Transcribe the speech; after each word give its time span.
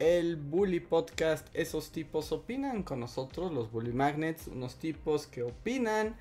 el 0.00 0.36
Bully 0.36 0.80
Podcast. 0.80 1.46
Esos 1.54 1.92
tipos 1.92 2.32
opinan 2.32 2.82
con 2.82 2.98
nosotros, 2.98 3.52
los 3.52 3.70
Bully 3.70 3.92
Magnets, 3.92 4.48
unos 4.48 4.76
tipos 4.76 5.26
que 5.26 5.44
opinan, 5.44 6.16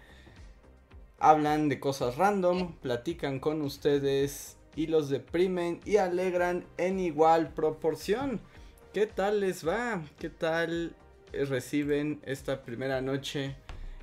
hablan 1.17 1.70
de 1.70 1.80
cosas 1.80 2.17
random, 2.17 2.73
platican 2.73 3.39
con 3.39 3.62
ustedes 3.62 4.58
y 4.76 4.88
los 4.88 5.09
deprimen 5.09 5.80
y 5.86 5.98
alegran 5.98 6.66
en 6.77 7.00
igual 7.00 7.53
proporción. 7.53 8.41
¿Qué 8.94 9.08
tal 9.08 9.39
les 9.39 9.67
va? 9.67 10.03
¿Qué 10.20 10.30
tal 10.30 10.95
reciben 11.31 12.22
esta 12.25 12.61
primera 12.64 13.02
noche? 13.02 13.55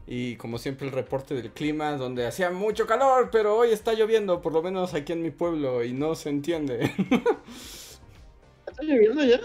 Y 0.06 0.36
como 0.36 0.58
siempre 0.58 0.86
el 0.86 0.92
reporte 0.92 1.34
del 1.34 1.50
clima, 1.50 1.96
donde 1.96 2.26
hacía 2.26 2.50
mucho 2.50 2.86
calor, 2.86 3.28
pero 3.32 3.56
hoy 3.56 3.70
está 3.70 3.92
lloviendo, 3.92 4.40
por 4.40 4.52
lo 4.52 4.62
menos 4.62 4.94
aquí 4.94 5.12
en 5.12 5.22
mi 5.22 5.32
pueblo, 5.32 5.82
y 5.82 5.92
no 5.92 6.14
se 6.14 6.28
entiende. 6.30 6.92
¿Está 8.66 8.82
lloviendo 8.82 9.24
ya? 9.24 9.40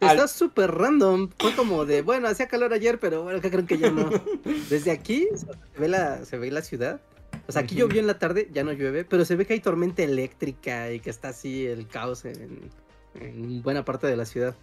Está 0.00 0.28
súper 0.28 0.70
random. 0.70 1.30
Fue 1.38 1.54
como 1.54 1.84
de, 1.84 2.02
bueno, 2.02 2.28
hacía 2.28 2.48
calor 2.48 2.72
ayer, 2.72 2.98
pero 2.98 3.22
bueno, 3.22 3.40
¿qué 3.40 3.50
creen 3.50 3.66
que 3.66 3.78
ya 3.78 3.90
no? 3.90 4.10
Desde 4.70 4.90
aquí 4.90 5.28
se 5.34 5.46
ve 5.78 5.88
la, 5.88 6.24
se 6.24 6.38
ve 6.38 6.50
la 6.50 6.62
ciudad. 6.62 7.00
O 7.46 7.52
sea, 7.52 7.62
aquí 7.62 7.74
llovió 7.74 8.00
en 8.00 8.06
la 8.06 8.18
tarde, 8.18 8.48
ya 8.52 8.64
no 8.64 8.72
llueve, 8.72 9.04
pero 9.04 9.24
se 9.24 9.36
ve 9.36 9.46
que 9.46 9.54
hay 9.54 9.60
tormenta 9.60 10.02
eléctrica 10.02 10.90
y 10.90 11.00
que 11.00 11.10
está 11.10 11.28
así 11.28 11.66
el 11.66 11.86
caos 11.86 12.24
en, 12.24 12.70
en 13.14 13.62
buena 13.62 13.84
parte 13.84 14.06
de 14.06 14.16
la 14.16 14.24
ciudad. 14.24 14.54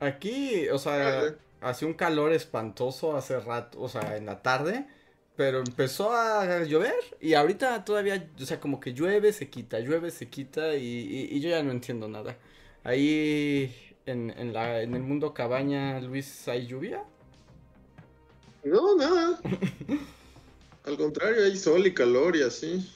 Aquí, 0.00 0.68
o 0.68 0.78
sea, 0.78 1.34
hacía 1.60 1.88
un 1.88 1.94
calor 1.94 2.32
espantoso 2.32 3.16
hace 3.16 3.40
rato, 3.40 3.80
o 3.80 3.88
sea, 3.88 4.16
en 4.16 4.26
la 4.26 4.42
tarde, 4.42 4.86
pero 5.36 5.58
empezó 5.58 6.12
a 6.12 6.62
llover 6.64 6.94
y 7.20 7.34
ahorita 7.34 7.84
todavía, 7.84 8.28
o 8.40 8.44
sea, 8.44 8.60
como 8.60 8.80
que 8.80 8.92
llueve, 8.92 9.32
se 9.32 9.48
quita, 9.48 9.80
llueve, 9.80 10.10
se 10.10 10.28
quita 10.28 10.74
y, 10.76 11.28
y, 11.30 11.40
yo 11.40 11.50
ya 11.50 11.62
no 11.62 11.70
entiendo 11.70 12.08
nada. 12.08 12.36
Ahí 12.82 13.74
en, 14.06 14.30
en, 14.30 14.52
la, 14.52 14.82
en 14.82 14.94
el 14.94 15.02
mundo 15.02 15.32
cabaña, 15.34 16.00
Luis, 16.00 16.46
¿hay 16.48 16.66
lluvia? 16.66 17.02
No, 18.64 18.96
nada. 18.96 19.40
Al 20.84 20.96
contrario, 20.96 21.44
hay 21.44 21.56
sol 21.56 21.86
y 21.86 21.94
calor 21.94 22.36
y 22.36 22.42
así. 22.42 22.90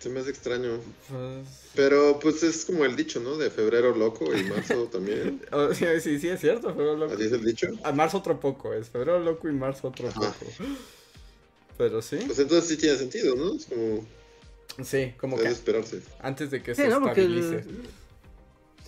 Se 0.00 0.08
me 0.08 0.20
hace 0.20 0.30
extraño. 0.30 0.80
Pues... 1.08 1.46
Pero 1.74 2.18
pues 2.20 2.42
es 2.42 2.64
como 2.64 2.84
el 2.84 2.96
dicho, 2.96 3.20
¿no? 3.20 3.36
De 3.36 3.50
febrero 3.50 3.94
loco 3.94 4.34
y 4.34 4.42
marzo 4.44 4.84
también. 4.92 5.40
Sí, 5.74 5.84
sí, 6.00 6.18
sí, 6.18 6.28
es 6.28 6.40
cierto, 6.40 6.68
febrero 6.70 6.96
loco. 6.96 7.14
¿Así 7.14 7.24
es 7.24 7.32
el 7.32 7.44
dicho? 7.44 7.68
A 7.84 7.92
marzo 7.92 8.18
otro 8.18 8.40
poco, 8.40 8.72
es 8.74 8.88
febrero 8.88 9.20
loco 9.20 9.48
y 9.48 9.52
marzo 9.52 9.88
otro 9.88 10.08
Ajá. 10.08 10.20
poco. 10.20 10.50
Pero 11.76 12.02
sí. 12.02 12.18
Pues 12.26 12.38
entonces 12.38 12.68
sí 12.68 12.76
tiene 12.76 12.96
sentido, 12.96 13.36
¿no? 13.36 13.54
Es 13.54 13.66
como... 13.66 14.04
Sí, 14.82 15.12
como 15.18 15.36
Debe 15.36 15.48
que 15.50 15.54
esperarse. 15.54 16.00
antes 16.20 16.50
de 16.50 16.62
que 16.62 16.74
Sí, 16.74 16.82
se 16.82 16.88
¿no? 16.88 17.00
Porque 17.02 17.20
el- 17.22 17.38
estabilice. 17.38 17.70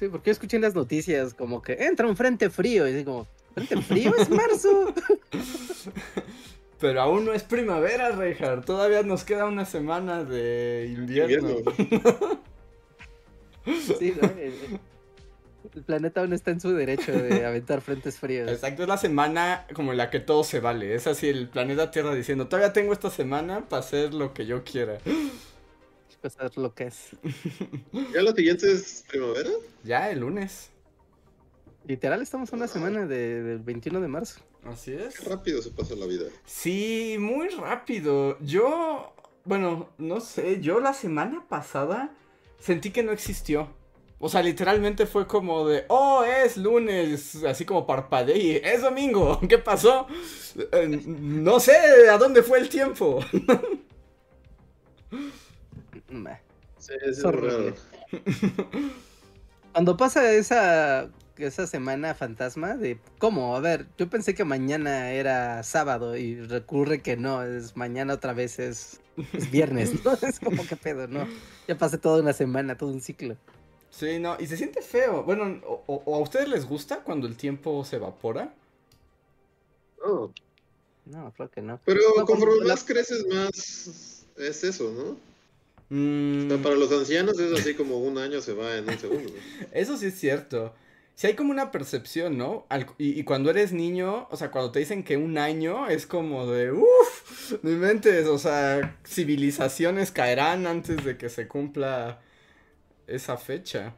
Sí, 0.02 0.08
porque 0.08 0.30
yo 0.30 0.32
escuché 0.32 0.56
en 0.56 0.62
las 0.62 0.74
noticias 0.74 1.32
como 1.32 1.62
que 1.62 1.74
entra 1.74 2.08
un 2.08 2.16
frente 2.16 2.50
frío 2.50 2.88
y 2.88 2.92
así 2.92 3.04
como, 3.04 3.28
¿frente 3.54 3.80
frío 3.82 4.12
es 4.18 4.28
marzo? 4.30 4.92
Pero 6.80 7.02
aún 7.02 7.24
no 7.24 7.32
es 7.32 7.44
primavera, 7.44 8.10
Reinhardt. 8.10 8.64
Todavía 8.64 9.04
nos 9.04 9.22
queda 9.22 9.44
una 9.44 9.64
semana 9.64 10.24
de 10.24 10.92
invierno. 10.92 11.50
Invierno. 11.50 12.42
Sí, 13.96 14.12
¿no? 14.20 14.28
El, 14.28 14.54
el 15.72 15.82
planeta 15.84 16.22
aún 16.22 16.32
está 16.32 16.50
en 16.50 16.60
su 16.60 16.72
derecho 16.72 17.12
de 17.12 17.46
aventar 17.46 17.80
frentes 17.80 18.18
fríos. 18.18 18.50
Exacto, 18.50 18.82
es 18.82 18.88
la 18.88 18.98
semana 18.98 19.68
como 19.72 19.92
en 19.92 19.98
la 19.98 20.10
que 20.10 20.18
todo 20.18 20.42
se 20.42 20.58
vale. 20.58 20.96
Es 20.96 21.06
así 21.06 21.28
el 21.28 21.48
planeta 21.48 21.92
Tierra 21.92 22.12
diciendo, 22.12 22.48
todavía 22.48 22.72
tengo 22.72 22.92
esta 22.92 23.08
semana 23.08 23.68
para 23.68 23.78
hacer 23.78 24.14
lo 24.14 24.34
que 24.34 24.46
yo 24.46 24.64
quiera. 24.64 24.98
Pasar 26.22 26.56
lo 26.56 26.72
que 26.74 26.84
es. 26.84 27.08
¿Ya 28.14 28.22
la 28.22 28.32
siguiente 28.32 28.70
es 28.72 29.04
primavera? 29.08 29.50
Ya, 29.82 30.08
el 30.10 30.20
lunes. 30.20 30.70
Literal, 31.84 32.22
estamos 32.22 32.52
a 32.52 32.56
una 32.56 32.68
semana 32.68 33.06
de- 33.06 33.42
del 33.42 33.58
21 33.58 34.00
de 34.00 34.06
marzo. 34.08 34.40
Así 34.64 34.92
es. 34.92 35.18
Qué 35.18 35.28
rápido 35.28 35.60
se 35.60 35.70
pasa 35.72 35.96
la 35.96 36.06
vida. 36.06 36.26
Sí, 36.46 37.16
muy 37.18 37.48
rápido. 37.48 38.38
Yo, 38.38 39.12
bueno, 39.44 39.88
no 39.98 40.20
sé, 40.20 40.60
yo 40.60 40.78
la 40.78 40.94
semana 40.94 41.44
pasada 41.48 42.14
sentí 42.60 42.90
que 42.92 43.02
no 43.02 43.10
existió. 43.10 43.68
O 44.20 44.28
sea, 44.28 44.40
literalmente 44.44 45.06
fue 45.06 45.26
como 45.26 45.66
de, 45.66 45.84
oh, 45.88 46.22
es 46.22 46.56
lunes, 46.56 47.42
así 47.44 47.64
como 47.64 47.84
parpadeé, 47.84 48.38
y 48.38 48.50
es 48.62 48.82
domingo, 48.82 49.40
¿qué 49.48 49.58
pasó? 49.58 50.06
Eh, 50.70 51.02
no 51.04 51.58
sé, 51.58 51.74
¿a 52.08 52.16
dónde 52.18 52.44
fue 52.44 52.60
el 52.60 52.68
tiempo? 52.68 53.18
Meh. 56.12 56.40
Sí, 56.78 56.92
es 57.02 57.18
Es 57.18 57.24
horrible. 57.24 57.70
raro. 57.70 57.76
Cuando 59.72 59.96
pasa 59.96 60.32
esa, 60.32 61.08
esa 61.38 61.66
semana 61.66 62.14
fantasma 62.14 62.74
de, 62.74 62.98
¿cómo? 63.18 63.56
A 63.56 63.60
ver, 63.60 63.86
yo 63.96 64.08
pensé 64.10 64.34
que 64.34 64.44
mañana 64.44 65.12
era 65.12 65.62
sábado 65.62 66.16
y 66.16 66.38
recurre 66.40 67.00
que 67.00 67.16
no, 67.16 67.42
es 67.42 67.74
mañana 67.76 68.12
otra 68.14 68.34
vez 68.34 68.58
es, 68.58 69.00
es 69.32 69.50
viernes, 69.50 70.04
¿no? 70.04 70.12
Es 70.22 70.38
como 70.40 70.66
que 70.66 70.76
pedo, 70.76 71.08
¿no? 71.08 71.26
Ya 71.68 71.78
pasé 71.78 71.96
toda 71.96 72.20
una 72.20 72.34
semana, 72.34 72.76
todo 72.76 72.90
un 72.90 73.00
ciclo. 73.00 73.36
Sí, 73.88 74.18
no, 74.18 74.36
y 74.38 74.46
se 74.46 74.56
siente 74.58 74.82
feo. 74.82 75.22
Bueno, 75.22 75.60
o, 75.66 75.82
o- 75.86 76.02
o 76.04 76.16
a 76.16 76.18
ustedes 76.18 76.48
les 76.48 76.66
gusta 76.66 77.00
cuando 77.02 77.26
el 77.26 77.36
tiempo 77.36 77.82
se 77.84 77.96
evapora? 77.96 78.52
No, 80.04 80.32
No, 81.06 81.32
creo 81.36 81.50
que 81.50 81.62
no. 81.62 81.80
Pero 81.84 82.00
No, 82.16 82.26
conforme 82.26 82.44
cuando 82.56 82.64
la- 82.64 82.74
más 82.74 82.84
creces, 82.84 83.24
más 83.26 84.26
es 84.36 84.64
eso, 84.64 84.90
¿no? 84.92 85.31
Mm, 85.94 86.46
O 86.46 86.48
sea, 86.48 86.62
para 86.62 86.74
los 86.76 86.90
ancianos 86.92 87.38
es 87.38 87.52
así 87.52 87.74
como 87.74 87.98
un 87.98 88.16
año 88.18 88.40
se 88.40 88.54
va 88.54 88.76
en 88.76 88.88
un 88.88 88.98
segundo. 88.98 89.32
Eso 89.72 89.96
sí 89.96 90.06
es 90.06 90.18
cierto. 90.18 90.74
Si 91.14 91.26
hay 91.26 91.34
como 91.34 91.50
una 91.50 91.70
percepción, 91.70 92.38
¿no? 92.38 92.66
Al- 92.70 92.86
y, 92.98 93.18
y 93.20 93.24
cuando 93.24 93.50
eres 93.50 93.72
niño, 93.72 94.26
o 94.30 94.36
sea, 94.36 94.50
cuando 94.50 94.72
te 94.72 94.78
dicen 94.78 95.04
que 95.04 95.18
un 95.18 95.36
año 95.36 95.88
es 95.88 96.06
como 96.06 96.46
de, 96.46 96.72
uff, 96.72 97.52
no 97.62 97.70
inventes, 97.70 98.26
o 98.26 98.38
sea, 98.38 98.96
civilizaciones 99.06 100.10
caerán 100.10 100.66
antes 100.66 101.04
de 101.04 101.18
que 101.18 101.28
se 101.28 101.46
cumpla 101.48 102.20
esa 103.06 103.36
fecha. 103.36 103.94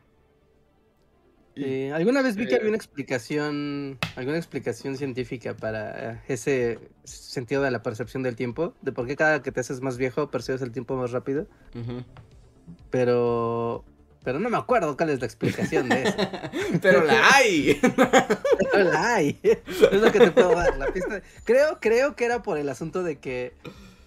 Sí, 1.56 1.88
alguna 1.90 2.20
vez 2.22 2.34
vi 2.36 2.46
que 2.46 2.54
Eh. 2.54 2.56
había 2.56 2.68
una 2.68 2.76
explicación, 2.76 3.98
alguna 4.16 4.36
explicación 4.38 4.96
científica 4.96 5.54
para 5.54 6.12
eh, 6.14 6.20
ese 6.28 6.78
sentido 7.04 7.62
de 7.62 7.70
la 7.70 7.82
percepción 7.82 8.22
del 8.24 8.34
tiempo, 8.34 8.74
de 8.82 8.90
por 8.92 9.06
qué 9.06 9.14
cada 9.16 9.42
que 9.42 9.52
te 9.52 9.60
haces 9.60 9.80
más 9.80 9.96
viejo 9.96 10.30
percibes 10.30 10.62
el 10.62 10.72
tiempo 10.72 10.96
más 10.96 11.12
rápido, 11.12 11.46
pero 12.90 13.84
pero 14.24 14.40
no 14.40 14.48
me 14.48 14.56
acuerdo 14.56 14.96
cuál 14.96 15.10
es 15.10 15.20
la 15.20 15.26
explicación 15.26 15.86
de 15.90 16.04
eso. 16.04 16.16
Pero 16.80 17.04
la 17.04 17.28
hay. 17.34 17.78
Pero 18.72 18.84
la 18.90 19.16
hay. 19.16 19.38
Es 19.44 20.00
lo 20.00 20.10
que 20.10 20.18
te 20.18 20.30
puedo 20.30 20.54
dar. 20.54 20.78
La 20.78 20.86
pista. 20.86 21.20
Creo, 21.44 21.78
creo 21.78 22.16
que 22.16 22.24
era 22.24 22.42
por 22.42 22.56
el 22.56 22.70
asunto 22.70 23.02
de 23.02 23.18
que 23.18 23.52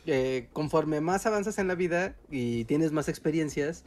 eh, 0.07 0.47
conforme 0.53 1.01
más 1.01 1.27
avanzas 1.27 1.59
en 1.59 1.67
la 1.67 1.75
vida 1.75 2.15
y 2.31 2.65
tienes 2.65 2.91
más 2.91 3.09
experiencias, 3.09 3.83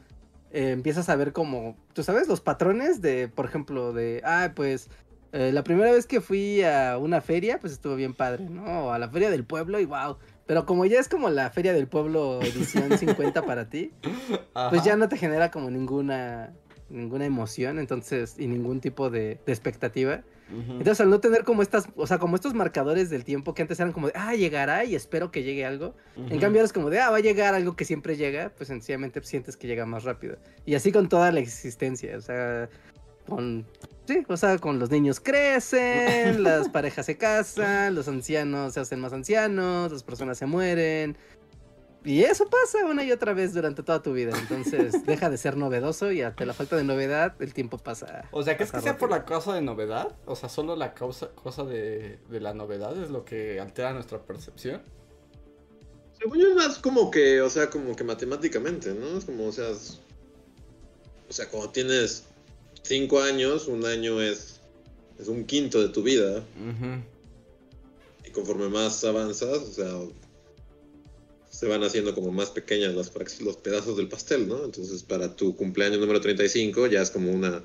eh, 0.53 0.71
empiezas 0.71 1.09
a 1.09 1.15
ver 1.15 1.33
como, 1.33 1.77
tú 1.93 2.03
sabes, 2.03 2.27
los 2.27 2.41
patrones 2.41 3.01
de, 3.01 3.27
por 3.27 3.45
ejemplo, 3.45 3.93
de, 3.93 4.21
ah, 4.25 4.51
pues 4.55 4.89
eh, 5.31 5.51
la 5.53 5.63
primera 5.63 5.91
vez 5.91 6.05
que 6.07 6.19
fui 6.19 6.61
a 6.63 6.97
una 6.97 7.21
feria, 7.21 7.59
pues 7.59 7.73
estuvo 7.73 7.95
bien 7.95 8.13
padre, 8.13 8.49
¿no? 8.49 8.87
O 8.87 8.91
a 8.91 8.99
la 8.99 9.09
feria 9.09 9.29
del 9.29 9.45
pueblo 9.45 9.79
y 9.79 9.85
wow. 9.85 10.17
Pero 10.45 10.65
como 10.65 10.85
ya 10.85 10.99
es 10.99 11.07
como 11.07 11.29
la 11.29 11.49
feria 11.51 11.73
del 11.73 11.87
pueblo 11.87 12.41
edición 12.41 12.97
50 12.97 13.43
para 13.43 13.69
ti, 13.69 13.91
pues 14.69 14.83
ya 14.83 14.95
no 14.97 15.07
te 15.07 15.17
genera 15.17 15.51
como 15.51 15.69
ninguna 15.69 16.53
ninguna 16.89 17.25
emoción, 17.25 17.79
entonces, 17.79 18.35
y 18.37 18.47
ningún 18.47 18.81
tipo 18.81 19.09
de, 19.09 19.39
de 19.45 19.53
expectativa. 19.53 20.23
Entonces, 20.51 20.99
al 21.01 21.09
no 21.09 21.19
tener 21.19 21.43
como 21.43 21.61
estas, 21.61 21.87
o 21.95 22.05
sea, 22.05 22.19
como 22.19 22.35
estos 22.35 22.53
marcadores 22.53 23.09
del 23.09 23.23
tiempo 23.23 23.53
que 23.53 23.61
antes 23.61 23.79
eran 23.79 23.93
como 23.93 24.07
de, 24.07 24.13
ah, 24.15 24.35
llegará 24.35 24.83
y 24.83 24.95
espero 24.95 25.31
que 25.31 25.43
llegue 25.43 25.65
algo. 25.65 25.95
En 26.17 26.39
cambio, 26.39 26.59
ahora 26.59 26.65
es 26.65 26.73
como 26.73 26.89
de, 26.89 26.99
ah, 26.99 27.09
va 27.09 27.17
a 27.17 27.21
llegar 27.21 27.53
algo 27.53 27.75
que 27.75 27.85
siempre 27.85 28.17
llega, 28.17 28.51
pues 28.57 28.67
sencillamente 28.67 29.21
sientes 29.23 29.55
que 29.57 29.67
llega 29.67 29.85
más 29.85 30.03
rápido. 30.03 30.37
Y 30.65 30.75
así 30.75 30.91
con 30.91 31.09
toda 31.09 31.31
la 31.31 31.39
existencia, 31.39 32.17
o 32.17 32.21
sea, 32.21 32.69
con, 33.27 33.65
sí, 34.05 34.23
o 34.27 34.37
sea, 34.37 34.57
con 34.57 34.79
los 34.79 34.89
niños 34.89 35.19
crecen, 35.19 36.43
las 36.43 36.69
parejas 36.69 37.05
se 37.05 37.17
casan, 37.17 37.95
los 37.95 38.07
ancianos 38.07 38.73
se 38.73 38.79
hacen 38.81 38.99
más 38.99 39.13
ancianos, 39.13 39.91
las 39.91 40.03
personas 40.03 40.37
se 40.37 40.45
mueren. 40.45 41.17
Y 42.03 42.23
eso 42.23 42.49
pasa 42.49 42.83
una 42.85 43.03
y 43.03 43.11
otra 43.11 43.33
vez 43.33 43.53
durante 43.53 43.83
toda 43.83 44.01
tu 44.01 44.13
vida. 44.13 44.33
Entonces 44.37 45.03
deja 45.05 45.29
de 45.29 45.37
ser 45.37 45.55
novedoso 45.57 46.11
y 46.11 46.21
ante 46.23 46.45
la 46.45 46.53
falta 46.53 46.75
de 46.75 46.83
novedad 46.83 47.35
el 47.39 47.53
tiempo 47.53 47.77
pasa. 47.77 48.27
O 48.31 48.41
sea, 48.41 48.55
¿crees 48.57 48.71
que 48.71 48.81
sea 48.81 48.97
por 48.97 49.11
la 49.11 49.23
causa 49.25 49.53
de 49.53 49.61
novedad? 49.61 50.15
O 50.25 50.35
sea, 50.35 50.49
solo 50.49 50.75
la 50.75 50.93
causa, 50.95 51.29
cosa 51.29 51.63
de, 51.63 52.17
de 52.29 52.39
la 52.39 52.53
novedad 52.55 52.97
es 53.01 53.11
lo 53.11 53.23
que 53.23 53.59
altera 53.59 53.93
nuestra 53.93 54.19
percepción. 54.19 54.81
Según 56.17 56.39
yo 56.39 56.47
es 56.49 56.55
más 56.55 56.79
como 56.79 57.09
que, 57.11 57.41
o 57.41 57.49
sea, 57.49 57.69
como 57.69 57.95
que 57.95 58.03
matemáticamente, 58.03 58.93
¿no? 58.93 59.17
Es 59.17 59.25
como, 59.25 59.47
o 59.47 59.51
sea, 59.51 59.69
es- 59.69 59.99
o 61.29 61.33
sea, 61.33 61.47
cuando 61.49 61.69
tienes 61.69 62.25
cinco 62.83 63.21
años, 63.21 63.67
un 63.67 63.85
año 63.85 64.21
es, 64.21 64.59
es 65.19 65.27
un 65.27 65.45
quinto 65.45 65.81
de 65.81 65.89
tu 65.89 66.03
vida. 66.03 66.39
Ujú. 66.39 67.03
Y 68.27 68.31
conforme 68.31 68.67
más 68.69 69.03
avanzas, 69.03 69.57
o 69.59 69.71
sea, 69.71 69.93
se 71.51 71.67
van 71.67 71.83
haciendo 71.83 72.15
como 72.15 72.31
más 72.31 72.49
pequeñas 72.49 72.95
las 72.95 73.11
los 73.41 73.57
pedazos 73.57 73.97
del 73.97 74.07
pastel, 74.07 74.47
¿no? 74.47 74.63
Entonces, 74.63 75.03
para 75.03 75.35
tu 75.35 75.55
cumpleaños 75.55 75.99
número 75.99 76.21
35 76.21 76.87
ya 76.87 77.01
es 77.01 77.11
como 77.11 77.31
una... 77.31 77.61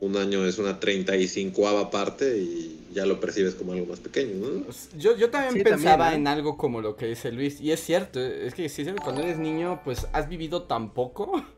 Un 0.00 0.16
año 0.18 0.44
es 0.44 0.58
una 0.58 0.78
35ava 0.78 1.88
parte 1.88 2.36
y 2.36 2.78
ya 2.92 3.06
lo 3.06 3.20
percibes 3.20 3.54
como 3.54 3.72
algo 3.72 3.86
más 3.86 4.00
pequeño, 4.00 4.34
¿no? 4.34 4.64
Pues, 4.64 4.90
Yo, 4.98 5.16
yo 5.16 5.30
también 5.30 5.54
Sí, 5.54 5.62
pensaba 5.62 6.10
también, 6.10 6.20
en 6.22 6.26
algo 6.26 6.58
como 6.58 6.82
lo 6.82 6.96
que 6.96 7.06
dice 7.06 7.32
Luis. 7.32 7.58
Y 7.60 7.72
es 7.72 7.80
cierto, 7.80 8.20
es 8.20 8.52
que 8.52 8.68
cierto, 8.68 9.00
cuando 9.02 9.22
eres 9.22 9.38
niño, 9.38 9.80
pues 9.82 10.06
has 10.12 10.28
vivido 10.28 10.64
tan 10.64 10.92
poco. 10.92 11.42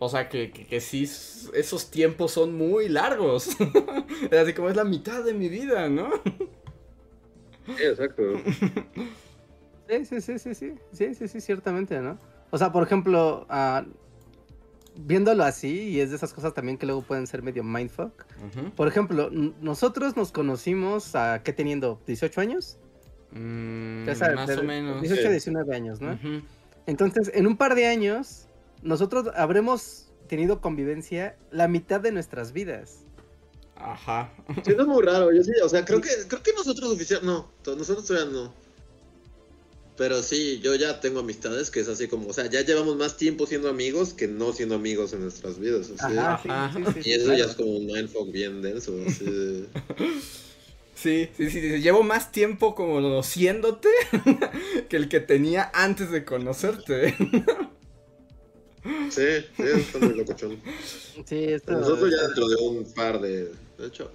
O 0.00 0.08
sea, 0.08 0.28
que, 0.28 0.50
que, 0.50 0.66
que 0.66 0.80
sí, 0.80 1.08
esos 1.54 1.90
tiempos 1.90 2.32
son 2.32 2.52
muy 2.52 2.88
largos. 2.88 3.50
Es 4.30 4.38
así 4.38 4.52
como 4.52 4.68
es 4.68 4.74
la 4.74 4.84
mitad 4.84 5.22
de 5.22 5.32
mi 5.32 5.48
vida, 5.48 5.88
¿no? 5.88 6.10
Sí, 7.66 7.82
exacto. 7.82 8.22
Sí, 9.88 10.04
sí, 10.04 10.20
sí, 10.20 10.38
sí, 10.38 10.54
sí, 10.54 10.74
sí, 10.92 11.14
sí, 11.14 11.28
sí, 11.28 11.40
ciertamente, 11.40 12.00
¿no? 12.00 12.18
O 12.50 12.58
sea, 12.58 12.72
por 12.72 12.82
ejemplo, 12.84 13.46
ah, 13.48 13.84
viéndolo 14.96 15.44
así, 15.44 15.90
y 15.90 16.00
es 16.00 16.10
de 16.10 16.16
esas 16.16 16.32
cosas 16.32 16.54
también 16.54 16.78
que 16.78 16.86
luego 16.86 17.02
pueden 17.02 17.26
ser 17.26 17.42
medio 17.42 17.64
mindfuck. 17.64 18.24
Ujú. 18.46 18.70
Por 18.74 18.88
ejemplo, 18.88 19.28
nosotros 19.30 20.16
nos 20.16 20.30
conocimos 20.32 21.14
a, 21.16 21.42
¿qué 21.42 21.52
teniendo? 21.52 22.00
¿18 22.06 22.38
años? 22.40 22.78
Mm, 23.32 24.06
Ya 24.06 24.14
sabes, 24.14 24.36
más 24.36 24.46
de- 24.48 24.56
o 24.58 24.62
menos. 24.62 25.00
18, 25.02 25.22
Sí. 25.22 25.28
19 25.28 25.74
años, 25.74 26.00
¿no? 26.00 26.18
Entonces, 26.86 27.30
en 27.34 27.46
un 27.46 27.56
par 27.56 27.74
de 27.74 27.86
años, 27.86 28.46
nosotros 28.82 29.30
habremos 29.34 30.12
tenido 30.28 30.60
convivencia 30.60 31.36
la 31.50 31.66
mitad 31.68 32.00
de 32.00 32.12
nuestras 32.12 32.52
vidas. 32.52 33.00
Ajá. 33.76 34.32
Es 34.64 34.86
muy 34.86 35.02
raro, 35.02 35.32
yo 35.32 35.42
sí, 35.42 35.52
o 35.62 35.68
sea, 35.68 35.84
creo 35.84 36.00
que, 36.00 36.08
creo 36.28 36.42
que 36.42 36.52
nosotros 36.52 36.92
oficial, 36.92 37.20
no, 37.24 37.50
nosotros 37.76 38.06
todavía 38.06 38.30
no. 38.32 38.63
Pero 39.96 40.22
sí, 40.24 40.60
yo 40.60 40.74
ya 40.74 41.00
tengo 41.00 41.20
amistades 41.20 41.70
que 41.70 41.78
es 41.80 41.86
así 41.88 42.08
como, 42.08 42.28
o 42.28 42.32
sea, 42.32 42.50
ya 42.50 42.62
llevamos 42.62 42.96
más 42.96 43.16
tiempo 43.16 43.46
siendo 43.46 43.68
amigos 43.68 44.12
que 44.12 44.26
no 44.26 44.52
siendo 44.52 44.74
amigos 44.74 45.12
en 45.12 45.20
nuestras 45.22 45.60
vidas, 45.60 45.88
así. 45.96 46.16
Ajá, 46.18 46.40
sí, 46.42 46.48
Ajá. 46.50 46.80
sí, 46.92 47.02
sí, 47.02 47.10
Y 47.10 47.12
eso 47.12 47.24
claro. 47.26 47.38
ya 47.38 47.44
es 47.44 47.54
como 47.54 47.76
un 47.76 47.86
mindfuck 47.86 48.32
bien 48.32 48.60
denso, 48.60 48.92
así 49.06 49.24
de- 49.24 49.66
Sí, 50.96 51.28
sí, 51.36 51.50
sí, 51.50 51.60
sí, 51.60 51.80
Llevo 51.80 52.02
más 52.02 52.32
tiempo 52.32 52.74
como 52.74 52.94
conociéndote 52.94 53.88
que 54.88 54.96
el 54.96 55.08
que 55.08 55.20
tenía 55.20 55.70
antes 55.74 56.10
de 56.10 56.24
conocerte. 56.24 57.14
Sí, 59.10 59.22
sí, 59.56 59.62
está 59.62 59.98
muy 59.98 60.14
locochón. 60.14 60.60
Sí, 61.26 61.44
esto... 61.44 61.72
Nosotros 61.72 62.10
ya 62.10 62.22
dentro 62.26 62.48
de 62.48 62.56
un 62.56 62.84
par 62.94 63.20
de... 63.20 63.44
De 63.78 63.86
hecho, 63.86 64.10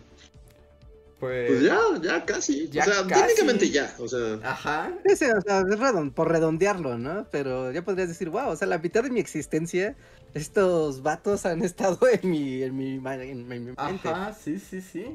Pues, 1.19 1.48
pues 1.51 1.63
ya, 1.63 1.77
ya 2.01 2.25
casi. 2.25 2.69
ya 2.69 2.83
o 2.83 2.86
sea, 2.86 3.06
casi. 3.07 3.21
técnicamente 3.21 3.69
ya, 3.69 3.94
o 4.00 4.07
sea... 4.07 4.39
Ajá. 4.44 4.94
O 5.12 5.16
sea, 5.16 5.30
es 5.38 5.45
redon- 5.45 6.13
por 6.13 6.30
redondearlo, 6.31 6.98
¿no? 6.98 7.27
Pero 7.30 7.71
ya 7.71 7.83
podrías 7.83 8.07
decir, 8.07 8.30
wow, 8.30 8.50
o 8.50 8.56
sea, 8.56 8.68
la 8.69 8.77
mitad 8.77 9.04
de 9.04 9.10
mi 9.10 9.19
existencia, 9.19 9.98
estos 10.33 11.01
vatos 11.04 11.45
han 11.45 11.62
estado 11.63 12.00
en 12.07 12.30
mi, 12.30 12.63
en 12.63 12.77
mi, 12.77 13.00
ma- 13.00 13.16
en 13.16 13.48
mi- 13.48 13.56
en 13.57 13.66
mi 13.66 13.71
mente. 13.74 14.10
Ajá, 14.10 14.33
sí, 14.33 14.60
sí, 14.60 14.80
sí. 14.81 15.13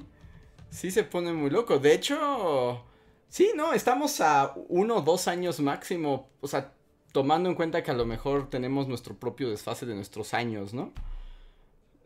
Sí 0.70 0.90
se 0.90 1.04
pone 1.04 1.32
muy 1.32 1.50
loco. 1.50 1.78
De 1.78 1.94
hecho, 1.94 2.84
sí, 3.28 3.52
no, 3.56 3.72
estamos 3.72 4.20
a 4.20 4.52
uno 4.68 4.96
o 4.96 5.00
dos 5.02 5.28
años 5.28 5.60
máximo. 5.60 6.28
O 6.40 6.48
sea, 6.48 6.72
tomando 7.12 7.48
en 7.48 7.54
cuenta 7.54 7.82
que 7.82 7.92
a 7.92 7.94
lo 7.94 8.04
mejor 8.06 8.50
tenemos 8.50 8.88
nuestro 8.88 9.14
propio 9.14 9.48
desfase 9.50 9.86
de 9.86 9.94
nuestros 9.94 10.34
años, 10.34 10.74
¿no? 10.74 10.92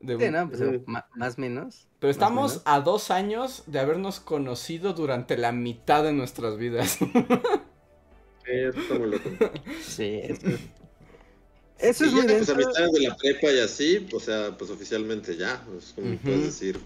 De 0.01 0.17
Sí, 0.19 0.25
un- 0.27 0.33
¿no? 0.33 0.49
Pues, 0.51 0.61
ma- 0.87 1.07
más 1.15 1.39
o 1.39 1.41
menos. 1.41 1.87
Pero 1.99 2.11
estamos 2.11 2.53
menos. 2.53 2.63
a 2.65 2.81
dos 2.81 3.11
años 3.11 3.65
de 3.67 3.81
habernos 3.81 4.21
conocido 4.21 4.93
durante 4.95 5.37
la 5.37 5.53
mitad 5.53 6.05
de 6.05 6.13
nuestras 6.13 6.57
vidas. 6.57 6.99
Sí, 8.45 8.51
eso 8.53 8.81
está 8.81 8.95
muy 8.95 9.11
loco. 9.11 9.31
Sí, 9.81 10.21
eso 10.23 10.49
es... 10.49 10.71
Eso 11.79 12.05
es 12.05 12.13
Y 12.13 12.15
muy 12.15 12.27
ya, 12.27 12.35
pues 12.37 12.49
denso. 12.49 12.53
amistades 12.53 12.93
de 12.93 13.01
la 13.01 13.17
prepa 13.17 13.53
y 13.53 13.61
así, 13.61 14.09
o 14.13 14.21
sea, 14.21 14.57
pues 14.59 14.71
oficialmente 14.71 15.37
ya, 15.37 15.65
es 15.79 15.93
como 15.95 16.15
Ujú. 16.15 16.23
puedes 16.25 16.43
decir. 16.45 16.81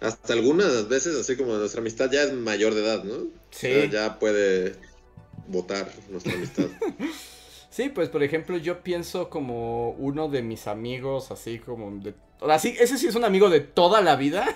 Hasta 0.00 0.34
algunas 0.34 0.88
veces, 0.88 1.16
así 1.16 1.36
como 1.36 1.54
nuestra 1.56 1.80
amistad 1.80 2.10
ya 2.10 2.22
es 2.24 2.32
mayor 2.32 2.74
de 2.74 2.82
edad, 2.84 3.04
¿no? 3.04 3.28
Sí. 3.50 3.68
O 3.68 3.72
sea, 3.72 3.86
ya 3.86 4.18
puede 4.18 4.76
votar 5.48 5.90
nuestra 6.10 6.34
amistad. 6.34 6.68
Sí, 7.74 7.88
pues 7.88 8.08
por 8.08 8.22
ejemplo, 8.22 8.56
yo 8.56 8.84
pienso 8.84 9.28
como 9.28 9.90
uno 9.94 10.28
de 10.28 10.42
mis 10.42 10.68
amigos, 10.68 11.32
así 11.32 11.58
como 11.58 11.90
de. 11.90 12.14
O 12.38 12.46
sea, 12.46 12.60
sí, 12.60 12.76
ese 12.78 12.96
sí 12.98 13.08
es 13.08 13.16
un 13.16 13.24
amigo 13.24 13.50
de 13.50 13.58
toda 13.58 14.00
la 14.00 14.14
vida. 14.14 14.46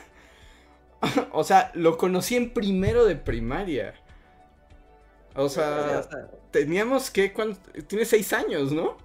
o 1.33 1.43
sea, 1.43 1.73
lo 1.75 1.99
conocí 1.99 2.37
en 2.37 2.51
primero 2.51 3.05
de 3.07 3.17
primaria. 3.17 3.95
O 5.35 5.49
sea, 5.49 6.09
teníamos 6.53 7.11
que. 7.11 7.33
¿cuánto? 7.33 7.59
Tiene 7.89 8.05
seis 8.05 8.33
años, 8.33 8.71
¿no? 8.71 8.97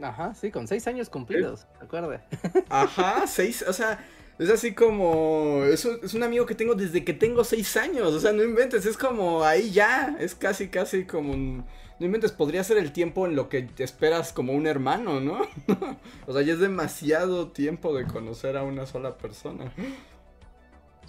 Ajá, 0.00 0.32
sí, 0.36 0.52
con 0.52 0.68
seis 0.68 0.86
años 0.86 1.10
cumplidos, 1.10 1.66
recuerda. 1.80 2.24
Ajá, 2.68 3.26
seis. 3.26 3.64
O 3.66 3.72
sea, 3.72 3.98
es 4.38 4.48
así 4.48 4.74
como. 4.76 5.64
Es 5.64 5.84
un, 5.84 5.98
es 6.04 6.14
un 6.14 6.22
amigo 6.22 6.46
que 6.46 6.54
tengo 6.54 6.76
desde 6.76 7.04
que 7.04 7.14
tengo 7.14 7.42
seis 7.42 7.76
años. 7.76 8.14
O 8.14 8.20
sea, 8.20 8.30
no 8.30 8.44
inventes, 8.44 8.86
es 8.86 8.96
como 8.96 9.42
ahí 9.42 9.72
ya. 9.72 10.16
Es 10.20 10.36
casi, 10.36 10.68
casi 10.68 11.04
como 11.04 11.32
un. 11.32 11.64
No 11.98 12.06
inventes, 12.06 12.32
podría 12.32 12.62
ser 12.62 12.78
el 12.78 12.92
tiempo 12.92 13.26
en 13.26 13.34
lo 13.34 13.48
que 13.48 13.62
te 13.62 13.82
esperas 13.82 14.32
como 14.32 14.52
un 14.52 14.66
hermano, 14.66 15.20
¿no? 15.20 15.40
o 16.26 16.32
sea, 16.32 16.42
ya 16.42 16.52
es 16.52 16.60
demasiado 16.60 17.48
tiempo 17.48 17.94
de 17.94 18.06
conocer 18.06 18.56
a 18.56 18.62
una 18.62 18.86
sola 18.86 19.18
persona. 19.18 19.72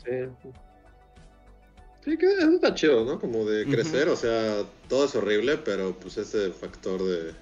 Sí. 0.04 0.50
Sí, 2.04 2.18
que 2.18 2.26
eso 2.26 2.52
está 2.52 2.74
chido, 2.74 3.06
¿no? 3.06 3.20
Como 3.20 3.46
de 3.46 3.66
crecer, 3.66 4.08
o 4.10 4.16
sea, 4.16 4.64
todo 4.88 5.06
es 5.06 5.16
horrible, 5.16 5.58
pero 5.58 5.94
pues 6.00 6.18
ese 6.18 6.52
factor 6.52 7.04
de 7.04 7.34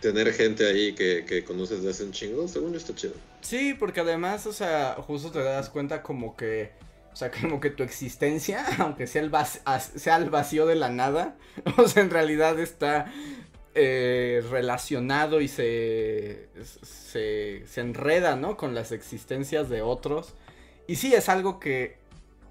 tener 0.00 0.32
gente 0.32 0.66
ahí 0.66 0.94
que, 0.94 1.24
que 1.26 1.44
conoces 1.44 1.82
de 1.82 1.90
hace 1.90 2.04
un 2.04 2.12
chingo, 2.12 2.46
según 2.46 2.72
yo 2.72 2.78
está 2.78 2.94
chido. 2.94 3.14
Sí, 3.40 3.74
porque 3.74 4.00
además, 4.00 4.46
o 4.46 4.52
sea, 4.52 4.94
justo 4.94 5.30
te 5.30 5.42
das 5.42 5.68
cuenta 5.68 6.02
como 6.02 6.36
que. 6.36 6.72
O 7.14 7.16
sea, 7.16 7.30
como 7.30 7.60
que 7.60 7.70
tu 7.70 7.84
existencia, 7.84 8.66
aunque 8.80 9.06
sea 9.06 9.22
el, 9.22 9.32
sea 9.78 10.18
vacío 10.18 10.66
de 10.66 10.74
la 10.74 10.90
nada, 10.90 11.36
o 11.78 11.86
sea, 11.86 12.02
en 12.02 12.10
realidad 12.10 12.58
está 12.58 13.06
eh, 13.76 14.44
relacionado 14.50 15.40
y 15.40 15.46
se, 15.46 16.48
se, 16.82 17.62
se 17.66 17.80
enreda, 17.80 18.34
¿no? 18.34 18.56
Con 18.56 18.74
las 18.74 18.90
existencias 18.90 19.68
de 19.68 19.80
otros. 19.80 20.34
Y 20.88 20.96
sí, 20.96 21.14
es 21.14 21.28
algo 21.28 21.60
que 21.60 21.98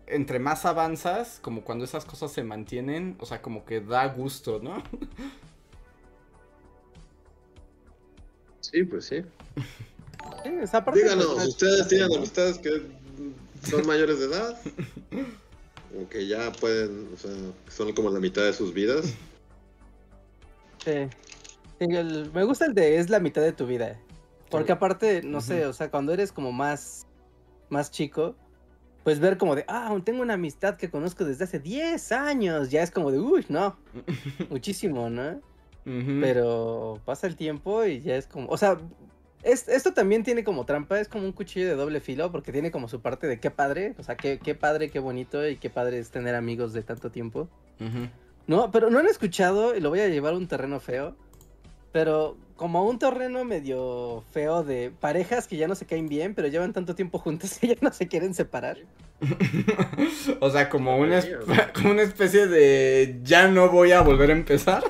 entre 0.08 0.39
más 0.39 0.65
avanzas, 0.65 1.39
como 1.41 1.63
cuando 1.63 1.84
esas 1.84 2.05
cosas 2.05 2.32
se 2.32 2.43
mantienen, 2.43 3.17
o 3.20 3.25
sea, 3.25 3.41
como 3.41 3.65
que 3.65 3.82
da 3.82 4.05
gusto, 4.08 4.60
¿no? 4.63 4.82
Sí, 8.62 8.84
pues 8.86 9.05
sí. 9.05 9.24
Sí, 10.43 10.50
esa 10.62 10.86
parte, 10.86 11.01
Díganos, 11.01 11.34
pues, 11.34 11.48
¿ustedes 11.50 11.88
tienen 11.89 12.15
amistades 12.15 12.60
que 12.60 13.02
son 13.63 13.86
mayores 13.88 14.20
de 14.20 14.25
edad? 14.25 14.60
O 15.96 16.10
que 16.10 16.27
ya 16.27 16.51
pueden, 16.53 17.10
o 17.13 17.17
sea, 17.17 17.32
son 17.70 17.93
como 17.93 18.10
la 18.10 18.20
mitad 18.20 18.43
de 18.43 18.53
sus 18.53 18.74
vidas. 18.74 19.13
Sí. 20.84 21.08
El- 21.79 22.32
me 22.34 22.43
gusta 22.43 22.65
el 22.65 22.74
de 22.74 22.98
es 22.98 23.10
la 23.10 23.20
mitad 23.20 23.41
de 23.41 23.51
tu 23.53 23.65
vida. 23.67 24.00
Porque 24.50 24.67
Claro. 24.67 24.77
aparte, 24.77 25.22
no 25.24 25.41
sé, 25.41 25.65
o 25.65 25.74
sea, 25.74 25.89
cuando 25.89 26.13
eres 26.13 26.32
como 26.32 26.51
más, 26.51 27.08
más 27.70 27.89
chico, 27.91 28.36
pues 29.03 29.20
ver 29.20 29.38
como 29.38 29.55
de, 29.55 29.65
ah, 29.67 29.96
tengo 30.05 30.22
una 30.22 30.36
amistad 30.36 30.77
que 30.77 30.89
conozco 30.89 31.25
desde 31.25 31.43
hace 31.43 31.60
10 31.60 32.12
años. 32.12 32.70
Ya 32.70 32.84
es 32.84 32.91
como 32.91 33.12
de, 33.12 33.20
uy, 33.20 33.46
no, 33.50 33.75
muchísimo, 34.50 35.10
¿no? 35.10 35.41
Pero 35.86 37.01
pasa 37.03 37.27
el 37.27 37.36
tiempo 37.36 37.84
y 37.84 38.00
ya 38.01 38.15
es 38.15 38.25
como, 38.27 38.48
o 38.48 38.58
sea, 38.58 38.77
es- 39.43 39.67
esto 39.67 39.93
también 39.93 40.23
tiene 40.23 40.43
como 40.43 40.65
trampa, 40.65 41.00
es 41.00 41.07
como 41.07 41.25
un 41.25 41.31
cuchillo 41.31 41.67
de 41.67 41.75
doble 41.75 42.00
filo 42.00 42.31
porque 42.31 42.51
tiene 42.51 42.71
como 42.71 42.88
su 42.88 43.01
parte 43.01 43.27
de 43.27 43.39
qué 43.39 43.51
padre, 43.51 43.93
o 43.97 44.03
sea, 44.03 44.15
qué, 44.15 44.39
qué 44.43 44.55
padre, 44.55 44.89
qué 44.89 45.00
bonito 45.00 45.47
y 45.47 45.57
qué 45.57 45.69
padre 45.69 46.00
es 46.00 46.09
tener 46.12 46.35
amigos 46.35 46.73
de 46.73 46.83
tanto 46.83 47.12
tiempo. 47.12 47.50
No, 48.47 48.71
pero 48.71 48.89
no 48.89 49.00
han 49.00 49.07
escuchado, 49.07 49.75
y 49.75 49.79
lo 49.81 49.89
voy 49.89 50.00
a 50.01 50.07
llevar 50.07 50.33
a 50.33 50.38
un 50.38 50.47
terreno 50.47 50.79
feo, 50.79 51.15
pero 51.91 52.38
como 52.55 52.85
un 52.85 52.97
terreno 53.00 53.43
medio 53.45 54.23
feo 54.31 54.63
de 54.63 54.91
parejas 55.00 55.47
que 55.47 55.57
ya 55.57 55.67
no 55.67 55.75
se 55.75 55.85
caen 55.85 56.07
bien, 56.07 56.33
pero 56.33 56.47
llevan 56.47 56.71
tanto 56.73 56.95
tiempo 56.95 57.19
juntos 57.19 57.57
que 57.59 57.67
ya 57.67 57.75
no 57.81 57.91
se 57.93 58.07
quieren 58.07 58.33
separar. 58.33 58.77
o 60.39 60.50
sea, 60.50 60.69
como 60.69 60.97
una, 60.97 61.21
como 61.73 61.91
una 61.91 62.01
especie 62.03 62.47
de 62.47 63.19
ya 63.23 63.47
no 63.47 63.69
voy 63.69 63.91
a 63.91 64.01
volver 64.01 64.29
a 64.29 64.33
empezar. 64.33 64.83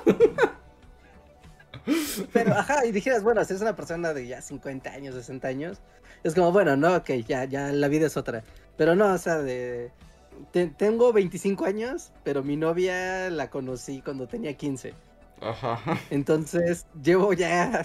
Pero, 2.33 2.53
ajá, 2.53 2.85
y 2.85 2.91
dijeras, 2.91 3.23
bueno, 3.23 3.43
si 3.45 3.53
es 3.53 3.61
una 3.61 3.75
persona 3.75 4.13
de 4.13 4.27
ya 4.27 4.41
50 4.41 4.89
años, 4.89 5.15
60 5.15 5.47
años, 5.47 5.81
es 6.23 6.35
como, 6.35 6.51
bueno, 6.51 6.75
no, 6.77 6.95
ok, 6.95 7.09
ya, 7.27 7.45
ya 7.45 7.71
la 7.71 7.87
vida 7.87 8.07
es 8.07 8.17
otra. 8.17 8.43
Pero 8.77 8.95
no, 8.95 9.13
o 9.13 9.17
sea, 9.17 9.37
de... 9.37 9.91
tengo 10.77 11.13
25 11.13 11.65
años, 11.65 12.11
pero 12.23 12.43
mi 12.43 12.57
novia 12.57 13.29
la 13.29 13.49
conocí 13.49 14.01
cuando 14.01 14.27
tenía 14.27 14.53
15. 14.55 14.93
Ajá. 15.41 15.79
Entonces, 16.09 16.85
llevo 17.03 17.33
ya 17.33 17.83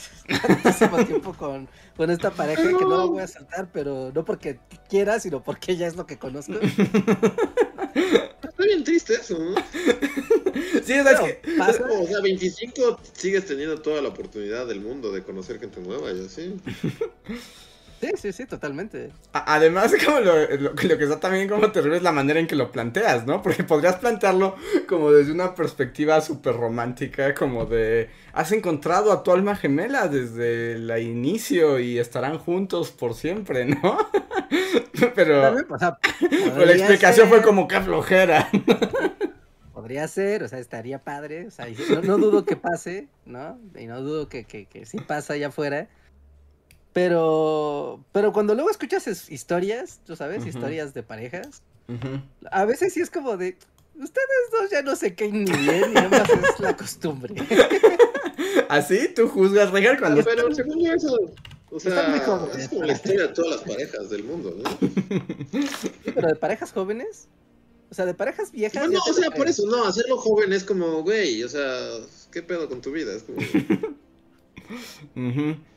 muchísimo 0.49 0.97
tiempo 1.07 1.33
con, 1.33 1.69
con 1.97 2.11
esta 2.11 2.31
pareja 2.31 2.63
que 2.63 2.85
no 2.85 2.97
la 2.97 3.05
voy 3.05 3.21
a 3.23 3.27
saltar, 3.27 3.69
pero 3.73 4.13
no 4.15 4.25
porque 4.25 4.61
quiera, 4.89 5.19
sino 5.19 5.43
porque 5.43 5.77
ya 5.77 5.89
es 5.89 5.97
lo 5.97 6.07
que 6.07 6.19
conozco. 6.19 6.55
Está 8.59 8.67
bien 8.67 8.83
triste 8.83 9.15
eso, 9.15 9.39
¿no? 9.39 9.55
Sí, 10.85 10.93
es 10.93 11.21
que... 11.21 11.41
O 11.61 12.07
sea, 12.09 12.21
25 12.21 13.01
sigues 13.13 13.47
teniendo 13.47 13.81
toda 13.81 14.03
la 14.03 14.09
oportunidad 14.09 14.67
del 14.67 14.81
mundo 14.81 15.13
de 15.13 15.23
conocer 15.23 15.61
gente 15.61 15.81
nueva 15.81 16.11
y 16.11 16.27
así. 16.27 16.57
Sí, 18.01 18.13
sí, 18.17 18.33
sí, 18.33 18.47
totalmente. 18.47 19.11
Además, 19.33 19.93
como 20.05 20.21
lo, 20.21 20.49
lo, 20.57 20.75
que 20.75 21.05
está 21.05 21.19
también 21.19 21.49
como 21.49 21.71
terrible 21.73 21.97
es 21.97 22.03
la 22.03 22.13
manera 22.13 22.39
en 22.39 22.47
que 22.47 22.55
lo 22.55 22.71
planteas, 22.71 23.27
¿no? 23.27 23.43
Porque 23.43 23.65
podrías 23.65 23.97
plantearlo 23.97 24.57
como 24.89 25.11
desde 25.11 25.33
una 25.33 25.55
perspectiva 25.55 26.21
súper 26.21 26.57
romántica, 26.57 27.35
como 27.35 27.67
de, 27.67 28.11
has 28.33 28.53
encontrado 28.53 29.13
a 29.13 29.23
tu 29.23 29.33
alma 29.33 29.57
gemela 29.57 30.09
desde 30.09 30.73
el 30.73 30.91
inicio 31.03 31.79
y 31.81 31.99
estarán 31.99 32.39
juntos 32.39 32.93
por 32.93 33.15
siempre, 33.15 33.65
¿no? 33.65 33.99
Pero, 35.15 35.55
la 36.57 36.73
explicación 36.73 37.29
fue 37.29 37.43
como 37.43 37.67
que 37.67 37.81
flojera. 37.81 38.49
Podría 39.73 40.07
ser, 40.09 40.43
o 40.43 40.49
sea, 40.49 40.59
estaría 40.59 40.99
padre, 40.99 41.47
o 41.47 41.51
sea, 41.51 41.67
no, 42.03 42.19
dudo 42.19 42.45
que 42.45 42.57
pase, 42.57 43.09
¿no? 43.27 43.59
Y 43.77 43.87
no 43.87 44.01
dudo 44.03 44.29
que, 44.29 44.45
que, 44.45 44.67
que 44.67 44.87
sí 44.87 44.99
pasa 44.99 45.35
allá 45.35 45.49
afuera 45.49 45.89
pero, 46.93 48.05
pero 48.13 48.33
cuando 48.33 48.55
luego 48.55 48.71
escuchas 48.71 49.31
historias, 49.31 50.01
tú 50.07 50.17
sabes, 50.17 50.47
historias 50.47 50.95
de 50.95 51.03
parejas, 51.03 51.63
a 52.51 52.65
veces 52.65 52.93
sí 52.93 53.01
es 53.01 53.11
como 53.11 53.37
de, 53.37 53.57
ustedes 53.95 54.51
dos 54.53 54.71
ya 54.71 54.83
no 54.83 54.97
sé 54.97 55.15
qué 55.15 55.31
ni 55.31 55.45
bien, 55.45 55.93
y 55.95 55.99
además 55.99 56.29
es 56.55 56.61
la 56.61 56.77
costumbre. 56.77 57.35
¿Así? 58.69 59.09
¿Tú 59.15 59.29
juzgas, 59.29 59.71
Regal, 59.71 59.99
cuando... 59.99 60.23
Pero 60.23 60.55
según 60.55 60.87
eso, 60.87 61.17
o 61.71 61.81
sea, 61.81 62.17
es 62.57 62.69
como 62.69 62.85
la 62.85 62.93
historia 62.93 63.23
de 63.23 63.29
todas 63.29 63.51
las 63.53 63.61
parejas 63.63 64.11
del 64.11 64.25
mundo, 64.25 64.57
¿no? 64.57 64.89
pero 66.15 66.29
de 66.29 66.37
parejas 66.37 66.73
jóvenes, 66.73 67.29
o 67.91 67.95
sea, 67.95 68.07
de 68.07 68.15
parejas 68.15 68.53
viejas... 68.53 68.87
No, 68.87 68.93
no 68.93 69.01
o 69.09 69.13
sea, 69.13 69.31
por 69.31 69.49
eso, 69.49 69.67
no, 69.67 69.85
hacerlo 69.85 70.17
joven 70.19 70.53
es 70.53 70.65
como, 70.65 71.03
güey, 71.03 71.43
o 71.43 71.49
sea, 71.49 71.99
¿qué 72.31 72.43
pedo 72.43 72.69
con 72.69 72.81
tu 72.81 72.93
vida? 72.93 73.15
Es 73.15 73.23
como... 73.23 73.39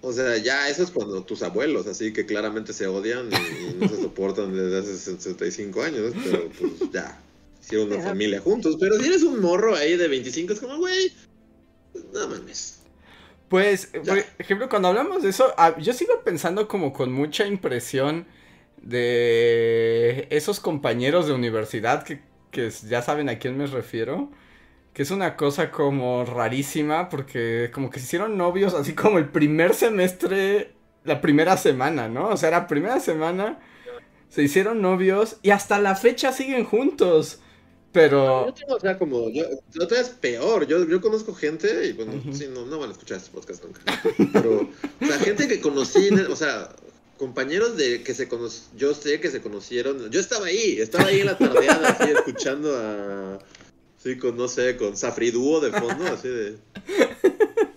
O 0.01 0.13
sea, 0.13 0.38
ya 0.38 0.69
eso 0.69 0.83
es 0.83 0.91
cuando 0.91 1.24
tus 1.24 1.43
abuelos, 1.43 1.88
así 1.88 2.12
que 2.13 2.25
claramente 2.25 2.74
se 2.74 2.88
odian 2.88 3.29
y, 3.31 3.75
no 3.75 3.88
se 3.88 4.01
soportan 4.01 4.53
desde 4.53 4.79
hace 4.79 4.98
65 4.98 5.81
años, 5.81 6.13
pero 6.24 6.50
pues 6.50 6.91
ya, 6.91 7.19
hicieron 7.62 7.91
una 7.91 8.01
familia 8.01 8.41
juntos. 8.41 8.77
Pero 8.79 9.00
si 9.00 9.07
eres 9.07 9.24
un 9.24 9.39
morro 9.39 9.75
ahí 9.75 9.98
de 9.98 10.07
25, 10.07 10.53
es 10.53 10.60
como, 10.60 10.77
güey, 10.77 11.12
no 12.13 12.27
mames. 12.27 12.79
Pues, 13.50 13.88
por 13.88 14.24
ejemplo, 14.39 14.69
cuando 14.69 14.88
hablamos 14.88 15.24
de 15.24 15.29
eso, 15.29 15.53
ah, 15.57 15.77
yo 15.77 15.93
sigo 15.93 16.21
pensando 16.24 16.67
como 16.67 16.93
con 16.93 17.12
mucha 17.12 17.45
impresión 17.45 18.25
de 18.81 20.27
esos 20.29 20.60
compañeros 20.60 21.27
de 21.27 21.33
universidad 21.33 22.03
que, 22.03 22.21
que 22.50 22.71
ya 22.88 23.01
saben 23.01 23.29
a 23.29 23.39
quién 23.39 23.57
me 23.57 23.67
refiero 23.67 24.31
que 24.93 25.03
es 25.03 25.12
una 25.12 25.38
cosa 25.38 25.71
como 25.71 26.25
rarísima 26.25 27.10
porque 27.10 27.71
como 27.74 27.89
que 27.89 28.00
se 28.00 28.05
hicieron 28.05 28.38
novios 28.38 28.74
así 28.74 28.93
como 28.93 29.17
el 29.17 29.29
primer 29.29 29.74
semestre, 29.74 30.74
la 31.03 31.21
primera 31.21 31.57
semana, 31.57 32.07
¿no? 32.10 32.29
O 32.29 32.38
sea, 32.38 32.51
la 32.51 32.67
primera 32.67 33.00
semana 33.00 33.60
se 34.29 34.43
hicieron 34.43 34.81
novios 34.81 35.38
y 35.41 35.51
hasta 35.51 35.79
la 35.79 35.95
fecha 35.95 36.31
siguen 36.31 36.65
juntos. 36.65 37.39
Pero. 37.91 38.45
Yo 38.48 38.53
tengo, 38.53 38.75
o 38.75 38.79
sea, 38.79 38.98
como. 38.98 39.29
Yo, 39.29 39.43
otra 39.81 39.98
vez 39.98 40.10
peor. 40.10 40.65
Yo, 40.65 40.88
yo 40.88 41.01
conozco 41.01 41.33
gente 41.33 41.88
y 41.88 41.91
bueno, 41.91 42.13
sí, 42.31 42.48
no, 42.53 42.65
no 42.65 42.79
van 42.79 42.89
a 42.89 42.93
escuchar 42.93 43.17
este 43.17 43.31
podcast 43.31 43.65
nunca. 43.65 43.81
Pero, 44.31 44.69
o 45.01 45.05
sea, 45.05 45.19
gente 45.19 45.48
que 45.50 45.60
conocí, 45.60 46.10
o 46.10 46.36
sea, 46.38 46.69
compañeros 47.17 47.75
de 47.75 48.01
que 48.01 48.13
se 48.13 48.29
conocieron. 48.29 48.77
Yo 48.77 48.93
sé 48.93 49.19
que 49.19 49.29
se 49.29 49.41
conocieron. 49.41 50.10
Yo 50.10 50.21
estaba 50.21 50.45
ahí, 50.45 50.77
estaba 50.79 51.07
ahí 51.07 51.19
en 51.19 51.25
la 51.25 51.38
tardeada, 51.38 51.89
así, 51.89 52.12
escuchando 52.12 52.74
a 52.77 53.39
Sí, 54.01 54.17
con, 54.17 54.36
no 54.36 54.48
sé, 54.48 54.77
con 54.77 54.98
Safriduo 54.98 55.60
de 55.60 55.72
fondo, 55.72 56.05
así 56.08 56.27
de... 56.27 56.58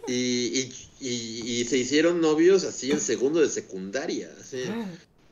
Y, 0.06 0.70
y, 1.00 1.64
se 1.64 1.78
hicieron 1.78 2.20
novios 2.20 2.64
así 2.64 2.90
en 2.90 3.00
segundo 3.00 3.40
de 3.40 3.48
secundaria, 3.48 4.30
así. 4.40 4.62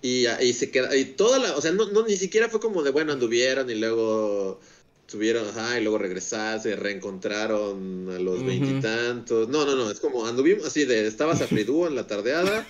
Y, 0.00 0.26
y 0.26 0.52
se 0.54 0.70
queda, 0.70 0.96
y 0.96 1.04
toda 1.04 1.38
la, 1.38 1.56
o 1.56 1.60
sea, 1.60 1.72
no, 1.72 1.88
no, 1.90 2.06
ni 2.06 2.16
siquiera 2.16 2.48
fue 2.48 2.60
como 2.60 2.82
de, 2.82 2.90
bueno, 2.90 3.12
anduvieron 3.12 3.70
y 3.70 3.74
luego 3.76 4.60
tuvieron, 5.06 5.46
ajá, 5.48 5.78
y 5.78 5.82
luego 5.82 5.98
regresaron, 5.98 6.60
se 6.62 6.74
reencontraron 6.74 8.10
a 8.10 8.18
los 8.18 8.44
veintitantos. 8.44 9.48
No, 9.48 9.64
no, 9.64 9.76
no, 9.76 9.90
es 9.90 10.00
como 10.00 10.26
anduvimos 10.26 10.66
así 10.66 10.84
de, 10.84 11.06
estaba 11.06 11.36
Safriduo 11.36 11.86
en 11.86 11.94
la 11.94 12.06
tardeada, 12.06 12.66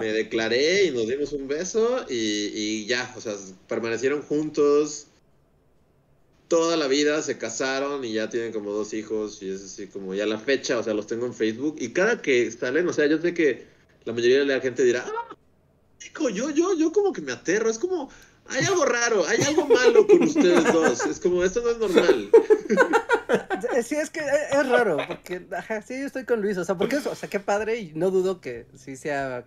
me 0.00 0.12
declaré 0.12 0.86
y 0.86 0.90
nos 0.92 1.06
dimos 1.06 1.32
un 1.32 1.48
beso 1.48 2.06
y, 2.08 2.14
y 2.14 2.86
ya, 2.86 3.12
o 3.16 3.20
sea, 3.20 3.34
permanecieron 3.68 4.22
juntos 4.22 5.08
toda 6.52 6.76
la 6.76 6.86
vida 6.86 7.22
se 7.22 7.38
casaron 7.38 8.04
y 8.04 8.12
ya 8.12 8.28
tienen 8.28 8.52
como 8.52 8.72
dos 8.72 8.92
hijos 8.92 9.42
y 9.42 9.48
es 9.48 9.64
así 9.64 9.86
como 9.86 10.14
ya 10.14 10.26
la 10.26 10.38
fecha, 10.38 10.76
o 10.76 10.82
sea, 10.82 10.92
los 10.92 11.06
tengo 11.06 11.24
en 11.24 11.32
Facebook 11.32 11.76
y 11.78 11.94
cada 11.94 12.20
que 12.20 12.50
salen, 12.50 12.86
o 12.86 12.92
sea, 12.92 13.06
yo 13.06 13.16
sé 13.16 13.32
que 13.32 13.64
la 14.04 14.12
mayoría 14.12 14.40
de 14.40 14.44
la 14.44 14.60
gente 14.60 14.84
dirá, 14.84 15.02
ah, 15.02 15.34
yo, 16.30 16.50
yo, 16.50 16.76
yo 16.76 16.92
como 16.92 17.14
que 17.14 17.22
me 17.22 17.32
aterro, 17.32 17.70
es 17.70 17.78
como, 17.78 18.10
hay 18.48 18.66
algo 18.66 18.84
raro, 18.84 19.26
hay 19.26 19.40
algo 19.40 19.66
malo 19.66 20.06
con 20.06 20.24
ustedes 20.24 20.70
dos, 20.74 21.06
es 21.06 21.20
como, 21.20 21.42
esto 21.42 21.62
no 21.62 21.70
es 21.70 21.78
normal. 21.78 22.30
Sí, 23.82 23.94
es 23.94 24.10
que 24.10 24.20
es 24.20 24.68
raro, 24.68 24.98
porque, 25.08 25.46
ajá, 25.56 25.80
sí, 25.80 25.98
yo 25.98 26.04
estoy 26.04 26.26
con 26.26 26.42
Luis, 26.42 26.58
o 26.58 26.66
sea, 26.66 26.74
porque 26.74 26.96
eso, 26.96 27.10
o 27.10 27.14
sea, 27.14 27.30
qué 27.30 27.40
padre 27.40 27.78
y 27.78 27.92
no 27.94 28.10
dudo 28.10 28.42
que 28.42 28.66
sí 28.76 28.94
sea 28.96 29.46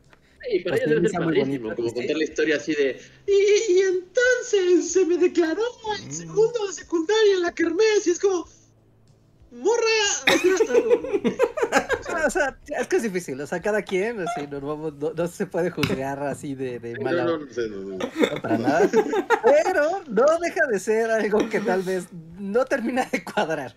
y 0.51 0.59
para 0.59 0.77
ella 0.77 0.87
debe 0.87 1.09
ser 1.09 1.19
padrísimo, 1.19 1.75
como 1.75 1.93
contar 1.93 2.17
la 2.17 2.23
historia 2.23 2.55
así 2.57 2.73
de. 2.73 2.99
Y, 3.27 3.79
entonces 3.79 4.91
se 4.91 5.05
me 5.05 5.17
declaró 5.17 5.63
en 5.99 6.07
mm. 6.07 6.11
segundo 6.11 6.67
de 6.67 6.73
secundaria 6.73 7.33
en 7.33 7.41
la 7.41 7.53
kermés, 7.53 8.07
y 8.07 8.11
es 8.11 8.19
como. 8.19 8.47
¡Morra! 9.51 10.25
o 12.25 12.29
sea, 12.29 12.57
es 12.77 12.87
que 12.87 12.95
es 12.97 13.03
difícil, 13.03 13.39
o 13.39 13.47
sea, 13.47 13.61
cada 13.61 13.81
quien, 13.81 14.19
así, 14.19 14.47
no, 14.47 14.59
no, 14.59 15.27
se 15.27 15.45
puede 15.45 15.69
juzgar 15.69 16.21
así 16.23 16.55
de, 16.55 16.79
de 16.79 16.99
mala. 16.99 17.23
No, 17.23 17.37
no, 17.37 17.45
no, 17.45 17.97
no, 17.97 18.41
para 18.41 18.57
nada. 18.57 18.89
Pero 19.43 20.01
no 20.07 20.25
deja 20.41 20.65
de 20.67 20.79
ser 20.79 21.11
algo 21.11 21.49
que 21.49 21.59
tal 21.59 21.83
vez 21.83 22.07
no 22.39 22.65
termina 22.65 23.05
de 23.11 23.23
cuadrar. 23.23 23.75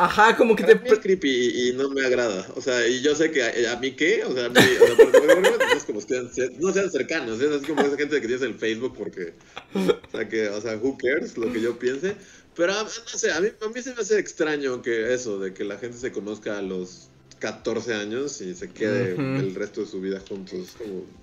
Ajá, 0.00 0.36
como 0.36 0.54
que 0.54 0.62
te. 0.62 0.80
Es 0.84 1.00
creepy 1.00 1.70
y, 1.70 1.72
no 1.72 1.90
me 1.90 2.06
agrada. 2.06 2.46
O 2.54 2.60
sea, 2.60 2.86
y 2.86 3.02
yo 3.02 3.16
sé 3.16 3.32
que 3.32 3.42
a, 3.66 3.76
mí 3.80 3.90
qué, 3.96 4.22
o 4.24 4.32
sea, 4.32 4.44
a 4.44 4.48
mí, 4.48 4.60
o 4.80 4.86
sea, 4.86 4.96
es 5.76 5.84
como 5.84 6.00
sean, 6.00 6.30
no 6.60 6.72
sean 6.72 6.88
cercanos, 6.88 7.40
es 7.40 7.66
como 7.66 7.80
esa 7.80 7.96
gente 7.96 8.20
que 8.20 8.28
tienes 8.28 8.42
en 8.42 8.56
Facebook 8.56 8.94
porque, 8.96 9.34
o 9.74 10.10
sea, 10.12 10.28
que, 10.28 10.48
o 10.50 10.60
sea, 10.60 10.76
who 10.76 10.96
cares 10.96 11.36
lo 11.36 11.52
que 11.52 11.60
yo 11.60 11.76
piense. 11.80 12.14
Pero, 12.54 12.74
no 12.74 12.88
sé, 12.88 13.32
a 13.32 13.40
mí, 13.40 13.48
a 13.60 13.68
mí 13.68 13.82
se 13.82 13.92
me 13.92 14.02
hace 14.02 14.20
extraño 14.20 14.82
que 14.82 15.12
eso, 15.12 15.40
de 15.40 15.52
que 15.52 15.64
la 15.64 15.78
gente 15.78 15.98
se 15.98 16.12
conozca 16.12 16.58
a 16.58 16.62
los 16.62 17.10
14 17.38 17.94
años 17.94 18.40
y 18.40 18.54
se 18.54 18.70
quede 18.70 19.14
el 19.14 19.54
resto 19.54 19.82
de 19.82 19.86
su 19.86 20.00
vida 20.00 20.20
juntos. 20.28 20.76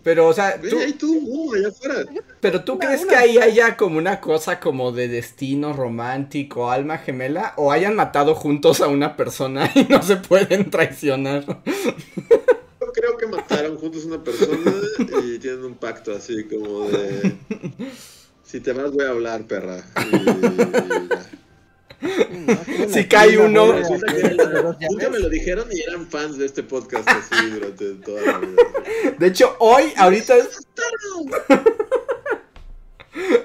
Pero, 0.03 0.27
o 0.27 0.33
sea, 0.33 0.59
tú... 0.97 1.53
allá 1.53 1.69
afuera. 1.69 2.05
Pero 2.39 2.63
tú 2.63 2.79
crees 2.79 3.05
que 3.05 3.15
ahí 3.15 3.37
haya 3.37 3.77
como 3.77 3.97
una 3.97 4.21
cosa 4.21 4.59
como 4.59 4.91
de 4.91 5.07
destino 5.07 5.73
romántico, 5.73 6.71
alma 6.71 6.97
gemela, 6.97 7.53
o 7.57 7.71
hayan 7.71 7.95
matado 7.95 8.35
juntos 8.35 8.81
a 8.81 8.87
una 8.87 9.15
persona 9.17 9.71
y 9.75 9.83
no 9.85 10.01
se 10.01 10.17
pueden 10.17 10.69
traicionar. 10.69 11.45
Yo 11.45 12.91
creo 12.93 13.17
que 13.17 13.27
mataron 13.27 13.77
juntos 13.77 14.03
a 14.03 14.07
una 14.07 14.23
persona 14.23 14.73
y 15.23 15.39
tienen 15.39 15.65
un 15.65 15.75
pacto 15.75 16.15
así 16.15 16.45
como 16.45 16.87
de... 16.89 17.35
Si 18.43 18.59
te 18.61 18.73
vas 18.73 18.91
voy 18.91 19.05
a 19.05 19.09
hablar, 19.09 19.45
perra. 19.47 19.83
Y, 20.13 21.44
si 22.89 23.05
cae 23.07 23.37
uno. 23.37 23.73
Nunca 24.89 25.09
me 25.09 25.19
lo 25.19 25.29
dijeron 25.29 25.67
y 25.71 25.81
eran 25.81 26.07
fans 26.07 26.37
de 26.37 26.45
este 26.45 26.63
podcast 26.63 27.07
así 27.07 27.49
durante 27.51 27.93
toda 27.95 28.21
la 28.21 28.39
vida. 28.39 28.61
De 29.17 29.27
hecho, 29.27 29.55
hoy, 29.59 29.93
ahorita. 29.97 30.35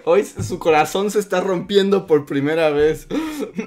Hoy 0.04 0.24
su 0.24 0.58
corazón 0.58 1.10
se 1.10 1.20
está 1.20 1.40
rompiendo 1.40 2.06
por 2.06 2.26
primera 2.26 2.70
vez. 2.70 3.06
Mi 3.08 3.66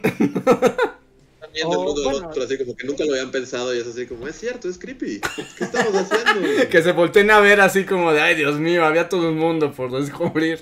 viendo 1.53 1.73
el 1.73 1.77
O, 1.77 1.83
mundo 1.83 2.01
del 2.01 2.11
bueno. 2.11 2.29
otro, 2.29 2.43
así 2.43 2.57
como 2.57 2.75
que 2.75 2.87
nunca 2.87 3.05
lo 3.05 3.11
habían 3.11 3.31
pensado 3.31 3.73
y 3.73 3.79
es 3.79 3.87
así 3.87 4.07
como, 4.07 4.27
es 4.27 4.35
cierto, 4.37 4.67
es 4.67 4.77
creepy. 4.77 5.21
¿Qué 5.57 5.63
estamos 5.63 5.93
haciendo? 5.93 6.47
Que 6.69 6.81
se 6.81 6.91
volteen 6.91 7.31
a 7.31 7.39
ver 7.39 7.61
así 7.61 7.85
como 7.85 8.11
de, 8.11 8.21
ay 8.21 8.35
Dios 8.35 8.59
mío, 8.59 8.83
había 8.83 9.07
todo 9.07 9.29
un 9.29 9.37
mundo 9.37 9.71
por 9.71 9.91
descubrir. 9.91 10.59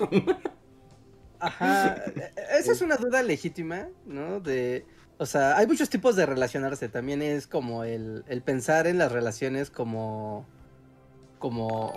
Ajá, 1.42 1.96
e- 2.06 2.32
esa 2.58 2.72
es 2.72 2.80
una 2.80 2.96
duda 2.96 3.22
legítima, 3.22 3.88
¿no? 4.06 4.38
De, 4.40 4.86
o 5.18 5.26
sea, 5.26 5.56
hay 5.56 5.66
muchos 5.66 5.90
tipos 5.90 6.14
de 6.14 6.24
relacionarse. 6.24 6.88
También 6.88 7.20
es 7.20 7.46
como 7.46 7.82
el, 7.84 8.24
el 8.28 8.42
pensar 8.42 8.86
en 8.86 8.98
las 8.98 9.10
relaciones 9.10 9.70
como, 9.70 10.46
como, 11.40 11.92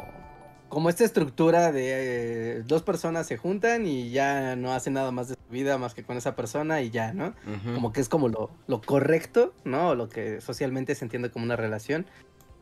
como 0.67 0.89
esta 0.89 1.03
estructura 1.05 1.71
de 1.71 2.57
eh, 2.57 2.63
dos 2.65 2.81
personas 2.81 3.27
se 3.27 3.37
juntan 3.37 3.85
y 3.85 4.09
ya 4.09 4.55
no 4.55 4.73
hacen 4.73 4.93
nada 4.93 5.11
más 5.11 5.29
de 5.29 5.35
su 5.35 5.51
vida 5.53 5.77
más 5.77 5.93
que 5.93 6.03
con 6.03 6.17
esa 6.17 6.35
persona 6.35 6.81
y 6.81 6.89
ya, 6.89 7.13
¿no? 7.13 7.35
Como 7.75 7.93
que 7.93 8.01
es 8.01 8.09
como 8.09 8.27
lo, 8.29 8.49
lo 8.65 8.81
correcto, 8.81 9.53
¿no? 9.63 9.89
O 9.89 9.95
lo 9.95 10.09
que 10.09 10.41
socialmente 10.41 10.95
se 10.95 11.05
entiende 11.05 11.29
como 11.29 11.45
una 11.45 11.55
relación. 11.55 12.07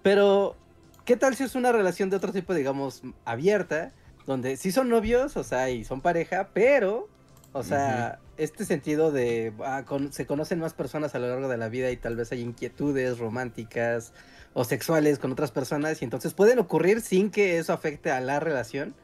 Pero, 0.01 0.57
¿qué 1.05 1.15
tal 1.15 1.35
si 1.35 1.43
es 1.45 1.55
una 1.55 1.71
relación 1.71 2.09
de 2.09 2.17
otro 2.17 2.33
tipo, 2.33 2.53
digamos, 2.53 3.03
abierta? 3.23 3.93
Donde 4.25 4.57
sí 4.57 4.71
son 4.71 4.89
novios, 4.89 5.35
o 5.37 5.43
sea, 5.43 5.69
y 5.69 5.83
son 5.83 6.01
pareja, 6.01 6.49
pero, 6.53 7.09
o 7.51 7.63
sea, 7.63 8.19
este 8.37 8.65
sentido 8.65 9.11
de 9.11 9.53
ah, 9.65 9.83
con- 9.85 10.13
se 10.13 10.25
conocen 10.25 10.59
más 10.59 10.73
personas 10.73 11.13
a 11.13 11.19
lo 11.19 11.27
largo 11.27 11.49
de 11.49 11.57
la 11.57 11.69
vida 11.69 11.91
y 11.91 11.97
tal 11.97 12.15
vez 12.15 12.31
hay 12.31 12.41
inquietudes 12.41 13.19
románticas 13.19 14.13
o 14.53 14.63
sexuales 14.63 15.19
con 15.19 15.31
otras 15.31 15.51
personas 15.51 16.01
y 16.01 16.05
entonces 16.05 16.33
pueden 16.33 16.59
ocurrir 16.59 17.01
sin 17.01 17.31
que 17.31 17.57
eso 17.57 17.73
afecte 17.73 18.11
a 18.11 18.21
la 18.21 18.39
relación. 18.39 18.95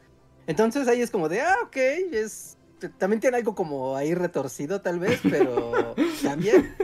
Entonces 0.46 0.88
ahí 0.88 1.00
es 1.02 1.10
como 1.10 1.28
de, 1.28 1.42
ah, 1.42 1.56
ok, 1.64 1.76
es... 1.76 2.56
También 2.96 3.20
tiene 3.20 3.36
algo 3.36 3.54
como 3.54 3.94
ahí 3.94 4.14
retorcido 4.14 4.80
tal 4.80 4.98
vez, 4.98 5.20
pero 5.22 5.94
también. 6.22 6.74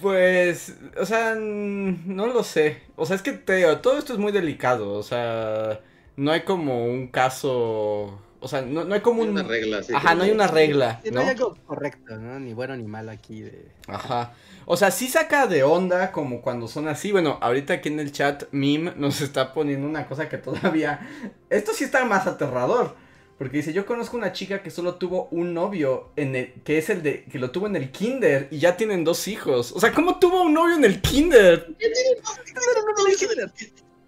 Pues, 0.00 0.74
o 1.00 1.04
sea, 1.04 1.34
no 1.36 2.26
lo 2.28 2.44
sé. 2.44 2.82
O 2.96 3.06
sea, 3.06 3.16
es 3.16 3.22
que 3.22 3.32
te 3.32 3.56
digo, 3.56 3.78
todo 3.78 3.98
esto 3.98 4.12
es 4.12 4.18
muy 4.20 4.30
delicado. 4.30 4.92
O 4.92 5.02
sea, 5.02 5.80
no 6.16 6.32
hay 6.32 6.42
como 6.42 6.86
un 6.86 7.08
caso. 7.08 8.18
O 8.40 8.48
sea, 8.48 8.62
no, 8.62 8.84
no 8.84 8.94
hay 8.94 9.00
como 9.00 9.22
Hay 9.22 9.28
un. 9.28 9.34
una 9.34 9.42
regla 9.44 9.78
así. 9.78 9.92
Ajá, 9.94 10.14
no 10.14 10.24
hay 10.24 10.30
una 10.32 10.48
regla, 10.48 11.00
Sí, 11.04 11.10
no 11.10 11.16
¿no? 11.16 11.20
hay 11.22 11.28
algo 11.28 11.56
correcto, 11.64 12.16
¿no? 12.16 12.40
Ni 12.40 12.54
bueno 12.54 12.76
ni 12.76 12.84
malo 12.84 13.12
aquí 13.12 13.42
de... 13.42 13.68
Ajá. 13.86 14.34
O 14.64 14.76
sea, 14.76 14.90
sí 14.90 15.08
saca 15.08 15.46
de 15.46 15.62
onda 15.62 16.10
como 16.12 16.42
cuando 16.42 16.66
son 16.68 16.88
así. 16.88 17.12
Bueno, 17.12 17.38
ahorita 17.40 17.74
aquí 17.74 17.88
en 17.88 18.00
el 18.00 18.10
chat 18.12 18.44
Mim 18.50 18.90
nos 18.96 19.20
está 19.20 19.52
poniendo 19.52 19.86
una 19.86 20.06
cosa 20.08 20.28
que 20.28 20.38
todavía... 20.38 21.08
Esto 21.50 21.72
sí 21.72 21.84
está 21.84 22.04
más 22.04 22.26
aterrador. 22.26 22.96
Porque 23.38 23.56
dice, 23.56 23.72
yo 23.72 23.86
conozco 23.86 24.16
una 24.16 24.32
chica 24.32 24.62
que 24.62 24.70
solo 24.70 24.96
tuvo 24.96 25.26
un 25.32 25.52
novio, 25.54 26.10
en 26.16 26.36
el, 26.36 26.52
que 26.62 26.78
es 26.78 26.90
el 26.90 27.02
de, 27.02 27.24
que 27.24 27.40
lo 27.40 27.50
tuvo 27.50 27.66
en 27.66 27.74
el 27.74 27.90
kinder 27.90 28.46
y 28.52 28.58
ya 28.58 28.76
tienen 28.76 29.02
dos 29.02 29.26
hijos. 29.26 29.72
O 29.72 29.80
sea, 29.80 29.92
¿cómo 29.92 30.18
tuvo 30.20 30.42
un 30.42 30.54
novio 30.54 30.76
en 30.76 30.84
el 30.84 31.00
kinder? 31.00 31.74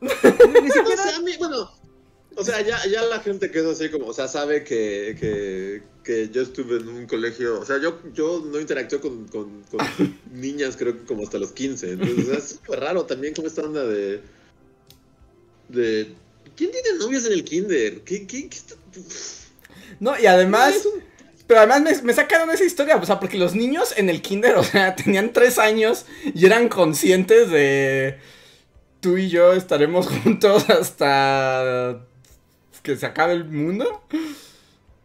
Ni 0.00 0.08
O 0.10 0.72
siquiera... 0.72 1.02
sea, 1.02 1.16
a 1.16 1.20
mí, 1.20 1.32
bueno, 1.38 1.70
o 2.36 2.44
sea, 2.44 2.60
ya, 2.62 2.78
ya 2.86 3.02
la 3.02 3.20
gente 3.20 3.50
que 3.50 3.60
es 3.60 3.64
así 3.66 3.88
como, 3.90 4.06
o 4.06 4.12
sea, 4.12 4.28
sabe 4.28 4.64
que, 4.64 5.16
que, 5.18 5.82
que 6.02 6.28
yo 6.30 6.42
estuve 6.42 6.76
en 6.78 6.88
un 6.88 7.06
colegio, 7.06 7.60
o 7.60 7.64
sea, 7.64 7.78
yo, 7.80 8.00
yo 8.12 8.42
no 8.44 8.60
interactué 8.60 9.00
con, 9.00 9.26
con, 9.28 9.62
con 9.64 9.80
niñas 10.32 10.76
creo 10.76 10.98
que 10.98 11.04
como 11.04 11.22
hasta 11.24 11.38
los 11.38 11.52
15, 11.52 11.92
entonces 11.92 12.28
es 12.28 12.48
súper 12.50 12.80
raro 12.80 13.04
también 13.04 13.34
como 13.34 13.46
esta 13.48 13.62
onda 13.62 13.84
de, 13.84 14.20
de, 15.68 16.14
¿quién 16.56 16.70
tiene 16.70 16.98
novios 16.98 17.24
en 17.26 17.32
el 17.32 17.44
kinder? 17.44 18.00
¿Qué, 18.00 18.26
qué, 18.26 18.48
qué 18.48 18.56
está- 18.56 18.74
No, 20.00 20.18
y 20.18 20.26
además... 20.26 20.74
Pero 21.46 21.60
además 21.60 21.82
me, 21.82 22.02
me 22.04 22.14
sacaron 22.14 22.48
esa 22.50 22.64
historia, 22.64 22.96
o 22.96 23.04
sea, 23.04 23.20
porque 23.20 23.36
los 23.36 23.54
niños 23.54 23.92
en 23.98 24.08
el 24.08 24.22
kinder, 24.22 24.54
o 24.56 24.64
sea, 24.64 24.96
tenían 24.96 25.34
tres 25.34 25.58
años 25.58 26.06
y 26.34 26.46
eran 26.46 26.70
conscientes 26.70 27.50
de 27.50 28.18
tú 29.00 29.18
y 29.18 29.28
yo 29.28 29.52
estaremos 29.52 30.08
juntos 30.24 30.70
hasta 30.70 32.06
que 32.84 32.96
se 32.96 33.06
acabe 33.06 33.32
el 33.32 33.46
mundo. 33.46 34.04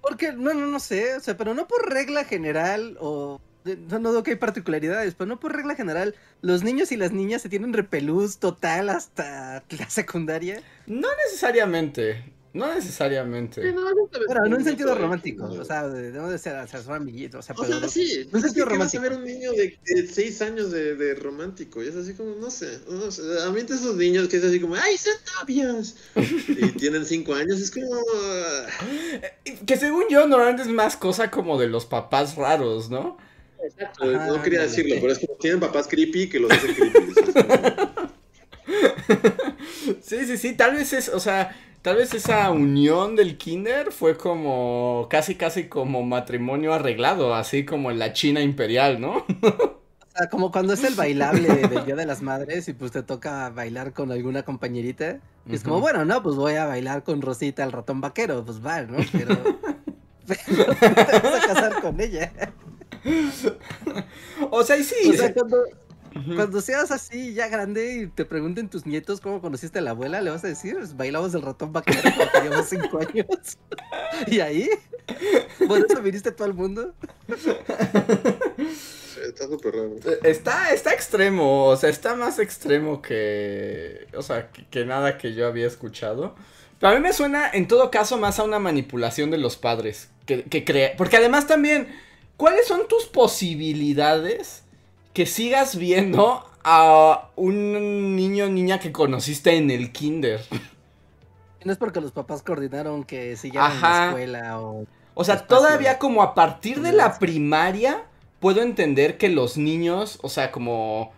Porque, 0.02 0.34
no, 0.34 0.54
no, 0.54 0.68
no 0.68 0.80
sé, 0.80 1.16
o 1.16 1.20
sea, 1.22 1.36
pero 1.38 1.56
no 1.56 1.68
por 1.68 1.90
regla 1.90 2.26
general 2.26 2.98
o... 3.00 3.42
No, 3.64 4.00
no 4.00 4.10
digo 4.12 4.24
que 4.24 4.32
hay 4.32 4.38
particularidades, 4.38 5.16
pero 5.16 5.28
no 5.28 5.40
por 5.40 5.56
regla 5.56 5.76
general, 5.76 6.16
los 6.42 6.64
niños 6.64 6.92
y 6.92 6.98
las 6.98 7.12
niñas 7.12 7.42
se 7.42 7.50
tienen 7.50 7.74
repelús 7.74 8.38
total 8.38 8.90
hasta 8.90 9.64
la 9.70 9.90
secundaria. 9.90 10.62
No 10.88 11.08
necesariamente, 11.26 12.24
no 12.54 12.74
necesariamente. 12.74 13.62
Sí, 13.62 13.74
no, 13.74 13.82
Pero 14.26 14.46
en 14.46 14.54
un 14.54 14.64
tengo 14.64 14.64
sentido 14.64 14.96
romántico, 14.96 15.48
¿no? 15.50 15.62
o 15.62 15.66
sea, 15.66 15.88
de, 15.90 16.12
de 16.12 16.18
no 16.18 16.30
de 16.30 16.38
ser, 16.38 16.56
o 16.56 16.68
sea, 16.68 16.82
son 16.82 16.94
amiguitos, 16.96 17.40
o 17.40 17.42
sea, 17.42 17.56
O 17.56 17.60
pero 17.60 17.68
sea, 17.68 17.80
no- 17.82 17.90
sí, 17.90 18.26
no 18.32 18.40
pues 18.40 18.44
es 18.46 18.54
que 18.54 18.64
sentido 18.64 18.66
¿qué 18.66 18.78
vas 18.78 18.96
a 18.96 19.00
romántico. 19.00 19.02
ver 19.02 19.14
un 19.14 19.26
niño 19.26 19.52
de, 19.54 19.78
de 19.86 20.08
seis 20.08 20.42
años 20.42 20.72
de, 20.72 20.96
de 20.96 21.16
romántico, 21.16 21.84
y 21.84 21.88
es 21.90 21.96
así 21.96 22.14
como, 22.16 22.36
no 22.36 22.50
sé, 22.50 22.80
no 22.88 23.12
sé, 23.12 23.22
a 23.44 23.50
mí 23.52 23.62
de 23.64 23.76
esos 23.76 23.98
niños 23.98 24.30
que 24.30 24.38
es 24.38 24.44
así 24.46 24.62
como, 24.62 24.76
¡ay, 24.76 24.98
son 24.98 25.14
novios! 25.42 25.96
y 26.56 26.72
tienen 26.74 27.06
cinco 27.06 27.34
años, 27.36 27.60
es 27.60 27.72
como, 27.72 27.88
ah, 28.16 28.68
Que 29.66 29.78
según 29.78 30.04
yo 30.10 30.28
normalmente 30.28 30.64
es 30.64 30.68
más 30.70 30.98
cosa 30.98 31.32
como 31.32 31.58
de 31.60 31.68
los 31.68 31.86
papás 31.86 32.36
raros, 32.36 32.90
¿no? 32.90 33.18
exacto, 33.62 34.04
Ajá, 34.04 34.28
no 34.28 34.42
quería 34.42 34.62
decirlo, 34.62 34.96
pero 35.02 35.14
es 35.14 35.20
como, 35.20 35.38
tienen 35.40 35.60
papás 35.60 35.88
creepy 35.88 36.30
que 36.30 36.40
los 36.40 36.54
hacen 36.54 36.74
creepy. 36.74 37.14
Sí, 40.02 40.26
sí, 40.26 40.38
sí, 40.38 40.54
tal 40.56 40.76
vez 40.76 40.94
es, 40.94 41.10
o 41.10 41.20
sea, 41.20 41.56
tal 41.82 41.98
vez 41.98 42.14
esa 42.14 42.50
unión 42.52 43.16
del 43.16 43.38
kinder 43.38 43.92
fue 43.92 44.18
como 44.18 45.08
casi, 45.10 45.36
casi 45.36 45.68
como 45.68 46.04
matrimonio 46.04 46.74
arreglado, 46.74 47.36
así 47.36 47.66
como 47.66 47.92
en 47.92 48.00
la 48.00 48.14
China 48.14 48.42
imperial, 48.42 49.00
¿no? 49.00 49.26
O 50.10 50.18
sea, 50.18 50.28
como 50.30 50.52
cuando 50.52 50.74
es 50.74 50.84
el 50.84 50.96
bailable 50.96 51.48
del 51.68 51.86
Día 51.86 51.96
de 51.96 52.06
las 52.06 52.22
Madres 52.22 52.68
y 52.68 52.74
pues 52.74 52.92
te 52.92 53.04
toca 53.04 53.50
bailar 53.52 53.94
con 53.94 54.12
alguna 54.12 54.44
compañerita. 54.44 55.20
y 55.46 55.56
es 55.56 55.64
como, 55.64 55.80
bueno, 55.80 56.04
no, 56.04 56.22
pues 56.24 56.36
voy 56.36 56.56
a 56.56 56.66
bailar 56.66 57.04
con 57.04 57.22
Rosita 57.22 57.64
el 57.64 57.72
ratón 57.72 58.02
vaquero, 58.02 58.44
pues 58.44 58.66
va, 58.66 58.82
¿no? 58.82 58.98
Pero, 60.28 60.38
pero 60.46 60.94
no 60.96 61.06
te 61.06 61.20
vas 61.20 61.44
a 61.44 61.48
casar 61.48 61.82
con 61.82 62.00
ella. 62.00 62.32
O 64.52 64.64
sea, 64.64 64.78
y 64.78 64.84
sí, 64.84 65.10
O 65.10 65.14
sea, 65.14 65.34
cuando, 65.34 65.58
Cuando 66.36 66.62
seas 66.62 66.92
así 66.92 67.34
ya 67.34 67.48
grande 67.48 67.96
y 67.96 68.08
te 68.08 68.26
pregunten 68.26 68.70
tus 68.70 68.86
nietos 68.86 69.22
cómo 69.22 69.42
conociste 69.42 69.80
a 69.80 69.82
la 69.82 69.92
abuela, 69.92 70.22
le 70.22 70.30
vas 70.30 70.44
a 70.44 70.48
decir, 70.48 70.76
pues 70.76 70.96
bailamos 70.96 71.34
el 71.34 71.42
ratón 71.42 71.74
vaquero 71.74 72.02
cuando 72.02 72.32
teníamos 72.32 72.66
cinco 72.68 73.00
años. 73.00 73.26
Y 74.28 74.40
ahí, 74.42 74.68
por 75.66 75.80
eso 75.80 76.02
viniste 76.02 76.32
todo 76.32 76.48
el 76.48 76.54
mundo. 76.54 76.94
Está 79.28 79.48
súper 79.48 79.74
raro. 79.76 79.96
Está, 80.24 80.74
está 80.74 80.94
extremo, 80.94 81.66
o 81.68 81.78
sea, 81.78 81.90
está 81.90 82.16
más 82.16 82.40
extremo 82.40 83.02
que, 83.02 84.08
o 84.14 84.22
sea, 84.22 84.52
que, 84.52 84.66
que 84.66 84.86
nada 84.86 85.18
que 85.18 85.34
yo 85.34 85.48
había 85.48 85.68
escuchado. 85.68 86.36
Pero 86.80 86.92
a 86.92 86.96
mí 86.96 87.02
me 87.02 87.14
suena, 87.14 87.50
en 87.52 87.68
todo 87.68 87.92
caso, 87.92 88.18
más 88.18 88.40
a 88.40 88.44
una 88.44 88.60
manipulación 88.60 89.32
de 89.32 89.38
los 89.38 89.58
padres, 89.58 90.10
que, 90.26 90.44
que 90.44 90.64
crea, 90.64 90.96
porque 90.98 91.18
además 91.18 91.48
también, 91.48 91.88
¿cuáles 92.38 92.68
son 92.68 92.88
tus 92.88 93.06
posibilidades 93.06 94.64
que 95.14 95.26
sigas 95.26 95.76
viendo 95.76 96.46
a 96.64 97.30
un 97.36 98.16
niño 98.16 98.46
o 98.46 98.50
niña 98.50 98.80
que 98.80 98.92
conociste 98.92 99.56
en 99.56 99.72
el 99.72 99.92
kinder? 99.92 100.42
No 101.66 101.74
es 101.74 101.78
porque 101.78 102.00
los 102.00 102.14
papás 102.14 102.42
coordinaron 102.42 103.04
que 103.04 103.36
siguieran 103.36 103.74
en 103.74 103.82
la 103.82 104.08
escuela 104.08 104.62
o... 104.62 104.86
O 105.14 105.24
sea, 105.26 105.46
todavía 105.46 106.00
como 106.00 106.24
a 106.24 106.34
partir 106.34 106.82
de 106.82 106.94
la 106.94 107.20
primaria 107.20 108.06
puedo 108.40 108.62
entender 108.62 109.18
que 109.18 109.28
los 109.28 109.58
niños, 109.58 110.20
o 110.22 110.30
sea, 110.30 110.52
como 110.52 111.12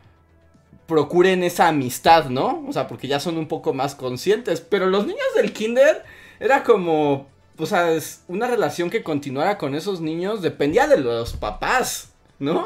procuren 0.87 1.43
esa 1.43 1.67
amistad, 1.67 2.25
¿no? 2.29 2.65
O 2.67 2.73
sea, 2.73 2.87
porque 2.87 3.07
ya 3.07 3.19
son 3.19 3.37
un 3.37 3.47
poco 3.47 3.73
más 3.73 3.95
conscientes, 3.95 4.61
pero 4.61 4.87
los 4.87 5.05
niños 5.05 5.27
del 5.35 5.53
kinder 5.53 6.03
era 6.39 6.63
como, 6.63 7.27
o 7.57 7.65
sea, 7.65 7.97
una 8.27 8.47
relación 8.47 8.89
que 8.89 9.03
continuara 9.03 9.57
con 9.57 9.75
esos 9.75 10.01
niños 10.01 10.41
dependía 10.41 10.87
de 10.87 10.97
los 10.97 11.33
papás, 11.33 12.11
¿no? 12.39 12.65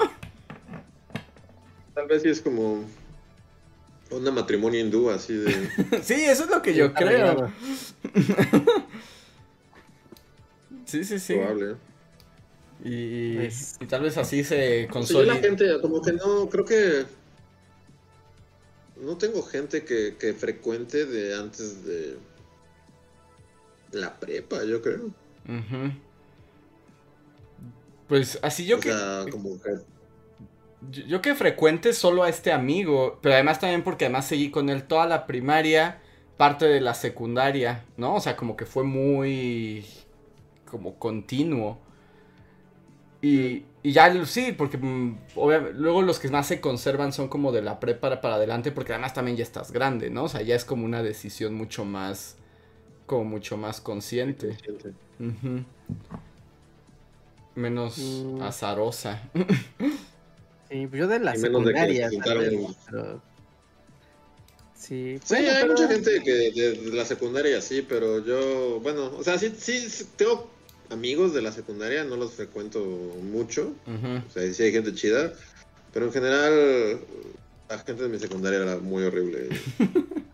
Tal 1.95 2.07
vez 2.07 2.21
sí 2.21 2.29
es 2.29 2.41
como 2.41 2.85
una 4.11 4.29
matrimonio 4.31 4.79
hindú, 4.79 5.09
así 5.09 5.33
de... 5.33 5.69
sí, 6.03 6.13
eso 6.13 6.43
es 6.43 6.49
lo 6.49 6.61
que 6.61 6.75
yo 6.75 6.93
creo. 6.93 7.51
Sí, 10.85 11.03
sí, 11.03 11.19
sí. 11.19 11.33
Probable. 11.33 11.71
¿eh? 11.71 11.75
Y, 12.83 13.35
Pues- 13.37 13.75
y 13.79 13.85
tal 13.87 14.03
vez 14.03 14.17
así 14.17 14.43
se 14.43 14.87
sea, 15.01 15.17
yo 15.17 15.23
la 15.23 15.33
consolida. 15.33 15.35
gente, 15.37 15.81
como 15.81 16.01
que 16.01 16.13
no, 16.13 16.47
creo 16.49 16.65
que 16.65 17.05
no 18.97 19.17
tengo 19.17 19.41
gente 19.41 19.83
que, 19.83 20.15
que 20.17 20.33
frecuente 20.33 21.05
de 21.05 21.35
antes 21.35 21.83
de 21.85 22.17
la 23.91 24.19
prepa, 24.19 24.63
yo 24.63 24.81
creo. 24.81 25.05
Ujú. 25.47 25.91
Pues 28.07 28.37
así 28.43 28.65
yo 28.67 28.77
o 28.77 28.79
que... 28.79 28.89
sea, 28.89 29.25
como 29.31 29.59
que 29.61 29.71
Yo, 30.91 31.21
que 31.21 31.35
frecuente 31.35 31.93
solo 31.93 32.23
a 32.23 32.29
este 32.29 32.51
amigo, 32.51 33.19
pero 33.21 33.35
además 33.35 33.59
también 33.59 33.83
porque 33.83 34.05
además 34.05 34.27
seguí 34.27 34.51
con 34.51 34.69
él 34.69 34.83
toda 34.83 35.05
la 35.07 35.25
primaria, 35.27 36.01
parte 36.37 36.65
de 36.65 36.81
la 36.81 36.93
secundaria, 36.93 37.85
¿no? 37.97 38.15
O 38.15 38.19
sea, 38.21 38.35
como 38.35 38.55
que 38.57 38.65
fue 38.65 38.83
muy 38.83 39.85
como 40.69 40.95
continuo. 40.99 41.79
Y, 43.21 43.65
Y 43.83 43.91
ya 43.91 44.25
sí, 44.25 44.51
porque 44.51 44.77
mm, 44.77 45.17
luego 45.75 46.01
los 46.01 46.19
que 46.19 46.29
más 46.29 46.47
se 46.47 46.59
conservan 46.61 47.13
son 47.13 47.27
como 47.27 47.51
de 47.51 47.61
la 47.61 47.79
prepa 47.79 48.21
para 48.21 48.35
adelante, 48.35 48.71
porque 48.71 48.93
además 48.93 49.13
también 49.13 49.37
ya 49.37 49.43
estás 49.43 49.71
grande, 49.71 50.09
¿no? 50.09 50.23
O 50.25 50.29
sea, 50.29 50.41
ya 50.41 50.55
es 50.55 50.65
como 50.65 50.85
una 50.85 51.03
decisión 51.03 51.53
mucho 51.55 51.85
más, 51.85 52.35
como 53.07 53.25
mucho 53.25 53.57
más 53.57 53.81
consciente. 53.81 54.57
Menos 57.55 57.97
Mm. 57.97 58.41
azarosa. 58.41 59.21
Sí, 60.69 60.87
pues 60.87 60.99
yo 60.99 61.07
de 61.07 61.19
la 61.19 61.35
Y 61.35 61.39
menos 61.39 61.65
de 61.65 61.73
que 61.73 61.79
secundaria. 61.79 62.09
pero- 62.89 63.21
Sí, 64.77 65.17
Sí, 65.23 65.33
bueno, 65.35 65.49
hay 65.49 65.55
pero- 65.61 65.73
mucha 65.73 65.87
gente 65.87 66.21
que 66.23 66.31
de, 66.31 66.51
de 66.73 66.91
la 66.95 67.05
secundaria 67.05 67.61
sí, 67.61 67.85
pero 67.87 68.23
yo, 68.23 68.79
bueno, 68.81 69.11
o 69.17 69.23
sea, 69.23 69.37
sí, 69.39 69.51
sí, 69.57 69.89
sí, 69.89 70.05
tengo 70.15 70.49
amigos 70.91 71.33
de 71.33 71.41
la 71.41 71.51
secundaria, 71.51 72.03
no 72.03 72.15
los 72.17 72.33
frecuento 72.33 72.79
mucho, 72.79 73.73
o 73.87 74.31
sea, 74.31 74.53
sí 74.53 74.63
hay 74.63 74.71
gente 74.71 74.93
chida, 74.93 75.33
pero 75.93 76.05
en 76.07 76.11
general 76.13 76.99
la 77.67 77.79
gente 77.79 78.03
de 78.03 78.09
mi 78.09 78.19
secundaria 78.19 78.59
era 78.61 78.77
muy 78.77 79.03
horrible. 79.03 79.49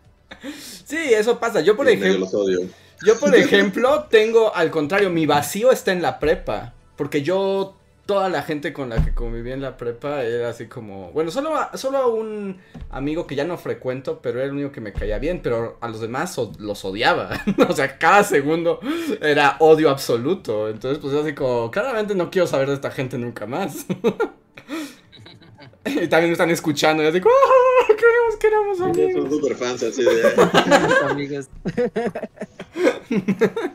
Sí, 0.84 0.96
eso 1.14 1.38
pasa. 1.38 1.60
Yo, 1.60 1.76
por 1.76 1.88
ejemplo, 1.88 2.18
los 2.18 2.34
odio. 2.34 2.68
yo, 3.06 3.16
por 3.20 3.32
ejemplo, 3.36 4.08
tengo, 4.10 4.52
al 4.52 4.72
contrario, 4.72 5.08
mi 5.08 5.24
vacío 5.24 5.70
está 5.70 5.92
en 5.92 6.02
la 6.02 6.18
prepa. 6.18 6.74
Porque 6.96 7.22
yo, 7.22 7.76
toda 8.12 8.28
la 8.28 8.42
gente 8.42 8.74
con 8.74 8.90
la 8.90 9.02
que 9.02 9.14
conviví 9.14 9.52
en 9.52 9.62
la 9.62 9.78
prepa 9.78 10.22
era 10.22 10.50
así 10.50 10.66
como. 10.66 11.10
Bueno, 11.12 11.30
solo 11.30 11.56
a, 11.56 11.74
solo 11.78 11.96
a 11.96 12.06
un 12.08 12.58
amigo 12.90 13.26
que 13.26 13.34
ya 13.34 13.44
no 13.44 13.56
frecuento, 13.56 14.20
pero 14.20 14.38
era 14.38 14.48
el 14.48 14.52
único 14.52 14.70
que 14.70 14.82
me 14.82 14.92
caía 14.92 15.18
bien. 15.18 15.40
Pero 15.42 15.78
a 15.80 15.88
los 15.88 16.02
demás 16.02 16.38
los 16.58 16.84
odiaba. 16.84 17.30
o 17.68 17.72
sea, 17.72 17.96
cada 17.96 18.22
segundo 18.22 18.80
era 19.22 19.56
odio 19.60 19.88
absoluto. 19.88 20.68
Entonces, 20.68 20.98
pues 20.98 21.14
así 21.14 21.34
como, 21.34 21.70
claramente 21.70 22.14
no 22.14 22.30
quiero 22.30 22.46
saber 22.46 22.68
de 22.68 22.74
esta 22.74 22.90
gente 22.90 23.16
nunca 23.16 23.46
más. 23.46 23.86
y 25.86 26.06
también 26.08 26.26
me 26.26 26.32
están 26.32 26.50
escuchando 26.50 27.02
y 27.02 27.06
así 27.06 27.18
como, 27.18 27.34
"Ah, 27.34 27.91
queremos 28.40 28.78
Son 28.78 28.90
amigos. 28.90 29.30
super 29.30 29.54
fans 29.56 29.82
así 29.82 30.02
de... 30.02 30.22
amigos. 31.10 31.48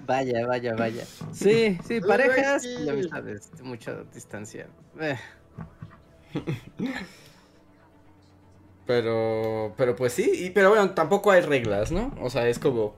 vaya, 0.06 0.46
vaya, 0.48 0.76
vaya. 0.76 1.06
Sí, 1.34 1.78
sí, 1.88 2.02
parejas 2.02 2.64
Becky. 2.64 2.84
y 2.84 2.90
amistades, 2.90 3.50
mucha 3.64 4.04
distancia. 4.14 4.68
Eh, 5.00 5.18
Pero, 8.86 9.74
pero 9.78 9.96
pues 9.96 10.14
sí, 10.14 10.32
y, 10.34 10.50
pero 10.52 10.70
bueno, 10.70 10.92
tampoco 10.92 11.32
hay 11.32 11.42
reglas, 11.42 11.92
¿no? 11.92 12.16
O 12.22 12.30
sea, 12.30 12.48
es 12.48 12.58
como, 12.58 12.96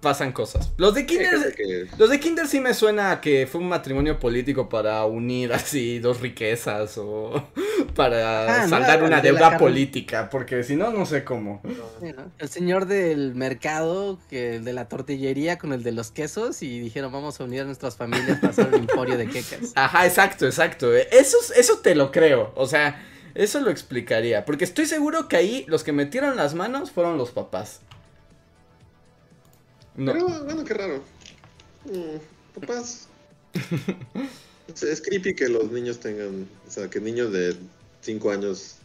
pasan 0.00 0.32
cosas. 0.32 0.72
Los 0.78 0.94
de 0.94 1.06
Kinder, 1.06 1.54
que- 1.54 1.86
los 1.96 2.10
de 2.10 2.18
Kinder 2.18 2.48
sí 2.48 2.58
me 2.58 2.74
suena 2.74 3.12
a 3.12 3.20
que 3.20 3.46
fue 3.46 3.60
un 3.60 3.68
matrimonio 3.68 4.18
político 4.18 4.68
para 4.68 5.04
unir 5.06 5.52
así 5.52 6.00
dos 6.00 6.20
riquezas 6.20 6.98
o 6.98 7.46
para 7.94 8.62
Ah, 8.62 8.68
saldar 8.68 9.02
una 9.02 9.20
deuda 9.20 9.58
política, 9.58 10.30
porque 10.30 10.62
si 10.62 10.76
no, 10.76 10.90
no 10.90 11.06
sé 11.06 11.24
cómo. 11.24 11.60
El 12.38 12.48
señor 12.48 12.86
del 12.86 13.34
mercado, 13.34 14.18
que 14.28 14.56
el 14.56 14.64
de 14.64 14.72
la 14.72 14.88
tortillería 14.88 15.58
con 15.58 15.72
el 15.72 15.82
de 15.82 15.92
los 15.92 16.10
quesos 16.10 16.62
y 16.62 16.80
dijeron 16.80 17.12
vamos 17.12 17.40
a 17.40 17.44
unir 17.44 17.62
a 17.62 17.64
nuestras 17.64 17.96
familias 17.96 18.38
para 18.38 18.52
hacer 18.52 18.68
un 18.68 18.74
emporio 18.74 19.16
de 19.16 19.28
quecas. 19.28 19.72
Ajá, 19.74 20.06
exacto, 20.06 20.46
exacto. 20.46 20.94
Eso, 20.94 21.36
eso 21.56 21.78
te 21.78 21.94
lo 21.94 22.10
creo, 22.10 22.52
o 22.54 22.66
sea, 22.66 23.04
eso 23.34 23.60
lo 23.60 23.70
explicaría, 23.70 24.44
porque 24.44 24.64
estoy 24.64 24.86
seguro 24.86 25.28
que 25.28 25.36
ahí 25.36 25.64
los 25.68 25.84
que 25.84 25.92
metieron 25.92 26.36
las 26.36 26.54
manos 26.54 26.90
fueron 26.90 27.18
los 27.18 27.30
papás. 27.30 27.80
No. 29.96 30.12
Pero 30.12 30.44
bueno, 30.44 30.64
qué 30.64 30.74
raro. 30.74 31.02
Mm, 31.84 32.60
papás. 32.60 33.08
es, 34.74 34.82
es 34.82 35.00
creepy 35.02 35.34
que 35.34 35.48
los 35.48 35.70
niños 35.72 35.98
tengan, 35.98 36.46
o 36.66 36.70
sea, 36.70 36.88
que 36.88 37.00
niños 37.00 37.32
de 37.32 37.56
5 38.00 38.30
años 38.30 38.76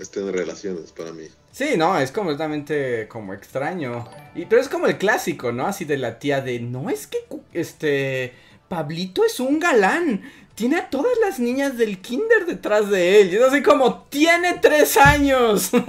estén 0.00 0.28
en 0.28 0.34
relaciones 0.34 0.92
para 0.92 1.12
mí. 1.12 1.28
Sí, 1.52 1.76
no, 1.76 1.98
es 1.98 2.12
completamente 2.12 3.08
como 3.08 3.34
extraño. 3.34 4.08
Y, 4.34 4.46
pero 4.46 4.60
es 4.60 4.68
como 4.68 4.86
el 4.86 4.98
clásico, 4.98 5.50
¿no? 5.52 5.66
Así 5.66 5.84
de 5.84 5.96
la 5.96 6.18
tía 6.18 6.40
de, 6.40 6.60
no 6.60 6.90
es 6.90 7.06
que 7.06 7.18
este 7.52 8.34
Pablito 8.68 9.24
es 9.24 9.40
un 9.40 9.58
galán. 9.58 10.22
Tiene 10.54 10.76
a 10.76 10.90
todas 10.90 11.16
las 11.20 11.38
niñas 11.38 11.76
del 11.78 12.00
kinder 12.00 12.46
detrás 12.46 12.90
de 12.90 13.20
él. 13.20 13.32
Y 13.32 13.36
es 13.36 13.42
así 13.42 13.62
como, 13.62 14.02
tiene 14.04 14.58
tres 14.60 14.96
años. 14.96 15.70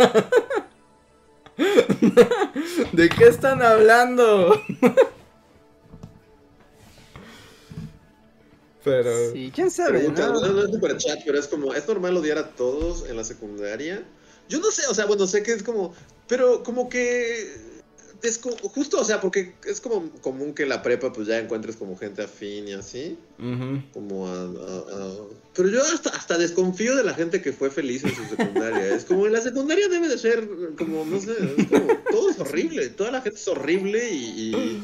¿De 2.94 3.10
qué 3.10 3.26
están 3.26 3.62
hablando? 3.62 4.60
Pero... 8.90 9.32
Sí, 9.32 9.52
quién 9.54 9.70
sabe, 9.72 10.00
Pregunta, 10.00 10.28
¿no? 10.28 10.42
no, 10.42 10.48
no 10.54 10.64
es 10.64 10.72
super 10.72 10.98
chat, 10.98 11.20
pero 11.26 11.40
es 11.40 11.48
como, 11.48 11.74
¿es 11.74 11.88
normal 11.88 12.18
odiar 12.18 12.38
a 12.38 12.50
todos 12.56 13.08
en 13.10 13.16
la 13.18 13.24
secundaria? 13.24 14.04
Yo 14.50 14.60
no 14.60 14.72
sé, 14.72 14.88
o 14.88 14.94
sea, 14.94 15.06
bueno, 15.06 15.28
sé 15.28 15.44
que 15.44 15.54
es 15.54 15.64
como, 15.64 15.94
pero 16.28 16.64
como 16.64 16.90
que 16.90 17.70
es 18.22 18.38
co- 18.38 18.58
justo, 18.70 19.00
o 19.00 19.06
sea, 19.06 19.22
porque 19.22 19.54
es 19.66 19.80
como 19.80 20.10
común 20.22 20.54
que 20.54 20.64
en 20.64 20.70
la 20.70 20.82
prepa 20.82 21.14
pues 21.14 21.28
ya 21.28 21.38
encuentres 21.40 21.76
como 21.78 21.96
gente 21.98 22.22
afín 22.24 22.68
y 22.68 22.74
así, 22.74 23.18
como 23.94 24.28
a, 24.28 24.34
a- 24.42 24.44
a- 24.44 25.16
Pero 25.56 25.70
yo 25.70 25.82
hasta, 25.84 26.10
hasta 26.10 26.38
desconfío 26.38 26.96
de 26.96 27.04
la 27.04 27.14
gente 27.14 27.42
que 27.42 27.54
fue 27.54 27.70
feliz 27.72 28.04
en 28.04 28.14
su 28.16 28.26
secundaria. 28.26 28.94
es 28.94 29.06
como, 29.06 29.26
en 29.28 29.34
la 29.34 29.42
secundaria 29.42 29.88
debe 29.88 30.08
de 30.10 30.18
ser 30.18 30.48
como, 30.78 31.06
no 31.06 31.20
sé, 31.22 31.32
es 31.58 31.68
como, 31.68 31.88
todo 32.12 32.30
es 32.30 32.40
horrible, 32.40 32.90
toda 32.90 33.12
la 33.12 33.22
gente 33.22 33.40
es 33.40 33.48
horrible 33.48 34.10
y... 34.12 34.16
y- 34.56 34.84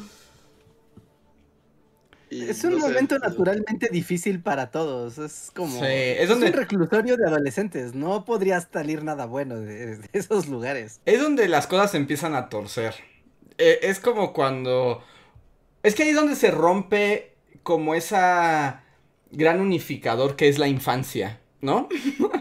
y 2.29 2.49
Es 2.49 2.63
un 2.63 2.71
no 2.71 2.79
momento 2.79 3.17
naturalmente 3.19 3.89
difícil 3.91 4.41
para 4.41 4.71
todos. 4.71 5.17
Es 5.17 5.51
como. 5.55 5.79
Sí, 5.79 5.85
es 5.85 6.29
un 6.29 6.41
reclusorio 6.41 7.17
de 7.17 7.27
adolescentes. 7.27 7.93
No 7.95 8.25
podría 8.25 8.61
salir 8.61 9.03
nada 9.03 9.25
bueno 9.25 9.59
de, 9.59 9.97
de 9.97 10.09
esos 10.13 10.47
lugares. 10.47 10.99
Es 11.05 11.21
donde 11.21 11.47
las 11.47 11.67
cosas 11.67 11.91
se 11.91 11.97
empiezan 11.97 12.35
a 12.35 12.49
torcer. 12.49 12.95
Eh, 13.57 13.79
es 13.83 13.99
como 13.99 14.33
cuando... 14.33 15.03
Es 15.83 15.95
que 15.95 16.03
ahí 16.03 16.09
es 16.09 16.15
donde 16.15 16.35
se 16.35 16.51
rompe 16.51 17.35
como 17.63 17.95
esa 17.95 18.83
gran 19.31 19.59
unificador 19.59 20.35
que 20.35 20.47
es 20.49 20.59
la 20.59 20.67
infancia, 20.67 21.39
¿no? 21.61 21.87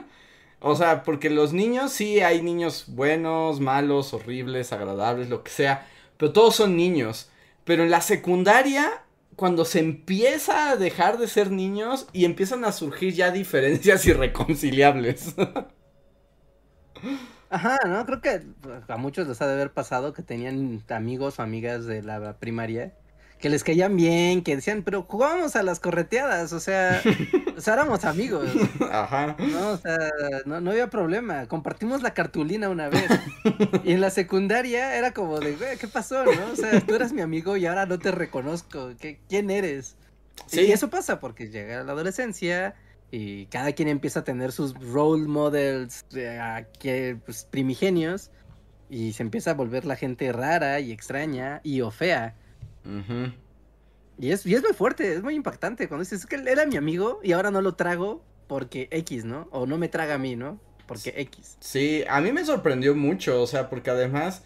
o 0.61 0.75
sea, 0.77 1.03
porque 1.03 1.31
los 1.31 1.53
niños 1.53 1.93
sí 1.93 2.21
hay 2.21 2.43
niños 2.43 2.87
buenos, 2.89 3.61
malos, 3.61 4.15
horribles, 4.15 4.73
agradables, 4.73 5.29
lo 5.29 5.43
que 5.45 5.51
sea, 5.51 5.87
pero 6.17 6.33
todos 6.33 6.57
son 6.57 6.77
niños. 6.77 7.31
Pero 7.65 7.83
en 7.83 7.91
la 7.91 8.01
secundaria, 8.01 9.03
cuando 9.37 9.65
se 9.65 9.81
empieza 9.81 10.71
a 10.71 10.77
dejar 10.77 11.19
de 11.19 11.29
ser 11.29 11.51
niños 11.51 12.07
y 12.13 12.25
empiezan 12.25 12.65
a 12.65 12.73
surgir 12.73 13.15
ya 13.15 13.31
diferencias 13.31 14.07
irreconciliables. 14.07 15.35
Ajá, 17.51 17.79
¿no? 17.87 18.05
Creo 18.05 18.21
que 18.21 18.43
a 18.89 18.97
muchos 18.97 19.29
les 19.29 19.41
ha 19.41 19.47
de 19.47 19.53
haber 19.53 19.73
pasado 19.73 20.13
que 20.13 20.23
tenían 20.23 20.83
amigos 20.89 21.39
o 21.39 21.43
amigas 21.43 21.87
de 21.87 22.03
la 22.03 22.39
primaria 22.39 22.95
que 23.45 23.51
les 23.51 23.63
caían 23.63 23.95
bien, 23.95 24.43
que 24.43 24.57
decían, 24.57 24.83
pero 24.83 25.03
jugábamos 25.03 25.55
a 25.55 25.63
las 25.63 25.79
correteadas, 25.79 26.55
o 26.55 26.61
sea, 26.61 27.03
o 27.59 27.61
sea, 27.61 27.75
éramos 27.75 28.07
amigos, 28.07 28.49
Ajá. 28.91 29.37
¿no? 29.39 29.73
O 29.73 29.77
sea, 29.77 29.99
no, 30.47 30.63
no 30.63 30.71
había 30.71 30.89
problema, 30.89 31.45
compartimos 31.45 32.01
la 32.01 32.15
cartulina 32.15 32.71
una 32.71 32.89
vez. 32.89 33.05
Y 33.85 33.93
en 33.93 34.01
la 34.01 34.09
secundaria 34.09 34.97
era 34.97 35.13
como 35.13 35.41
de, 35.41 35.57
güey, 35.57 35.77
¿qué 35.77 35.87
pasó, 35.87 36.25
no? 36.25 36.53
O 36.55 36.57
sea, 36.57 36.81
tú 36.81 36.95
eras 36.95 37.13
mi 37.13 37.21
amigo 37.21 37.59
y 37.59 37.67
ahora 37.67 37.85
no 37.85 37.99
te 37.99 38.13
reconozco, 38.13 38.93
¿qué, 38.99 39.21
¿quién 39.29 39.51
eres? 39.51 39.97
Sí. 40.47 40.63
Y 40.63 40.73
eso 40.73 40.89
pasa 40.89 41.21
porque 41.21 41.51
llega 41.51 41.85
la 41.85 41.93
adolescencia 41.93 42.77
y 43.11 43.45
cada 43.49 43.73
quien 43.73 43.89
empieza 43.89 44.21
a 44.21 44.25
tener 44.25 44.53
sus 44.53 44.73
role 44.91 45.29
models 45.29 46.07
eh, 46.15 46.65
que, 46.81 47.19
pues, 47.23 47.45
primigenios 47.45 48.31
y 48.89 49.13
se 49.13 49.23
empieza 49.23 49.51
a 49.51 49.55
volver 49.55 49.85
la 49.85 49.97
gente 49.97 50.33
rara 50.33 50.81
y 50.81 50.93
extraña 50.93 51.61
y 51.63 51.83
o 51.83 51.91
fea. 51.91 52.37
Ujú. 52.85 53.33
Y 54.19 54.31
es, 54.31 54.47
y 54.47 54.55
es 54.55 54.63
muy 54.63 54.73
fuerte, 54.73 55.15
es 55.15 55.23
muy 55.23 55.35
impactante 55.35 55.89
cuando 55.89 56.05
dices, 56.05 56.21
es 56.21 56.27
que 56.27 56.37
él 56.37 56.47
era 56.47 56.67
mi 56.67 56.77
amigo 56.77 57.21
y 57.23 57.33
ahora 57.33 57.51
no 57.51 57.61
lo 57.61 57.75
trago 57.75 58.23
porque 58.47 58.89
X, 58.91 59.25
¿no? 59.25 59.49
O 59.51 59.67
no 59.67 59.79
me 59.79 59.89
traga 59.89 60.15
a 60.15 60.19
mí, 60.19 60.37
¿no? 60.37 60.61
Porque 60.87 61.15
X. 61.17 61.57
Sí, 61.61 62.05
a 62.09 62.21
mí 62.21 62.33
me 62.33 62.45
sorprendió 62.45 62.95
mucho, 62.95 63.43
o 63.43 63.47
sea, 63.47 63.69
porque 63.69 63.91
además, 63.91 64.45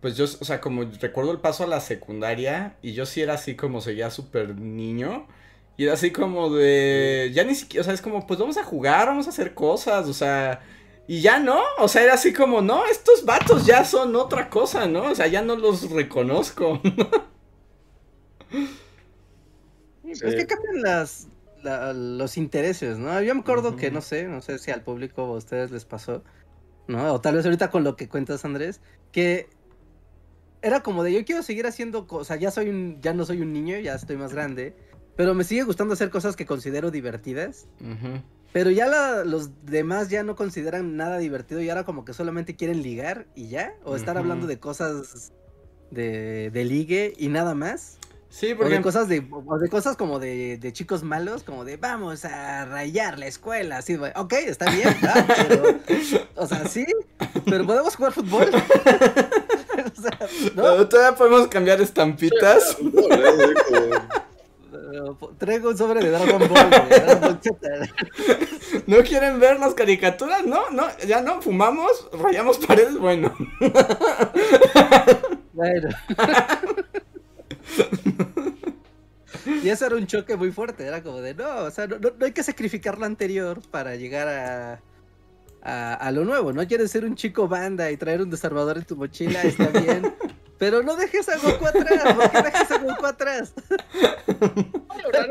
pues 0.00 0.16
yo, 0.16 0.24
o 0.24 0.44
sea, 0.44 0.60
como 0.60 0.84
recuerdo 1.00 1.32
el 1.32 1.40
paso 1.40 1.64
a 1.64 1.66
la 1.68 1.80
secundaria 1.80 2.76
y 2.82 2.94
yo 2.94 3.06
sí 3.06 3.22
era 3.22 3.34
así 3.34 3.56
como 3.56 3.80
seguía 3.80 4.10
súper 4.10 4.56
niño 4.58 5.28
y 5.76 5.84
era 5.84 5.94
así 5.94 6.10
como 6.12 6.50
de, 6.54 7.30
ya 7.34 7.44
ni 7.44 7.54
siquiera, 7.54 7.82
o 7.82 7.84
sea, 7.84 7.94
es 7.94 8.02
como, 8.02 8.26
pues 8.26 8.40
vamos 8.40 8.56
a 8.56 8.64
jugar, 8.64 9.06
vamos 9.08 9.26
a 9.26 9.30
hacer 9.30 9.54
cosas, 9.54 10.08
o 10.08 10.14
sea, 10.14 10.62
y 11.06 11.20
ya 11.20 11.38
no, 11.38 11.60
o 11.78 11.88
sea, 11.88 12.02
era 12.02 12.14
así 12.14 12.32
como, 12.32 12.62
no, 12.62 12.86
estos 12.86 13.24
vatos 13.24 13.66
ya 13.66 13.84
son 13.84 14.16
otra 14.16 14.48
cosa, 14.50 14.86
¿no? 14.86 15.04
O 15.10 15.14
sea, 15.14 15.26
ya 15.28 15.42
no 15.42 15.56
los 15.56 15.90
reconozco. 15.90 16.80
Sí, 20.04 20.14
Sí. 20.14 20.26
Es 20.26 20.34
que 20.34 20.46
cambian 20.46 20.82
las, 20.82 21.28
la- 21.62 21.92
los 21.92 22.36
intereses, 22.36 22.98
¿no? 22.98 23.20
Yo 23.22 23.34
me 23.34 23.40
acuerdo 23.40 23.74
que, 23.76 23.90
no 23.90 24.00
sé, 24.02 24.28
no 24.28 24.40
sé 24.42 24.58
si 24.58 24.70
al 24.70 24.82
público 24.82 25.24
o 25.24 25.34
a 25.34 25.38
ustedes 25.38 25.70
les 25.70 25.84
pasó, 25.84 26.22
¿no? 26.88 27.14
O 27.14 27.20
tal 27.20 27.36
vez 27.36 27.44
ahorita 27.44 27.70
con 27.70 27.84
lo 27.84 27.96
que 27.96 28.08
cuentas, 28.08 28.44
Andrés, 28.44 28.80
que 29.12 29.48
era 30.62 30.82
como 30.82 31.02
de 31.02 31.12
yo 31.12 31.24
quiero 31.24 31.42
seguir 31.42 31.66
haciendo 31.66 32.06
cosas, 32.06 32.38
ya 32.38 32.50
soy 32.50 32.68
un, 32.68 33.00
ya 33.00 33.12
no 33.14 33.24
soy 33.24 33.40
un 33.40 33.52
niño, 33.52 33.78
ya 33.78 33.94
estoy 33.94 34.16
más 34.16 34.32
grande, 34.32 34.74
pero 35.16 35.34
me 35.34 35.44
sigue 35.44 35.62
gustando 35.62 35.94
hacer 35.94 36.10
cosas 36.10 36.36
que 36.36 36.46
considero 36.46 36.90
divertidas. 36.90 37.66
Pero 38.52 38.70
ya 38.70 38.86
la- 38.86 39.24
los 39.24 39.64
demás 39.64 40.10
ya 40.10 40.22
no 40.22 40.36
consideran 40.36 40.96
nada 40.96 41.18
divertido 41.18 41.60
y 41.60 41.68
ahora 41.70 41.84
como 41.84 42.04
que 42.04 42.12
solamente 42.12 42.54
quieren 42.56 42.82
ligar 42.82 43.26
y 43.34 43.48
ya. 43.48 43.74
O 43.84 43.96
estar 43.96 44.16
hablando 44.16 44.46
de 44.46 44.58
cosas 44.60 45.32
de, 45.90 46.50
de 46.52 46.64
ligue 46.64 47.12
y 47.18 47.28
nada 47.28 47.54
más. 47.54 47.98
Sí, 48.34 48.52
O 48.52 48.56
porque 48.56 48.74
de 48.74 48.82
cosas 48.82 49.08
de, 49.08 49.24
o 49.30 49.58
de 49.58 49.68
cosas 49.68 49.96
como 49.96 50.18
de, 50.18 50.58
de 50.58 50.72
chicos 50.72 51.04
malos, 51.04 51.44
como 51.44 51.64
de 51.64 51.76
vamos 51.76 52.24
a 52.24 52.64
rayar 52.64 53.16
la 53.16 53.28
escuela, 53.28 53.76
así, 53.76 53.94
ok, 53.94 54.32
está 54.32 54.68
bien, 54.72 54.88
va, 55.04 55.24
pero, 55.48 55.78
o 56.34 56.44
sea, 56.44 56.66
sí, 56.66 56.84
pero 57.44 57.64
podemos 57.64 57.94
jugar 57.94 58.10
fútbol. 58.12 58.50
o 58.50 60.02
sea, 60.02 60.18
no, 60.56 60.88
todavía 60.88 61.16
podemos 61.16 61.46
cambiar 61.46 61.80
estampitas. 61.80 62.76
No, 62.82 63.02
¿eh? 63.02 63.54
Traigo 65.38 65.70
un 65.70 65.78
sobre 65.78 66.00
de 66.00 66.10
Dragon 66.10 66.48
Ball, 66.48 66.70
güey, 66.70 66.88
Dragon 66.88 67.20
Ball. 67.20 67.40
¿No 68.88 68.96
quieren 69.04 69.38
ver 69.38 69.60
las 69.60 69.74
caricaturas? 69.74 70.44
No, 70.44 70.70
no, 70.70 70.88
ya 71.06 71.20
no, 71.20 71.40
fumamos, 71.40 72.08
rayamos 72.12 72.58
paredes, 72.58 72.98
bueno. 72.98 73.32
Bueno. 75.54 75.88
Y 79.64 79.70
eso 79.70 79.86
era 79.86 79.96
un 79.96 80.06
choque 80.06 80.36
muy 80.36 80.52
fuerte, 80.52 80.84
era 80.86 81.02
como 81.02 81.20
de, 81.20 81.34
no, 81.34 81.64
o 81.64 81.70
sea, 81.70 81.86
no, 81.86 81.98
no- 81.98 82.12
no 82.18 82.26
hay 82.26 82.32
que 82.32 82.42
sacrificar 82.42 82.98
lo 82.98 83.06
anterior 83.06 83.60
para 83.70 83.96
llegar 83.96 84.28
a, 84.28 84.80
a, 85.62 85.94
a 85.94 86.12
lo 86.12 86.24
nuevo, 86.24 86.52
¿no? 86.52 86.66
Quieres 86.66 86.90
ser 86.90 87.04
un 87.04 87.14
chico 87.16 87.48
banda 87.48 87.90
y 87.90 87.96
traer 87.96 88.20
un 88.22 88.30
desarmador 88.30 88.76
en 88.78 88.84
tu 88.84 88.96
mochila, 88.96 89.42
está 89.42 89.66
bien, 89.68 90.14
pero 90.58 90.82
no 90.82 90.94
dejes 90.96 91.28
a 91.28 91.38
Goku 91.38 91.66
atrás, 91.66 92.14
¿por 92.14 92.30
qué 92.30 92.42
dejas 92.42 92.70
a 92.70 92.78
Goku 92.78 93.06
atrás? 93.06 93.54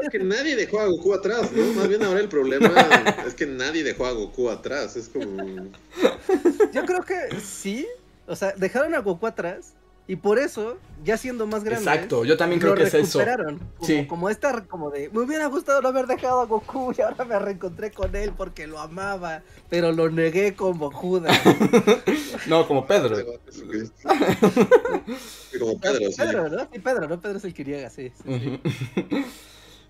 Es 0.03 0.09
que 0.11 0.19
nadie 0.19 0.55
dejó 0.55 0.79
a 0.79 0.85
Goku 0.87 1.13
atrás, 1.13 1.51
¿no? 1.51 1.63
Más 1.73 1.87
bien 1.87 2.03
ahora 2.03 2.19
el 2.19 2.29
problema 2.29 2.69
es 3.25 3.33
que 3.33 3.45
nadie 3.45 3.83
dejó 3.83 4.05
a 4.05 4.11
Goku 4.11 4.49
atrás. 4.49 4.95
Es 4.95 5.09
como. 5.09 5.71
Yo 6.71 6.85
creo 6.85 7.03
que 7.03 7.39
sí, 7.41 7.87
o 8.27 8.35
sea, 8.35 8.53
dejaron 8.57 8.93
a 8.95 8.99
Goku 8.99 9.25
atrás 9.27 9.73
y 10.05 10.17
por 10.17 10.37
eso, 10.37 10.77
ya 11.03 11.17
siendo 11.17 11.47
más 11.47 11.63
grandes... 11.63 11.87
Exacto, 11.87 12.25
yo 12.25 12.35
también 12.35 12.59
creo 12.59 12.75
lo 12.75 12.81
que 12.81 12.87
es 12.87 12.93
eso. 12.93 13.19
Como, 13.19 13.59
Sí. 13.87 14.05
como 14.05 14.29
esta, 14.29 14.65
como 14.65 14.89
de, 14.91 15.09
me 15.09 15.21
hubiera 15.21 15.45
gustado 15.47 15.81
no 15.81 15.87
haber 15.89 16.07
dejado 16.07 16.41
a 16.41 16.45
Goku 16.45 16.93
y 16.97 17.01
ahora 17.01 17.23
me 17.23 17.39
reencontré 17.39 17.91
con 17.91 18.13
él 18.15 18.33
porque 18.35 18.67
lo 18.67 18.79
amaba, 18.79 19.43
pero 19.69 19.91
lo 19.93 20.09
negué 20.09 20.55
como 20.55 20.91
Judas. 20.91 21.39
No, 22.47 22.67
como 22.67 22.85
Pedro. 22.85 23.15
Como 25.59 25.79
Pedro, 25.79 26.11
sí. 26.11 26.17
Pedro, 26.17 26.49
¿no? 26.49 26.67
Sí, 26.71 26.79
Pedro, 26.79 27.07
¿no? 27.07 27.21
Pedro 27.21 27.37
es 27.37 27.45
el 27.45 27.53
que 27.53 27.63
niega, 27.63 27.89
sí. 27.89 28.11
sí. 28.25 28.59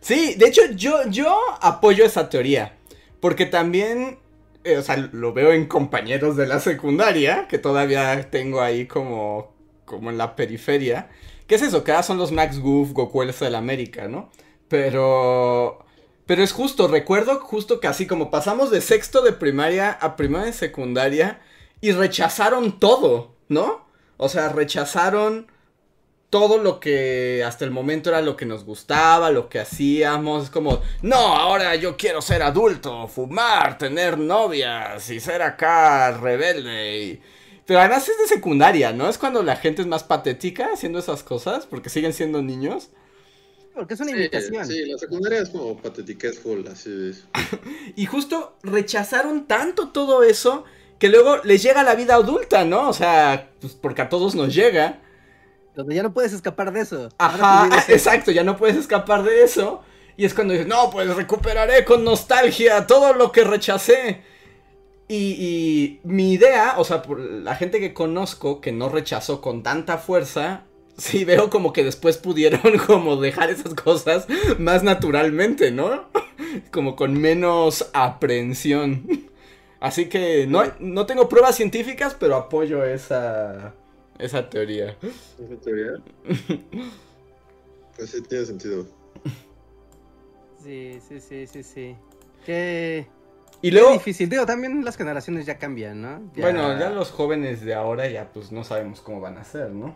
Sí, 0.03 0.35
de 0.37 0.47
hecho 0.47 0.61
yo, 0.75 1.07
yo 1.07 1.33
apoyo 1.61 2.03
esa 2.03 2.27
teoría. 2.29 2.77
Porque 3.21 3.45
también, 3.45 4.19
eh, 4.65 4.77
o 4.77 4.81
sea, 4.83 4.97
lo 4.97 5.31
veo 5.31 5.53
en 5.53 5.65
compañeros 5.65 6.35
de 6.35 6.45
la 6.45 6.59
secundaria, 6.59 7.47
que 7.47 7.57
todavía 7.57 8.29
tengo 8.29 8.61
ahí 8.61 8.85
como, 8.85 9.52
como 9.85 10.09
en 10.09 10.17
la 10.17 10.35
periferia. 10.35 11.09
¿Qué 11.47 11.55
es 11.55 11.61
eso? 11.61 11.83
Que 11.83 11.91
ahora 11.91 12.03
son 12.03 12.17
los 12.17 12.31
Max 12.31 12.59
Goof, 12.59 12.91
Goku 12.93 13.21
el 13.21 13.31
del 13.31 13.55
América, 13.55 14.07
¿no? 14.07 14.29
Pero... 14.67 15.79
Pero 16.25 16.41
es 16.41 16.53
justo, 16.53 16.87
recuerdo 16.87 17.39
justo 17.41 17.81
que 17.81 17.87
así 17.87 18.07
como 18.07 18.31
pasamos 18.31 18.71
de 18.71 18.79
sexto 18.79 19.21
de 19.21 19.33
primaria 19.33 19.91
a 19.91 20.15
primera 20.15 20.45
de 20.45 20.53
secundaria 20.53 21.41
y 21.81 21.91
rechazaron 21.91 22.79
todo, 22.79 23.35
¿no? 23.49 23.85
O 24.15 24.29
sea, 24.29 24.47
rechazaron 24.47 25.51
todo 26.29 26.57
lo 26.57 26.79
que 26.79 27.43
hasta 27.45 27.65
el 27.65 27.71
momento 27.71 28.09
era 28.09 28.21
lo 28.21 28.37
que 28.37 28.45
nos 28.45 28.63
gustaba, 28.63 29.31
lo 29.31 29.49
que 29.49 29.59
hacíamos. 29.59 30.45
Es 30.45 30.49
como, 30.49 30.81
no, 31.01 31.17
ahora 31.17 31.75
yo 31.75 31.97
quiero 31.97 32.21
ser 32.21 32.41
adulto, 32.41 33.07
fumar, 33.09 33.77
tener 33.77 34.17
novias 34.17 35.09
y 35.09 35.19
ser 35.19 35.41
acá 35.41 36.09
rebelde. 36.11 37.03
y- 37.03 37.21
Pero 37.65 37.79
además 37.79 38.07
es 38.09 38.17
de 38.17 38.27
secundaria, 38.27 38.91
¿no? 38.93 39.09
Es 39.09 39.17
cuando 39.17 39.43
la 39.43 39.55
gente 39.55 39.81
es 39.81 39.87
más 39.87 40.03
patética 40.03 40.69
haciendo 40.73 40.99
esas 40.99 41.23
cosas 41.23 41.65
porque 41.65 41.89
siguen 41.89 42.13
siendo 42.13 42.41
niños. 42.41 42.89
Porque 43.73 43.93
es 43.95 43.99
una 43.99 44.11
Sí, 44.11 44.13
invitación. 44.13 44.65
sí, 44.65 44.85
la 44.85 44.97
secundaria 44.97 45.39
es 45.41 45.49
como 45.49 45.81
patetiquez 45.81 46.39
full, 46.39 46.65
así 46.67 47.09
es. 47.09 47.27
Y 47.95 48.05
justo 48.05 48.57
rechazaron 48.63 49.45
tanto 49.47 49.89
todo 49.89 50.23
eso 50.23 50.63
que 50.99 51.09
luego 51.09 51.37
les 51.43 51.61
llega 51.63 51.83
la 51.83 51.95
vida 51.95 52.15
adulta, 52.15 52.65
¿no? 52.65 52.89
O 52.89 52.93
sea, 52.93 53.51
pues 53.59 53.73
porque 53.73 54.01
a 54.03 54.09
todos 54.09 54.35
nos 54.35 54.53
llega. 54.53 54.99
Donde 55.75 55.95
ya 55.95 56.03
no 56.03 56.13
puedes 56.13 56.33
escapar 56.33 56.71
de 56.71 56.81
eso. 56.81 57.09
Ajá, 57.17 57.69
es 57.77 57.89
exacto, 57.89 58.31
ya 58.31 58.43
no 58.43 58.57
puedes 58.57 58.75
escapar 58.77 59.23
de 59.23 59.43
eso. 59.43 59.83
Y 60.17 60.25
es 60.25 60.33
cuando 60.33 60.53
dices, 60.53 60.67
no, 60.67 60.89
pues 60.91 61.15
recuperaré 61.15 61.85
con 61.85 62.03
nostalgia 62.03 62.85
todo 62.87 63.13
lo 63.13 63.31
que 63.31 63.43
rechacé. 63.43 64.23
Y, 65.07 65.35
y 65.37 65.99
mi 66.03 66.33
idea, 66.33 66.75
o 66.77 66.83
sea, 66.83 67.01
por 67.01 67.19
la 67.19 67.55
gente 67.55 67.79
que 67.79 67.93
conozco 67.93 68.61
que 68.61 68.71
no 68.71 68.89
rechazó 68.89 69.41
con 69.41 69.63
tanta 69.63 69.97
fuerza, 69.97 70.65
sí 70.97 71.25
veo 71.25 71.49
como 71.49 71.73
que 71.73 71.83
después 71.83 72.17
pudieron 72.17 72.77
como 72.87 73.17
dejar 73.17 73.49
esas 73.49 73.73
cosas 73.73 74.27
más 74.59 74.83
naturalmente, 74.83 75.71
¿no? 75.71 76.05
Como 76.71 76.95
con 76.95 77.19
menos 77.19 77.89
aprehensión. 77.93 79.29
Así 79.79 80.07
que 80.07 80.45
no, 80.47 80.63
no 80.79 81.05
tengo 81.07 81.27
pruebas 81.27 81.55
científicas, 81.55 82.15
pero 82.19 82.35
apoyo 82.35 82.85
esa, 82.85 83.73
esa 84.19 84.49
teoría. 84.49 84.95
¿Esa 85.01 85.55
teoría? 85.61 85.93
Pues 87.95 88.09
sí, 88.11 88.21
tiene 88.21 88.45
sentido. 88.45 88.85
Sí, 90.63 90.99
sí, 91.07 91.19
sí, 91.19 91.47
sí, 91.47 91.63
sí. 91.63 91.95
Qué, 92.45 93.07
Y 93.63 93.69
qué 93.69 93.75
luego, 93.75 93.93
difícil. 93.93 94.29
Digo, 94.29 94.45
también 94.45 94.83
las 94.85 94.97
generaciones 94.97 95.45
ya 95.47 95.57
cambian, 95.57 96.01
¿no? 96.01 96.21
Bueno, 96.35 96.77
ya 96.77 96.89
los 96.91 97.09
jóvenes 97.11 97.63
de 97.65 97.73
ahora 97.73 98.07
ya 98.07 98.29
pues 98.31 98.51
no 98.51 98.63
sabemos 98.63 99.01
cómo 99.01 99.19
van 99.21 99.37
a 99.37 99.43
ser, 99.43 99.71
¿no? 99.71 99.95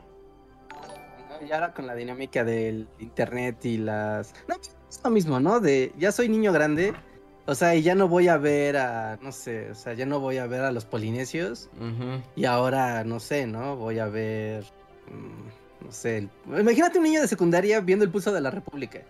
Y 1.46 1.52
ahora 1.52 1.74
con 1.74 1.86
la 1.86 1.94
dinámica 1.94 2.44
del 2.44 2.88
internet 2.98 3.64
y 3.66 3.78
las... 3.78 4.34
No, 4.48 4.56
es 4.56 5.02
lo 5.04 5.10
mismo, 5.12 5.40
¿no? 5.40 5.60
De 5.60 5.92
ya 6.00 6.12
soy 6.12 6.30
niño 6.30 6.52
grande, 6.52 6.94
o 7.46 7.54
sea, 7.54 7.76
y 7.76 7.82
ya 7.84 7.94
no 7.94 8.08
voy 8.08 8.28
a 8.28 8.38
ver 8.38 8.78
a, 8.78 9.20
no 9.22 9.32
sé, 9.32 9.70
o 9.72 9.76
sea, 9.76 9.94
ya 9.94 10.06
no 10.06 10.20
voy 10.20 10.38
a 10.38 10.48
ver 10.48 10.62
a 10.62 10.72
los 10.72 10.86
polinesios 10.86 11.70
y 12.36 12.46
ahora, 12.46 13.04
no 13.04 13.20
sé, 13.20 13.46
¿no? 13.46 13.76
Voy 13.76 14.00
a 14.00 14.08
ver, 14.08 14.64
mm, 15.12 15.86
no 15.86 15.92
sé, 15.92 16.18
el- 16.18 16.30
imagínate 16.60 16.98
un 16.98 17.04
niño 17.04 17.22
de 17.22 17.28
secundaria 17.28 17.82
viendo 17.82 18.04
el 18.06 18.12
pulso 18.12 18.32
de 18.32 18.42
la 18.42 18.50
República. 18.50 19.02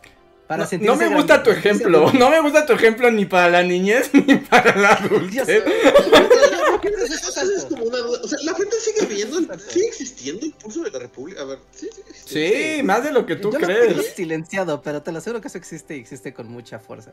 Para 0.47 0.63
No, 0.63 0.69
sentirse 0.69 0.95
no 0.95 0.97
me 1.09 1.15
gusta 1.15 1.33
grande, 1.41 1.51
tu 1.51 1.57
ejemplo, 1.57 2.11
no 2.17 2.29
me 2.29 2.39
gusta 2.39 2.65
tu 2.65 2.73
ejemplo 2.73 3.11
ni 3.11 3.25
para 3.25 3.49
la 3.49 3.63
niñez 3.63 4.11
ni 4.13 4.35
para 4.37 4.75
la 4.77 4.93
adultez. 4.93 5.41
O 5.43 7.31
sea, 7.31 7.43
es 7.57 7.65
como 7.65 7.83
una 7.83 7.97
duda. 7.97 8.19
O 8.23 8.27
sea, 8.27 8.39
la 8.43 8.53
gente 8.55 8.75
sigue 8.79 9.05
viendo, 9.13 9.39
sigue 9.57 9.87
existiendo 9.87 10.45
el 10.45 10.53
pulso 10.53 10.83
de 10.83 10.91
la 10.91 10.99
República. 10.99 11.41
A 11.41 11.45
ver, 11.45 11.59
sí, 11.75 11.89
sí. 12.25 12.77
Sí, 12.77 12.83
más 12.83 13.03
de 13.03 13.11
lo 13.11 13.25
que 13.25 13.35
tú 13.35 13.51
Yo 13.51 13.59
lo 13.59 13.67
tengo 13.67 13.79
crees. 13.93 14.13
silenciado, 14.15 14.81
pero 14.81 15.01
te 15.01 15.11
lo 15.11 15.17
aseguro 15.17 15.41
que 15.41 15.49
eso 15.49 15.57
existe 15.57 15.97
y 15.97 15.99
existe 15.99 16.33
con 16.33 16.47
mucha 16.47 16.79
fuerza. 16.79 17.11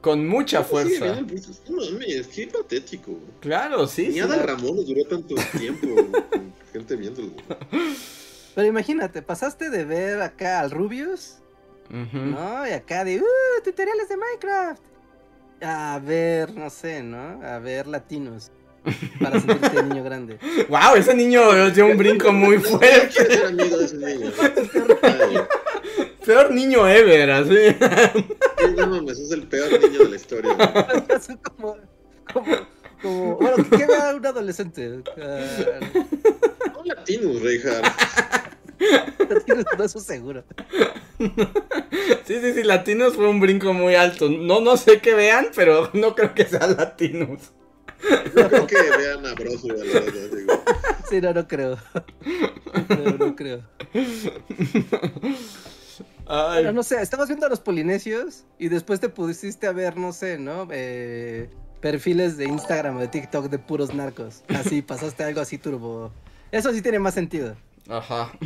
Con 0.00 0.26
mucha 0.26 0.64
¿cómo 0.64 0.82
sigue 0.82 0.98
fuerza. 0.98 1.20
No 1.68 1.76
mames, 1.90 2.26
qué 2.26 2.46
patético. 2.48 3.18
Claro, 3.40 3.86
sí. 3.86 4.08
Ni 4.08 4.14
sí. 4.14 4.20
Adal 4.20 4.42
Ramón 4.42 4.84
duró 4.84 5.04
tanto 5.04 5.36
tiempo 5.56 5.86
con 5.94 6.52
gente 6.72 6.96
viéndolo. 6.96 7.32
Pero 8.54 8.66
imagínate, 8.68 9.22
pasaste 9.22 9.70
de 9.70 9.84
ver 9.84 10.22
acá 10.22 10.60
al 10.60 10.70
Rubius 10.72 11.36
¿no? 11.90 12.66
Y 12.66 12.70
acá 12.72 13.04
de, 13.04 13.20
uh, 13.20 13.62
tutoriales 13.64 14.08
de 14.08 14.16
Minecraft. 14.16 14.82
A 15.62 16.00
ver, 16.04 16.52
no 16.54 16.70
sé, 16.70 17.02
¿no? 17.02 17.40
A 17.46 17.58
ver 17.58 17.86
latinos. 17.86 18.50
Para 19.20 19.38
sentirte 19.40 19.80
niño 19.84 20.02
grande. 20.02 20.38
Wow, 20.68 20.96
ese 20.96 21.14
niño 21.14 21.70
dio 21.70 21.86
un 21.86 21.96
brinco 21.96 22.32
muy 22.32 22.58
fuerte. 22.60 23.08
quiero 23.14 23.30
ser 23.32 23.46
amigo 23.46 23.76
de 23.78 23.84
ese 23.84 23.96
niño. 23.96 24.32
Ay, 25.02 25.38
Peor 26.26 26.50
niño 26.52 26.88
ever, 26.88 27.30
así. 27.30 27.56
sí, 28.58 28.74
no 28.76 28.86
mames, 28.88 29.18
es 29.18 29.30
el 29.32 29.46
peor 29.46 29.80
niño 29.80 30.04
de 30.04 30.08
la 30.10 30.16
historia. 30.16 30.56
como, 31.42 31.76
como, 32.32 32.56
como, 33.02 33.36
bueno, 33.36 33.56
¿qué 33.70 33.86
ve 33.86 33.96
a 33.96 34.14
un 34.14 34.24
adolescente? 34.26 35.02
Ah, 35.20 35.80
No 36.72 36.84
latinos, 36.84 37.40
Reinhardt. 37.42 37.86
Latinos, 39.28 39.64
no, 39.78 39.84
eso 39.84 40.00
seguro. 40.00 40.44
Sí, 42.24 42.40
sí, 42.40 42.52
sí, 42.54 42.62
latinos 42.64 43.14
fue 43.14 43.28
un 43.28 43.40
brinco 43.40 43.72
muy 43.72 43.94
alto. 43.94 44.28
No, 44.28 44.60
no 44.60 44.76
sé 44.76 45.00
qué 45.00 45.14
vean, 45.14 45.48
pero 45.54 45.90
no 45.92 46.14
creo 46.14 46.34
que 46.34 46.44
sea 46.44 46.66
latinos. 46.66 47.52
No 48.34 48.48
creo 48.48 48.66
que 48.66 48.76
vean 48.76 49.26
a 49.26 49.34
Broso, 49.34 49.68
la 49.68 49.84
verdad, 49.84 50.36
digo. 50.36 50.52
Sí, 51.08 51.20
no, 51.20 51.32
no 51.32 51.46
creo. 51.46 51.78
No, 52.88 53.26
no 53.26 53.36
creo. 53.36 53.62
Ay, 56.26 56.62
Bueno, 56.62 56.72
no 56.72 56.82
sé, 56.82 57.00
estabas 57.02 57.28
viendo 57.28 57.46
a 57.46 57.48
los 57.48 57.60
polinesios 57.60 58.44
y 58.58 58.68
después 58.68 59.00
te 59.00 59.08
pusiste 59.08 59.66
a 59.66 59.72
ver, 59.72 59.96
no 59.96 60.12
sé, 60.12 60.38
¿no? 60.38 60.66
Eh, 60.70 61.50
perfiles 61.80 62.36
de 62.36 62.46
Instagram 62.46 62.96
o 62.96 63.00
de 63.00 63.08
TikTok 63.08 63.48
de 63.48 63.58
puros 63.58 63.94
narcos. 63.94 64.42
Así, 64.48 64.82
pasaste 64.82 65.24
algo 65.24 65.40
así 65.40 65.58
turbo. 65.58 66.12
Eso 66.50 66.72
sí 66.72 66.82
tiene 66.82 66.98
más 66.98 67.14
sentido. 67.14 67.56
Ajá. 67.88 68.32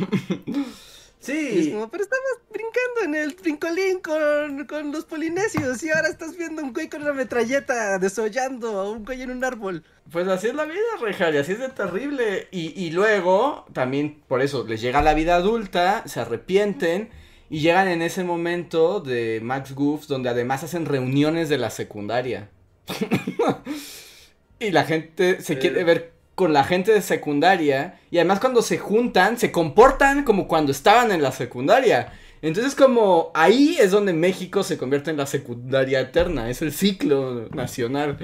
Y 1.27 1.31
es 1.59 1.65
Sí, 1.65 1.71
como, 1.71 1.89
pero 1.89 2.03
estabas 2.03 2.23
brincando 2.51 3.01
en 3.03 3.15
el 3.15 3.33
brincolín 3.35 3.99
con, 3.99 4.65
con 4.65 4.91
los 4.93 5.03
polinesios 5.05 5.81
y 5.83 5.89
ahora 5.89 6.07
estás 6.07 6.37
viendo 6.37 6.61
un 6.61 6.71
güey 6.71 6.87
con 6.89 7.01
una 7.01 7.11
metralleta 7.11 7.97
desollando 7.97 8.79
a 8.79 8.89
un 8.89 9.03
güey 9.03 9.23
en 9.23 9.31
un 9.31 9.43
árbol. 9.43 9.83
pues 10.11 10.27
así 10.27 10.47
es 10.47 10.53
la 10.53 10.63
vida, 10.65 10.77
Rejar, 11.01 11.33
y 11.33 11.37
así 11.39 11.53
es 11.53 11.59
de 11.59 11.69
terrible. 11.69 12.47
Y, 12.51 12.67
y 12.81 12.91
luego, 12.91 13.65
también 13.73 14.21
por 14.27 14.41
eso, 14.41 14.63
les 14.65 14.79
llega 14.79 15.01
la 15.01 15.15
vida 15.15 15.35
adulta, 15.35 16.03
se 16.05 16.19
arrepienten 16.21 17.09
y 17.49 17.59
llegan 17.59 17.87
en 17.89 18.03
ese 18.03 18.23
momento 18.23 19.01
de 19.01 19.39
Max 19.43 19.73
Goofs 19.73 20.07
donde 20.07 20.29
además 20.29 20.63
hacen 20.63 20.85
reuniones 20.85 21.49
de 21.49 21.57
la 21.57 21.71
secundaria. 21.71 22.51
y 24.59 24.71
la 24.71 24.85
gente 24.85 25.41
se 25.41 25.53
Eh. 25.53 25.59
quiere 25.59 25.83
ver 25.83 26.13
con 26.37 26.53
la 26.53 26.63
gente 26.63 26.93
de 26.93 27.01
secundaria 27.03 27.99
y 28.11 28.19
además 28.19 28.39
cuando 28.39 28.61
se 28.63 28.77
juntan 28.79 29.39
se 29.39 29.51
comportan 29.51 30.23
como 30.23 30.47
cuando 30.47 30.71
estaban 30.71 31.11
en 31.11 31.23
la 31.23 31.33
secundaria. 31.33 32.13
Entonces 32.43 32.75
como 32.75 33.31
ahí 33.35 33.77
es 33.81 33.91
donde 33.91 34.13
México 34.13 34.63
se 34.63 34.77
convierte 34.79 35.11
en 35.11 35.17
la 35.17 35.27
secundaria 35.27 35.99
eterna, 36.01 36.49
es 36.51 36.61
el 36.61 36.73
ciclo 36.73 37.49
nacional. 37.53 38.19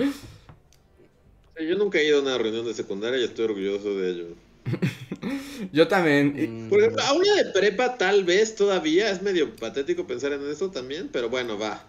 Yo 1.59 1.75
nunca 1.77 1.97
he 1.99 2.05
ido 2.07 2.19
a 2.19 2.21
una 2.21 2.37
reunión 2.37 2.63
de 2.65 2.75
secundaria 2.75 3.19
y 3.19 3.23
estoy 3.23 3.45
orgulloso 3.45 3.95
de 3.97 4.09
ello. 4.11 4.35
Yo 5.71 5.87
también. 5.87 6.67
Mm, 6.67 6.69
Por 6.69 6.79
ejemplo, 6.79 7.01
a 7.03 7.13
una 7.13 7.35
de 7.35 7.45
prepa 7.51 7.97
tal 7.97 8.23
vez 8.23 8.55
todavía 8.55 9.09
es 9.11 9.21
medio 9.21 9.55
patético 9.55 10.07
pensar 10.07 10.33
en 10.33 10.45
eso 10.49 10.71
también, 10.71 11.09
pero 11.11 11.29
bueno, 11.29 11.57
va, 11.59 11.85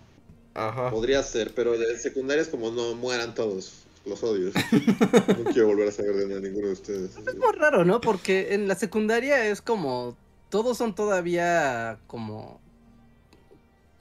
Ajá. 0.54 0.90
podría 0.90 1.22
ser, 1.22 1.54
pero 1.54 1.78
de 1.78 1.98
secundaria 1.98 2.42
es 2.42 2.48
como 2.48 2.70
no 2.70 2.94
mueran 2.96 3.34
todos, 3.34 3.83
los 4.06 4.22
odios. 4.22 4.54
No 5.44 5.44
quiero 5.52 5.68
volver 5.68 5.88
a 5.88 5.92
saber 5.92 6.14
de 6.16 6.26
nada, 6.28 6.40
ninguno 6.40 6.66
de 6.68 6.72
ustedes. 6.74 7.16
Es 7.16 7.36
muy 7.36 7.52
raro, 7.56 7.84
¿no? 7.84 8.00
Porque 8.00 8.54
en 8.54 8.68
la 8.68 8.74
secundaria 8.74 9.46
es 9.46 9.60
como. 9.62 10.16
Todos 10.50 10.76
son 10.78 10.94
todavía 10.94 11.98
como. 12.06 12.60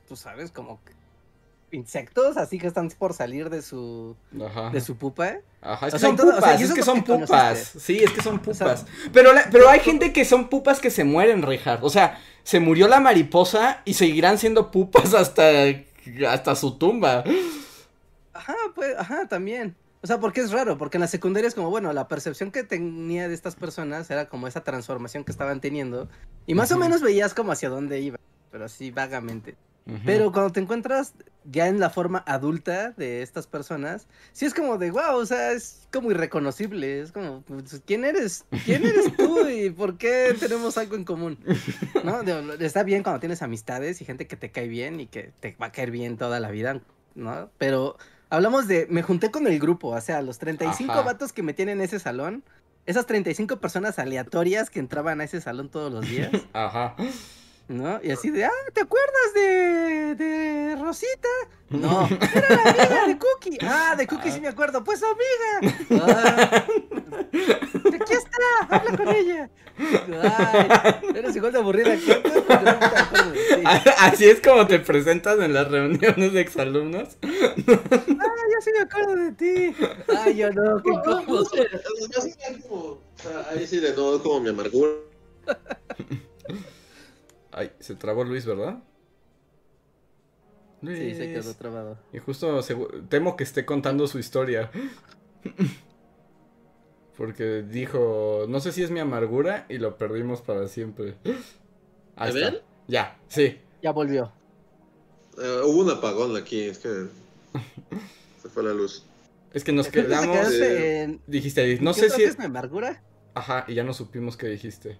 Tú 0.07 0.15
sabes, 0.15 0.51
como. 0.51 0.79
Insectos, 1.71 2.37
así 2.37 2.59
que 2.59 2.67
están 2.67 2.89
por 2.89 3.13
salir 3.13 3.49
de 3.49 3.63
su. 3.63 4.15
Ajá. 4.45 4.69
de 4.69 4.79
su 4.79 4.95
pupa. 4.95 5.37
Ajá, 5.61 5.87
es 5.87 5.93
O 5.93 5.97
que 5.97 5.99
sea, 6.01 6.09
son 6.09 6.15
todo- 6.17 6.27
o 6.27 6.31
sea, 6.33 6.39
pupas, 6.41 6.61
es 6.61 6.73
que 6.73 6.83
son 6.83 7.03
que 7.03 7.13
pupas. 7.13 7.29
conociste. 7.29 7.79
Sí, 7.79 8.03
es 8.03 8.11
que 8.11 8.21
son 8.21 8.39
O 8.45 8.53
sea, 8.53 8.67
pupas. 8.75 8.85
Pero, 9.11 9.33
la- 9.33 9.49
pero 9.51 9.67
hay 9.69 9.79
gente 9.79 10.13
que 10.13 10.23
son 10.23 10.49
pupas 10.49 10.79
que 10.79 10.91
se 10.91 11.03
mueren, 11.03 11.41
Richard. 11.41 11.79
O 11.83 11.89
sea, 11.89 12.19
se 12.43 12.59
murió 12.59 12.87
la 12.87 12.99
mariposa 12.99 13.81
y 13.85 13.95
seguirán 13.95 14.37
siendo 14.37 14.69
pupas 14.69 15.15
hasta, 15.15 15.43
hasta 16.29 16.55
su 16.55 16.77
tumba. 16.77 17.23
Ajá, 18.33 18.55
pues, 18.75 18.95
ajá, 18.97 19.27
también. 19.27 19.75
O 20.03 20.07
sea, 20.07 20.19
porque 20.19 20.41
es 20.41 20.51
raro, 20.51 20.77
porque 20.77 20.97
en 20.97 21.01
la 21.01 21.07
secundaria 21.07 21.47
es 21.47 21.55
como, 21.55 21.69
bueno, 21.69 21.93
la 21.93 22.09
percepción 22.09 22.51
que 22.51 22.65
tenía 22.65 23.29
de 23.29 23.33
estas 23.33 23.55
personas 23.55 24.11
era 24.11 24.27
como 24.27 24.47
esa 24.47 24.61
transformación 24.61 25.23
que 25.23 25.31
estaban 25.31 25.61
teniendo. 25.61 26.09
Y 26.45 26.55
más 26.55 26.71
o 26.71 26.75
Ujú. 26.75 26.83
menos 26.83 27.01
veías 27.01 27.33
como 27.33 27.53
hacia 27.53 27.69
dónde 27.69 28.01
iba, 28.01 28.17
pero 28.51 28.65
así 28.65 28.91
vagamente. 28.91 29.55
Ujú. 29.85 29.99
Pero 30.05 30.31
cuando 30.33 30.51
te 30.51 30.59
encuentras 30.59 31.13
ya 31.45 31.69
en 31.69 31.79
la 31.79 31.89
forma 31.89 32.21
adulta 32.27 32.91
de 32.91 33.21
estas 33.21 33.47
personas, 33.47 34.07
sí 34.33 34.45
es 34.45 34.53
como 34.53 34.77
de, 34.77 34.91
wow, 34.91 35.15
o 35.15 35.25
sea, 35.25 35.53
es 35.53 35.87
como 35.89 36.11
irreconocible. 36.11 36.99
Es 36.99 37.13
como, 37.13 37.41
pues, 37.43 37.81
¿quién 37.85 38.03
eres? 38.03 38.45
¿Quién 38.65 38.83
eres 38.83 39.15
tú 39.15 39.47
y 39.47 39.69
por 39.69 39.97
qué 39.97 40.35
tenemos 40.37 40.77
algo 40.77 40.97
en 40.97 41.05
común? 41.05 41.39
¿No? 42.03 42.23
Digo, 42.23 42.39
Está 42.59 42.83
bien 42.83 43.03
cuando 43.03 43.21
tienes 43.21 43.41
amistades 43.41 44.01
y 44.01 44.05
gente 44.05 44.27
que 44.27 44.35
te 44.35 44.51
cae 44.51 44.67
bien 44.67 44.99
y 44.99 45.07
que 45.07 45.31
te 45.39 45.55
va 45.61 45.67
a 45.67 45.71
caer 45.71 45.91
bien 45.91 46.17
toda 46.17 46.41
la 46.41 46.51
vida, 46.51 46.81
¿no? 47.15 47.51
Pero 47.57 47.97
hablamos 48.33 48.67
de, 48.67 48.87
me 48.89 49.03
junté 49.03 49.29
con 49.29 49.45
el 49.45 49.59
grupo, 49.59 49.89
o 49.89 50.01
sea, 50.01 50.21
los 50.21 50.39
35 50.39 50.91
Ajá. 50.91 51.01
vatos 51.01 51.31
que 51.33 51.43
me 51.43 51.53
tienen 51.53 51.77
en 51.79 51.85
ese 51.85 51.99
salón. 51.99 52.43
Esas 52.85 53.05
35 53.05 53.57
personas 53.57 53.99
aleatorias 53.99 54.69
que 54.69 54.79
entraban 54.79 55.21
a 55.21 55.23
ese 55.23 55.39
salón 55.39 55.69
todos 55.69 55.93
los 55.93 56.09
días. 56.09 56.31
Ajá. 56.53 56.95
¿No? 57.67 57.99
Y 58.03 58.11
así 58.11 58.29
de, 58.29 58.43
ah, 58.45 58.51
¿te 58.73 58.81
acuerdas 58.81 59.33
de, 59.33 60.15
de 60.15 60.75
Rosita? 60.75 61.29
No, 61.69 62.07
era 62.07 62.49
la 62.49 62.69
amiga 62.71 63.07
de 63.07 63.17
Cookie. 63.17 63.57
Ah, 63.63 63.95
de 63.97 64.05
Cookie 64.05 64.31
sí 64.31 64.41
me 64.41 64.49
acuerdo, 64.49 64.83
pues 64.83 64.99
su 64.99 65.05
amiga. 65.05 65.75
Ah, 66.05 66.65
aquí 67.95 68.13
está, 68.13 68.67
habla 68.69 68.97
con 68.97 69.07
ella. 69.09 69.49
Ay, 70.21 71.09
eres 71.15 71.35
igual 71.35 71.53
de 71.53 71.59
aburrida 71.59 71.97
que 71.97 72.13
antes, 72.13 72.43
pero 72.47 72.61
no 72.61 72.79
me 72.79 72.85
acuerdo 72.85 73.31
de 73.31 73.55
ti. 73.55 73.63
Ah, 73.65 73.83
Así 74.01 74.25
es 74.25 74.41
como 74.41 74.67
te 74.67 74.79
presentas 74.79 75.39
en 75.39 75.53
las 75.53 75.71
reuniones 75.71 76.33
de 76.33 76.41
exalumnos. 76.41 77.17
yo 77.21 78.61
sí 78.61 78.71
me 78.75 78.81
acuerdo 78.81 79.15
de 79.15 79.31
ti. 79.31 79.75
Ay, 80.15 80.35
yo 80.35 80.51
no, 80.51 80.83
qué 80.83 80.91
No, 80.91 81.45
sé, 81.45 81.69
como, 82.67 82.81
o 82.81 83.01
sea, 83.15 83.47
ahí 83.51 83.65
sí 83.65 83.79
de 83.79 83.95
no, 83.95 84.17
es 84.17 84.21
como 84.21 84.41
mi 84.41 84.49
amargura. 84.49 84.91
Ay, 87.53 87.71
se 87.79 87.95
trabó 87.95 88.23
Luis, 88.23 88.45
¿verdad? 88.45 88.83
Sí, 90.81 91.15
se 91.15 91.27
quedó 91.31 91.43
Luis. 91.43 91.55
trabado. 91.57 91.97
Y 92.11 92.19
justo 92.19 92.59
segu- 92.59 93.07
temo 93.09 93.35
que 93.37 93.43
esté 93.43 93.65
contando 93.65 94.07
su 94.07 94.19
historia. 94.19 94.69
Porque 97.17 97.61
dijo, 97.61 98.45
no 98.49 98.59
sé 98.59 98.71
si 98.71 98.81
es 98.83 98.89
mi 98.91 98.99
amargura 98.99 99.65
y 99.69 99.77
lo 99.77 99.97
perdimos 99.97 100.41
para 100.41 100.67
siempre. 100.67 101.15
Ahí 102.15 102.33
¿Me 102.33 102.39
está. 102.39 102.51
ven? 102.51 102.61
Ya, 102.87 103.19
sí. 103.27 103.59
Ya 103.81 103.91
volvió. 103.91 104.31
Eh, 105.41 105.61
hubo 105.63 105.81
un 105.81 105.89
apagón 105.91 106.35
aquí, 106.35 106.61
es 106.61 106.79
que 106.79 106.89
se 108.41 108.49
fue 108.49 108.63
la 108.63 108.73
luz. 108.73 109.05
Es 109.53 109.63
que 109.63 109.71
nos 109.71 109.87
quedamos. 109.89 110.49
Dijiste, 111.27 111.77
no 111.81 111.93
¿qué 111.93 111.99
sé 112.01 112.09
si. 112.09 112.23
vez 112.23 112.39
mi 112.39 112.45
amargura? 112.45 113.03
Ajá, 113.35 113.65
y 113.67 113.75
ya 113.75 113.83
no 113.83 113.93
supimos 113.93 114.35
qué 114.37 114.47
dijiste. 114.47 114.97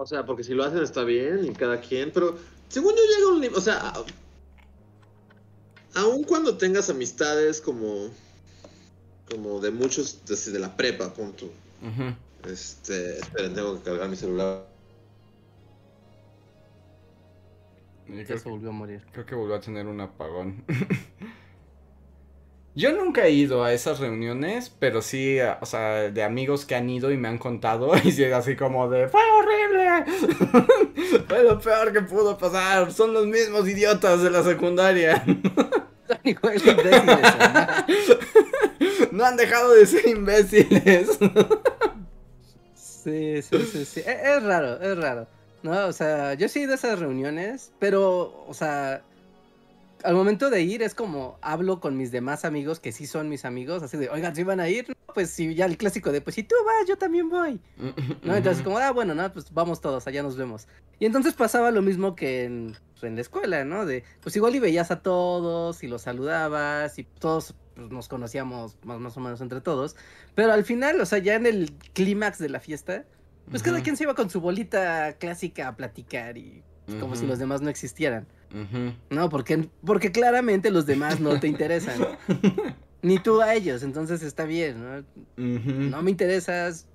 O 0.00 0.06
sea, 0.06 0.24
porque 0.24 0.42
si 0.42 0.54
lo 0.54 0.64
hacen 0.64 0.82
está 0.82 1.04
bien 1.04 1.44
y 1.44 1.52
cada 1.52 1.78
quien, 1.78 2.10
pero 2.10 2.34
según 2.68 2.94
yo 2.94 3.02
llega 3.02 3.28
un 3.28 3.40
límite, 3.42 3.58
o 3.58 3.62
sea, 3.62 3.92
aun 5.94 6.24
cuando 6.24 6.56
tengas 6.56 6.88
amistades 6.88 7.60
como 7.60 8.08
como 9.30 9.60
de 9.60 9.70
muchos 9.70 10.24
desde 10.24 10.58
la 10.58 10.74
prepa, 10.74 11.12
punto. 11.12 11.50
Este, 12.46 13.18
esperen, 13.18 13.52
tengo 13.52 13.76
que 13.76 13.82
cargar 13.82 14.08
mi 14.08 14.16
celular. 14.16 14.66
Creo, 18.06 18.38
se 18.38 18.48
volvió 18.48 18.70
a 18.70 18.72
morir. 18.72 19.04
creo 19.12 19.26
que 19.26 19.34
volvió 19.34 19.56
a 19.56 19.60
tener 19.60 19.86
un 19.86 20.00
apagón. 20.00 20.64
Yo 22.76 22.92
nunca 22.92 23.26
he 23.26 23.32
ido 23.32 23.64
a 23.64 23.72
esas 23.72 23.98
reuniones, 23.98 24.70
pero 24.78 25.02
sí, 25.02 25.40
a- 25.40 25.58
o 25.60 25.66
sea, 25.66 26.10
de 26.10 26.22
amigos 26.22 26.64
que 26.64 26.76
han 26.76 26.88
ido 26.88 27.10
y 27.10 27.16
me 27.16 27.28
han 27.28 27.38
contado, 27.38 27.92
y 28.04 28.12
sí, 28.12 28.24
así 28.24 28.56
como 28.56 28.88
de, 28.88 29.08
¡Fue 29.08 29.20
horrible! 29.38 30.04
Fue 31.28 31.42
lo 31.42 31.58
peor 31.60 31.92
que 31.92 32.02
pudo 32.02 32.38
pasar, 32.38 32.92
son 32.92 33.12
los 33.12 33.26
mismos 33.26 33.68
idiotas 33.68 34.22
de 34.22 34.30
la 34.30 34.42
secundaria. 34.44 35.22
Imbéciles, 36.24 37.04
¿no? 37.04 37.18
No 39.12 39.24
han 39.24 39.36
dejado 39.36 39.74
de 39.74 39.86
ser 39.86 40.06
imbéciles. 40.08 41.18
Sí, 42.74 43.42
sí, 43.42 43.58
sí, 43.72 43.84
sí. 43.84 44.00
Es, 44.00 44.06
es 44.06 44.42
raro, 44.42 44.80
es 44.80 44.96
raro. 44.96 45.26
No, 45.62 45.86
o 45.86 45.92
sea, 45.92 46.34
yo 46.34 46.48
sí 46.48 46.60
he 46.60 46.62
ido 46.62 46.72
a 46.72 46.76
esas 46.76 46.98
reuniones, 46.98 47.72
pero, 47.78 48.44
o 48.46 48.54
sea, 48.54 49.02
al 50.04 50.14
momento 50.14 50.50
de 50.50 50.62
ir 50.62 50.82
es 50.82 50.94
como 50.94 51.38
hablo 51.42 51.80
con 51.80 51.96
mis 51.96 52.10
demás 52.10 52.44
amigos 52.44 52.80
que 52.80 52.92
sí 52.92 53.06
son 53.06 53.28
mis 53.28 53.44
amigos, 53.44 53.82
así 53.82 53.96
de, 53.96 54.08
oigan, 54.08 54.34
si 54.34 54.42
van 54.42 54.60
a 54.60 54.68
ir, 54.68 54.88
no, 54.88 55.14
pues 55.14 55.30
sí, 55.30 55.54
ya 55.54 55.66
el 55.66 55.76
clásico 55.76 56.12
de, 56.12 56.20
pues 56.20 56.34
si 56.34 56.42
tú 56.42 56.54
vas, 56.64 56.88
yo 56.88 56.96
también 56.96 57.28
voy. 57.28 57.60
¿No? 58.22 58.36
Entonces, 58.36 58.62
como, 58.62 58.78
ah, 58.78 58.90
bueno, 58.90 59.14
no, 59.14 59.32
pues 59.32 59.52
vamos 59.52 59.80
todos, 59.80 60.06
allá 60.06 60.22
nos 60.22 60.36
vemos. 60.36 60.66
Y 60.98 61.06
entonces 61.06 61.34
pasaba 61.34 61.70
lo 61.70 61.82
mismo 61.82 62.14
que 62.14 62.44
en, 62.44 62.76
pues, 62.92 63.04
en 63.04 63.14
la 63.14 63.22
escuela, 63.22 63.64
¿no? 63.64 63.86
De, 63.86 64.04
pues 64.20 64.36
igual 64.36 64.54
y 64.54 64.58
veías 64.58 64.90
a 64.90 65.00
todos 65.02 65.82
y 65.82 65.88
los 65.88 66.02
saludabas 66.02 66.98
y 66.98 67.04
todos 67.04 67.54
pues, 67.74 67.90
nos 67.90 68.08
conocíamos 68.08 68.76
más, 68.84 69.00
más 69.00 69.16
o 69.16 69.20
menos 69.20 69.40
entre 69.40 69.60
todos. 69.60 69.96
Pero 70.34 70.52
al 70.52 70.64
final, 70.64 71.00
o 71.00 71.06
sea, 71.06 71.18
ya 71.18 71.34
en 71.34 71.46
el 71.46 71.72
clímax 71.94 72.38
de 72.38 72.50
la 72.50 72.60
fiesta, 72.60 73.04
pues 73.50 73.62
cada 73.62 73.82
quien 73.82 73.96
se 73.96 74.04
iba 74.04 74.14
con 74.14 74.30
su 74.30 74.40
bolita 74.40 75.14
clásica 75.14 75.68
a 75.68 75.76
platicar 75.76 76.38
y 76.38 76.62
pues, 76.86 76.98
como 76.98 77.16
si 77.16 77.26
los 77.26 77.38
demás 77.38 77.62
no 77.62 77.70
existieran. 77.70 78.26
No, 79.10 79.28
porque, 79.28 79.68
porque 79.84 80.10
claramente 80.10 80.70
los 80.70 80.86
demás 80.86 81.20
no 81.20 81.38
te 81.38 81.46
interesan. 81.46 82.00
Ni 83.02 83.18
tú 83.18 83.40
a 83.40 83.54
ellos, 83.54 83.82
entonces 83.82 84.22
está 84.22 84.44
bien, 84.44 84.82
¿no? 84.82 85.04
No 85.36 86.02
me 86.02 86.10
interesas, 86.10 86.86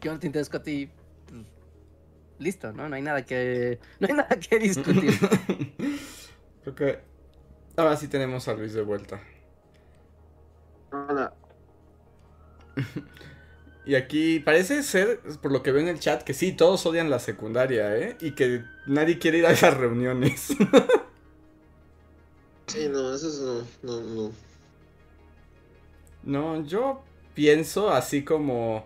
yo 0.00 0.12
no 0.12 0.18
te 0.18 0.26
interesco 0.26 0.56
a 0.56 0.62
ti, 0.62 0.88
pues, 1.26 1.42
listo, 2.38 2.72
¿no? 2.72 2.88
No 2.88 2.96
hay 2.96 3.02
nada 3.02 3.24
que, 3.24 3.78
no 4.00 4.08
hay 4.08 4.14
nada 4.14 4.36
que 4.36 4.58
discutir. 4.58 5.12
Creo 6.62 6.74
que 6.74 6.98
ahora 7.76 7.96
sí 7.96 8.08
tenemos 8.08 8.48
a 8.48 8.54
Luis 8.54 8.72
de 8.72 8.82
vuelta. 8.82 9.20
Hola. 10.90 11.34
Y 13.86 13.96
aquí 13.96 14.40
parece 14.40 14.82
ser, 14.82 15.20
por 15.42 15.52
lo 15.52 15.62
que 15.62 15.70
veo 15.72 15.82
en 15.82 15.88
el 15.88 16.00
chat, 16.00 16.22
que 16.22 16.32
sí, 16.34 16.52
todos 16.52 16.86
odian 16.86 17.10
la 17.10 17.18
secundaria, 17.18 17.96
¿eh? 17.98 18.16
Y 18.20 18.34
que 18.34 18.64
nadie 18.86 19.18
quiere 19.18 19.38
ir 19.38 19.46
a 19.46 19.52
esas 19.52 19.76
reuniones. 19.76 20.48
Sí, 22.66 22.88
no, 22.88 23.14
eso 23.14 23.28
es 23.28 23.40
no, 23.82 24.00
no, 24.00 24.00
no. 24.00 24.32
No, 26.22 26.64
yo 26.64 27.02
pienso 27.34 27.90
así 27.90 28.24
como... 28.24 28.84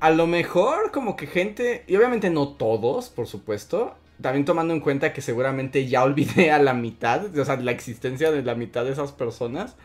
a 0.00 0.10
lo 0.10 0.26
mejor 0.26 0.90
como 0.92 1.16
que 1.16 1.26
gente, 1.26 1.84
y 1.86 1.96
obviamente 1.96 2.30
no 2.30 2.48
todos, 2.56 3.08
por 3.10 3.26
supuesto, 3.26 3.96
también 4.20 4.44
tomando 4.44 4.74
en 4.74 4.80
cuenta 4.80 5.12
que 5.12 5.22
seguramente 5.22 5.88
ya 5.88 6.02
olvidé 6.04 6.50
a 6.52 6.58
la 6.58 6.74
mitad, 6.74 7.36
o 7.38 7.44
sea, 7.44 7.56
la 7.56 7.72
existencia 7.72 8.30
de 8.32 8.42
la 8.42 8.54
mitad 8.54 8.84
de 8.84 8.92
esas 8.92 9.12
personas. 9.12 9.76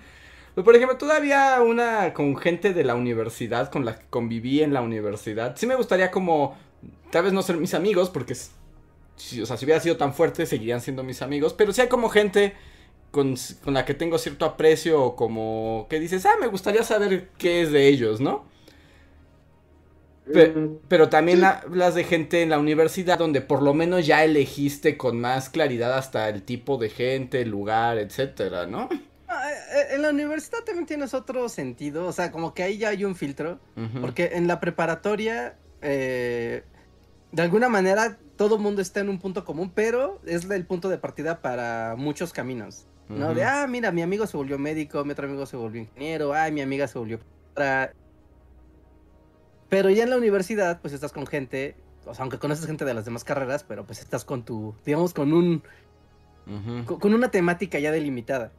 Pero, 0.57 0.65
por 0.65 0.75
ejemplo, 0.75 0.97
todavía 0.97 1.61
una 1.61 2.15
con 2.15 2.35
gente 2.35 2.73
de 2.73 2.83
la 2.83 2.95
universidad, 2.95 3.69
con 3.69 3.85
la 3.85 3.99
que 3.99 4.05
conviví 4.09 4.63
en 4.63 4.73
la 4.73 4.81
universidad, 4.81 5.55
sí 5.55 5.67
me 5.67 5.75
gustaría 5.75 6.09
como, 6.09 6.57
tal 7.11 7.25
vez 7.25 7.33
no 7.33 7.43
ser 7.43 7.57
mis 7.57 7.75
amigos, 7.75 8.09
porque, 8.09 8.33
si, 9.15 9.39
o 9.39 9.45
sea, 9.45 9.55
si 9.55 9.65
hubiera 9.65 9.79
sido 9.79 9.97
tan 9.97 10.15
fuerte, 10.15 10.47
seguirían 10.47 10.81
siendo 10.81 11.03
mis 11.03 11.21
amigos, 11.21 11.53
pero 11.53 11.71
sí 11.73 11.81
hay 11.81 11.89
como 11.89 12.09
gente 12.09 12.55
con, 13.11 13.35
con 13.63 13.75
la 13.75 13.85
que 13.85 13.93
tengo 13.93 14.17
cierto 14.17 14.45
aprecio 14.45 14.99
o 14.99 15.15
como 15.15 15.85
que 15.91 15.99
dices, 15.99 16.25
ah, 16.25 16.33
me 16.41 16.47
gustaría 16.47 16.81
saber 16.81 17.29
qué 17.37 17.61
es 17.61 17.71
de 17.71 17.87
ellos, 17.87 18.19
¿no? 18.19 18.45
Mm, 20.25 20.77
pero 20.87 21.07
también 21.07 21.41
sí. 21.41 21.45
hablas 21.45 21.93
de 21.93 22.03
gente 22.03 22.41
en 22.41 22.49
la 22.49 22.57
universidad 22.57 23.19
donde 23.19 23.41
por 23.41 23.61
lo 23.61 23.75
menos 23.75 24.07
ya 24.07 24.23
elegiste 24.23 24.97
con 24.97 25.21
más 25.21 25.51
claridad 25.51 25.95
hasta 25.95 26.27
el 26.29 26.41
tipo 26.41 26.79
de 26.79 26.89
gente, 26.89 27.41
el 27.43 27.49
lugar, 27.49 27.99
etcétera, 27.99 28.65
¿no? 28.65 28.89
Ah, 29.27 29.49
eh, 29.51 29.95
En 29.95 30.01
la 30.01 30.09
universidad 30.09 30.59
también 30.63 30.85
tienes 30.85 31.13
otro 31.13 31.49
sentido, 31.49 32.07
o 32.07 32.11
sea, 32.11 32.31
como 32.31 32.53
que 32.53 32.63
ahí 32.63 32.77
ya 32.77 32.89
hay 32.89 33.03
un 33.03 33.15
filtro, 33.15 33.59
porque 34.01 34.31
en 34.33 34.47
la 34.47 34.59
preparatoria, 34.59 35.57
eh, 35.81 36.63
de 37.31 37.41
alguna 37.41 37.67
manera, 37.67 38.17
todo 38.37 38.57
mundo 38.57 38.81
está 38.81 39.01
en 39.01 39.09
un 39.09 39.19
punto 39.19 39.43
común, 39.43 39.71
pero 39.73 40.21
es 40.25 40.49
el 40.49 40.65
punto 40.65 40.87
de 40.89 40.97
partida 40.97 41.41
para 41.41 41.95
muchos 41.97 42.31
caminos, 42.31 42.85
¿no? 43.09 43.33
De, 43.33 43.43
ah, 43.43 43.67
mira, 43.67 43.91
mi 43.91 44.01
amigo 44.01 44.27
se 44.27 44.37
volvió 44.37 44.57
médico, 44.57 45.03
mi 45.03 45.11
otro 45.11 45.27
amigo 45.27 45.45
se 45.45 45.57
volvió 45.57 45.81
ingeniero, 45.81 46.33
ay, 46.33 46.51
mi 46.51 46.61
amiga 46.61 46.87
se 46.87 46.97
volvió... 46.97 47.19
profesora". 47.53 47.93
Pero 49.69 49.89
ya 49.89 50.03
en 50.03 50.09
la 50.11 50.17
universidad, 50.17 50.79
pues 50.79 50.93
estás 50.93 51.11
con 51.11 51.27
gente, 51.27 51.75
o 52.05 52.13
sea, 52.13 52.23
aunque 52.23 52.39
conoces 52.39 52.65
gente 52.65 52.85
de 52.85 52.93
las 52.93 53.03
demás 53.03 53.25
carreras, 53.25 53.63
pero 53.63 53.85
pues 53.85 53.99
estás 53.99 54.23
con 54.23 54.43
tu, 54.43 54.73
digamos, 54.85 55.13
con 55.13 55.33
un, 55.33 55.61
con 56.85 57.13
una 57.13 57.29
temática 57.29 57.77
ya 57.77 57.91
delimitada. 57.91 58.51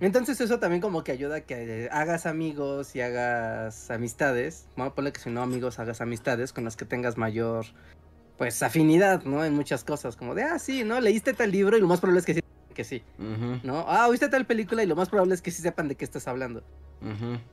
Entonces 0.00 0.40
eso 0.40 0.58
también 0.58 0.80
como 0.80 1.04
que 1.04 1.12
ayuda 1.12 1.36
a 1.36 1.40
que 1.40 1.88
hagas 1.92 2.26
amigos 2.26 2.94
y 2.96 3.00
hagas 3.00 3.90
amistades. 3.90 4.66
Vamos 4.76 4.92
a 4.92 4.94
poner 4.94 5.12
que 5.12 5.20
si 5.20 5.30
no 5.30 5.42
amigos, 5.42 5.78
hagas 5.78 6.00
amistades 6.00 6.52
con 6.52 6.64
las 6.64 6.76
que 6.76 6.84
tengas 6.84 7.16
mayor, 7.16 7.66
pues, 8.36 8.62
afinidad, 8.62 9.24
¿no? 9.24 9.44
En 9.44 9.54
muchas 9.54 9.84
cosas, 9.84 10.16
como 10.16 10.34
de, 10.34 10.42
ah, 10.42 10.58
sí, 10.58 10.84
¿no? 10.84 11.00
Leíste 11.00 11.34
tal 11.34 11.52
libro 11.52 11.76
y 11.76 11.80
lo 11.80 11.86
más 11.86 12.00
probable 12.00 12.20
es 12.20 12.26
que 12.26 12.34
sí, 12.34 12.40
que 12.74 12.84
sí, 12.84 13.02
¿no? 13.62 13.84
Ah, 13.88 14.08
viste 14.10 14.28
tal 14.28 14.44
película 14.44 14.82
y 14.82 14.86
lo 14.86 14.96
más 14.96 15.08
probable 15.08 15.34
es 15.34 15.42
que 15.42 15.50
sí 15.50 15.62
sepan 15.62 15.88
de 15.88 15.94
qué 15.94 16.04
estás 16.04 16.26
hablando. 16.26 16.62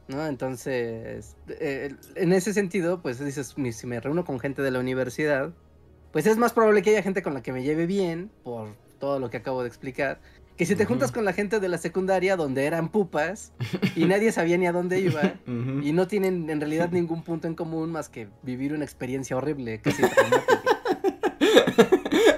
¿no? 0.08 0.26
Entonces, 0.28 1.36
eh, 1.50 1.94
en 2.16 2.34
ese 2.34 2.54
sentido, 2.54 3.02
pues 3.02 3.24
dices, 3.24 3.54
si 3.74 3.88
me 3.88 4.00
reúno 4.00 4.24
con 4.24 4.40
gente 4.40 4.62
de 4.62 4.72
la 4.72 4.80
universidad, 4.80 5.54
pues 6.12 6.26
es 6.26 6.38
más 6.38 6.54
probable 6.54 6.82
que 6.82 6.92
haya 6.92 7.04
gente 7.04 7.22
con 7.22 7.34
la 7.34 7.44
que 7.44 7.52
me 7.52 7.64
lleve 7.64 7.86
bien, 7.86 8.32
por 8.44 8.76
todo 9.00 9.20
lo 9.20 9.30
que 9.30 9.38
acabo 9.38 9.62
de 9.62 9.68
explicar, 9.68 10.20
que 10.62 10.68
si 10.68 10.76
te 10.76 10.86
juntas 10.86 11.12
con 11.12 11.26
la 11.26 11.34
gente 11.34 11.60
de 11.60 11.68
la 11.68 11.80
secundaria 11.80 12.36
donde 12.36 12.66
eran 12.66 12.90
pupas 12.90 13.52
y 13.96 14.06
nadie 14.06 14.32
sabía 14.32 14.60
ni 14.60 14.68
a 14.68 14.72
dónde 14.72 15.00
iba 15.00 15.34
y 15.48 15.92
no 15.92 16.06
tienen 16.06 16.48
en 16.52 16.60
realidad 16.60 16.92
ningún 16.92 17.24
punto 17.24 17.48
en 17.48 17.56
común 17.56 17.92
más 17.92 18.10
que 18.10 18.28
vivir 18.44 18.72
una 18.72 18.86
experiencia 18.86 19.36
horrible, 19.36 19.82
casi 19.82 20.04
traumática. 20.04 20.62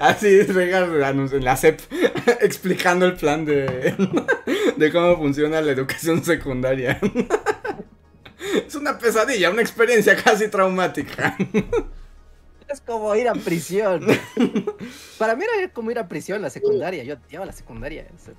Así 0.00 0.40
regas 0.40 0.88
en 1.34 1.44
la 1.44 1.54
CEP 1.54 1.80
explicando 2.40 3.04
el 3.04 3.12
plan 3.12 3.44
de, 3.44 3.94
de 4.74 4.90
cómo 4.90 5.18
funciona 5.18 5.60
la 5.60 5.72
educación 5.72 6.24
secundaria. 6.24 6.98
Es 8.66 8.74
una 8.74 8.96
pesadilla, 8.96 9.50
una 9.50 9.60
experiencia 9.60 10.16
casi 10.16 10.48
traumática. 10.48 11.36
Es 12.74 12.80
como 12.80 13.14
ir 13.14 13.28
a 13.28 13.34
prisión. 13.34 14.04
Para 15.18 15.36
mí 15.36 15.44
era 15.58 15.72
como 15.72 15.90
ir 15.90 15.98
a 15.98 16.08
prisión 16.08 16.42
la 16.42 16.50
secundaria. 16.50 17.04
Yo 17.04 17.14
odiaba 17.26 17.46
la 17.46 17.52
secundaria. 17.52 18.08
o 18.14 18.18
sea. 18.18 18.34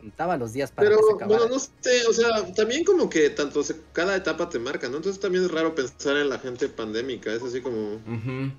Contaba 0.00 0.36
los 0.36 0.52
días 0.52 0.70
para 0.70 0.88
Pero, 0.88 0.98
que 1.00 1.04
se 1.06 1.12
acabara. 1.14 1.38
bueno, 1.40 1.54
no 1.54 1.58
sé, 1.60 2.06
o 2.06 2.12
sea, 2.12 2.52
también 2.54 2.84
como 2.84 3.08
que 3.08 3.30
tanto 3.30 3.62
se- 3.64 3.80
cada 3.94 4.14
etapa 4.14 4.50
te 4.50 4.58
marca, 4.58 4.88
¿no? 4.88 4.98
Entonces 4.98 5.18
también 5.20 5.44
es 5.44 5.50
raro 5.50 5.74
pensar 5.74 6.16
en 6.18 6.28
la 6.28 6.38
gente 6.38 6.68
pandémica, 6.68 7.32
es 7.32 7.42
así 7.42 7.62
como, 7.62 7.94
o 7.94 8.50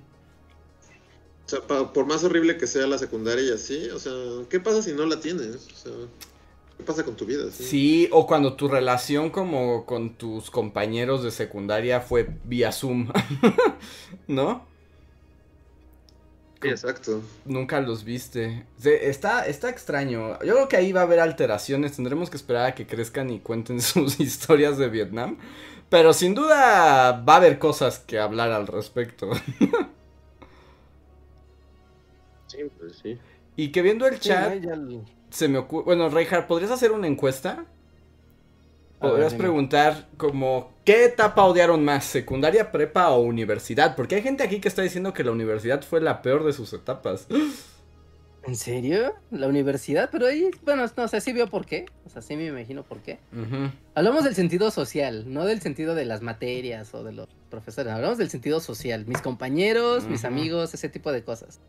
sea, 1.48 1.60
pa- 1.60 1.92
por 1.92 2.04
más 2.06 2.24
horrible 2.24 2.56
que 2.56 2.66
sea 2.66 2.88
la 2.88 2.98
secundaria 2.98 3.44
y 3.44 3.52
así, 3.52 3.88
o 3.90 3.98
sea, 4.00 4.12
¿qué 4.50 4.58
pasa 4.58 4.82
si 4.82 4.92
no 4.92 5.06
la 5.06 5.20
tienes? 5.20 5.68
O 5.72 5.76
sea, 5.76 5.92
¿qué 6.76 6.84
pasa 6.84 7.04
con 7.04 7.16
tu 7.16 7.26
vida? 7.26 7.50
Sí, 7.50 7.64
Sí, 7.64 8.08
o 8.12 8.26
cuando 8.26 8.54
tu 8.54 8.68
relación 8.68 9.30
como 9.30 9.86
con 9.86 10.14
tus 10.16 10.50
compañeros 10.50 11.22
de 11.22 11.30
secundaria 11.30 12.00
fue 12.00 12.28
vía 12.44 12.70
Zoom, 12.72 13.08
¿no? 14.28 14.66
Sí, 16.60 16.68
exacto. 16.68 17.22
Nunca 17.44 17.80
los 17.80 18.02
viste. 18.02 18.66
Está, 18.84 19.46
está 19.46 19.70
extraño. 19.70 20.36
Yo 20.42 20.54
creo 20.54 20.68
que 20.68 20.76
ahí 20.76 20.90
va 20.92 21.00
a 21.02 21.04
haber 21.04 21.20
alteraciones. 21.20 21.94
Tendremos 21.94 22.28
que 22.28 22.36
esperar 22.36 22.66
a 22.66 22.74
que 22.74 22.86
crezcan 22.88 23.30
y 23.30 23.38
cuenten 23.40 23.80
sus 23.82 24.18
historias 24.18 24.76
de 24.76 24.88
Vietnam. 24.88 25.38
Pero 25.88 26.12
sin 26.12 26.34
duda 26.34 27.12
va 27.22 27.34
a 27.34 27.36
haber 27.36 27.58
cosas 27.60 28.00
que 28.00 28.18
hablar 28.18 28.50
al 28.50 28.66
respecto. 28.66 29.30
Sí, 32.46 32.58
pues 32.78 32.96
sí. 32.98 33.20
Y 33.56 33.72
que 33.72 33.82
viendo 33.82 34.06
el 34.06 34.20
Sí, 34.20 34.28
chat, 34.28 34.54
¿no? 34.54 34.54
Ya 34.54 34.74
el- 34.74 35.04
se 35.36 35.48
me 35.48 35.58
ocurre. 35.58 35.84
Bueno, 35.84 36.08
Reinhardt, 36.08 36.46
¿podrías 36.46 36.70
hacer 36.70 36.92
una 36.92 37.06
encuesta? 37.06 37.66
Ver, 39.00 39.10
Podrías 39.10 39.34
preguntar 39.34 40.08
como, 40.16 40.72
¿qué 40.84 41.04
etapa 41.04 41.44
odiaron 41.44 41.84
más? 41.84 42.06
¿Secundaria, 42.06 42.72
prepa 42.72 43.10
o 43.10 43.20
universidad? 43.20 43.94
Porque 43.94 44.14
hay 44.14 44.22
gente 44.22 44.42
aquí 44.42 44.60
que 44.60 44.68
está 44.68 44.80
diciendo 44.80 45.12
que 45.12 45.22
la 45.22 45.32
universidad 45.32 45.82
fue 45.82 46.00
la 46.00 46.22
peor 46.22 46.44
de 46.44 46.54
sus 46.54 46.72
etapas. 46.72 47.28
¿En 48.46 48.56
serio? 48.56 49.12
¿La 49.30 49.48
universidad? 49.48 50.08
Pero 50.10 50.26
ahí, 50.26 50.50
bueno, 50.64 50.86
no 50.96 51.08
sé, 51.08 51.20
sí 51.20 51.34
veo 51.34 51.48
por 51.48 51.66
qué. 51.66 51.84
O 52.06 52.08
sea, 52.08 52.22
sí 52.22 52.36
me 52.36 52.46
imagino 52.46 52.84
por 52.84 53.00
qué. 53.00 53.18
Hablamos 53.94 54.24
del 54.24 54.34
sentido 54.34 54.70
social, 54.70 55.24
no 55.30 55.44
del 55.44 55.60
sentido 55.60 55.94
de 55.94 56.06
las 56.06 56.22
materias 56.22 56.94
o 56.94 57.04
de 57.04 57.12
los 57.12 57.28
profesores. 57.50 57.92
Hablamos 57.92 58.16
del 58.16 58.30
sentido 58.30 58.60
social. 58.60 59.04
Mis 59.06 59.20
compañeros, 59.20 60.06
mis 60.06 60.24
amigos, 60.24 60.72
ese 60.72 60.88
tipo 60.88 61.12
de 61.12 61.22
cosas. 61.22 61.60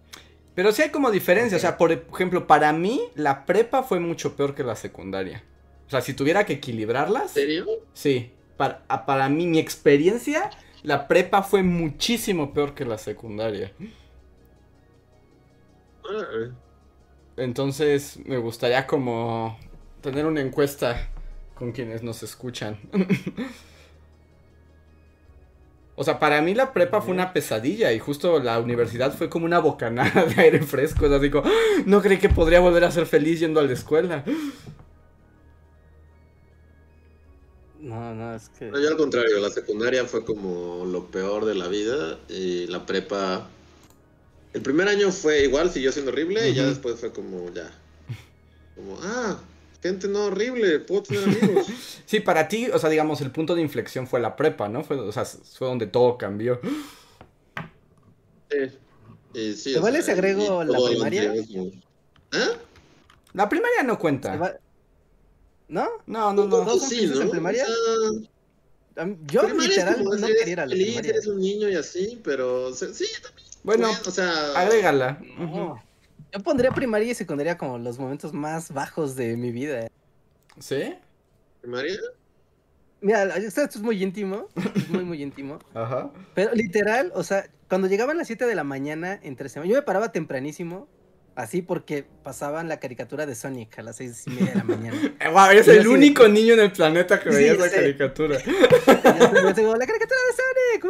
Pero 0.57 0.71
sí 0.71 0.81
hay 0.81 0.89
como 0.89 1.11
diferencia, 1.11 1.55
o 1.55 1.59
sea, 1.61 1.77
por 1.77 1.91
ejemplo, 1.91 2.47
para 2.47 2.73
mí 2.73 2.99
la 3.13 3.45
prepa 3.45 3.83
fue 3.83 3.99
mucho 3.99 4.35
peor 4.35 4.55
que 4.55 4.63
la 4.63 4.75
secundaria. 4.75 5.43
O 5.85 5.91
sea, 5.91 6.01
si 6.01 6.15
tuviera 6.15 6.47
que 6.47 6.53
equilibrarlas, 6.53 7.37
¿En 7.37 7.43
serio? 7.43 7.67
sí, 7.93 8.31
para, 8.57 8.83
para 9.05 9.29
mí, 9.29 9.45
mi 9.45 9.59
experiencia, 9.59 10.49
la 10.81 11.07
prepa 11.07 11.43
fue 11.43 11.61
muchísimo 11.61 12.55
peor 12.55 12.73
que 12.73 12.85
la 12.85 12.97
secundaria. 12.97 13.71
Entonces, 17.35 18.17
me 18.25 18.37
gustaría 18.37 18.87
como 18.87 19.59
tener 20.01 20.25
una 20.25 20.41
encuesta 20.41 21.07
con 21.53 21.71
quienes 21.71 22.01
nos 22.01 22.23
escuchan. 22.23 22.79
O 25.99 26.03
sea, 26.03 26.19
para 26.19 26.41
mí 26.43 26.53
la 26.53 26.73
prepa 26.73 27.01
fue 27.01 27.11
una 27.11 27.33
pesadilla 27.33 27.91
y 27.91 27.97
justo 27.97 28.39
la 28.39 28.59
universidad 28.59 29.17
fue 29.17 29.29
como 29.29 29.45
una 29.45 29.57
bocanada 29.57 30.25
de 30.25 30.41
aire 30.41 30.61
fresco. 30.61 31.07
O 31.07 31.09
sea, 31.09 31.17
digo, 31.17 31.41
"Ah, 31.43 31.49
no 31.87 32.03
creí 32.03 32.19
que 32.19 32.29
podría 32.29 32.59
volver 32.59 32.83
a 32.83 32.91
ser 32.91 33.07
feliz 33.07 33.39
yendo 33.39 33.59
a 33.59 33.63
la 33.63 33.73
escuela. 33.73 34.23
No, 37.79 38.13
no, 38.13 38.35
es 38.35 38.49
que. 38.49 38.65
No, 38.65 38.79
yo 38.79 38.89
al 38.89 38.97
contrario, 38.97 39.39
la 39.39 39.49
secundaria 39.49 40.05
fue 40.05 40.23
como 40.23 40.85
lo 40.85 41.05
peor 41.07 41.45
de 41.45 41.55
la 41.55 41.67
vida 41.67 42.19
y 42.29 42.67
la 42.67 42.85
prepa... 42.85 43.47
El 44.53 44.61
primer 44.61 44.87
año 44.87 45.11
fue 45.11 45.43
igual, 45.43 45.71
siguió 45.71 45.91
siendo 45.91 46.11
horrible 46.11 46.49
y 46.49 46.53
ya 46.53 46.65
después 46.65 46.99
fue 46.99 47.11
como 47.11 47.51
ya. 47.53 47.71
Como, 48.75 48.97
ah, 49.01 49.39
gente 49.87 50.07
no 50.07 50.25
horrible, 50.25 50.79
puedo 50.79 51.03
tener 51.03 51.23
amigos. 51.23 51.67
Sí, 52.05 52.21
para 52.21 52.47
ti, 52.47 52.69
o 52.69 52.79
sea, 52.79 52.89
digamos, 52.89 53.19
el 53.19 53.31
punto 53.31 53.53
de 53.53 53.61
inflexión 53.61 54.07
fue 54.07 54.21
la 54.21 54.37
prepa, 54.37 54.69
¿no? 54.69 54.81
Fue, 54.83 54.97
o 54.97 55.11
sea, 55.11 55.25
fue 55.25 55.67
donde 55.67 55.87
todo 55.87 56.17
cambió. 56.17 56.61
Sí. 58.49 58.57
Y 59.33 59.53
sí, 59.53 59.73
¿Te 59.73 59.79
o 59.79 59.81
vale 59.81 59.97
sea, 60.01 60.05
si 60.05 60.11
agrego 60.11 60.63
la 60.63 60.77
primaria? 60.87 61.33
¿Ah? 62.31 62.47
La 63.33 63.49
primaria 63.49 63.83
no 63.83 63.93
¿Se 63.93 63.99
cuenta. 63.99 64.37
va- 64.37 64.55
¿No? 65.67 65.87
No, 66.05 66.33
no, 66.33 66.45
no. 66.45 66.49
¿Todos 66.49 66.79
Pues 66.79 66.89
sí, 66.89 66.95
empiezas 66.95 67.17
¿no? 67.17 67.23
en 67.23 67.29
primaria? 67.31 67.65
O 67.65 68.23
sea, 68.95 69.15
Yo 69.25 69.41
primaria 69.43 69.67
literal 69.69 70.03
no 70.05 70.13
eres 70.15 70.25
quería 70.37 70.53
ir 70.53 70.59
a 70.61 70.65
la 70.65 70.71
feliz, 70.71 70.85
primaria. 70.87 71.09
eres 71.11 71.27
un 71.27 71.39
niño 71.39 71.69
y 71.69 71.75
así, 71.75 72.21
pero 72.23 72.73
sí, 72.73 72.85
también. 73.21 73.47
Bueno, 73.63 73.89
o 74.05 74.11
sea, 74.11 74.53
agrégala. 74.57 75.19
No. 75.37 75.43
Ujú. 75.73 75.79
Yo 76.33 76.43
pondría 76.43 76.71
primaria 76.71 77.11
y 77.11 77.15
secundaria 77.15 77.57
como 77.57 77.77
los 77.77 77.99
momentos 77.99 78.33
más 78.33 78.71
bajos 78.71 79.15
de 79.15 79.37
mi 79.37 79.51
vida. 79.51 79.87
¿Sí? 80.59 80.95
primaria. 81.61 81.97
Mira, 83.01 83.37
esto 83.37 83.61
es 83.61 83.81
muy 83.81 84.01
íntimo, 84.01 84.47
es 84.75 84.89
muy, 84.89 85.03
muy 85.03 85.21
íntimo. 85.21 85.59
Ajá. 85.73 86.11
Pero 86.33 86.53
literal, 86.53 87.11
o 87.13 87.23
sea, 87.23 87.47
cuando 87.69 87.87
llegaban 87.87 88.17
las 88.17 88.27
7 88.27 88.45
de 88.45 88.55
la 88.55 88.63
mañana 88.63 89.19
entre 89.21 89.49
semana, 89.49 89.69
yo 89.69 89.75
me 89.75 89.83
paraba 89.83 90.11
tempranísimo 90.11 90.87
Así 91.37 91.61
porque 91.61 92.03
pasaban 92.23 92.67
la 92.67 92.79
caricatura 92.79 93.27
de 93.27 93.35
Sonic 93.35 93.77
a 93.77 93.83
las 93.83 93.97
seis 93.97 94.23
y 94.25 94.31
media 94.31 94.53
de 94.53 94.55
la 94.55 94.63
mañana. 94.63 94.97
wow, 95.31 95.51
eres 95.51 95.67
el 95.67 95.87
único 95.87 96.27
niño 96.27 96.55
en 96.55 96.61
el 96.61 96.71
planeta 96.71 97.19
que 97.19 97.29
veía 97.29 97.53
esa 97.53 97.69
caricatura. 97.69 98.39
yo 98.43 99.53
tengo 99.53 99.75
la 99.75 99.85
caricatura 99.85 100.19
de 100.31 100.81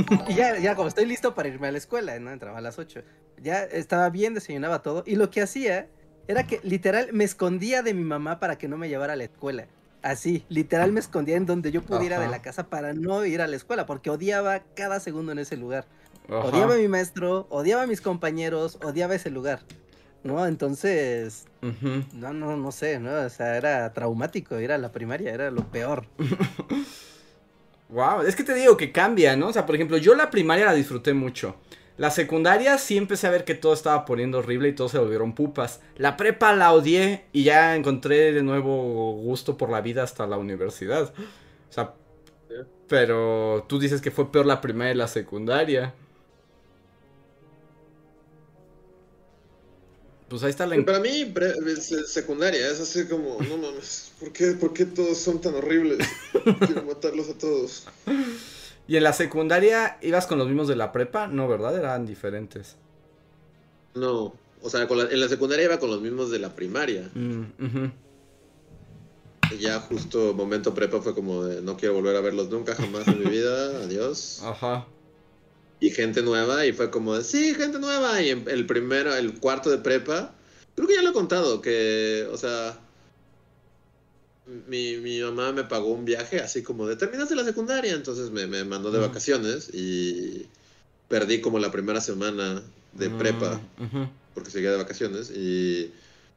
Sonic, 0.00 0.28
y 0.30 0.34
ya, 0.34 0.58
ya 0.58 0.74
como 0.76 0.88
estoy 0.88 1.04
listo 1.04 1.34
para 1.34 1.50
irme 1.50 1.68
a 1.68 1.72
la 1.72 1.76
escuela, 1.76 2.18
¿no? 2.18 2.30
Entraba 2.32 2.56
a 2.56 2.62
las 2.62 2.78
8. 2.78 3.02
Ya 3.42 3.64
estaba 3.64 4.08
bien, 4.08 4.32
desayunaba 4.32 4.80
todo. 4.80 5.04
Y 5.06 5.16
lo 5.16 5.28
que 5.28 5.42
hacía 5.42 5.88
era 6.26 6.46
que 6.46 6.58
literal 6.62 7.10
me 7.12 7.24
escondía 7.24 7.82
de 7.82 7.92
mi 7.92 8.02
mamá 8.02 8.40
para 8.40 8.56
que 8.56 8.68
no 8.68 8.78
me 8.78 8.88
llevara 8.88 9.12
a 9.12 9.16
la 9.16 9.24
escuela. 9.24 9.66
Así, 10.00 10.46
literal 10.48 10.90
me 10.92 11.00
escondía 11.00 11.36
en 11.36 11.44
donde 11.44 11.70
yo 11.70 11.82
pudiera 11.82 12.18
de 12.18 12.28
la 12.28 12.40
casa 12.40 12.70
para 12.70 12.94
no 12.94 13.26
ir 13.26 13.42
a 13.42 13.46
la 13.46 13.56
escuela, 13.56 13.84
porque 13.84 14.08
odiaba 14.08 14.62
cada 14.74 15.00
segundo 15.00 15.32
en 15.32 15.38
ese 15.40 15.58
lugar. 15.58 15.84
Odiaba 16.28 16.74
a 16.74 16.78
mi 16.78 16.88
maestro, 16.88 17.46
odiaba 17.50 17.82
a 17.82 17.86
mis 17.86 18.00
compañeros, 18.00 18.78
odiaba 18.82 19.14
ese 19.14 19.30
lugar. 19.30 19.60
¿No? 20.24 20.44
Entonces, 20.44 21.46
no, 22.12 22.32
no, 22.32 22.56
no 22.56 22.72
sé, 22.72 22.98
¿no? 22.98 23.12
O 23.12 23.28
sea, 23.28 23.56
era 23.56 23.92
traumático, 23.92 24.56
era 24.56 24.76
la 24.76 24.90
primaria, 24.90 25.32
era 25.32 25.52
lo 25.52 25.62
peor. 25.70 26.04
wow, 27.88 28.22
es 28.22 28.34
que 28.34 28.42
te 28.42 28.54
digo 28.54 28.76
que 28.76 28.90
cambia, 28.90 29.36
¿no? 29.36 29.48
O 29.48 29.52
sea, 29.52 29.66
por 29.66 29.76
ejemplo, 29.76 29.98
yo 29.98 30.16
la 30.16 30.30
primaria 30.30 30.64
la 30.64 30.74
disfruté 30.74 31.14
mucho. 31.14 31.54
La 31.96 32.10
secundaria 32.10 32.76
sí 32.76 32.98
empecé 32.98 33.26
a 33.26 33.30
ver 33.30 33.44
que 33.44 33.54
todo 33.54 33.72
estaba 33.72 34.04
poniendo 34.04 34.38
horrible 34.38 34.68
y 34.68 34.74
todos 34.74 34.90
se 34.90 34.98
volvieron 34.98 35.32
pupas. 35.34 35.80
La 35.96 36.16
prepa 36.16 36.54
la 36.54 36.72
odié 36.72 37.24
y 37.32 37.44
ya 37.44 37.74
encontré 37.74 38.32
de 38.32 38.42
nuevo 38.42 39.12
gusto 39.14 39.56
por 39.56 39.70
la 39.70 39.80
vida 39.80 40.02
hasta 40.02 40.26
la 40.26 40.36
universidad. 40.36 41.14
O 41.14 41.72
sea, 41.72 41.94
pero 42.86 43.64
tú 43.68 43.78
dices 43.78 44.02
que 44.02 44.10
fue 44.10 44.30
peor 44.30 44.44
la 44.44 44.60
primaria 44.60 44.92
y 44.92 44.96
la 44.96 45.08
secundaria. 45.08 45.94
Pues 50.28 50.42
ahí 50.42 50.50
está 50.50 50.66
la... 50.66 50.84
Para 50.84 50.98
mí, 50.98 51.32
secundaria, 52.06 52.68
es 52.68 52.80
así 52.80 53.06
como, 53.06 53.38
no 53.48 53.58
mames, 53.58 54.12
¿por 54.18 54.32
qué, 54.32 54.52
¿por 54.52 54.72
qué 54.72 54.84
todos 54.84 55.18
son 55.18 55.40
tan 55.40 55.54
horribles? 55.54 55.98
Quiero 56.66 56.82
matarlos 56.82 57.28
a 57.28 57.38
todos. 57.38 57.84
¿Y 58.88 58.96
en 58.96 59.04
la 59.04 59.12
secundaria 59.12 59.98
ibas 60.02 60.26
con 60.26 60.38
los 60.38 60.48
mismos 60.48 60.66
de 60.66 60.74
la 60.74 60.90
prepa? 60.90 61.28
No, 61.28 61.46
¿verdad? 61.46 61.76
Eran 61.78 62.06
diferentes. 62.06 62.76
No, 63.94 64.34
o 64.62 64.70
sea, 64.70 64.82
en 64.82 65.20
la 65.20 65.28
secundaria 65.28 65.66
iba 65.66 65.78
con 65.78 65.90
los 65.90 66.00
mismos 66.00 66.30
de 66.32 66.40
la 66.40 66.56
primaria. 66.56 67.08
Mm, 67.14 67.86
y 69.52 69.58
ya 69.58 69.78
justo 69.78 70.34
momento 70.34 70.74
prepa 70.74 71.00
fue 71.00 71.14
como 71.14 71.44
de, 71.44 71.62
no 71.62 71.76
quiero 71.76 71.94
volver 71.94 72.16
a 72.16 72.20
verlos 72.20 72.50
nunca, 72.50 72.74
jamás 72.74 73.06
en 73.06 73.20
mi 73.20 73.30
vida, 73.30 73.80
adiós. 73.84 74.40
Ajá 74.42 74.86
y 75.80 75.90
gente 75.90 76.22
nueva 76.22 76.66
y 76.66 76.72
fue 76.72 76.90
como 76.90 77.14
de, 77.14 77.24
sí, 77.24 77.54
gente 77.54 77.78
nueva 77.78 78.22
y 78.22 78.30
el 78.30 78.66
primero, 78.66 79.14
el 79.14 79.38
cuarto 79.38 79.70
de 79.70 79.78
prepa, 79.78 80.34
creo 80.74 80.88
que 80.88 80.94
ya 80.94 81.02
lo 81.02 81.10
he 81.10 81.14
contado, 81.14 81.60
que, 81.60 82.26
o 82.30 82.36
sea, 82.36 82.78
mi, 84.68 84.96
mi 84.96 85.20
mamá 85.20 85.52
me 85.52 85.64
pagó 85.64 85.88
un 85.88 86.04
viaje 86.04 86.40
así 86.40 86.62
como 86.62 86.86
de, 86.86 86.96
terminaste 86.96 87.34
la 87.34 87.44
secundaria, 87.44 87.92
entonces 87.92 88.30
me, 88.30 88.46
me 88.46 88.64
mandó 88.64 88.90
de 88.90 89.00
vacaciones 89.00 89.70
y 89.72 90.46
perdí 91.08 91.40
como 91.40 91.58
la 91.58 91.70
primera 91.70 92.00
semana 92.00 92.62
de 92.92 93.10
prepa, 93.10 93.60
porque 94.34 94.50
seguía 94.50 94.70
de 94.70 94.78
vacaciones 94.78 95.30
y 95.30 95.92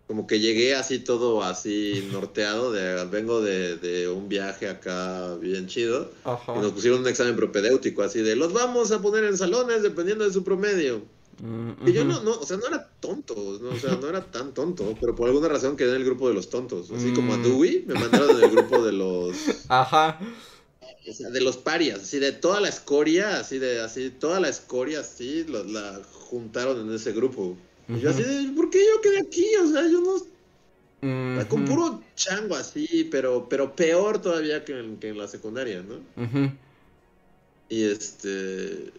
como 0.09 0.25
que 0.25 0.39
llegué 0.39 0.73
así 0.73 0.97
todo 0.97 1.43
así 1.43 2.09
norteado, 2.11 2.71
de, 2.71 3.05
vengo 3.05 3.41
de, 3.41 4.09
un 4.09 4.27
viaje 4.27 4.67
acá 4.67 5.35
bien 5.35 5.67
chido, 5.67 6.09
y 6.25 6.59
nos 6.59 6.71
pusieron 6.71 7.01
un 7.01 7.07
examen 7.07 7.35
propedéutico, 7.35 8.01
así 8.01 8.23
de, 8.23 8.35
los 8.35 8.51
vamos 8.51 8.91
a 8.91 9.03
poner 9.03 9.23
en 9.25 9.37
salones 9.37 9.83
dependiendo 9.83 10.25
de 10.25 10.33
su 10.33 10.43
promedio. 10.43 11.03
Mm, 11.43 11.87
y 11.87 11.93
yo 11.93 12.05
no, 12.05 12.23
no, 12.23 12.31
o 12.31 12.43
sea, 12.43 12.57
no 12.57 12.65
era 12.65 12.89
tonto, 12.99 13.35
no, 13.61 13.69
o 13.69 13.77
sea, 13.77 13.99
no 14.01 14.09
era 14.09 14.25
tan 14.25 14.55
tonto, 14.55 14.95
pero 14.99 15.15
por 15.15 15.27
alguna 15.27 15.47
razón 15.47 15.77
quedé 15.77 15.91
en 15.91 15.97
el 15.97 16.05
grupo 16.05 16.27
de 16.27 16.33
los 16.33 16.49
tontos, 16.49 16.89
así 16.89 17.13
como 17.13 17.35
a 17.35 17.37
mm. 17.37 17.43
Dewey, 17.43 17.83
me 17.85 17.93
mandaron 17.93 18.31
en 18.31 18.43
el 18.45 18.49
grupo 18.49 18.83
de 18.83 18.91
los... 18.93 19.35
Ajá. 19.69 20.19
O 21.07 21.13
sea, 21.13 21.29
de 21.29 21.41
los 21.41 21.57
parias, 21.57 22.01
así 22.01 22.17
de 22.17 22.31
toda 22.31 22.59
la 22.61 22.69
escoria, 22.69 23.37
así 23.37 23.59
de, 23.59 23.79
así, 23.79 24.09
toda 24.09 24.39
la 24.39 24.49
escoria, 24.49 25.01
así, 25.01 25.45
la 25.47 26.01
juntaron 26.29 26.79
en 26.79 26.95
ese 26.95 27.11
grupo. 27.11 27.55
Y 27.89 27.99
yo 27.99 28.11
así 28.11 28.23
de, 28.23 28.51
¿por 28.55 28.69
qué 28.69 28.79
yo 28.79 29.01
quedé 29.01 29.19
aquí? 29.19 29.45
O 29.63 29.67
sea, 29.67 29.81
yo 29.87 30.01
no... 30.01 31.45
Con 31.47 31.65
puro 31.65 32.01
chango 32.15 32.55
así, 32.55 33.07
pero, 33.09 33.47
pero 33.49 33.75
peor 33.75 34.21
todavía 34.21 34.65
que 34.65 34.77
en, 34.77 34.97
que 34.97 35.09
en 35.09 35.17
la 35.17 35.27
secundaria, 35.27 35.81
¿no? 35.81 35.99
Y 37.69 37.83
este... 37.83 38.91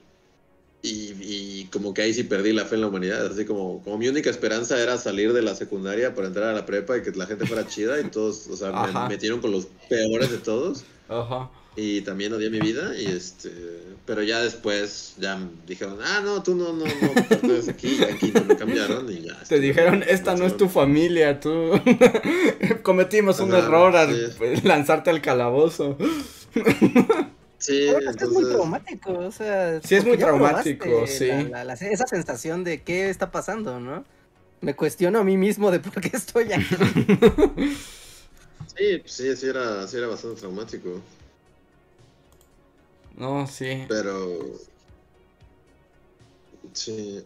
Y, 0.82 1.12
y, 1.20 1.68
como 1.70 1.92
que 1.92 2.00
ahí 2.00 2.14
sí 2.14 2.24
perdí 2.24 2.54
la 2.54 2.64
fe 2.64 2.76
en 2.76 2.80
la 2.80 2.86
humanidad. 2.88 3.26
Así 3.26 3.44
como, 3.44 3.82
como 3.84 3.98
mi 3.98 4.08
única 4.08 4.30
esperanza 4.30 4.80
era 4.80 4.96
salir 4.96 5.34
de 5.34 5.42
la 5.42 5.54
secundaria 5.54 6.14
para 6.14 6.28
entrar 6.28 6.48
a 6.48 6.54
la 6.54 6.64
prepa 6.64 6.96
y 6.96 7.02
que 7.02 7.10
la 7.10 7.26
gente 7.26 7.46
fuera 7.46 7.66
chida 7.66 8.00
y 8.00 8.04
todos, 8.04 8.46
o 8.48 8.56
sea, 8.56 8.72
me 8.72 9.08
metieron 9.10 9.42
con 9.42 9.50
los 9.52 9.66
peores 9.90 10.30
de 10.30 10.38
todos. 10.38 10.84
Ajá 11.06 11.50
y 11.76 12.00
también 12.02 12.32
odié 12.32 12.50
mi 12.50 12.58
vida 12.58 12.98
y 12.98 13.06
este 13.06 13.50
pero 14.04 14.22
ya 14.22 14.40
después 14.40 15.14
ya 15.18 15.40
dijeron 15.66 15.98
ah 16.02 16.20
no 16.22 16.42
tú 16.42 16.54
no 16.54 16.72
no 16.72 16.84
no 16.84 17.20
estás 17.20 17.68
aquí 17.68 17.96
y 18.00 18.02
aquí 18.02 18.32
me 18.46 18.56
cambiaron 18.56 19.10
y 19.10 19.22
ya 19.22 19.36
te 19.36 19.42
este, 19.42 19.60
dijeron 19.60 20.04
esta 20.06 20.34
no 20.34 20.46
es 20.46 20.56
tu 20.56 20.68
familia 20.68 21.38
tú 21.38 21.80
cometimos 22.82 23.38
un 23.40 23.54
error 23.54 23.96
al 23.96 24.34
lanzarte 24.64 25.10
al 25.10 25.22
calabozo 25.22 25.96
Sí, 27.60 27.88
es 27.88 28.28
muy 28.30 28.44
traumático, 28.46 29.12
o 29.12 29.30
sea, 29.30 29.82
sí 29.82 29.94
es 29.94 30.06
muy 30.06 30.16
traumático, 30.16 31.06
sí. 31.06 31.28
esa 31.28 32.06
sensación 32.06 32.64
de 32.64 32.82
qué 32.82 33.10
está 33.10 33.30
pasando, 33.30 33.78
¿no? 33.78 34.02
Me 34.62 34.74
cuestiono 34.74 35.18
a 35.18 35.24
mí 35.24 35.36
mismo 35.36 35.70
de 35.70 35.78
por 35.78 36.00
qué 36.00 36.16
estoy 36.16 36.54
aquí. 36.54 36.74
sí, 38.74 39.02
sí, 39.04 39.36
sí 39.36 39.46
era, 39.46 39.86
sí 39.86 39.98
era 39.98 40.06
bastante 40.06 40.40
traumático. 40.40 41.02
No, 43.20 43.46
sí. 43.46 43.84
Pero. 43.86 44.38
Sí. 46.72 47.22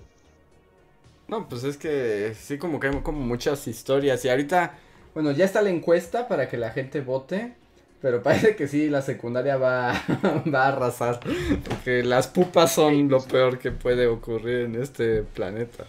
No, 1.28 1.48
pues 1.48 1.62
es 1.62 1.76
que 1.76 2.34
sí, 2.38 2.58
como 2.58 2.80
que 2.80 2.88
hay 2.88 3.00
como 3.02 3.20
muchas 3.20 3.68
historias. 3.68 4.24
Y 4.24 4.28
ahorita, 4.28 4.76
bueno, 5.14 5.30
ya 5.30 5.44
está 5.44 5.62
la 5.62 5.70
encuesta 5.70 6.26
para 6.26 6.48
que 6.48 6.56
la 6.56 6.72
gente 6.72 7.00
vote. 7.00 7.54
Pero 8.02 8.22
parece 8.24 8.56
que 8.56 8.66
sí, 8.66 8.88
la 8.90 9.02
secundaria 9.02 9.56
va, 9.56 9.92
va 10.52 10.64
a 10.64 10.68
arrasar. 10.68 11.20
Porque 11.68 12.02
las 12.02 12.26
pupas 12.26 12.74
son 12.74 13.08
lo 13.08 13.22
peor 13.22 13.60
que 13.60 13.70
puede 13.70 14.08
ocurrir 14.08 14.62
en 14.62 14.74
este 14.74 15.22
planeta. 15.22 15.86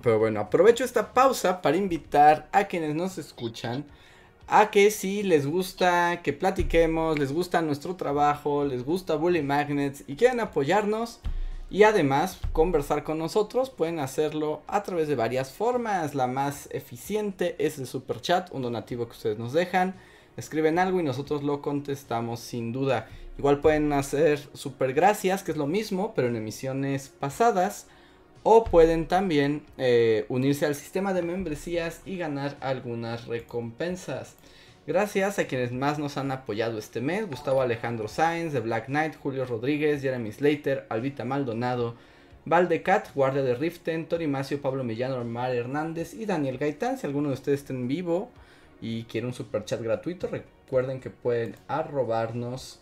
Pero 0.00 0.20
bueno, 0.20 0.38
aprovecho 0.38 0.84
esta 0.84 1.12
pausa 1.12 1.60
para 1.60 1.76
invitar 1.76 2.48
a 2.52 2.64
quienes 2.64 2.94
nos 2.94 3.18
escuchan 3.18 3.84
a 4.46 4.70
que 4.70 4.90
si 4.90 5.22
les 5.22 5.46
gusta 5.46 6.22
que 6.22 6.32
platiquemos, 6.32 7.18
les 7.18 7.32
gusta 7.32 7.62
nuestro 7.62 7.96
trabajo, 7.96 8.64
les 8.64 8.84
gusta 8.84 9.16
Bully 9.16 9.42
Magnets 9.42 10.04
y 10.06 10.16
quieren 10.16 10.40
apoyarnos 10.40 11.20
y 11.70 11.82
además 11.82 12.38
conversar 12.52 13.04
con 13.04 13.18
nosotros, 13.18 13.70
pueden 13.70 13.98
hacerlo 13.98 14.62
a 14.66 14.82
través 14.82 15.08
de 15.08 15.16
varias 15.16 15.52
formas. 15.52 16.14
La 16.14 16.26
más 16.26 16.68
eficiente 16.70 17.56
es 17.58 17.78
el 17.78 17.86
super 17.86 18.20
chat, 18.20 18.50
un 18.52 18.62
donativo 18.62 19.06
que 19.06 19.12
ustedes 19.12 19.38
nos 19.38 19.52
dejan. 19.52 19.94
Escriben 20.36 20.78
algo 20.78 21.00
y 21.00 21.02
nosotros 21.02 21.42
lo 21.42 21.62
contestamos 21.62 22.40
sin 22.40 22.72
duda. 22.72 23.08
Igual 23.38 23.60
pueden 23.60 23.92
hacer 23.92 24.38
super 24.52 24.92
gracias, 24.92 25.42
que 25.42 25.52
es 25.52 25.56
lo 25.56 25.66
mismo, 25.66 26.12
pero 26.14 26.28
en 26.28 26.36
emisiones 26.36 27.08
pasadas. 27.08 27.88
O 28.46 28.62
pueden 28.62 29.08
también 29.08 29.62
eh, 29.78 30.26
unirse 30.28 30.66
al 30.66 30.74
sistema 30.74 31.14
de 31.14 31.22
membresías 31.22 32.02
y 32.04 32.18
ganar 32.18 32.58
algunas 32.60 33.26
recompensas. 33.26 34.36
Gracias 34.86 35.38
a 35.38 35.46
quienes 35.46 35.72
más 35.72 35.98
nos 35.98 36.18
han 36.18 36.30
apoyado 36.30 36.76
este 36.76 37.00
mes. 37.00 37.26
Gustavo 37.26 37.62
Alejandro 37.62 38.06
Sáenz, 38.06 38.52
de 38.52 38.60
Black 38.60 38.88
Knight, 38.88 39.16
Julio 39.16 39.46
Rodríguez, 39.46 40.02
Jeremy 40.02 40.30
Slater, 40.30 40.84
Albita 40.90 41.24
Maldonado, 41.24 41.94
Valdecat, 42.44 43.14
Guardia 43.14 43.42
de 43.42 43.54
Riften, 43.54 44.04
Torimacio, 44.06 44.60
Pablo 44.60 44.84
Millán, 44.84 45.12
Omar 45.12 45.54
Hernández 45.54 46.12
y 46.12 46.26
Daniel 46.26 46.58
Gaitán. 46.58 46.98
Si 46.98 47.06
alguno 47.06 47.28
de 47.28 47.34
ustedes 47.36 47.60
está 47.60 47.72
en 47.72 47.88
vivo 47.88 48.28
y 48.82 49.04
quiere 49.04 49.26
un 49.26 49.32
super 49.32 49.64
chat 49.64 49.80
gratuito, 49.80 50.26
recuerden 50.26 51.00
que 51.00 51.08
pueden 51.08 51.56
arrobarnos 51.66 52.78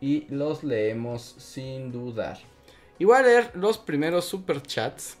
y 0.00 0.26
los 0.28 0.64
leemos 0.64 1.36
sin 1.38 1.92
dudar. 1.92 2.38
Y 3.04 3.06
voy 3.06 3.18
a 3.18 3.22
leer 3.22 3.50
los 3.52 3.76
primeros 3.76 4.24
super 4.24 4.62
chats. 4.62 5.18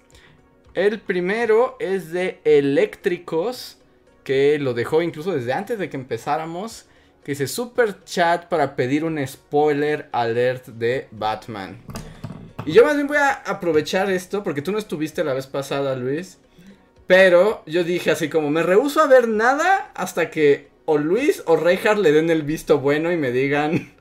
El 0.72 1.00
primero 1.00 1.76
es 1.78 2.12
de 2.12 2.40
Eléctricos, 2.42 3.76
que 4.22 4.58
lo 4.58 4.72
dejó 4.72 5.02
incluso 5.02 5.32
desde 5.32 5.52
antes 5.52 5.78
de 5.78 5.90
que 5.90 5.98
empezáramos. 5.98 6.86
Que 7.22 7.32
dice 7.32 7.46
super 7.46 8.02
chat 8.04 8.48
para 8.48 8.74
pedir 8.74 9.04
un 9.04 9.22
spoiler 9.26 10.08
alert 10.12 10.68
de 10.68 11.08
Batman. 11.10 11.76
Y 12.64 12.72
yo 12.72 12.86
más 12.86 12.94
bien 12.94 13.06
voy 13.06 13.18
a 13.18 13.34
aprovechar 13.34 14.10
esto 14.10 14.42
porque 14.42 14.62
tú 14.62 14.72
no 14.72 14.78
estuviste 14.78 15.22
la 15.22 15.34
vez 15.34 15.46
pasada, 15.46 15.94
Luis. 15.94 16.38
Pero 17.06 17.64
yo 17.66 17.84
dije 17.84 18.12
así 18.12 18.30
como 18.30 18.48
me 18.48 18.62
rehuso 18.62 19.02
a 19.02 19.08
ver 19.08 19.28
nada 19.28 19.92
hasta 19.94 20.30
que 20.30 20.70
o 20.86 20.96
Luis 20.96 21.42
o 21.44 21.56
Reinhardt 21.56 22.00
le 22.00 22.12
den 22.12 22.30
el 22.30 22.44
visto 22.44 22.78
bueno 22.78 23.12
y 23.12 23.18
me 23.18 23.30
digan 23.30 23.92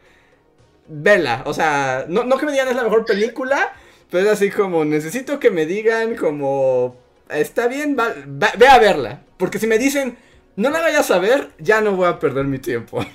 vela. 0.87 1.43
O 1.45 1.53
sea, 1.53 2.05
no, 2.07 2.23
que 2.37 2.45
me 2.45 2.51
digan 2.51 2.67
es 2.67 2.75
la 2.75 2.83
mejor 2.83 3.05
película, 3.05 3.73
Pero 4.09 4.25
es 4.27 4.31
así 4.33 4.49
como, 4.51 4.85
necesito 4.85 5.39
que 5.39 5.49
me 5.49 5.65
digan 5.65 6.15
como, 6.15 6.95
está 7.29 7.67
bien, 7.67 7.95
va- 7.97 8.13
va- 8.41 8.53
ve 8.57 8.67
a 8.67 8.77
verla. 8.79 9.23
Porque 9.37 9.57
si 9.59 9.65
me 9.67 9.79
dicen, 9.79 10.17
no 10.55 10.69
la 10.69 10.81
vayas 10.81 11.09
a 11.11 11.17
ver, 11.19 11.49
ya 11.57 11.81
no 11.81 11.95
voy 11.95 12.07
a 12.07 12.19
perder 12.19 12.45
mi 12.45 12.59
tiempo. 12.59 12.99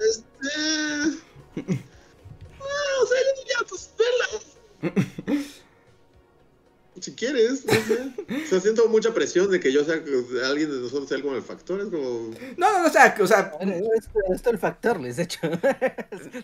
Este. 0.00 1.18
Ah, 2.60 3.02
o 3.02 3.06
sea, 3.06 3.18
ya, 3.48 3.66
pues 3.68 3.94
verla. 3.98 5.38
Si 7.08 7.14
quieres, 7.14 7.64
no 7.64 7.72
sé. 7.72 8.44
O 8.44 8.46
sea, 8.46 8.60
siento 8.60 8.86
mucha 8.88 9.14
presión 9.14 9.50
de 9.50 9.58
que 9.58 9.72
yo 9.72 9.82
sea 9.82 10.04
que 10.04 10.10
alguien 10.44 10.70
de 10.70 10.80
nosotros 10.80 11.08
sea 11.08 11.22
como 11.22 11.36
el 11.36 11.42
factor. 11.42 11.80
Es 11.80 11.86
como. 11.86 12.34
No, 12.58 12.72
no, 12.72 12.82
no, 12.82 12.86
o 12.86 12.90
sea, 12.90 13.16
o 13.18 13.26
sea, 13.26 13.52
Esto 13.96 14.20
es 14.30 14.46
el 14.46 14.58
factor, 14.58 15.00
Luis, 15.00 15.16
de 15.16 15.22
hecho. 15.22 15.40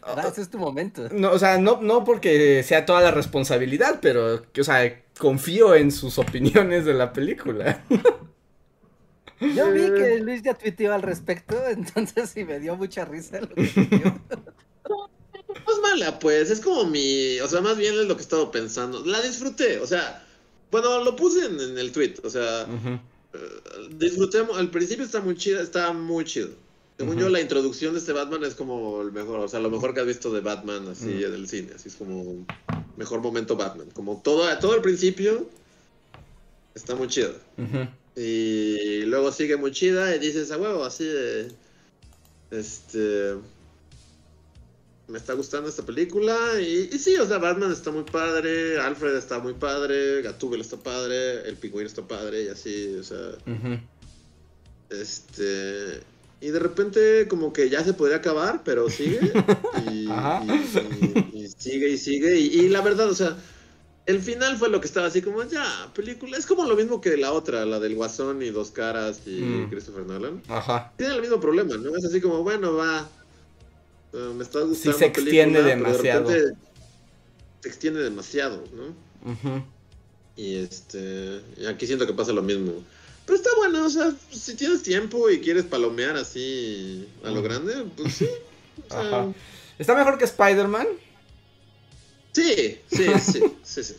Ah, 0.02 0.26
Ese 0.30 0.42
es 0.42 0.48
tu 0.48 0.58
momento. 0.58 1.08
no, 1.10 1.32
o 1.32 1.38
sea, 1.38 1.58
no, 1.58 1.80
no 1.82 2.04
porque 2.04 2.62
sea 2.62 2.86
toda 2.86 3.02
la 3.02 3.10
responsabilidad, 3.10 3.98
pero, 4.00 4.50
que, 4.52 4.62
o 4.62 4.64
sea, 4.64 5.02
confío 5.18 5.74
en 5.74 5.92
sus 5.92 6.18
opiniones 6.18 6.86
de 6.86 6.94
la 6.94 7.12
película. 7.12 7.84
Yo 9.40 9.70
vi 9.70 9.92
que 9.92 10.18
Luis 10.20 10.42
ya 10.42 10.54
tuiteó 10.54 10.94
al 10.94 11.02
respecto, 11.02 11.56
entonces 11.68 12.30
sí 12.30 12.44
me 12.44 12.58
dio 12.58 12.76
mucha 12.76 13.04
risa 13.04 13.40
lo 13.40 13.48
que 13.50 13.66
tuiteó. 13.66 14.18
No 15.66 15.72
es 15.72 15.80
mala, 15.80 16.18
pues. 16.18 16.50
Es 16.50 16.60
como 16.60 16.84
mi. 16.84 17.38
O 17.40 17.48
sea, 17.48 17.60
más 17.60 17.76
bien 17.76 17.94
es 17.94 18.06
lo 18.06 18.16
que 18.16 18.22
he 18.22 18.24
estado 18.24 18.50
pensando. 18.50 19.04
La 19.04 19.20
disfruté. 19.22 19.78
O 19.78 19.86
sea, 19.86 20.24
bueno, 20.74 21.04
lo 21.04 21.14
puse 21.14 21.46
en, 21.46 21.60
en 21.60 21.78
el 21.78 21.92
tweet. 21.92 22.14
O 22.24 22.28
sea, 22.30 22.62
eh, 22.62 23.38
disfruté. 23.96 24.38
Al 24.54 24.70
principio 24.70 25.04
está 25.04 25.20
muy 25.20 25.36
chida. 25.36 25.62
Está 25.62 25.92
muy 25.92 26.24
chido. 26.24 26.48
Según 26.98 27.16
yo, 27.16 27.28
la 27.28 27.40
introducción 27.40 27.92
de 27.94 28.00
este 28.00 28.12
Batman 28.12 28.42
es 28.42 28.56
como 28.56 29.00
el 29.02 29.12
mejor. 29.12 29.38
O 29.38 29.46
sea, 29.48 29.60
lo 29.60 29.70
mejor 29.70 29.94
que 29.94 30.00
has 30.00 30.06
visto 30.06 30.32
de 30.32 30.40
Batman 30.40 30.88
así 30.88 31.06
Mm. 31.06 31.24
en 31.26 31.34
el 31.34 31.48
cine. 31.48 31.72
Así 31.76 31.88
es 31.90 31.94
como. 31.94 32.44
Mejor 32.96 33.20
momento 33.20 33.54
Batman. 33.56 33.88
Como 33.94 34.20
todo, 34.24 34.42
todo 34.58 34.74
el 34.74 34.82
principio. 34.82 35.48
Está 36.74 36.96
muy 36.96 37.06
chido. 37.06 37.32
Y 38.16 39.02
luego 39.06 39.30
sigue 39.30 39.56
muy 39.56 39.70
chida 39.70 40.14
y 40.16 40.18
dices 40.18 40.50
a 40.50 40.58
huevo, 40.58 40.82
así 40.84 41.04
de. 41.04 41.52
Este. 42.50 43.34
Me 45.06 45.18
está 45.18 45.34
gustando 45.34 45.68
esta 45.68 45.82
película. 45.84 46.36
Y, 46.60 46.88
y 46.92 46.98
sí, 46.98 47.14
o 47.16 47.26
sea, 47.26 47.38
Batman 47.38 47.70
está 47.72 47.90
muy 47.90 48.04
padre. 48.04 48.78
Alfred 48.80 49.16
está 49.16 49.38
muy 49.38 49.52
padre. 49.54 50.22
Gatúbel 50.22 50.60
está 50.62 50.76
padre. 50.78 51.46
El 51.48 51.56
pingüino 51.56 51.86
está 51.86 52.02
padre. 52.06 52.44
Y 52.44 52.48
así, 52.48 52.96
o 52.98 53.02
sea. 53.02 53.18
Ujú. 53.46 53.78
Este. 54.90 56.00
Y 56.40 56.48
de 56.48 56.58
repente, 56.58 57.26
como 57.28 57.52
que 57.52 57.70
ya 57.70 57.82
se 57.84 57.94
podría 57.94 58.18
acabar, 58.18 58.62
pero 58.64 58.88
sigue. 58.90 59.20
Y, 59.90 60.08
y- 60.08 61.44
y- 61.44 61.48
sigue 61.48 61.88
y 61.90 61.98
sigue. 61.98 62.38
Y, 62.38 62.46
y 62.60 62.68
la 62.68 62.80
verdad, 62.80 63.08
o 63.10 63.14
sea, 63.14 63.36
el 64.06 64.20
final 64.20 64.56
fue 64.56 64.68
lo 64.68 64.80
que 64.80 64.86
estaba 64.86 65.06
así 65.06 65.22
como, 65.22 65.42
ya, 65.44 65.90
película. 65.94 66.36
Es 66.36 66.46
como 66.46 66.64
lo 66.66 66.76
mismo 66.76 67.00
que 67.00 67.16
la 67.16 67.32
otra, 67.32 67.64
la 67.64 67.80
del 67.80 67.94
Guasón 67.94 68.42
y 68.42 68.50
Dos 68.50 68.70
Caras 68.70 69.20
y 69.26 69.40
Mm. 69.40 69.70
Christopher 69.70 70.04
Nolan. 70.06 70.42
Ajá. 70.48 70.92
Tiene 70.96 71.14
el 71.14 71.20
mismo 71.22 71.40
problema, 71.40 71.76
¿no? 71.76 71.96
Es 71.96 72.04
así 72.04 72.20
como, 72.20 72.42
bueno, 72.42 72.74
va. 72.74 73.08
Eh, 74.14 74.32
me 74.34 74.42
está 74.44 74.60
gustando. 74.60 74.98
se 74.98 75.04
la 75.04 75.06
extiende 75.08 75.62
película, 75.62 75.62
pero 75.62 75.64
de 75.64 75.76
demasiado. 75.76 76.30
repente 76.30 76.58
Se 77.62 77.68
extiende 77.68 78.02
demasiado, 78.02 78.64
¿no? 78.72 79.64
Y 80.36 80.56
este. 80.56 81.40
y 81.56 81.66
aquí 81.66 81.86
siento 81.86 82.06
que 82.06 82.12
pasa 82.12 82.32
lo 82.32 82.42
mismo. 82.42 82.72
Pero 83.26 83.36
está 83.36 83.50
bueno, 83.56 83.86
o 83.86 83.90
sea, 83.90 84.14
si 84.30 84.54
tienes 84.54 84.82
tiempo 84.82 85.30
y 85.30 85.40
quieres 85.40 85.64
palomear 85.64 86.16
así 86.16 87.08
a 87.24 87.30
lo 87.30 87.42
grande, 87.42 87.84
pues 87.96 88.14
sí. 88.14 88.28
O 88.88 88.90
sea, 88.90 89.00
Ajá. 89.00 89.32
¿Está 89.78 89.94
mejor 89.94 90.18
que 90.18 90.24
Spider-Man? 90.24 90.86
sí, 92.32 92.80
sí, 92.90 93.06
sí, 93.20 93.42
sí, 93.62 93.84
sí. 93.84 93.94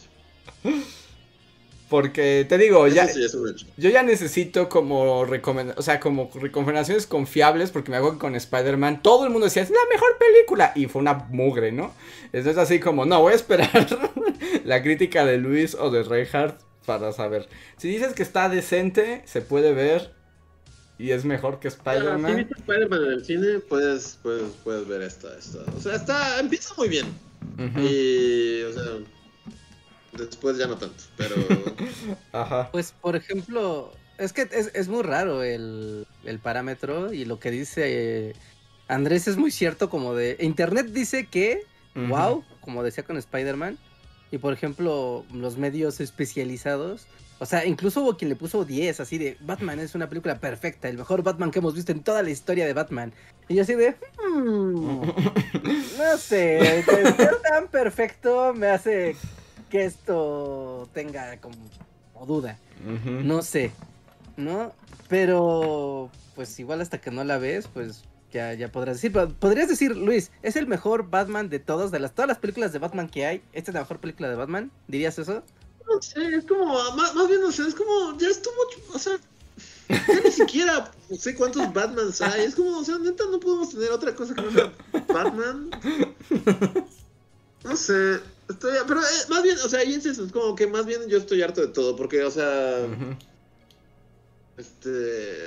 Porque 1.89 2.45
te 2.49 2.57
digo, 2.57 2.87
ya, 2.87 3.07
sí 3.07 3.23
es 3.23 3.35
un 3.35 3.47
hecho. 3.47 3.67
yo 3.77 3.89
ya 3.91 4.01
necesito 4.01 4.69
como 4.69 5.19
o 5.19 5.81
sea, 5.81 5.99
como 5.99 6.31
recomendaciones 6.33 7.05
confiables, 7.05 7.69
porque 7.69 7.91
me 7.91 7.97
hago 7.97 8.13
que 8.13 8.17
con 8.17 8.35
Spider-Man 8.35 9.03
todo 9.03 9.25
el 9.25 9.29
mundo 9.29 9.45
decía, 9.45 9.61
es 9.61 9.69
la 9.69 9.77
mejor 9.91 10.17
película, 10.17 10.71
y 10.75 10.87
fue 10.87 11.01
una 11.01 11.13
mugre, 11.29 11.71
¿no? 11.71 11.93
Entonces 12.33 12.57
así 12.57 12.79
como, 12.79 13.05
no, 13.05 13.21
voy 13.21 13.33
a 13.33 13.35
esperar 13.35 13.87
la 14.65 14.81
crítica 14.81 15.25
de 15.25 15.37
Luis 15.37 15.75
o 15.75 15.91
de 15.91 16.01
Reinhardt 16.01 16.59
para 16.87 17.11
saber. 17.11 17.47
Si 17.77 17.87
dices 17.87 18.13
que 18.13 18.23
está 18.23 18.49
decente, 18.49 19.21
se 19.25 19.41
puede 19.41 19.73
ver 19.73 20.11
y 20.97 21.11
es 21.11 21.25
mejor 21.25 21.59
que 21.59 21.69
Si 21.69 21.77
Spider-Man. 21.77 22.35
viste 22.35 22.53
Spider-Man 22.57 23.03
en 23.03 23.11
el 23.11 23.25
cine, 23.25 23.59
puedes, 23.59 24.17
puedes, 24.23 24.51
puedes 24.63 24.87
ver 24.87 25.01
esta, 25.01 25.37
esta. 25.37 25.59
O 25.77 25.81
sea, 25.81 25.95
está, 25.95 26.39
empieza 26.39 26.73
muy 26.77 26.89
bien. 26.89 27.05
Y, 27.77 28.63
o 28.63 28.73
sea, 28.73 28.83
después 30.17 30.57
ya 30.57 30.67
no 30.67 30.77
tanto. 30.77 31.03
Pero, 31.17 31.35
Ajá. 32.31 32.69
Pues, 32.71 32.93
por 33.01 33.15
ejemplo, 33.15 33.91
es 34.17 34.33
que 34.33 34.47
es, 34.51 34.71
es 34.73 34.87
muy 34.87 35.03
raro 35.03 35.43
el, 35.43 36.07
el 36.23 36.39
parámetro 36.39 37.13
y 37.13 37.25
lo 37.25 37.39
que 37.39 37.51
dice 37.51 38.29
eh, 38.29 38.33
Andrés 38.87 39.27
es 39.27 39.37
muy 39.37 39.51
cierto 39.51 39.89
como 39.89 40.13
de... 40.15 40.37
Internet 40.39 40.87
dice 40.87 41.25
que, 41.25 41.63
wow, 41.95 42.43
como 42.61 42.83
decía 42.83 43.03
con 43.03 43.17
Spider-Man, 43.17 43.77
y 44.31 44.37
por 44.37 44.53
ejemplo, 44.53 45.25
los 45.33 45.57
medios 45.57 45.99
especializados, 45.99 47.07
o 47.39 47.45
sea, 47.45 47.65
incluso 47.65 48.01
hubo 48.01 48.17
quien 48.17 48.29
le 48.29 48.35
puso 48.35 48.63
10, 48.63 48.99
así 48.99 49.17
de, 49.17 49.37
Batman 49.41 49.79
es 49.79 49.95
una 49.95 50.07
película 50.07 50.39
perfecta, 50.39 50.87
el 50.87 50.97
mejor 50.97 51.23
Batman 51.23 51.51
que 51.51 51.59
hemos 51.59 51.73
visto 51.73 51.91
en 51.91 52.03
toda 52.03 52.21
la 52.21 52.29
historia 52.29 52.65
de 52.65 52.73
Batman. 52.73 53.13
Y 53.47 53.55
yo 53.55 53.63
así 53.63 53.75
de, 53.75 53.95
"Hmm, 54.17 55.01
no 55.97 56.17
sé, 56.17 56.83
que 56.85 57.11
sea 57.11 57.41
tan 57.41 57.67
perfecto 57.67 58.53
me 58.53 58.67
hace 58.67 59.15
que 59.75 59.83
esto 59.83 60.87
tenga 60.93 61.37
como 61.41 61.57
como 62.13 62.25
duda. 62.25 62.57
No 63.23 63.41
sé, 63.41 63.71
¿no? 64.37 64.71
Pero, 65.09 66.09
pues 66.33 66.57
igual 66.59 66.79
hasta 66.79 67.01
que 67.01 67.11
no 67.11 67.25
la 67.25 67.37
ves, 67.37 67.67
pues 67.67 68.05
ya, 68.31 68.53
ya 68.53 68.71
podrás 68.71 68.95
decir. 68.95 69.11
Pero 69.11 69.29
Podrías 69.29 69.67
decir, 69.67 69.97
Luis, 69.97 70.31
¿es 70.43 70.55
el 70.55 70.65
mejor 70.65 71.09
Batman 71.09 71.49
de 71.49 71.59
todos? 71.59 71.91
De 71.91 71.99
las, 71.99 72.13
todas 72.13 72.29
las 72.29 72.37
películas 72.37 72.71
de 72.71 72.79
Batman 72.79 73.09
que 73.09 73.25
hay, 73.25 73.41
¿esta 73.51 73.71
es 73.71 73.75
la 73.75 73.81
mejor 73.81 73.99
película 73.99 74.29
de 74.29 74.35
Batman? 74.35 74.71
¿Dirías 74.87 75.19
eso? 75.19 75.43
no 75.85 76.01
sé, 76.01 76.35
es 76.35 76.45
como, 76.45 76.65
más, 76.93 77.13
más 77.13 77.27
bien, 77.27 77.43
o 77.43 77.51
sea, 77.51 77.67
es 77.67 77.75
como, 77.75 78.17
ya 78.17 78.29
estuvo, 78.29 78.55
o 78.93 78.97
sea, 78.97 79.19
ya 79.89 80.21
ni 80.23 80.31
siquiera 80.31 80.91
sé 81.19 81.35
cuántos 81.35 81.71
Batmans 81.73 82.21
hay. 82.21 82.45
Es 82.45 82.55
como, 82.55 82.79
o 82.79 82.83
sea, 82.83 82.97
neta, 82.97 83.25
no 83.29 83.39
podemos 83.39 83.69
tener 83.71 83.91
otra 83.91 84.15
cosa 84.15 84.33
que 84.33 84.41
no 84.41 84.51
sea 84.51 84.73
Batman. 85.13 85.69
No 87.63 87.75
sé, 87.75 88.19
estoy, 88.49 88.73
pero 88.87 89.01
eh, 89.01 89.25
más 89.29 89.43
bien, 89.43 89.57
o 89.63 89.69
sea, 89.69 89.83
y 89.83 89.93
es 89.93 90.05
eso, 90.05 90.23
es 90.25 90.31
como 90.31 90.55
que 90.55 90.67
más 90.67 90.85
bien 90.85 91.07
yo 91.07 91.17
estoy 91.17 91.41
harto 91.41 91.61
de 91.61 91.67
todo, 91.67 91.95
porque, 91.95 92.23
o 92.23 92.31
sea, 92.31 92.85
este, 94.57 95.37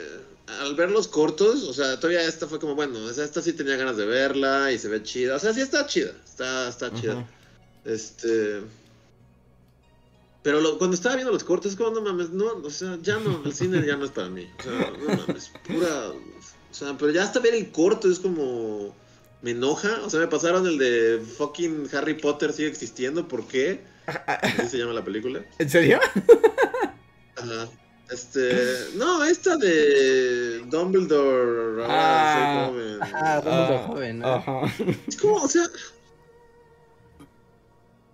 al 0.61 0.75
ver 0.75 0.91
los 0.91 1.09
cortos, 1.09 1.63
o 1.65 1.73
sea, 1.73 1.99
todavía 1.99 2.23
esta 2.23 2.47
fue 2.47 2.59
como, 2.59 2.75
bueno, 2.75 2.99
o 3.05 3.13
sea, 3.13 3.25
esta 3.25 3.41
sí 3.43 3.53
tenía 3.53 3.77
ganas 3.77 3.97
de 3.97 4.07
verla 4.07 4.73
y 4.73 4.79
se 4.79 4.89
ve 4.89 5.03
chida, 5.03 5.37
o 5.37 5.39
sea, 5.39 5.53
sí 5.53 5.61
está 5.61 5.87
chida, 5.87 6.13
está, 6.25 6.69
está 6.69 6.93
chida. 6.95 7.27
Este. 7.85 8.63
Pero 10.43 10.61
lo- 10.61 10.79
cuando 10.79 10.95
estaba 10.95 11.15
viendo 11.17 11.33
los 11.33 11.45
cortes, 11.45 11.75
como 11.77 11.91
no 11.91 12.01
mames, 12.03 12.31
no, 12.31 12.47
o 12.63 12.71
sea, 12.71 12.99
ya 13.03 13.19
no, 13.19 13.43
el 13.45 13.53
cine 13.55 13.85
ya 13.87 13.97
no 13.97 14.05
es 14.05 14.11
para 14.11 14.29
mí. 14.29 14.47
O 14.59 14.63
sea, 14.63 14.91
no 14.91 15.17
mames, 15.27 15.51
pura. 15.67 16.11
O 16.71 16.75
sea, 16.75 16.97
pero 16.99 17.11
ya 17.13 17.23
hasta 17.25 17.41
ver 17.41 17.55
el 17.55 17.71
corto 17.73 18.11
es 18.11 18.19
como. 18.19 18.95
Me 19.43 19.53
enoja. 19.53 20.01
O 20.05 20.11
sea, 20.11 20.21
me 20.21 20.29
pasaron 20.29 20.67
el 20.67 20.79
de 20.79 21.21
fucking 21.37 21.89
Harry 21.93 22.15
Potter 22.15 22.53
sigue 22.53 22.69
existiendo. 22.69 23.29
¿Por 23.29 23.47
qué? 23.47 23.81
Así 24.27 24.69
se 24.69 24.79
llama 24.79 24.93
la 24.93 25.05
película. 25.05 25.45
¿En 25.59 25.69
serio? 25.71 26.01
Ajá. 27.37 27.69
Este. 28.11 28.51
No, 28.95 29.23
esta 29.25 29.57
de 29.57 30.61
Dumbledore. 30.67 31.85
Ah. 31.87 32.71
soy 32.71 32.75
joven. 32.75 33.03
Ajá, 33.03 33.41
Dumbledore 33.41 33.75
Ah, 33.75 33.87
joven, 33.87 34.19
¿no? 34.21 34.29
Ajá. 34.29 34.61
Es 35.07 35.17
como, 35.17 35.35
o 35.37 35.49
sea. 35.49 35.65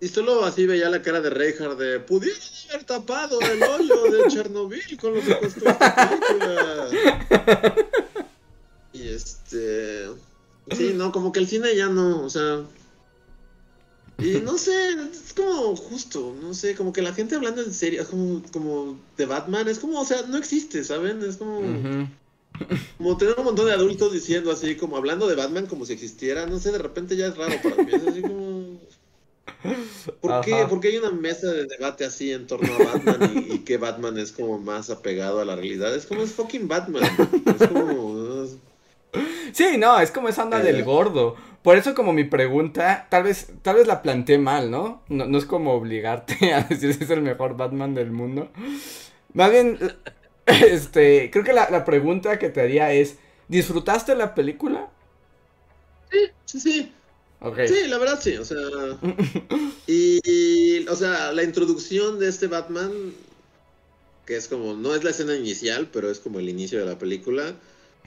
Y 0.00 0.08
solo 0.08 0.44
así 0.44 0.66
veía 0.66 0.90
la 0.90 1.00
cara 1.00 1.20
de 1.20 1.30
Reinhardt 1.30 1.78
de. 1.78 2.00
Pudieron 2.00 2.40
haber 2.68 2.84
tapado 2.84 3.40
el 3.40 3.62
hoyo 3.62 4.02
de 4.10 4.28
Chernobyl 4.28 4.98
con 5.00 5.14
lo 5.14 5.20
que 5.22 5.38
costó 5.38 5.68
esta 5.68 6.18
película. 6.28 7.74
Y 8.92 9.08
este. 9.08 10.08
Sí, 10.70 10.92
no, 10.94 11.12
como 11.12 11.32
que 11.32 11.40
el 11.40 11.48
cine 11.48 11.76
ya 11.76 11.88
no, 11.88 12.22
o 12.24 12.30
sea. 12.30 12.64
Y 14.18 14.40
no 14.40 14.56
sé, 14.56 14.90
es 15.12 15.32
como 15.34 15.74
justo, 15.74 16.34
no 16.40 16.54
sé, 16.54 16.76
como 16.76 16.92
que 16.92 17.02
la 17.02 17.12
gente 17.12 17.34
hablando 17.34 17.62
en 17.62 17.72
serio, 17.72 18.02
es 18.02 18.08
como, 18.08 18.42
como 18.52 18.98
de 19.16 19.26
Batman, 19.26 19.68
es 19.68 19.78
como, 19.78 20.00
o 20.00 20.04
sea, 20.04 20.22
no 20.22 20.38
existe, 20.38 20.84
¿saben? 20.84 21.22
Es 21.22 21.36
como. 21.36 21.60
Como 22.98 23.16
tener 23.16 23.34
un 23.36 23.44
montón 23.44 23.66
de 23.66 23.72
adultos 23.72 24.12
diciendo 24.12 24.52
así, 24.52 24.76
como 24.76 24.96
hablando 24.96 25.26
de 25.26 25.34
Batman 25.34 25.66
como 25.66 25.84
si 25.84 25.92
existiera, 25.92 26.46
no 26.46 26.60
sé, 26.60 26.70
de 26.70 26.78
repente 26.78 27.16
ya 27.16 27.26
es 27.26 27.36
raro 27.36 27.60
para 27.60 27.82
mí. 27.82 27.90
Es 27.92 28.06
así 28.06 28.22
como. 28.22 28.78
¿Por 30.20 30.40
qué? 30.42 30.54
Ajá. 30.54 30.68
¿Por 30.68 30.80
qué 30.80 30.88
hay 30.88 30.98
una 30.98 31.10
mesa 31.10 31.50
de 31.50 31.66
debate 31.66 32.04
así 32.04 32.30
en 32.32 32.46
torno 32.46 32.72
a 32.74 32.84
Batman 32.84 33.32
y, 33.48 33.54
y 33.54 33.58
que 33.60 33.78
Batman 33.78 34.18
es 34.18 34.30
como 34.30 34.58
más 34.58 34.90
apegado 34.90 35.40
a 35.40 35.44
la 35.44 35.56
realidad? 35.56 35.94
Es 35.94 36.06
como 36.06 36.22
es 36.22 36.32
fucking 36.32 36.68
Batman. 36.68 37.02
Es 37.60 37.68
como. 37.68 38.23
Sí, 39.54 39.76
no, 39.78 39.98
es 40.00 40.10
como 40.12 40.28
esa 40.28 40.44
onda 40.44 40.60
Eh. 40.60 40.62
del 40.62 40.84
gordo. 40.84 41.36
por 41.62 41.76
eso 41.78 41.94
como 41.94 42.12
mi 42.12 42.24
pregunta, 42.24 43.06
tal 43.10 43.22
vez, 43.24 43.48
tal 43.62 43.76
vez 43.76 43.86
la 43.86 44.02
planteé 44.02 44.38
mal, 44.38 44.70
¿no? 44.70 45.02
¿no? 45.08 45.26
No 45.26 45.38
es 45.38 45.46
como 45.46 45.72
obligarte 45.74 46.52
a 46.54 46.62
decir 46.64 46.94
si 46.94 47.04
es 47.04 47.10
el 47.10 47.22
mejor 47.22 47.56
Batman 47.56 47.94
del 47.94 48.10
mundo. 48.12 48.52
Más 49.34 49.50
bien, 49.52 49.78
este, 50.46 51.30
creo 51.32 51.44
que 51.44 51.52
la, 51.54 51.70
la 51.70 51.84
pregunta 51.86 52.38
que 52.38 52.50
te 52.50 52.62
haría 52.62 52.92
es, 52.92 53.18
¿disfrutaste 53.48 54.16
la 54.16 54.34
película? 54.34 54.90
Sí, 56.10 56.18
sí, 56.44 56.60
sí. 56.60 56.92
Okay. 57.40 57.68
Sí, 57.68 57.88
la 57.88 57.98
verdad 57.98 58.20
sí, 58.22 58.36
o 58.36 58.44
sea. 58.44 58.58
y, 59.86 60.20
y, 60.24 60.86
o 60.88 60.96
sea, 60.96 61.32
la 61.32 61.42
introducción 61.42 62.18
de 62.18 62.28
este 62.28 62.46
Batman, 62.48 62.92
que 64.26 64.36
es 64.36 64.48
como, 64.48 64.74
no 64.74 64.94
es 64.94 65.04
la 65.04 65.10
escena 65.10 65.36
inicial, 65.36 65.90
pero 65.92 66.10
es 66.10 66.20
como 66.20 66.38
el 66.38 66.48
inicio 66.48 66.78
de 66.80 66.86
la 66.86 66.98
película. 66.98 67.56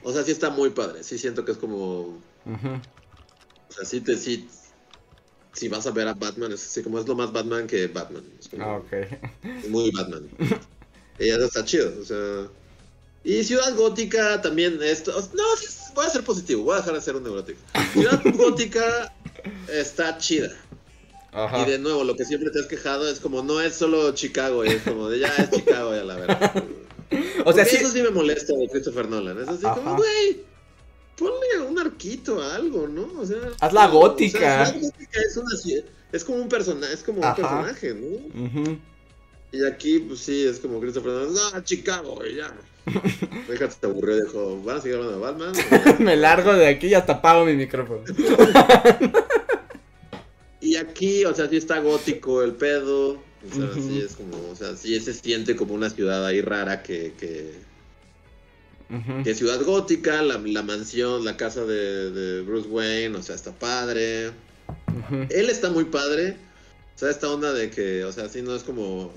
O 0.02 0.12
sea, 0.12 0.22
sí 0.22 0.30
está 0.30 0.50
muy 0.50 0.70
padre, 0.70 1.02
sí 1.02 1.18
siento 1.18 1.44
que 1.44 1.52
es 1.52 1.58
como. 1.58 2.18
O 2.46 3.72
sea, 3.72 3.84
sí 3.84 4.00
te. 4.00 4.16
Sí, 4.16 4.48
si 5.52 5.68
vas 5.68 5.86
a 5.86 5.90
ver 5.90 6.06
a 6.06 6.14
Batman, 6.14 6.52
es 6.52 6.64
así 6.64 6.82
como 6.82 6.98
es 6.98 7.06
lo 7.06 7.16
más 7.16 7.32
Batman 7.32 7.66
que 7.66 7.88
Batman. 7.88 8.24
Es 8.38 8.48
como, 8.48 8.64
ah, 8.64 8.76
ok. 8.76 8.92
Muy 9.68 9.90
Batman. 9.90 10.28
y 11.18 11.28
eso 11.28 11.44
está 11.44 11.64
chido, 11.64 11.92
o 12.00 12.04
sea. 12.04 12.48
Y 13.24 13.42
Ciudad 13.44 13.74
Gótica 13.74 14.40
también 14.40 14.78
esto. 14.82 15.12
No, 15.34 15.42
voy 15.94 16.06
a 16.06 16.10
ser 16.10 16.22
positivo, 16.22 16.62
voy 16.62 16.74
a 16.74 16.78
dejar 16.78 16.94
de 16.94 17.00
ser 17.00 17.16
un 17.16 17.24
neurótico. 17.24 17.58
Ciudad 17.92 18.22
Gótica 18.36 19.12
está 19.68 20.16
chida. 20.18 20.50
Ajá. 21.32 21.62
Y 21.62 21.70
de 21.70 21.78
nuevo, 21.78 22.04
lo 22.04 22.16
que 22.16 22.24
siempre 22.24 22.50
te 22.50 22.60
has 22.60 22.66
quejado 22.66 23.08
es 23.08 23.20
como 23.20 23.42
no 23.42 23.60
es 23.60 23.74
solo 23.74 24.12
Chicago, 24.14 24.64
es 24.64 24.82
como 24.82 25.10
de 25.10 25.18
ya 25.18 25.28
es 25.28 25.50
Chicago, 25.50 25.94
ya 25.94 26.04
la 26.04 26.16
verdad. 26.16 26.64
O 27.44 27.52
sea, 27.52 27.64
sí. 27.64 27.76
eso 27.76 27.90
sí 27.90 28.02
me 28.02 28.10
molesta 28.10 28.52
de 28.54 28.68
Christopher 28.68 29.08
Nolan. 29.08 29.40
Es 29.42 29.48
así 29.48 29.64
Ajá. 29.66 29.74
como, 29.76 29.96
güey, 29.96 30.42
ponle 31.16 31.66
un 31.68 31.78
arquito 31.78 32.42
a 32.42 32.54
algo, 32.56 32.86
¿no? 32.88 33.08
O 33.18 33.24
sea, 33.26 33.38
Hazla 33.60 33.86
no, 33.88 33.92
gótica. 33.94 34.38
O 34.38 34.40
sea, 34.40 34.66
Ciudad 34.66 34.82
Gótica 34.82 35.20
es 35.26 35.36
una 35.36 35.50
ci- 35.56 35.84
es 36.12 36.24
como 36.24 36.38
un 36.38 36.48
personaje, 36.48 36.92
es 36.94 37.02
como 37.02 37.20
un 37.26 37.34
personaje, 37.34 37.94
¿no? 37.94 38.78
Y 39.50 39.64
aquí, 39.64 40.00
pues 40.00 40.20
sí, 40.20 40.44
es 40.46 40.58
como 40.60 40.78
Christopher 40.80 41.12
Nolan, 41.12 41.34
ah, 41.54 41.62
Chicago, 41.64 42.16
güey, 42.16 42.36
ya. 42.36 42.52
Déjate, 43.48 43.74
te 43.80 43.86
aburrió, 43.86 44.16
dijo, 44.24 44.62
¿van 44.62 44.76
a 44.76 44.80
seguir 44.80 44.96
hablando 44.96 45.18
de 45.18 45.22
Batman? 45.22 45.52
Me 45.98 46.16
largo 46.16 46.52
de 46.54 46.66
aquí 46.68 46.88
y 46.88 46.94
hasta 46.94 47.14
apago 47.14 47.44
mi 47.46 47.54
micrófono. 47.54 48.02
Y 50.60 50.76
aquí, 50.76 51.24
o 51.24 51.32
sea, 51.34 51.48
sí 51.48 51.56
está 51.56 51.78
gótico 51.78 52.42
el 52.42 52.52
pedo. 52.52 53.16
O 53.50 53.54
sea, 53.54 53.74
sí 53.74 54.00
es 54.04 54.14
como, 54.16 54.50
o 54.50 54.56
sea, 54.56 54.76
sí 54.76 54.98
se 55.00 55.14
siente 55.14 55.56
como 55.56 55.74
una 55.74 55.90
ciudad 55.90 56.24
ahí 56.26 56.40
rara 56.40 56.82
que, 56.82 57.14
que, 57.18 57.52
Ujú. 58.90 59.22
que 59.22 59.34
ciudad 59.34 59.62
gótica, 59.64 60.22
la, 60.22 60.38
la 60.38 60.62
mansión, 60.62 61.24
la 61.24 61.36
casa 61.36 61.64
de, 61.64 62.10
de 62.10 62.40
Bruce 62.42 62.68
Wayne, 62.68 63.16
o 63.16 63.22
sea, 63.22 63.34
está 63.34 63.52
padre. 63.52 64.30
Él 65.30 65.50
está 65.50 65.70
muy 65.70 65.84
padre. 65.84 66.36
O 66.94 66.98
sea, 66.98 67.10
esta 67.10 67.30
onda 67.30 67.52
de 67.52 67.70
que, 67.70 68.04
o 68.04 68.12
sea, 68.12 68.28
sí 68.28 68.42
no 68.42 68.54
es 68.56 68.62
como, 68.64 69.12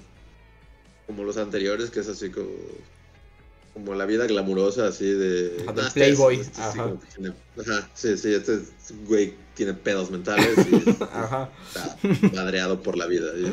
como 1.07 1.23
los 1.23 1.37
anteriores, 1.37 1.89
que 1.89 2.01
es 2.01 2.07
así 2.07 2.29
como, 2.29 2.49
como 3.73 3.95
la 3.95 4.05
vida 4.05 4.27
glamurosa, 4.27 4.87
así 4.87 5.05
de... 5.05 5.49
Del 5.49 5.79
este 5.79 5.91
playboy, 6.01 6.35
es- 6.35 6.41
este 6.41 6.55
sí 6.55 6.61
ajá. 6.79 6.93
tiene- 7.15 7.33
ajá, 7.59 7.89
sí, 7.95 8.17
sí, 8.17 8.33
este 8.33 8.59
güey 9.07 9.33
tiene 9.55 9.73
pedos 9.73 10.11
mentales 10.11 10.57
y 10.69 10.89
Ajá. 11.11 11.49
está 11.73 11.97
madreado 12.33 12.81
por 12.83 12.97
la 12.97 13.07
vida. 13.07 13.31
Y, 13.37 13.51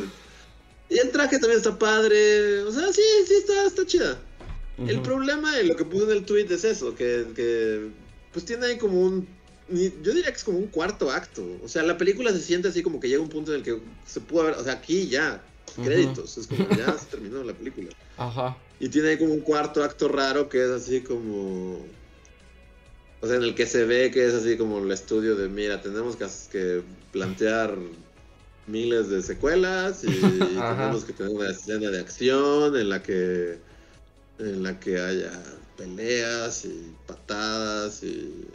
y 0.91 0.99
el 0.99 1.11
traje 1.11 1.39
también 1.39 1.59
está 1.59 1.79
padre. 1.79 2.63
O 2.63 2.73
sea, 2.73 2.93
sí, 2.93 3.03
sí, 3.27 3.35
está, 3.35 3.67
está 3.67 3.87
chida. 3.87 4.19
El 4.87 5.03
problema, 5.03 5.61
y 5.61 5.67
lo 5.67 5.75
que 5.75 5.85
puse 5.85 6.05
en 6.05 6.13
el 6.13 6.25
tweet 6.25 6.47
es 6.51 6.63
eso, 6.65 6.95
que, 6.95 7.27
que 7.35 7.89
pues 8.33 8.45
tiene 8.45 8.67
ahí 8.67 8.79
como 8.79 9.01
un... 9.01 9.27
Yo 9.69 10.15
diría 10.15 10.31
que 10.31 10.39
es 10.39 10.45
como 10.45 10.59
un 10.59 10.69
cuarto 10.69 11.11
acto. 11.11 11.45
O 11.65 11.69
sea, 11.69 11.83
la 11.83 11.99
película 11.99 12.33
se 12.33 12.41
siente 12.41 12.69
así 12.69 12.83
como 12.83 13.01
que 13.01 13.09
llega 13.09 13.21
un 13.21 13.29
punto 13.29 13.53
en 13.53 13.59
el 13.59 13.65
que 13.65 13.79
se 14.07 14.21
pudo 14.21 14.43
haber... 14.43 14.55
O 14.55 14.65
sea, 14.65 14.75
aquí 14.75 15.09
ya, 15.09 15.43
créditos. 15.83 16.39
Es 16.39 16.47
como 16.47 16.69
ya 16.71 16.97
se 16.97 17.07
terminó 17.07 17.43
la 17.43 17.53
película. 17.53 17.91
Ajá. 18.17 18.57
Y 18.79 18.89
tiene 18.89 19.09
ahí 19.09 19.19
como 19.19 19.35
un 19.35 19.41
cuarto 19.41 19.83
acto 19.83 20.09
raro 20.09 20.49
que 20.49 20.65
es 20.65 20.71
así 20.71 21.01
como... 21.01 21.85
O 23.21 23.27
sea, 23.27 23.37
en 23.37 23.43
el 23.43 23.57
que 23.57 23.67
se 23.67 23.85
ve 23.85 24.13
que 24.13 24.27
es 24.27 24.33
así 24.33 24.57
como 24.57 24.79
el 24.79 24.93
estudio 24.93 25.35
de, 25.35 25.49
mira, 25.49 25.83
tenemos 25.83 26.15
que, 26.15 26.27
que 26.53 26.83
plantear 27.11 27.77
miles 28.69 29.09
de 29.09 29.23
secuelas 29.23 30.05
y 30.05 30.09
tenemos 30.21 31.05
que 31.05 31.13
tener 31.13 31.33
una 31.33 31.51
escena 31.51 31.91
de 31.91 32.01
acción 32.01 32.77
en 32.77 32.89
la 32.89 33.03
que 33.03 33.59
en 34.39 34.63
la 34.63 34.79
que 34.79 35.01
haya 35.01 35.33
peleas 35.77 36.65
y 36.65 36.95
patadas 37.07 38.03
y 38.03 38.47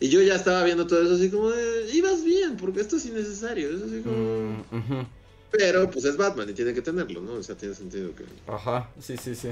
y 0.00 0.08
yo 0.08 0.20
ya 0.20 0.34
estaba 0.34 0.62
viendo 0.64 0.86
todo 0.86 1.02
eso 1.02 1.14
así 1.14 1.30
como 1.30 1.50
de, 1.50 1.90
ibas 1.92 2.24
bien 2.24 2.56
porque 2.56 2.80
esto 2.80 2.96
es 2.96 3.06
innecesario 3.06 3.70
es 3.70 3.82
así 3.82 4.00
como 4.00 4.14
Mm, 4.16 5.06
pero 5.50 5.88
pues 5.88 6.04
es 6.04 6.16
Batman 6.16 6.50
y 6.50 6.52
tiene 6.52 6.74
que 6.74 6.82
tenerlo 6.82 7.20
no 7.20 7.34
o 7.34 7.42
sea 7.42 7.56
tiene 7.56 7.74
sentido 7.74 8.10
que 8.14 8.24
Ajá, 8.50 8.90
sí, 9.00 9.16
sí, 9.16 9.34
sí. 9.34 9.50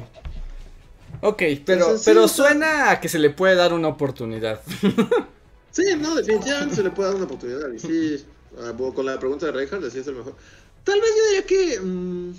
Ok, 1.21 1.43
pero, 1.65 1.83
Entonces, 1.83 2.05
pero 2.05 2.27
suena 2.27 2.91
a 2.91 3.01
que 3.01 3.09
se 3.09 3.19
le 3.19 3.31
puede 3.31 3.55
dar 3.55 3.73
una 3.73 3.89
oportunidad. 3.89 4.61
Sí, 5.73 5.85
no, 5.99 6.15
definitivamente 6.15 6.77
se 6.77 6.83
le 6.83 6.91
puede 6.91 7.09
dar 7.09 7.17
una 7.17 7.25
oportunidad. 7.25 7.73
Y 7.73 7.79
sí, 7.79 8.25
con 8.95 9.07
la 9.07 9.19
pregunta 9.19 9.47
de 9.47 9.53
Reinhardt, 9.53 9.91
sí 9.91 9.99
es 9.99 10.07
el 10.07 10.15
mejor. 10.17 10.35
Tal 10.85 11.01
vez 11.01 11.11
yo 11.17 11.27
diría 11.27 11.47
que. 11.47 11.81
mm, 11.81 12.35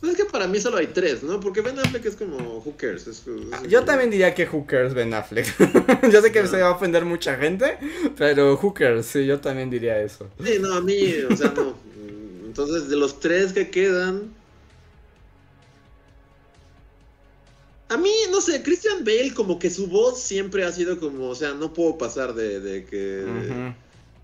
pues 0.00 0.12
es 0.12 0.18
que 0.18 0.24
para 0.24 0.48
mí 0.48 0.58
solo 0.60 0.78
hay 0.78 0.88
tres, 0.88 1.22
¿no? 1.22 1.38
Porque 1.38 1.60
Ben 1.60 1.78
Affleck 1.78 2.04
es 2.06 2.16
como. 2.16 2.36
Who 2.58 2.74
cares? 2.76 3.06
Es- 3.06 3.22
es- 3.26 3.68
Yo 3.70 3.84
también 3.84 4.10
diría 4.10 4.34
que 4.34 4.46
Hookers 4.46 4.94
Ben 4.94 5.14
Affleck. 5.14 5.46
yo 6.12 6.20
sé 6.20 6.32
que 6.32 6.46
se 6.46 6.60
va 6.60 6.68
a 6.68 6.72
ofender 6.72 7.04
mucha 7.04 7.36
gente, 7.36 7.78
pero 8.18 8.56
Hookers, 8.56 9.06
sí, 9.06 9.24
yo 9.26 9.40
también 9.40 9.70
diría 9.70 10.00
eso. 10.00 10.28
Sí, 10.44 10.58
no, 10.60 10.74
a 10.74 10.80
mí, 10.80 11.14
o 11.30 11.36
sea, 11.36 11.52
no. 11.52 11.70
Mm, 11.70 12.46
Entonces, 12.46 12.88
de 12.88 12.96
los 12.96 13.20
tres 13.20 13.52
que 13.52 13.70
quedan. 13.70 14.32
A 17.88 17.96
mí, 17.98 18.10
no 18.30 18.40
sé, 18.40 18.62
Christian 18.62 19.04
Bale, 19.04 19.34
como 19.34 19.58
que 19.58 19.68
su 19.70 19.86
voz 19.86 20.20
siempre 20.22 20.64
ha 20.64 20.72
sido 20.72 20.98
como, 20.98 21.28
o 21.28 21.34
sea, 21.34 21.52
no 21.52 21.74
puedo 21.74 21.98
pasar 21.98 22.34
de, 22.34 22.58
de 22.60 22.84
que. 22.86 23.24
Ujú. 23.24 23.74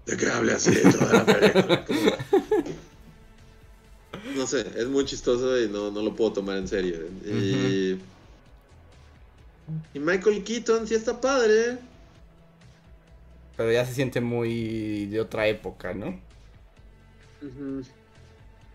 De 0.08 0.16
que 0.16 0.26
hable 0.26 0.52
así 0.52 0.72
toda 0.98 1.12
la 1.12 1.26
película. 1.26 1.84
como- 1.84 2.00
No 4.36 4.46
sé, 4.46 4.66
es 4.76 4.86
muy 4.88 5.04
chistoso 5.04 5.60
y 5.60 5.68
no, 5.68 5.90
no 5.90 6.02
lo 6.02 6.14
puedo 6.16 6.32
tomar 6.32 6.56
en 6.58 6.68
serio. 6.68 6.96
Y, 7.24 7.98
y 9.94 9.98
Michael 9.98 10.42
Keaton 10.44 10.86
sí 10.86 10.94
está 10.94 11.20
padre. 11.20 11.78
Pero 13.56 13.72
ya 13.72 13.84
se 13.84 13.94
siente 13.94 14.20
muy 14.20 15.06
de 15.06 15.20
otra 15.20 15.46
época, 15.48 15.92
¿no? 15.92 16.20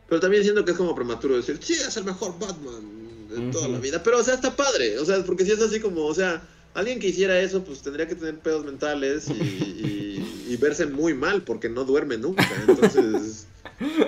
Pero 0.09 0.19
también 0.21 0.43
siento 0.43 0.63
que 0.65 0.71
es 0.71 0.77
como 0.77 0.93
prematuro 0.93 1.35
decir, 1.37 1.57
sí, 1.61 1.73
es 1.73 1.95
el 1.97 2.03
mejor 2.03 2.37
Batman 2.37 3.27
de 3.29 3.51
toda 3.51 3.67
la 3.69 3.79
vida. 3.79 4.03
Pero, 4.03 4.19
o 4.19 4.23
sea, 4.23 4.35
está 4.35 4.55
padre. 4.55 4.99
O 4.99 5.05
sea, 5.05 5.23
porque 5.23 5.45
si 5.45 5.51
es 5.51 5.61
así 5.61 5.79
como, 5.79 6.05
o 6.05 6.13
sea, 6.13 6.41
alguien 6.73 6.99
que 6.99 7.07
hiciera 7.07 7.39
eso, 7.39 7.63
pues 7.63 7.81
tendría 7.81 8.07
que 8.07 8.15
tener 8.15 8.39
pedos 8.39 8.65
mentales 8.65 9.29
y, 9.29 9.33
y- 9.33 10.45
y 10.49 10.57
verse 10.57 10.85
muy 10.85 11.13
mal 11.13 11.41
porque 11.43 11.69
no 11.69 11.83
duerme 11.85 12.17
nunca. 12.17 12.45
Entonces, 12.67 13.47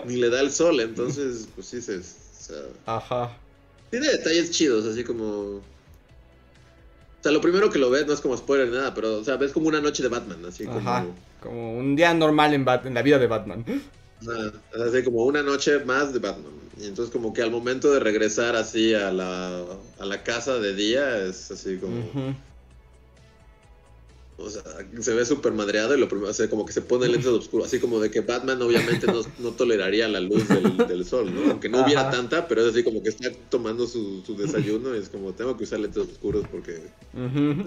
ni 0.05 0.17
le 0.17 0.29
da 0.29 0.41
el 0.41 0.51
sol. 0.51 0.79
Entonces, 0.79 1.47
pues 1.55 1.67
sí, 1.67 1.81
se, 1.81 2.01
Ajá. 2.85 3.37
tiene 3.89 4.09
detalles 4.09 4.51
chidos, 4.51 4.85
así 4.85 5.03
como. 5.03 5.25
O 5.25 5.61
sea, 7.21 7.31
lo 7.31 7.41
primero 7.41 7.69
que 7.71 7.79
lo 7.79 7.89
ves 7.89 8.05
no 8.05 8.13
es 8.13 8.21
como 8.21 8.37
spoiler 8.37 8.67
ni 8.69 8.75
nada, 8.75 8.93
pero, 8.93 9.15
o 9.17 9.23
sea, 9.23 9.35
ves 9.37 9.51
como 9.51 9.67
una 9.67 9.81
noche 9.81 10.03
de 10.03 10.09
Batman, 10.09 10.45
así 10.45 10.65
como. 10.65 10.79
Ajá. 10.79 11.05
Como 11.41 11.77
un 11.77 11.95
día 11.95 12.13
normal 12.13 12.53
en, 12.53 12.65
Bat- 12.65 12.85
en 12.85 12.93
la 12.93 13.01
vida 13.01 13.17
de 13.19 13.27
Batman. 13.27 13.65
Ajá, 14.21 14.53
así 14.87 15.03
como 15.03 15.25
una 15.25 15.41
noche 15.43 15.79
más 15.85 16.13
de 16.13 16.19
Batman. 16.19 16.53
Y 16.79 16.87
entonces 16.87 17.11
como 17.11 17.33
que 17.33 17.41
al 17.41 17.51
momento 17.51 17.91
de 17.93 17.99
regresar 17.99 18.55
así 18.55 18.93
a 18.93 19.11
la, 19.11 19.63
a 19.99 20.05
la 20.05 20.23
casa 20.23 20.59
de 20.59 20.75
día 20.75 21.17
es 21.25 21.49
así 21.51 21.77
como... 21.77 21.97
Ujú. 21.99 22.35
O 24.37 24.49
sea, 24.49 24.63
se 24.99 25.13
ve 25.13 25.25
súper 25.25 25.53
madreado 25.53 25.95
y 25.95 25.99
lo 25.99 26.09
primero, 26.09 26.29
o 26.29 26.33
sea, 26.33 26.49
como 26.49 26.65
que 26.65 26.73
se 26.73 26.81
pone 26.81 27.07
lentes 27.07 27.27
oscuros. 27.27 27.67
Así 27.67 27.79
como 27.79 27.99
de 27.99 28.11
que 28.11 28.19
Batman 28.19 28.61
obviamente 28.61 29.07
no, 29.07 29.21
no 29.39 29.51
toleraría 29.51 30.09
la 30.09 30.19
luz 30.19 30.47
del, 30.49 30.75
del 30.87 31.05
sol, 31.05 31.33
¿no? 31.33 31.51
Aunque 31.51 31.69
no 31.69 31.83
hubiera 31.83 32.01
Ajá. 32.01 32.11
tanta, 32.11 32.47
pero 32.47 32.61
es 32.61 32.73
así 32.73 32.83
como 32.83 33.01
que 33.01 33.09
está 33.09 33.31
tomando 33.49 33.87
su, 33.87 34.23
su 34.25 34.35
desayuno 34.35 34.93
y 34.93 34.99
es 34.99 35.09
como 35.09 35.33
tengo 35.33 35.55
que 35.55 35.63
usar 35.63 35.79
lentes 35.79 36.03
oscuros 36.03 36.45
porque. 36.51 36.81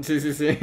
Sí, 0.03 0.21
sí, 0.21 0.35
sí. 0.35 0.59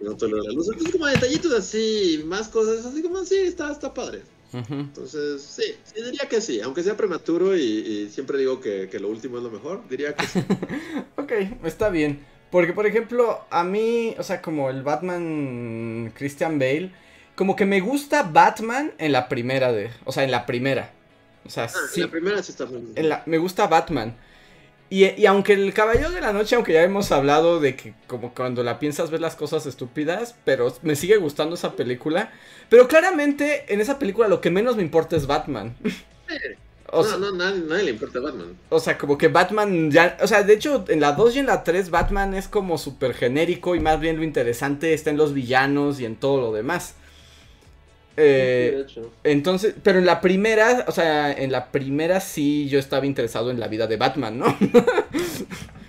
no 0.00 0.16
tolero 0.16 0.42
la 0.42 0.52
luz. 0.52 0.68
Entonces 0.68 0.92
como 0.92 1.06
detallitos 1.06 1.52
así, 1.52 2.22
más 2.24 2.48
cosas, 2.48 2.86
así 2.86 3.02
como 3.02 3.22
sí, 3.24 3.36
está, 3.36 3.70
está 3.70 3.92
padre. 3.92 4.22
Entonces, 4.52 5.42
sí, 5.42 5.62
sí, 5.84 6.02
diría 6.02 6.28
que 6.28 6.40
sí. 6.40 6.60
Aunque 6.60 6.82
sea 6.82 6.96
prematuro 6.96 7.56
y, 7.56 7.60
y 7.60 8.08
siempre 8.10 8.38
digo 8.38 8.60
que, 8.60 8.88
que 8.90 8.98
lo 8.98 9.08
último 9.08 9.36
es 9.36 9.44
lo 9.44 9.50
mejor, 9.50 9.82
diría 9.88 10.14
que 10.14 10.26
sí. 10.26 10.40
Ok, 11.16 11.32
está 11.64 11.90
bien. 11.90 12.24
Porque, 12.50 12.72
por 12.72 12.86
ejemplo, 12.86 13.44
a 13.50 13.62
mí, 13.64 14.14
o 14.18 14.22
sea, 14.22 14.42
como 14.42 14.70
el 14.70 14.82
Batman 14.82 16.12
Christian 16.16 16.58
Bale, 16.58 16.90
como 17.36 17.54
que 17.56 17.64
me 17.66 17.80
gusta 17.80 18.24
Batman 18.24 18.92
en 18.98 19.12
la 19.12 19.28
primera 19.28 19.72
de, 19.72 19.90
o 20.04 20.12
sea, 20.12 20.24
en 20.24 20.30
la 20.30 20.46
primera. 20.46 20.90
O 21.46 21.50
sea, 21.50 21.64
Ah, 21.64 21.68
sí, 21.92 22.00
La 22.02 22.08
primera 22.08 22.42
sí 22.42 22.52
está 22.52 22.66
muy 22.66 22.82
en 22.96 23.08
la- 23.08 23.22
me 23.26 23.38
gusta 23.38 23.66
Batman. 23.66 24.16
Y, 24.92 25.04
y 25.20 25.26
aunque 25.26 25.52
el 25.52 25.72
Caballero 25.72 26.10
de 26.10 26.20
la 26.20 26.32
Noche, 26.32 26.56
aunque 26.56 26.72
ya 26.72 26.82
hemos 26.82 27.12
hablado 27.12 27.60
de 27.60 27.76
que 27.76 27.94
como 28.08 28.34
cuando 28.34 28.64
la 28.64 28.80
piensas 28.80 29.10
ves 29.12 29.20
las 29.20 29.36
cosas 29.36 29.64
estúpidas, 29.66 30.34
pero 30.44 30.74
me 30.82 30.96
sigue 30.96 31.16
gustando 31.16 31.54
esa 31.54 31.76
película. 31.76 32.32
Pero 32.68 32.88
claramente 32.88 33.72
en 33.72 33.80
esa 33.80 34.00
película 34.00 34.26
lo 34.26 34.40
que 34.40 34.50
menos 34.50 34.76
me 34.76 34.82
importa 34.82 35.14
es 35.16 35.28
Batman. 35.28 35.76
O 36.92 37.02
no, 37.02 37.08
sea, 37.08 37.18
no, 37.18 37.32
nadie, 37.32 37.62
nadie, 37.68 37.84
le 37.84 37.90
importa 37.92 38.18
Batman. 38.18 38.56
O 38.68 38.80
sea, 38.80 38.98
como 38.98 39.16
que 39.16 39.28
Batman 39.28 39.90
ya. 39.90 40.18
O 40.22 40.26
sea, 40.26 40.42
de 40.42 40.54
hecho, 40.54 40.84
en 40.88 41.00
la 41.00 41.12
2 41.12 41.36
y 41.36 41.38
en 41.38 41.46
la 41.46 41.62
3, 41.62 41.90
Batman 41.90 42.34
es 42.34 42.48
como 42.48 42.78
súper 42.78 43.14
genérico 43.14 43.76
y 43.76 43.80
más 43.80 44.00
bien 44.00 44.16
lo 44.16 44.24
interesante 44.24 44.92
está 44.92 45.10
en 45.10 45.16
los 45.16 45.32
villanos 45.32 46.00
y 46.00 46.04
en 46.04 46.16
todo 46.16 46.40
lo 46.40 46.52
demás. 46.52 46.94
Eh, 48.16 48.84
sí, 48.92 49.00
entonces, 49.22 49.74
pero 49.82 49.98
en 49.98 50.06
la 50.06 50.20
primera, 50.20 50.84
o 50.88 50.92
sea, 50.92 51.32
en 51.32 51.52
la 51.52 51.70
primera 51.70 52.20
sí 52.20 52.68
yo 52.68 52.78
estaba 52.78 53.06
interesado 53.06 53.50
en 53.50 53.60
la 53.60 53.68
vida 53.68 53.86
de 53.86 53.96
Batman, 53.96 54.38
¿no? 54.38 54.56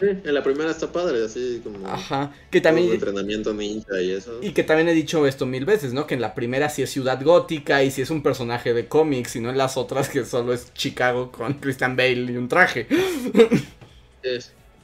En 0.00 0.34
la 0.34 0.42
primera 0.42 0.70
está 0.70 0.90
padre, 0.90 1.24
así 1.24 1.60
como. 1.62 1.86
Ajá. 1.86 2.34
Que 2.50 2.60
también. 2.60 2.92
entrenamiento 2.92 3.52
ninja 3.52 4.00
y 4.00 4.12
eso. 4.12 4.38
Y 4.42 4.52
que 4.52 4.62
también 4.62 4.88
he 4.88 4.94
dicho 4.94 5.26
esto 5.26 5.46
mil 5.46 5.64
veces, 5.64 5.92
¿no? 5.92 6.06
Que 6.06 6.14
en 6.14 6.20
la 6.20 6.34
primera 6.34 6.68
sí 6.68 6.82
es 6.82 6.90
ciudad 6.90 7.22
gótica 7.22 7.82
y 7.82 7.90
sí 7.90 8.02
es 8.02 8.10
un 8.10 8.22
personaje 8.22 8.72
de 8.74 8.88
cómics 8.88 9.36
y 9.36 9.40
no 9.40 9.50
en 9.50 9.58
las 9.58 9.76
otras 9.76 10.08
que 10.08 10.24
solo 10.24 10.52
es 10.52 10.72
Chicago 10.74 11.30
con 11.30 11.54
Christian 11.54 11.96
Bale 11.96 12.32
y 12.32 12.36
un 12.36 12.48
traje. 12.48 12.86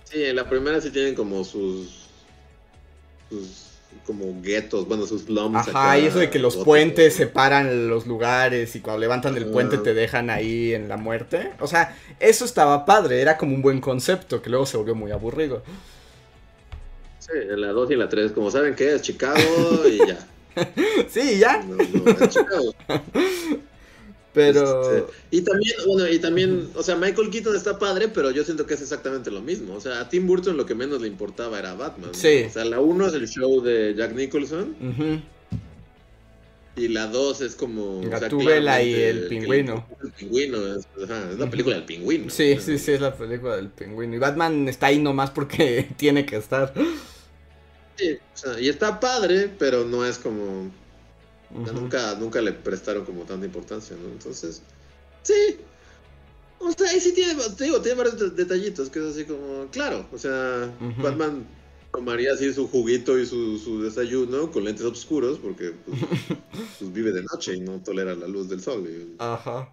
Sí, 0.05 0.25
en 0.25 0.37
la 0.37 0.49
primera 0.49 0.81
sí 0.81 0.91
tienen 0.91 1.15
como 1.15 1.43
sus. 1.43 2.09
sus 3.29 3.72
como 4.07 4.41
guetos, 4.43 4.87
bueno, 4.87 5.07
sus 5.07 5.23
slums. 5.23 5.57
Ajá, 5.57 5.99
y 5.99 6.07
eso 6.07 6.19
de 6.19 6.31
que 6.31 6.39
los 6.39 6.57
puentes 6.57 7.15
separan 7.15 7.89
los 7.89 8.07
lugares 8.07 8.75
y 8.77 8.81
cuando 8.81 9.01
levantan 9.01 9.37
el 9.37 9.47
puente 9.47 9.79
te 9.79 9.95
dejan 9.95 10.31
ahí 10.31 10.75
en 10.75 10.89
la 10.89 10.97
muerte. 10.97 11.53
O 11.61 11.67
sea, 11.67 11.97
eso 12.21 12.45
estaba 12.45 12.85
padre, 12.85 13.21
era 13.21 13.37
como 13.37 13.55
un 13.55 13.63
buen 13.63 13.81
concepto 13.81 14.43
que 14.43 14.51
luego 14.51 14.67
se 14.67 14.77
volvió 14.77 14.95
muy 14.95 15.11
aburrido. 15.11 15.63
Sí, 17.19 17.31
en 17.35 17.61
la 17.61 17.69
2 17.69 17.91
y 17.91 17.93
en 17.95 17.99
la 18.01 18.09
3, 18.09 18.33
como 18.33 18.51
saben 18.51 18.75
que 18.75 18.95
es 18.95 19.03
Chicago 19.03 19.39
y 19.89 19.99
ya. 19.99 20.19
sí, 21.09 21.39
ya. 21.39 21.63
No, 21.63 21.77
no, 21.77 22.11
es 22.11 22.29
Chicago. 22.29 22.75
Pero. 24.33 24.97
Este, 24.97 25.13
y 25.31 25.43
también, 25.43 25.77
bueno, 25.87 26.09
y 26.09 26.19
también, 26.19 26.69
o 26.75 26.83
sea, 26.83 26.97
Michael 26.97 27.31
Keaton 27.31 27.55
está 27.55 27.79
padre, 27.79 28.09
pero 28.09 28.31
yo 28.31 28.45
siento 28.45 28.67
que 28.67 28.75
es 28.75 28.81
exactamente 28.81 29.31
lo 29.31 29.43
mismo. 29.43 29.75
O 29.75 29.81
sea, 29.81 30.01
a 30.01 30.09
Tim 30.09 30.27
Burton 30.27 30.57
lo 30.57 30.65
que 30.65 30.75
menos 30.75 31.03
le 31.03 31.09
importaba 31.09 31.59
era 31.59 31.75
Batman. 31.75 32.15
Sí. 32.15 32.45
O 32.47 32.51
sea, 32.51 32.65
la 32.65 32.81
1 32.81 33.09
es 33.09 33.15
el 33.15 33.29
show 33.29 33.61
de 33.61 33.95
Jack 33.95 34.15
Nicholson. 34.15 34.75
Y 36.75 36.89
la 36.89 37.07
2 37.09 37.41
es 37.43 37.55
como. 37.55 38.01
Gatúbela 38.09 38.73
o 38.73 38.75
sea, 38.77 38.83
y 38.83 38.95
el 38.95 39.27
pingüino. 39.29 39.87
El, 40.01 40.07
el 40.07 40.13
pingüino, 40.15 40.77
es, 40.77 40.89
ajá, 41.05 41.31
es 41.31 41.39
la 41.39 41.51
película 41.51 41.77
del 41.77 41.85
pingüino. 41.85 42.31
Sí, 42.31 42.57
sí, 42.59 42.79
sí, 42.79 42.93
es 42.93 43.01
la 43.03 43.15
película 43.15 43.57
del 43.57 43.69
pingüino. 43.69 44.17
Y 44.17 44.19
Batman 44.19 44.67
está 44.69 44.87
ahí 44.87 44.99
nomás 44.99 45.31
porque 45.31 45.91
tiene 45.99 46.25
que 46.25 46.37
estar. 46.37 46.73
Sí, 47.97 48.15
o 48.15 48.37
sea, 48.37 48.59
y 48.59 48.71
está 48.71 48.99
padre, 48.99 49.51
pero 49.59 49.85
no 49.85 50.07
es 50.07 50.17
como 50.17 50.71
Uh 51.55 51.59
-huh. 51.59 51.73
nunca, 51.73 52.15
nunca 52.17 52.41
le 52.41 52.53
prestaron 52.53 53.05
como 53.05 53.25
tanta 53.25 53.47
importancia, 53.47 53.97
¿no? 53.97 54.09
Entonces, 54.09 54.63
sí. 55.23 55.59
O 56.59 56.71
sea, 56.73 56.91
ahí 56.91 57.01
sí 57.01 57.13
tiene, 57.13 57.35
te 57.57 57.65
digo, 57.65 57.81
tiene 57.81 57.99
varios 57.99 58.37
detallitos 58.37 58.89
que 58.89 59.01
es 59.01 59.05
así 59.07 59.25
como, 59.25 59.67
claro, 59.71 60.07
o 60.13 60.19
sea, 60.19 60.73
uh 60.81 60.85
-huh. 60.85 61.03
Batman 61.03 61.45
tomaría 61.93 62.33
así 62.33 62.53
su 62.53 62.69
juguito 62.69 63.19
y 63.19 63.27
su, 63.27 63.59
su 63.59 63.83
desayuno 63.83 64.51
con 64.51 64.65
lentes 64.65 64.85
oscuros 64.85 65.39
porque 65.39 65.73
pues, 65.85 65.99
pues, 66.79 66.93
vive 66.93 67.13
de 67.13 67.23
noche 67.23 67.55
y 67.57 67.61
no 67.61 67.83
tolera 67.83 68.15
la 68.15 68.27
luz 68.27 68.49
del 68.49 68.63
sol. 68.63 68.87
Y, 68.89 69.17
Ajá. 69.19 69.69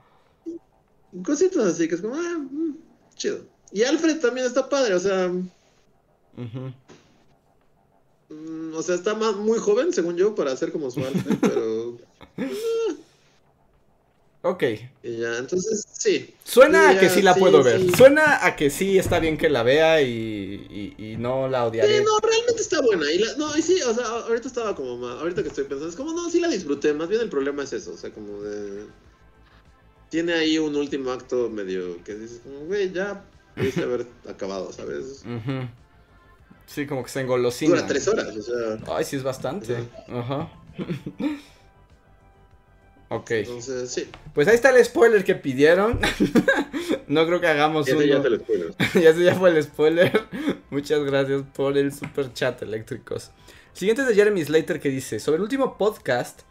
Cositas 1.24 1.66
así 1.66 1.88
que 1.88 1.96
es 1.96 2.02
como, 2.02 2.16
ah, 2.16 2.38
mm, 2.38 2.76
chido. 3.16 3.46
Y 3.72 3.84
Alfred 3.84 4.20
también 4.20 4.46
está 4.48 4.68
padre, 4.68 4.96
o 4.96 5.00
sea. 5.00 5.28
Uh 5.28 6.42
-huh. 6.42 6.74
Mm, 8.30 8.59
o 8.74 8.82
sea, 8.84 8.96
está 8.96 9.16
más, 9.16 9.36
muy 9.36 9.60
joven, 9.60 9.94
según 9.94 10.18
yo, 10.18 10.36
para 10.36 10.56
ser 10.56 10.72
como 10.72 10.92
su 10.92 11.00
Alfred, 11.06 11.38
pero. 11.42 11.90
Uh, 12.38 12.96
ok. 14.42 14.64
Y 15.04 15.18
ya, 15.18 15.38
entonces, 15.38 15.86
sí. 15.92 16.34
Suena 16.44 16.90
a 16.90 17.00
que 17.00 17.10
sí 17.10 17.22
la 17.22 17.34
sí, 17.34 17.40
puedo 17.40 17.64
ver. 17.64 17.80
sí. 17.82 17.92
Suena 17.96 18.46
a 18.46 18.56
que 18.56 18.70
sí 18.70 18.98
está 18.98 19.20
bien 19.20 19.38
que 19.38 19.50
la 19.50 19.64
vea 19.64 20.02
y, 20.02 20.96
y, 20.98 21.12
y 21.12 21.18
no 21.18 21.48
la 21.48 21.66
odiaré. 21.68 21.98
Sí, 22.00 22.04
no, 22.04 22.20
realmente 22.20 22.62
está 22.62 22.82
buena. 22.82 23.12
Y 23.12 23.20
la, 23.20 23.36
no, 23.36 23.56
y 23.58 23.62
sí, 23.62 23.82
o 23.82 23.94
sea, 23.94 24.06
ahorita 24.06 24.48
estaba 24.48 24.76
como 24.76 24.98
más. 24.98 25.20
Ahorita 25.20 25.42
que 25.44 25.50
estoy 25.50 25.66
pensando, 25.66 25.90
es 25.90 25.96
como, 25.96 26.14
no, 26.14 26.30
sí 26.30 26.40
la 26.40 26.48
disfruté. 26.48 26.94
Más 26.94 27.10
bien 27.10 27.22
el 27.22 27.30
problema 27.30 27.64
es 27.64 27.74
eso, 27.74 27.94
o 27.94 27.98
sea, 27.98 28.12
como 28.12 28.42
de. 28.42 28.86
Tiene 30.10 30.34
ahí 30.34 30.58
un 30.58 30.76
último 30.76 31.12
acto 31.12 31.50
medio 31.50 32.04
que 32.04 32.16
dices, 32.16 32.42
como, 32.44 32.62
güey, 32.62 32.92
ya 32.92 33.24
pudiste 33.56 33.84
haber 33.84 34.08
acabado, 34.28 34.72
¿sabes? 34.74 35.24
Ujú. 35.24 35.68
Sí, 36.70 36.86
como 36.86 37.04
que 37.04 37.10
se 37.10 37.22
engolosina. 37.22 37.76
Dura 37.76 37.88
tres 37.88 38.08
horas, 38.08 38.28
o 38.28 38.42
sea. 38.44 38.96
Ay, 38.96 39.04
sí 39.04 39.16
es 39.16 39.24
bastante. 39.24 39.76
Ajá. 40.08 40.52
ok. 43.10 43.32
Entonces, 43.32 43.90
sí. 43.90 44.08
Pues 44.36 44.48
ahí 44.48 44.54
está 44.54 44.70
el 44.70 44.86
spoiler 44.86 45.24
que 45.24 45.34
pidieron. 45.34 46.00
no 47.08 47.26
creo 47.26 47.42
que 47.42 47.48
hagamos 47.48 47.88
Ese 47.88 47.98
uno. 47.98 48.06
ya 48.06 48.22
te 48.22 48.30
lo 48.30 48.38
spoiler. 48.38 48.76
ya 48.94 49.10
ese 49.10 49.24
ya 49.24 49.34
fue 49.34 49.50
el 49.50 49.64
spoiler. 49.64 50.12
Muchas 50.70 51.04
gracias 51.04 51.42
por 51.56 51.76
el 51.76 51.92
super 51.92 52.32
chat 52.34 52.62
eléctricos. 52.62 53.32
Siguiente 53.74 54.04
es 54.04 54.08
de 54.08 54.14
Jeremy 54.14 54.46
Slater 54.46 54.80
que 54.80 54.90
dice, 54.90 55.20
sobre 55.20 55.38
el 55.38 55.44
último 55.44 55.76
podcast, 55.76 56.42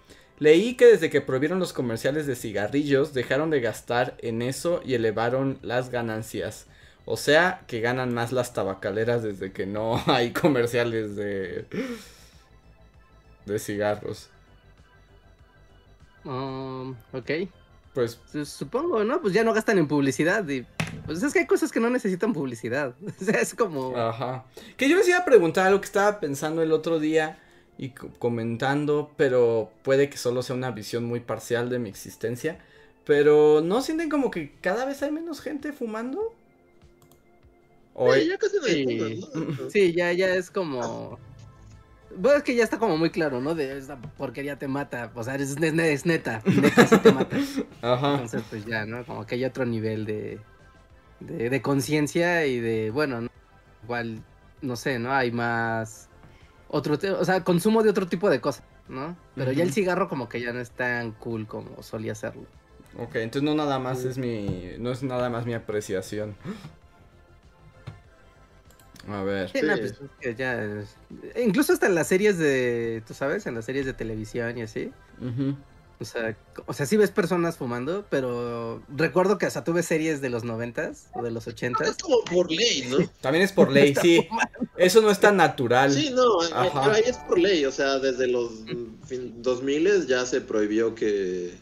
leí 0.41 0.75
que 0.75 0.87
desde 0.87 1.11
que 1.11 1.21
prohibieron 1.21 1.61
los 1.61 1.73
comerciales 1.73 2.27
de 2.27 2.35
cigarrillos, 2.35 3.15
dejaron 3.15 3.51
de 3.51 3.61
gastar 3.61 4.17
en 4.19 4.43
eso 4.43 4.81
y 4.85 4.95
elevaron 4.95 5.61
las 5.63 5.91
ganancias. 5.91 6.67
O 7.09 7.17
sea, 7.17 7.65
que 7.69 7.81
ganan 7.81 8.15
más 8.15 8.33
las 8.33 8.53
tabacaleras 8.55 9.23
desde 9.23 9.53
que 9.53 9.67
no 9.67 10.03
hay 10.07 10.33
comerciales 10.33 11.17
de 11.17 11.67
de 13.47 13.59
cigarros. 13.59 14.31
Um, 16.25 16.91
ok. 17.13 17.31
Pues 17.93 18.21
Pues, 18.33 18.49
supongo, 18.51 19.05
¿no? 19.05 19.21
Pues 19.23 19.33
ya 19.35 19.45
no 19.45 19.55
gastan 19.55 19.79
en 19.79 19.89
publicidad 19.89 20.47
y 20.49 20.67
pues 21.07 21.23
es 21.23 21.33
que 21.33 21.41
hay 21.41 21.47
cosas 21.47 21.73
que 21.73 21.81
no 21.81 21.91
necesitan 21.91 22.33
publicidad. 22.33 22.95
O 23.21 23.25
sea, 23.25 23.41
es 23.41 23.55
como 23.55 23.97
Ajá. 23.97 24.45
Que 24.77 24.89
yo 24.89 24.97
les 24.97 25.09
iba 25.09 25.19
a 25.19 25.25
preguntar 25.25 25.67
algo 25.67 25.81
que 25.81 25.87
estaba 25.87 26.21
pensando 26.21 26.63
el 26.63 26.73
otro 26.73 27.01
día 27.01 27.39
y 27.79 27.91
co- 27.91 28.11
comentando, 28.19 29.15
pero 29.17 29.73
puede 29.83 30.11
que 30.11 30.19
solo 30.19 30.43
sea 30.43 30.57
una 30.57 30.71
visión 30.73 31.05
muy 31.05 31.21
parcial 31.21 31.71
de 31.71 31.79
mi 31.79 31.89
existencia. 31.89 32.59
Pero 33.05 33.63
¿no 33.63 33.81
sienten 33.83 34.11
como 34.11 34.31
que 34.31 34.53
cada 34.61 34.85
vez 34.85 35.03
hay 35.03 35.11
menos 35.13 35.41
gente 35.41 35.73
fumando? 35.73 36.38
O 38.01 38.15
Sí, 38.15 38.29
ya 38.29 38.39
casi 38.39 38.57
nadie 38.61 38.75
Sí. 38.75 39.23
fuma, 39.33 39.57
¿no? 39.65 39.71
Sí, 39.71 39.93
ya, 39.93 40.13
ya 40.13 40.35
es 40.35 40.51
como. 40.51 41.19
Bueno, 42.17 42.39
es 42.39 42.43
que 42.45 42.55
ya 42.55 42.65
está 42.65 42.79
como 42.79 42.97
muy 42.97 43.11
claro, 43.11 43.41
¿no? 43.41 43.55
De 43.55 43.77
esta 43.77 44.01
porquería 44.01 44.57
te 44.59 44.67
mata. 44.69 45.11
O 45.15 45.23
sea, 45.25 45.35
es, 45.35 45.51
es- 45.57 45.57
es 45.63 46.07
neta. 46.07 46.43
Neta 46.47 46.87
sí 46.87 46.97
te 46.99 47.13
mata. 47.13 47.37
Ajá. 47.83 48.13
Entonces, 48.15 48.43
pues 48.49 48.65
ya, 48.65 48.87
¿no? 48.87 49.05
Como 49.05 49.27
que 49.27 49.35
hay 49.35 49.45
otro 49.45 49.65
nivel 49.67 50.05
de. 50.07 50.39
de, 51.21 51.51
de 51.51 51.63
conciencia 51.63 52.47
y 52.47 52.61
de. 52.61 52.91
Bueno, 52.91 53.21
¿no? 53.23 53.29
igual, 53.85 54.23
no 54.63 54.77
sé, 54.77 54.99
¿no? 54.99 55.13
Hay 55.13 55.33
más. 55.33 56.09
Otro. 56.69 56.99
O 57.19 57.25
sea, 57.25 57.43
consumo 57.45 57.83
de 57.83 57.91
otro 57.91 58.07
tipo 58.07 58.31
de 58.31 58.41
cosas, 58.41 58.65
¿no? 58.89 59.17
Pero 59.35 59.53
ya 59.53 59.63
el 59.65 59.73
cigarro, 59.73 60.09
como 60.09 60.29
que 60.29 60.41
ya 60.41 60.53
no 60.53 60.61
es 60.61 60.71
tan 60.71 61.13
cool 61.13 61.47
como 61.47 61.83
solía 61.83 62.15
serlo. 62.15 62.47
Ok, 62.97 63.17
entonces 63.17 63.43
no 63.43 63.55
nada 63.55 63.79
más 63.79 64.05
es 64.05 64.19
mi. 64.19 64.73
No 64.79 64.91
es 64.93 65.03
nada 65.03 65.29
más 65.31 65.47
mi 65.47 65.55
apreciación. 65.55 66.37
A 69.09 69.23
ver. 69.23 69.51
Sí, 69.51 69.61
no, 69.63 69.77
pues, 69.77 69.93
es 69.93 69.99
que 70.21 70.35
ya 70.35 70.63
es- 70.63 70.97
Incluso 71.43 71.73
hasta 71.73 71.87
en 71.87 71.95
las 71.95 72.07
series 72.09 72.37
de, 72.39 73.03
tú 73.07 73.15
sabes, 73.15 73.47
en 73.47 73.55
las 73.55 73.65
series 73.65 73.87
de 73.87 73.93
televisión 73.95 74.59
y 74.59 74.63
así. 74.63 74.93
O 76.01 76.05
sea, 76.05 76.37
o 76.67 76.73
sea, 76.75 76.87
sí 76.87 76.97
ves 76.97 77.11
personas 77.11 77.57
fumando, 77.57 78.07
pero 78.09 78.83
recuerdo 78.95 79.37
que 79.37 79.47
hasta 79.47 79.65
tuve 79.65 79.83
series 79.83 80.21
de 80.21 80.31
los 80.31 80.45
noventas 80.45 81.09
o 81.15 81.23
de 81.23 81.33
los 81.33 81.49
Es 81.49 81.55
ochentas. 81.55 81.97
como 81.97 82.23
por 82.25 82.53
ley, 82.53 82.87
¿no? 82.89 82.99
También 83.21 83.45
es 83.45 83.51
por 83.51 83.73
ley, 83.73 83.95
sí. 84.01 84.29
Eso 84.77 85.01
no 85.01 85.11
es 85.11 85.19
tan 85.19 85.37
natural. 85.37 85.93
Sí, 85.93 86.11
no, 86.15 86.41
Ajá. 86.53 86.83
pero 86.85 86.95
ahí 86.95 87.03
es 87.05 87.17
por 87.17 87.39
ley, 87.41 87.65
o 87.65 87.73
sea, 87.73 87.99
desde 87.99 88.29
los 88.29 88.61
mm, 88.61 89.03
fin, 89.07 89.43
2000 89.43 90.07
ya 90.07 90.25
se 90.25 90.41
prohibió 90.41 90.95
que, 90.95 91.55
que 91.55 91.59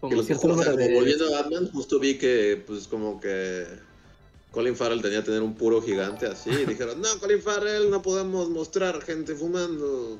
Como 0.00 0.16
los 0.16 0.26
cierto 0.26 0.48
o 0.48 0.50
sea, 0.50 0.56
número 0.56 0.72
como 0.72 0.84
de... 0.84 0.94
volviendo 0.94 1.34
a 1.34 1.42
Batman, 1.42 1.70
justo 1.72 1.98
vi 1.98 2.18
que, 2.18 2.62
pues, 2.66 2.86
como 2.88 3.18
que 3.20 3.66
Colin 4.58 4.74
Farrell 4.74 5.00
tenía 5.00 5.20
que 5.20 5.26
tener 5.26 5.42
un 5.42 5.54
puro 5.54 5.80
gigante 5.80 6.26
así, 6.26 6.50
y 6.50 6.64
dijeron, 6.66 7.00
no, 7.00 7.08
Colin 7.20 7.40
Farrell, 7.40 7.88
no 7.92 8.02
podemos 8.02 8.50
mostrar 8.50 9.00
gente 9.02 9.36
fumando. 9.36 10.18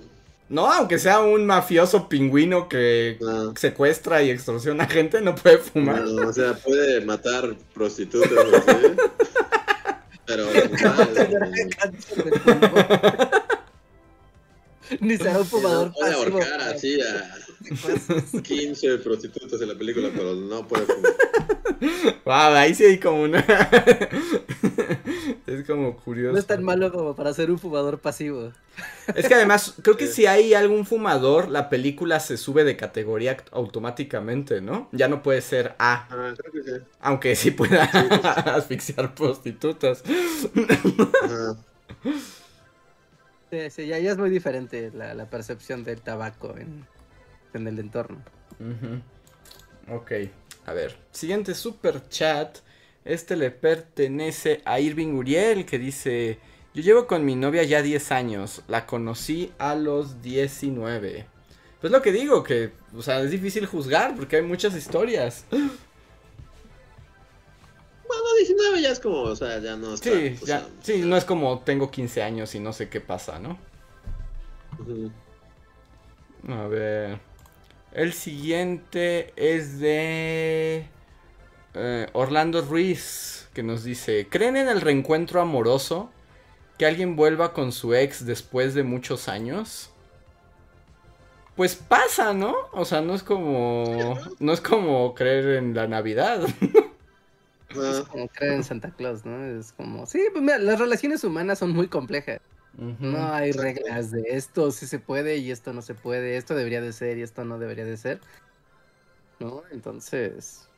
No, 0.48 0.72
aunque 0.72 1.00
sea 1.00 1.18
un 1.22 1.44
mafioso 1.44 2.08
pingüino 2.08 2.68
que 2.68 3.16
No, 3.20 3.56
secuestra 3.56 4.22
y 4.22 4.30
extorsiona 4.30 4.86
gente, 4.86 5.20
no 5.22 5.34
puede 5.34 5.58
fumar. 5.58 6.02
no, 6.02 6.28
o 6.28 6.32
sea, 6.32 6.54
puede 6.54 7.04
matar 7.04 7.56
prostitutas, 7.74 8.30
así, 8.30 8.76
pero... 10.24 10.46
Ni 15.00 15.16
será 15.16 15.40
un 15.40 15.46
fumador 15.46 15.92
puede 15.92 16.12
pasivo. 16.12 16.38
ahorcar 16.38 16.60
así 16.60 17.00
a... 17.00 17.34
15 18.42 18.98
prostitutas 19.04 19.60
en 19.60 19.68
la 19.68 19.74
película, 19.74 20.10
pero 20.14 20.34
no 20.34 20.66
puede 20.66 20.86
fumar. 20.86 21.12
Wow, 22.24 22.54
ahí 22.56 22.74
sí 22.74 22.84
hay 22.84 22.98
como 22.98 23.22
una. 23.22 23.38
es 25.46 25.64
como 25.66 25.96
curioso. 25.96 26.32
No 26.32 26.38
es 26.38 26.46
tan 26.46 26.62
malo 26.64 26.90
como 26.92 27.14
para 27.14 27.32
ser 27.32 27.50
un 27.50 27.58
fumador 27.58 28.00
pasivo. 28.00 28.52
Es 29.14 29.28
que 29.28 29.34
además, 29.34 29.74
creo 29.82 29.96
que 29.96 30.06
si 30.08 30.26
hay 30.26 30.54
algún 30.54 30.86
fumador, 30.86 31.48
la 31.48 31.68
película 31.68 32.20
se 32.20 32.36
sube 32.36 32.64
de 32.64 32.76
categoría 32.76 33.36
automáticamente, 33.52 34.60
¿no? 34.60 34.88
Ya 34.92 35.08
no 35.08 35.22
puede 35.22 35.40
ser 35.40 35.74
A. 35.78 36.06
Ah, 36.10 36.34
creo 36.36 36.52
que 36.52 36.62
sí. 36.62 36.84
Aunque 37.00 37.36
sí 37.36 37.50
pueda 37.52 37.86
Sí, 37.90 37.98
pues. 38.08 38.24
asfixiar 38.24 39.14
prostitutas. 39.14 40.02
Ajá. 41.20 41.56
Sí, 43.50 43.70
sí, 43.70 43.86
ya, 43.86 43.98
ya 43.98 44.12
es 44.12 44.18
muy 44.18 44.30
diferente 44.30 44.90
la, 44.92 45.14
la 45.14 45.30
percepción 45.30 45.84
del 45.84 46.02
tabaco 46.02 46.54
en, 46.56 46.86
en 47.54 47.66
el 47.66 47.78
entorno. 47.78 48.22
Ujú. 48.58 49.00
Ok, 49.94 50.12
a 50.66 50.72
ver. 50.72 50.96
Siguiente 51.12 51.54
super 51.54 52.08
chat. 52.08 52.58
Este 53.04 53.36
le 53.36 53.50
pertenece 53.50 54.60
a 54.64 54.80
Irving 54.80 55.14
Uriel 55.14 55.64
que 55.64 55.78
dice: 55.78 56.38
Yo 56.74 56.82
llevo 56.82 57.06
con 57.06 57.24
mi 57.24 57.36
novia 57.36 57.62
ya 57.62 57.82
10 57.82 58.12
años. 58.12 58.62
La 58.68 58.86
conocí 58.86 59.52
a 59.58 59.74
los 59.74 60.20
19. 60.22 61.26
Pues 61.80 61.92
lo 61.92 62.02
que 62.02 62.12
digo, 62.12 62.42
que, 62.42 62.72
o 62.96 63.02
sea, 63.02 63.20
es 63.20 63.30
difícil 63.30 63.64
juzgar 63.66 64.16
porque 64.16 64.36
hay 64.36 64.42
muchas 64.42 64.74
historias. 64.74 65.44
Bueno, 68.08 68.24
19 68.38 68.82
ya 68.82 68.90
es 68.90 69.00
como, 69.00 69.20
o 69.20 69.36
sea, 69.36 69.60
ya 69.60 69.76
no 69.76 69.94
está. 69.94 70.10
Sí, 70.10 70.36
ya, 70.40 70.46
sea, 70.46 70.68
sí, 70.82 71.02
no 71.02 71.16
es 71.16 71.24
como 71.24 71.60
tengo 71.60 71.90
15 71.90 72.22
años 72.22 72.54
y 72.54 72.60
no 72.60 72.72
sé 72.72 72.88
qué 72.88 73.00
pasa, 73.00 73.38
¿no? 73.38 73.58
A 76.48 76.66
ver. 76.66 77.20
El 77.92 78.12
siguiente 78.12 79.32
es 79.36 79.80
de 79.80 80.86
eh, 81.74 82.06
Orlando 82.12 82.62
Ruiz, 82.62 83.48
que 83.54 83.62
nos 83.62 83.82
dice, 83.82 84.26
¿creen 84.28 84.56
en 84.56 84.68
el 84.68 84.80
reencuentro 84.80 85.40
amoroso? 85.40 86.10
¿Que 86.76 86.86
alguien 86.86 87.16
vuelva 87.16 87.52
con 87.52 87.72
su 87.72 87.94
ex 87.94 88.24
después 88.24 88.74
de 88.74 88.84
muchos 88.84 89.28
años? 89.28 89.90
Pues 91.56 91.74
pasa, 91.74 92.34
¿no? 92.34 92.54
O 92.72 92.84
sea, 92.84 93.00
no 93.00 93.14
es 93.14 93.22
como... 93.22 94.16
No 94.38 94.52
es 94.52 94.60
como 94.60 95.14
creer 95.14 95.56
en 95.56 95.74
la 95.74 95.88
Navidad. 95.88 96.42
Ajá. 97.70 98.04
Como 98.10 98.28
creer 98.28 98.54
en 98.54 98.64
Santa 98.64 98.90
Claus, 98.90 99.24
¿no? 99.24 99.44
Es 99.44 99.72
como, 99.72 100.06
sí, 100.06 100.22
pues 100.32 100.42
mira, 100.42 100.58
las 100.58 100.78
relaciones 100.78 101.24
humanas 101.24 101.58
son 101.58 101.72
muy 101.72 101.88
complejas. 101.88 102.40
No 102.78 103.32
hay 103.34 103.50
reglas 103.50 104.12
de 104.12 104.22
esto 104.28 104.70
sí 104.70 104.86
se 104.86 105.00
puede 105.00 105.38
y 105.38 105.50
esto 105.50 105.72
no 105.72 105.82
se 105.82 105.94
puede, 105.94 106.36
esto 106.36 106.54
debería 106.54 106.80
de 106.80 106.92
ser 106.92 107.18
y 107.18 107.22
esto 107.22 107.44
no 107.44 107.58
debería 107.58 107.84
de 107.84 107.96
ser. 107.96 108.20
¿No? 109.40 109.62
Entonces, 109.72 110.68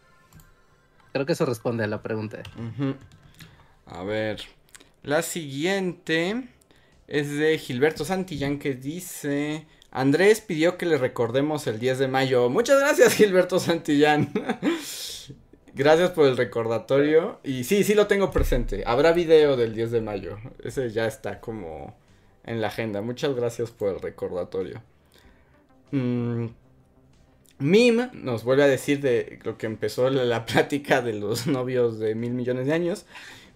creo 1.12 1.26
que 1.26 1.34
eso 1.34 1.44
responde 1.44 1.84
a 1.84 1.86
la 1.86 2.02
pregunta. 2.02 2.42
A 3.84 4.02
ver. 4.02 4.40
La 5.02 5.20
siguiente 5.22 6.48
es 7.06 7.32
de 7.36 7.58
Gilberto 7.58 8.04
Santillán 8.04 8.58
que 8.58 8.74
dice... 8.74 9.66
Andrés 9.92 10.40
pidió 10.40 10.78
que 10.78 10.86
le 10.86 10.98
recordemos 10.98 11.66
el 11.66 11.80
10 11.80 11.98
de 11.98 12.08
mayo. 12.08 12.48
Muchas 12.48 12.78
gracias 12.78 13.14
Gilberto 13.16 13.58
Santillán. 13.58 14.32
Gracias 15.74 16.10
por 16.10 16.26
el 16.26 16.36
recordatorio. 16.36 17.40
Y 17.44 17.64
sí, 17.64 17.84
sí 17.84 17.94
lo 17.94 18.06
tengo 18.06 18.30
presente. 18.30 18.82
Habrá 18.86 19.12
video 19.12 19.56
del 19.56 19.74
10 19.74 19.90
de 19.90 20.00
mayo. 20.00 20.38
Ese 20.62 20.90
ya 20.90 21.06
está 21.06 21.40
como 21.40 21.96
en 22.44 22.60
la 22.60 22.68
agenda. 22.68 23.02
Muchas 23.02 23.34
gracias 23.34 23.70
por 23.70 23.94
el 23.94 24.00
recordatorio. 24.00 24.82
Mm, 25.90 26.46
Mim 27.58 28.08
nos 28.14 28.42
vuelve 28.44 28.62
a 28.62 28.68
decir 28.68 29.00
de 29.00 29.38
lo 29.44 29.58
que 29.58 29.66
empezó 29.66 30.08
la, 30.08 30.46
plática 30.46 31.02
de 31.02 31.12
los 31.12 31.46
novios 31.48 31.98
de 31.98 32.14
mil 32.14 32.32
millones 32.32 32.66
de 32.66 32.72
años. 32.72 33.04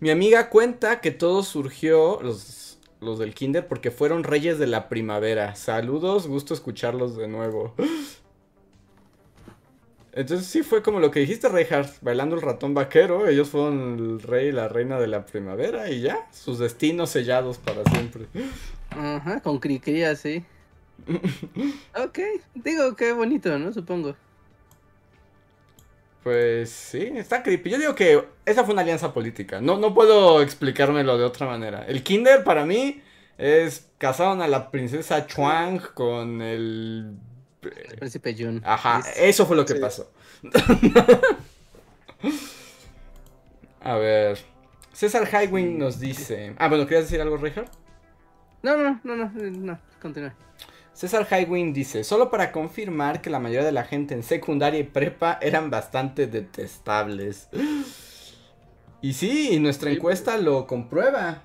Mi 0.01 0.11
amiga 0.11 0.51
cuenta 0.51 1.01
que 1.01 1.11
todo 1.11 1.43
surgió, 1.43 2.21
los, 2.21 2.79
los 3.01 3.19
del 3.19 3.35
kinder, 3.35 3.67
porque 3.67 3.91
fueron 3.91 4.25
reyes 4.25 4.59
de 4.59 4.67
la 4.67 4.89
primavera. 4.89 5.55
Saludos, 5.55 6.27
gusto 6.27 6.53
escucharlos 6.53 7.17
de 7.17 7.29
nuevo. 7.29 7.75
Entonces 10.17 10.47
sí 10.47 10.62
fue 10.62 10.83
como 10.83 11.01
lo 11.01 11.11
que 11.11 11.21
dijiste, 11.21 11.49
Reinhardt, 11.49 12.01
bailando 12.01 12.37
el 12.37 12.43
ratón 12.43 12.73
vaquero. 12.73 13.27
Ellos 13.27 13.49
fueron 13.49 13.99
el 13.99 14.23
rey 14.23 14.49
y 14.49 14.53
la 14.53 14.69
reina 14.69 15.01
de 15.01 15.09
la 15.09 15.27
primavera 15.27 15.91
y 15.91 16.03
ya, 16.03 16.29
sus 16.33 16.61
destinos 16.61 17.11
sellados 17.11 17.59
para 17.59 17.83
siempre. 17.85 18.27
Ajá, 18.91 19.41
con 19.41 19.59
Cricri 19.59 20.05
así. 20.05 20.45
ok, 21.97 22.19
digo 22.55 22.95
qué 22.95 23.12
bonito, 23.12 23.59
¿no? 23.59 23.73
Supongo. 23.73 24.15
Pues 26.23 26.71
sí, 26.71 27.11
está 27.17 27.43
creepy. 27.43 27.71
Yo 27.71 27.79
digo 27.79 27.95
que 27.95 28.25
esa 28.47 28.65
fue 28.65 28.73
una 28.73 28.83
alianza 28.83 29.12
política. 29.12 29.61
No, 29.61 29.79
no 29.79 29.93
puedo 29.93 30.41
explicármelo 30.41 31.19
de 31.19 31.25
otra 31.25 31.47
manera. 31.47 31.85
El 31.87 32.03
Kinder 32.03 32.45
para 32.45 32.65
mí 32.65 33.03
es 33.37 33.91
casaron 33.99 34.41
a 34.41 34.49
la 34.49 34.71
princesa 34.71 35.27
Chuang 35.27 35.81
con 35.93 36.41
el... 36.41 37.17
El 37.69 37.99
príncipe 37.99 38.35
Jun. 38.39 38.61
Ajá, 38.65 39.01
Es- 39.01 39.17
eso 39.19 39.47
fue 39.47 39.57
lo 39.57 39.65
que 39.65 39.75
Sí. 39.75 39.81
pasó. 39.81 40.11
a 43.81 43.97
ver. 43.97 44.39
César 44.93 45.29
Highwing 45.29 45.79
nos 45.79 45.99
dice... 45.99 46.55
Ah, 46.59 46.69
bueno, 46.69 46.87
¿querías 46.87 47.05
decir 47.05 47.21
algo, 47.21 47.37
Richard? 47.37 47.69
No, 48.62 48.77
no, 48.77 49.01
no, 49.05 49.17
no, 49.17 49.31
no, 49.35 49.79
continúa. 50.01 50.35
César 50.93 51.27
Highwing 51.29 51.73
dice, 51.75 52.05
solo 52.05 52.31
para 52.31 52.53
confirmar 52.53 53.21
que 53.21 53.29
la 53.29 53.41
mayoría 53.41 53.67
de 53.67 53.73
la 53.73 53.85
gente 53.85 54.15
en 54.15 54.23
secundaria 54.23 54.79
y 54.81 54.85
prepa 54.85 55.39
eran 55.43 55.69
bastante 55.71 56.29
detestables. 56.29 57.49
Y 59.03 59.12
sí, 59.15 59.49
y 59.53 59.59
nuestra 59.59 59.91
encuesta 59.91 60.39
lo 60.39 60.67
comprueba. 60.69 61.43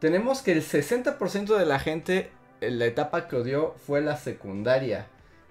Tenemos 0.00 0.42
que 0.42 0.52
el 0.52 0.62
60% 0.62 1.56
de 1.56 1.64
la 1.64 1.78
gente 1.78 2.30
en 2.60 2.78
la 2.80 2.86
etapa 2.86 3.28
que 3.28 3.36
odió 3.36 3.76
fue 3.86 4.00
la 4.02 4.16
secundaria. 4.16 5.06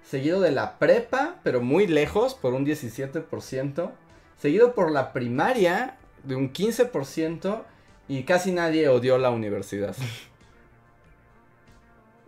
Seguido 0.06 0.40
de 0.40 0.52
la 0.52 0.78
prepa, 0.78 1.40
pero 1.44 1.62
muy 1.62 1.88
lejos, 1.88 2.36
por 2.36 2.54
un 2.54 2.66
17%. 2.66 3.92
Seguido 4.38 4.76
por 4.76 4.92
la 4.92 5.14
primaria, 5.14 5.98
de 6.24 6.36
un 6.36 6.54
15%. 6.54 7.64
Y 8.08 8.24
casi 8.24 8.52
nadie 8.52 8.88
odió 8.88 9.18
la 9.18 9.30
universidad. 9.32 9.96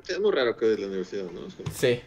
Es 0.08 0.20
muy 0.22 0.32
raro 0.32 0.56
que 0.56 0.66
odies 0.66 0.80
la 0.80 0.88
universidad, 0.88 1.26
¿no? 1.32 1.42
Sí. 1.74 2.02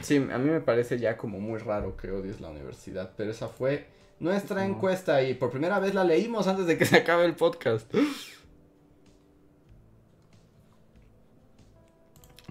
Sí, 0.00 0.16
a 0.32 0.38
mí 0.38 0.48
me 0.48 0.60
parece 0.60 0.96
ya 1.00 1.16
como 1.16 1.40
muy 1.40 1.58
raro 1.58 1.96
que 1.96 2.08
odies 2.12 2.40
la 2.40 2.50
universidad, 2.50 3.12
pero 3.16 3.32
esa 3.32 3.48
fue 3.48 3.88
nuestra 4.20 4.64
No. 4.64 4.74
encuesta 4.76 5.20
y 5.24 5.34
por 5.34 5.50
primera 5.50 5.80
vez 5.80 5.92
la 5.92 6.04
leímos 6.04 6.46
antes 6.46 6.66
de 6.66 6.78
que 6.78 6.86
se 6.86 6.98
acabe 6.98 7.24
el 7.24 7.34
podcast. 7.34 7.92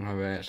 A 0.03 0.13
ver. 0.13 0.45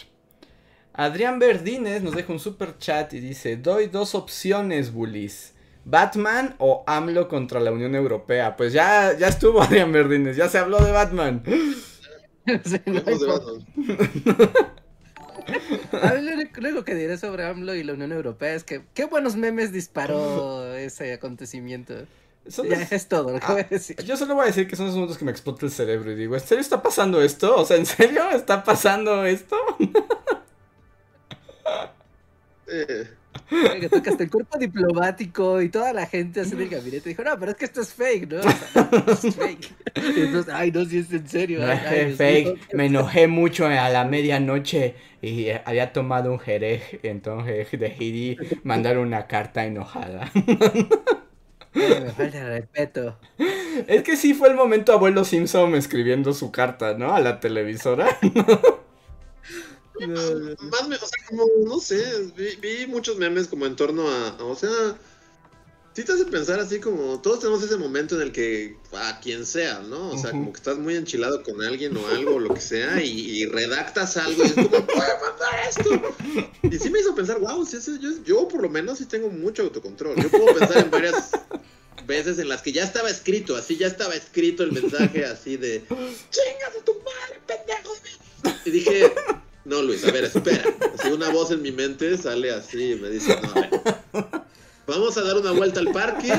Adrián 0.92 1.38
Verdines 1.38 2.02
nos 2.02 2.14
deja 2.14 2.32
un 2.32 2.40
super 2.40 2.76
chat 2.78 3.12
y 3.14 3.20
dice, 3.20 3.56
doy 3.56 3.86
dos 3.86 4.14
opciones, 4.14 4.92
bullies. 4.92 5.54
Batman 5.84 6.54
o 6.58 6.84
AMLO 6.86 7.28
contra 7.28 7.58
la 7.60 7.72
Unión 7.72 7.94
Europea. 7.94 8.56
Pues 8.56 8.72
ya, 8.72 9.16
ya 9.18 9.28
estuvo 9.28 9.62
Adrián 9.62 9.92
Verdines, 9.92 10.36
ya 10.36 10.48
se 10.48 10.58
habló 10.58 10.78
de 10.84 10.92
Batman. 10.92 11.42
Sí, 12.64 12.80
no 12.86 13.02
hay 13.06 13.14
Hablemos 13.14 13.20
de 13.20 13.26
forma. 13.26 13.64
Batman. 14.24 14.50
A 16.02 16.12
ver, 16.12 16.22
lo 16.24 16.32
único- 16.62 16.84
que 16.84 16.94
diré 16.94 17.16
sobre 17.18 17.44
AMLO 17.46 17.74
y 17.74 17.84
la 17.84 17.92
Unión 17.92 18.12
Europea 18.12 18.54
es 18.54 18.64
que 18.64 18.82
qué 18.94 19.04
buenos 19.04 19.36
memes 19.36 19.72
disparó 19.72 20.74
ese 20.74 21.12
acontecimiento. 21.12 21.94
Son 22.48 22.66
Ya 22.66 22.76
es 22.90 23.08
todo 23.08 23.32
lo 23.32 23.38
que 23.38 23.46
Ah, 23.46 23.52
voy 23.52 23.60
a 23.62 23.64
decir. 23.68 23.96
Yo 24.02 24.16
solo 24.16 24.34
voy 24.34 24.44
a 24.44 24.46
decir 24.46 24.66
que 24.66 24.74
son 24.74 24.86
esos 24.86 24.96
momentos 24.96 25.18
que 25.18 25.24
me 25.26 25.30
explota 25.30 25.66
el 25.66 25.70
cerebro 25.72 26.10
y 26.10 26.14
digo, 26.16 26.34
¿en 26.34 26.40
serio 26.40 26.62
está 26.62 26.82
pasando 26.82 27.22
esto? 27.22 27.54
O 27.56 27.64
sea, 27.66 27.76
¿en 27.76 27.86
serio 27.86 28.22
está 28.30 28.64
pasando 28.64 29.24
esto? 29.26 29.56
Que 33.48 33.88
toca 33.88 34.10
hasta 34.10 34.24
el 34.24 34.30
cuerpo 34.30 34.58
diplomático 34.58 35.62
y 35.62 35.68
toda 35.68 35.92
la 35.92 36.06
gente 36.06 36.40
así 36.40 36.56
del 36.56 36.68
gabinete 36.68 37.08
dijo, 37.08 37.22
no, 37.22 37.38
pero 37.38 37.52
es 37.52 37.56
que 37.56 37.64
esto 37.64 37.80
es 37.80 37.92
fake, 37.94 38.28
¿no? 38.28 38.38
O 38.38 38.42
sea, 38.42 39.28
es 39.28 39.34
fake. 39.34 39.72
Y 40.16 40.20
entonces, 40.22 40.52
ay, 40.52 40.72
no, 40.72 40.84
si 40.84 40.98
es 40.98 41.12
en 41.12 41.28
serio. 41.28 41.60
No 41.60 41.66
ay, 41.66 41.80
es 41.90 42.16
fake, 42.16 42.74
me 42.74 42.86
enojé 42.86 43.28
mucho 43.28 43.66
a 43.66 43.88
la 43.88 44.04
medianoche 44.04 44.94
y 45.22 45.48
había 45.64 45.92
tomado 45.92 46.32
un 46.32 46.38
jerez, 46.38 46.82
entonces 47.02 47.68
decidí 47.72 48.36
mandar 48.64 48.98
una 48.98 49.26
carta 49.26 49.64
enojada. 49.64 50.30
Me 51.72 52.10
falta 52.10 52.38
el 52.38 52.46
respeto. 52.46 53.16
Es 53.86 54.02
que 54.02 54.16
sí 54.16 54.34
fue 54.34 54.48
el 54.48 54.56
momento 54.56 54.92
abuelo 54.92 55.24
Simpson 55.24 55.74
escribiendo 55.74 56.32
su 56.32 56.50
carta, 56.50 56.94
¿no? 56.94 57.14
A 57.14 57.20
la 57.20 57.38
televisora. 57.40 58.18
Más 60.06 60.88
me, 60.88 60.96
o 60.96 60.98
sea, 60.98 61.26
como, 61.28 61.44
no 61.64 61.78
sé, 61.80 62.32
vi, 62.36 62.56
vi 62.56 62.86
muchos 62.86 63.16
memes 63.18 63.46
como 63.48 63.66
en 63.66 63.76
torno 63.76 64.08
a, 64.08 64.28
a- 64.30 64.44
o 64.44 64.56
sea, 64.56 64.70
sí 65.92 66.04
te 66.04 66.12
hace 66.12 66.24
pensar 66.24 66.60
así 66.60 66.80
como, 66.80 67.20
todos 67.20 67.40
tenemos 67.40 67.62
ese 67.62 67.76
momento 67.76 68.16
en 68.16 68.22
el 68.22 68.32
que, 68.32 68.76
a 68.94 69.20
quien 69.20 69.44
sea, 69.44 69.80
¿no? 69.80 70.10
O 70.10 70.18
sea, 70.18 70.30
como 70.30 70.52
que 70.52 70.58
estás 70.58 70.78
muy 70.78 70.96
enchilado 70.96 71.42
con 71.42 71.62
alguien 71.62 71.96
o 71.96 72.06
algo, 72.08 72.38
lo 72.38 72.54
que 72.54 72.60
sea, 72.60 73.02
y, 73.02 73.46
redactas 73.46 74.16
algo 74.16 74.42
y 74.44 74.46
es 74.46 74.52
como, 74.54 74.68
¡puedo 74.68 74.86
mandar 74.86 75.68
esto! 75.68 76.14
Y 76.62 76.78
sí 76.78 76.90
me 76.90 77.00
hizo 77.00 77.14
pensar, 77.14 77.38
wow, 77.40 77.64
sí, 77.66 77.78
yo, 78.00 78.10
yo 78.24 78.48
por 78.48 78.62
lo 78.62 78.68
menos 78.68 78.98
sí 78.98 79.06
tengo 79.06 79.28
mucho 79.28 79.62
autocontrol. 79.62 80.16
Yo 80.22 80.30
puedo 80.30 80.54
pensar 80.54 80.78
en 80.78 80.90
varias 80.90 81.30
veces 82.06 82.38
en 82.38 82.48
las 82.48 82.62
que 82.62 82.72
ya 82.72 82.84
estaba 82.84 83.10
escrito, 83.10 83.56
así 83.56 83.76
ya 83.76 83.86
estaba 83.86 84.14
escrito 84.14 84.62
el 84.62 84.72
mensaje 84.72 85.24
así 85.24 85.56
de, 85.56 85.80
¡chingas 85.88 86.76
a 86.80 86.84
tu 86.84 86.94
madre, 86.94 87.40
pendejo! 87.46 87.94
Y 88.64 88.70
dije, 88.70 89.12
no, 89.64 89.82
Luis, 89.82 90.04
a 90.04 90.10
ver, 90.10 90.24
espera. 90.24 90.64
Así 90.98 91.08
una 91.08 91.30
voz 91.30 91.50
en 91.50 91.62
mi 91.62 91.72
mente 91.72 92.16
sale 92.16 92.50
así 92.50 92.92
y 92.92 92.96
me 92.96 93.10
dice, 93.10 93.38
no, 93.42 93.50
a 93.50 93.54
ver 93.54 93.70
Vamos 94.86 95.16
a 95.16 95.22
dar 95.22 95.36
una 95.36 95.52
vuelta 95.52 95.80
al 95.80 95.92
parque. 95.92 96.32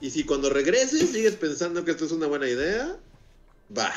Y 0.00 0.10
si 0.10 0.24
cuando 0.24 0.50
regreses 0.50 1.10
sigues 1.10 1.34
pensando 1.34 1.84
que 1.84 1.92
esto 1.92 2.06
es 2.06 2.12
una 2.12 2.26
buena 2.26 2.48
idea, 2.48 2.96
va. 3.76 3.92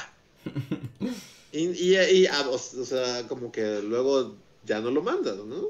Y, 1.52 1.68
y, 1.68 2.28
ah, 2.28 2.48
o, 2.50 2.58
sea, 2.58 3.28
como 3.28 3.52
que 3.52 3.82
luego 3.82 4.36
ya 4.66 4.80
no 4.80 4.90
lo 4.90 5.02
mandas, 5.02 5.38
¿no? 5.38 5.70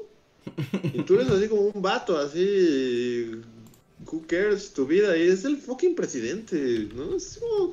Y 0.82 1.02
tú 1.02 1.14
eres 1.14 1.28
así 1.30 1.48
como 1.48 1.62
un 1.62 1.82
vato, 1.82 2.16
así. 2.16 3.42
Who 4.06 4.24
cares 4.26 4.72
tu 4.72 4.86
vida? 4.86 5.16
Y 5.16 5.28
es 5.28 5.44
el 5.44 5.56
fucking 5.56 5.94
presidente, 5.94 6.88
¿no? 6.94 7.16
Es 7.16 7.38
como... 7.38 7.72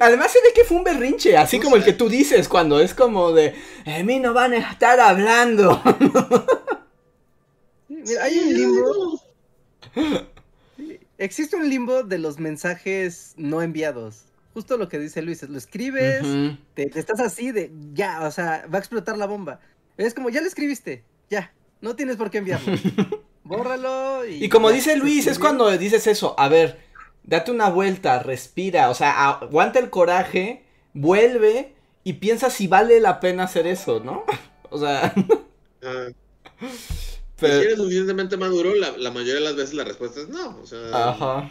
Además 0.00 0.32
se 0.32 0.40
ve 0.40 0.48
que 0.54 0.64
fue 0.64 0.78
un 0.78 0.84
berrinche, 0.84 1.36
así 1.36 1.60
como 1.60 1.76
el 1.76 1.84
que 1.84 1.92
tú 1.92 2.08
dices 2.08 2.48
cuando 2.48 2.80
es 2.80 2.94
como 2.94 3.32
de, 3.32 3.54
a 3.86 4.02
mí 4.02 4.18
no 4.18 4.32
van 4.32 4.54
a 4.54 4.70
estar 4.70 4.98
hablando. 4.98 5.82
hay 8.20 8.38
un 8.38 8.54
limbo. 8.54 9.22
Existe 11.18 11.56
un 11.56 11.68
limbo 11.68 12.02
de 12.02 12.18
los 12.18 12.38
mensajes 12.38 13.34
no 13.36 13.62
enviados. 13.62 14.24
Justo 14.54 14.76
lo 14.76 14.88
que 14.88 14.98
dice 14.98 15.22
Luis, 15.22 15.42
lo 15.42 15.56
escribes, 15.56 16.22
te, 16.74 16.90
estás 16.98 17.20
así 17.20 17.52
de, 17.52 17.70
ya, 17.94 18.26
o 18.26 18.30
sea, 18.30 18.66
va 18.72 18.78
a 18.78 18.80
explotar 18.80 19.16
la 19.16 19.26
bomba. 19.26 19.60
Es 19.96 20.14
como, 20.14 20.28
ya 20.30 20.40
lo 20.40 20.46
escribiste, 20.46 21.04
ya, 21.30 21.52
no 21.80 21.96
tienes 21.96 22.16
por 22.16 22.30
qué 22.30 22.38
enviarlo. 22.38 22.76
Bórralo 23.44 24.26
y... 24.26 24.44
Y 24.44 24.48
como 24.48 24.70
dice 24.70 24.96
Luis, 24.96 25.26
es 25.26 25.38
cuando 25.38 25.70
dices 25.76 26.06
eso, 26.06 26.34
a 26.38 26.48
ver, 26.48 26.78
date 27.24 27.50
una 27.50 27.68
vuelta, 27.68 28.22
respira, 28.22 28.90
o 28.90 28.94
sea, 28.94 29.30
aguanta 29.30 29.78
el 29.78 29.90
coraje, 29.90 30.64
vuelve 30.94 31.74
y 32.04 32.14
piensa 32.14 32.50
si 32.50 32.66
vale 32.66 33.00
la 33.00 33.20
pena 33.20 33.44
hacer 33.44 33.66
eso, 33.66 34.00
¿no? 34.00 34.24
o 34.70 34.78
sea... 34.78 35.14
Ah. 35.82 36.08
Si 37.42 37.46
eres 37.46 37.76
suficientemente 37.76 38.36
maduro, 38.36 38.72
la, 38.76 39.10
mayoría 39.10 39.34
de 39.34 39.40
las 39.40 39.56
veces 39.56 39.74
la 39.74 39.82
respuesta 39.82 40.20
es 40.20 40.28
no. 40.28 40.60
O 40.60 40.64
sea, 40.64 41.08
Ajá. 41.08 41.50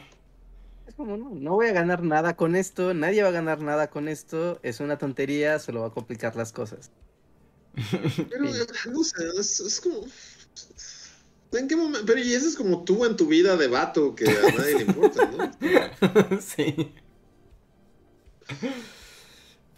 Es 0.88 0.96
como, 0.96 1.18
no, 1.18 1.32
no 1.32 1.52
voy 1.56 1.68
a 1.68 1.74
ganar 1.74 2.02
nada 2.02 2.38
con 2.38 2.56
esto, 2.56 2.94
nadie 2.94 3.24
va 3.24 3.30
a 3.30 3.34
ganar 3.34 3.60
nada 3.60 3.90
con 3.90 4.08
esto, 4.08 4.60
es 4.64 4.80
una 4.80 4.98
tontería, 4.98 5.60
solo 5.60 5.82
va 5.82 5.88
a 5.88 5.92
complicar 5.92 6.36
las 6.38 6.54
cosas. 6.54 6.92
Pero, 8.30 8.46
no 8.92 9.04
sé, 9.04 9.24
es, 9.38 9.82
como... 9.82 10.06
¿En 11.54 11.68
qué 11.68 11.76
momento? 11.76 12.06
Pero 12.06 12.20
y 12.20 12.34
eso 12.34 12.48
es 12.48 12.56
como 12.56 12.84
tú 12.84 13.06
en 13.06 13.18
tu 13.18 13.28
vida 13.28 13.58
de 13.58 13.68
vato 13.68 14.16
que 14.16 14.30
a 14.30 14.52
nadie 14.58 14.76
le 14.76 14.84
importa, 14.84 15.32
¿no? 15.32 16.40
sí. 16.42 16.94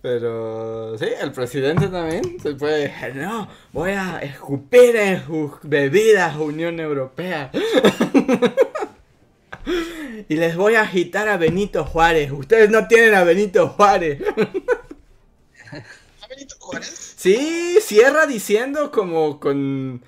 Pero 0.04 0.96
sí, 0.98 1.06
el 1.22 1.32
presidente 1.32 1.88
también 1.88 2.38
se 2.42 2.56
puede. 2.56 2.94
No, 3.16 3.48
voy 3.72 3.92
a 3.92 4.20
escupir 4.20 4.98
en 4.98 5.26
sus 5.26 5.52
bebidas, 5.64 6.36
Unión 6.36 6.78
Europea. 6.82 7.50
y 10.28 10.36
les 10.36 10.58
voy 10.58 10.76
a 10.76 10.82
agitar 10.82 11.30
a 11.30 11.38
Benito 11.38 11.86
Juárez. 11.86 12.34
Ustedes 12.34 12.70
no 12.70 12.86
tienen 12.88 13.16
a 13.16 13.24
Benito 13.24 13.70
Juárez. 13.70 14.22
¿A 16.22 16.28
Benito 16.28 16.58
Juárez? 16.60 17.14
Sí, 17.16 17.78
cierra 17.82 18.28
diciendo 18.28 18.92
como 18.92 19.40
con. 19.40 20.04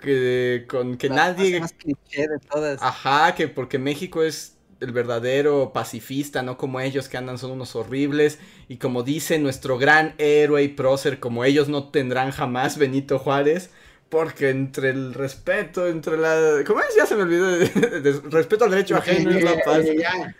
Que, 0.00 0.66
con 0.68 0.96
que 0.96 1.10
nadie. 1.10 1.60
Más 1.60 1.72
cliché 1.72 2.28
de 2.28 2.38
todas. 2.38 2.82
Ajá, 2.82 3.34
que 3.34 3.48
porque 3.48 3.78
México 3.78 4.22
es 4.22 4.56
el 4.80 4.92
verdadero 4.92 5.72
pacifista, 5.74 6.42
no 6.42 6.56
como 6.56 6.80
ellos 6.80 7.08
que 7.08 7.18
andan 7.18 7.38
son 7.38 7.50
unos 7.50 7.76
horribles. 7.76 8.38
Y 8.68 8.78
como 8.78 9.02
dice 9.02 9.38
nuestro 9.38 9.78
gran 9.78 10.14
héroe 10.18 10.62
y 10.62 10.68
prócer, 10.68 11.20
como 11.20 11.44
ellos 11.44 11.68
no 11.68 11.90
tendrán 11.90 12.30
jamás 12.30 12.78
Benito 12.78 13.18
Juárez. 13.18 13.70
Porque 14.08 14.50
entre 14.50 14.90
el 14.90 15.14
respeto, 15.14 15.86
entre 15.86 16.16
la... 16.16 16.64
¿Cómo 16.66 16.80
es? 16.80 16.96
Ya 16.96 17.06
se 17.06 17.14
me 17.14 17.22
olvidó. 17.22 17.48
De, 17.48 18.20
respeto 18.30 18.64
al 18.64 18.72
derecho 18.72 18.96
ajeno 18.96 19.30
es 19.30 19.44
la 19.44 19.56
paz. 19.62 19.84
Ya, 19.96 20.34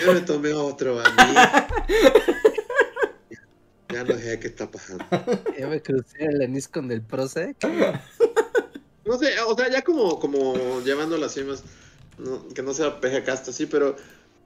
yo 0.00 0.12
me 0.12 0.20
tomé 0.20 0.52
otro 0.52 1.00
a 1.00 1.10
mí. 1.10 1.34
Ya 3.96 4.04
no 4.04 4.14
sé 4.18 4.38
qué 4.40 4.48
está 4.48 4.70
pasando. 4.70 5.04
Ya 5.58 5.68
me 5.68 5.80
crucé 5.80 6.26
el 6.26 6.42
anís 6.42 6.68
con 6.68 6.90
el 6.92 7.00
prócer. 7.00 7.56
No 9.06 9.18
sé, 9.18 9.38
o 9.46 9.56
sea, 9.56 9.70
ya 9.70 9.82
como, 9.82 10.18
como 10.18 10.82
llevándolo 10.82 11.26
así 11.26 11.42
más 11.44 11.62
que 12.54 12.62
no 12.62 12.72
sea 12.72 13.00
peje 13.00 13.22
casta, 13.22 13.52
sí, 13.52 13.66
pero 13.66 13.96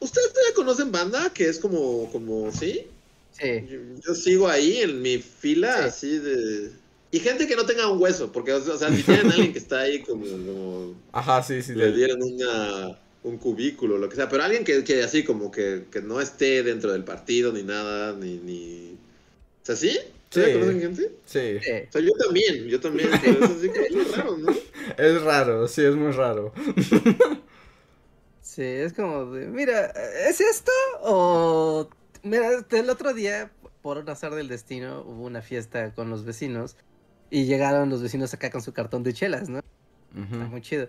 ¿ustedes 0.01 0.33
ya 0.33 0.55
conocen 0.55 0.91
banda 0.91 1.31
que 1.33 1.49
es 1.49 1.59
como, 1.59 2.11
como, 2.11 2.51
sí? 2.53 2.87
Sí. 3.33 3.69
Yo, 4.05 4.15
sigo 4.15 4.49
ahí 4.49 4.79
en 4.79 5.01
mi 5.01 5.19
fila, 5.19 5.85
así 5.85 6.19
de... 6.19 6.73
Y 7.13 7.19
gente 7.19 7.47
que 7.47 7.57
no 7.57 7.67
tenga 7.67 7.89
un 7.89 8.01
hueso, 8.01 8.31
porque, 8.31 8.53
o 8.53 8.79
sea, 8.79 8.95
si 8.95 9.03
tienen 9.03 9.31
a 9.31 9.35
alguien 9.35 9.53
que 9.53 9.59
está 9.59 9.81
ahí 9.81 10.03
como... 10.03 10.95
Ajá, 11.13 11.43
sí, 11.43 11.63
sí. 11.63 11.75
Le 11.75 11.93
dieron 11.93 12.23
una, 12.23 12.99
un 13.25 13.39
cubículo, 13.39 13.99
lo 13.99 14.09
que 14.09 14.17
sea, 14.17 14.29
pero 14.29 14.45
alguien 14.45 14.65
que, 14.65 14.85
que 14.85 15.03
así 15.03 15.25
como 15.25 15.51
que, 15.51 15.87
que, 15.91 16.03
no 16.03 16.21
esté 16.21 16.63
dentro 16.63 16.93
del 16.93 17.05
partido 17.05 17.53
ni 17.53 17.63
nada, 17.63 18.13
ni... 18.13 18.37
ni... 18.39 18.97
O 19.63 19.67
sea, 19.67 19.77
¿sí? 20.31 20.43
¿Sí? 20.43 20.53
conocen 20.53 20.81
gente? 20.81 21.12
Sí. 21.24 21.57
O 21.89 21.93
sea, 21.93 22.01
yo 22.01 22.12
también, 22.12 22.64
yo 22.66 22.81
también, 22.81 23.11
pero 23.22 23.45
es 23.45 23.51
así 23.51 23.68
como 23.68 24.01
es 24.01 24.16
raro, 24.16 24.37
¿no? 24.39 24.55
Es 24.97 25.22
raro, 25.22 25.68
sí, 25.68 25.83
es 25.83 25.95
muy 25.95 26.11
raro. 26.11 26.53
Sí, 28.41 28.62
es 28.62 28.93
como 28.93 29.26
de, 29.26 29.47
mira, 29.47 29.93
¿es 30.28 30.41
esto? 30.41 30.72
O, 31.03 31.89
mira, 32.24 32.66
el 32.68 32.91
otro 32.91 33.14
día, 33.14 33.53
por 33.81 33.99
un 33.99 34.09
azar 34.09 34.35
del 34.35 34.49
destino, 34.49 35.03
hubo 35.03 35.24
una 35.24 35.41
fiesta 35.41 35.95
con 35.95 36.11
los 36.11 36.24
vecinos 36.24 36.76
y 37.31 37.45
llegaron 37.45 37.91
los 37.91 38.03
vecinos 38.03 38.35
acá 38.35 38.51
con 38.51 38.61
su 38.61 38.72
cartón 38.72 39.05
de 39.05 39.14
chelas, 39.14 39.49
¿no? 39.49 39.61
muy 40.12 40.61
chido. 40.61 40.89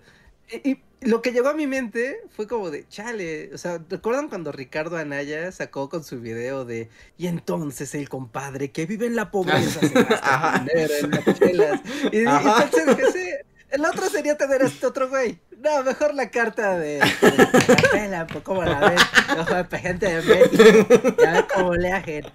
Y, 0.63 0.79
lo 1.01 1.23
que 1.23 1.31
llegó 1.31 1.49
a 1.49 1.55
mi 1.55 1.65
mente 1.65 2.19
fue 2.29 2.45
como 2.45 2.69
de, 2.69 2.87
chale, 2.87 3.49
o 3.55 3.57
sea, 3.57 3.81
¿recuerdan 3.89 4.29
cuando 4.29 4.51
Ricardo 4.51 4.97
Anaya 4.97 5.51
sacó 5.51 5.89
con 5.89 6.03
su 6.03 6.21
video 6.21 6.63
de, 6.63 6.89
y 7.17 7.25
entonces 7.25 7.95
el 7.95 8.07
compadre 8.07 8.69
que 8.69 8.85
vive 8.85 9.07
en 9.07 9.15
la 9.15 9.31
pobreza 9.31 9.79
se 9.79 9.89
gasta 10.03 10.59
dinero 10.59 10.93
en 11.01 11.09
las 11.09 11.39
chelas? 11.39 11.81
Y, 12.11 12.17
y 12.17 12.19
entonces 12.19 12.97
dije, 12.97 13.45
el 13.71 13.85
otro 13.85 14.09
sería 14.09 14.37
tener 14.37 14.61
a 14.61 14.67
este 14.67 14.85
otro 14.85 15.09
güey. 15.09 15.39
No, 15.57 15.83
mejor 15.83 16.13
la 16.13 16.29
carta 16.29 16.77
de, 16.77 16.99
de, 17.93 18.07
la 18.07 18.27
pues 18.27 18.43
como 18.43 18.63
la 18.63 18.79
ven, 18.79 18.97
ojo 19.39 19.77
gente 19.77 20.07
de 20.07 20.21
México, 20.21 21.15
ya 21.21 21.33
ves 21.33 21.45
cómo 21.53 21.75
le 21.75 21.91
ajen. 21.91 22.25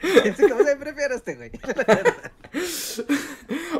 Como 0.48 0.64
se 0.64 0.76
prefiero 0.76 1.14
a 1.14 1.16
este 1.16 1.34
güey. 1.34 1.50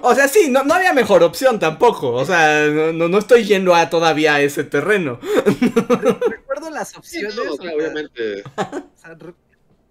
O 0.03 0.15
sea, 0.15 0.29
sí, 0.29 0.49
no, 0.51 0.65
no 0.65 0.75
había 0.75 0.93
mejor 0.93 1.23
opción 1.23 1.59
tampoco. 1.59 2.13
O 2.13 2.25
sea, 2.25 2.67
no, 2.69 3.09
no 3.09 3.19
estoy 3.19 3.45
yendo 3.45 3.75
a 3.75 3.91
todavía 3.91 4.35
a 4.35 4.41
ese 4.41 4.65
terreno. 4.65 5.19
Recuerdo 6.29 6.71
las 6.71 6.97
opciones. 6.97 7.35
Sí, 7.35 7.41
obviamente. 7.41 8.43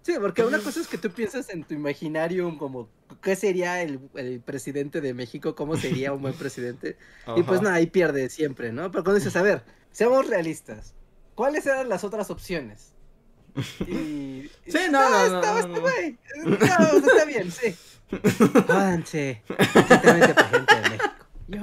Sí, 0.02 0.14
porque 0.20 0.44
una 0.44 0.60
cosa 0.60 0.80
es 0.80 0.86
que 0.86 0.98
tú 0.98 1.10
piensas 1.10 1.50
en 1.50 1.64
tu 1.64 1.74
imaginario 1.74 2.56
como 2.58 2.88
qué 3.22 3.34
sería 3.34 3.82
el, 3.82 3.98
presidente 4.44 5.00
de 5.00 5.14
México, 5.14 5.56
cómo 5.56 5.76
sería 5.76 6.12
un 6.12 6.22
buen 6.22 6.34
presidente. 6.34 6.96
Y 7.36 7.42
pues 7.42 7.60
nada, 7.60 7.74
ahí 7.74 7.86
pierde 7.88 8.30
siempre, 8.30 8.72
¿no? 8.72 8.90
Pero 8.92 9.02
cuando 9.02 9.18
dices, 9.18 9.34
a 9.34 9.42
ver, 9.42 9.64
seamos 9.90 10.28
realistas, 10.28 10.94
¿cuáles 11.34 11.66
eran 11.66 11.88
las 11.88 12.04
otras 12.04 12.30
opciones? 12.30 12.92
Y, 13.80 14.48
sí, 14.68 14.78
no, 14.90 15.10
no, 15.10 15.28
no, 15.28 15.40
está, 15.40 15.66
no, 15.66 17.00
no, 17.00 17.08
está 17.08 17.24
bien, 17.24 17.50
sí. 17.50 17.74
Jódanse, 18.10 19.42
exactamente 19.58 20.34
para 20.34 20.48
gente 20.48 20.74
de 20.74 20.90
México. 20.90 21.14
Yo... 21.48 21.60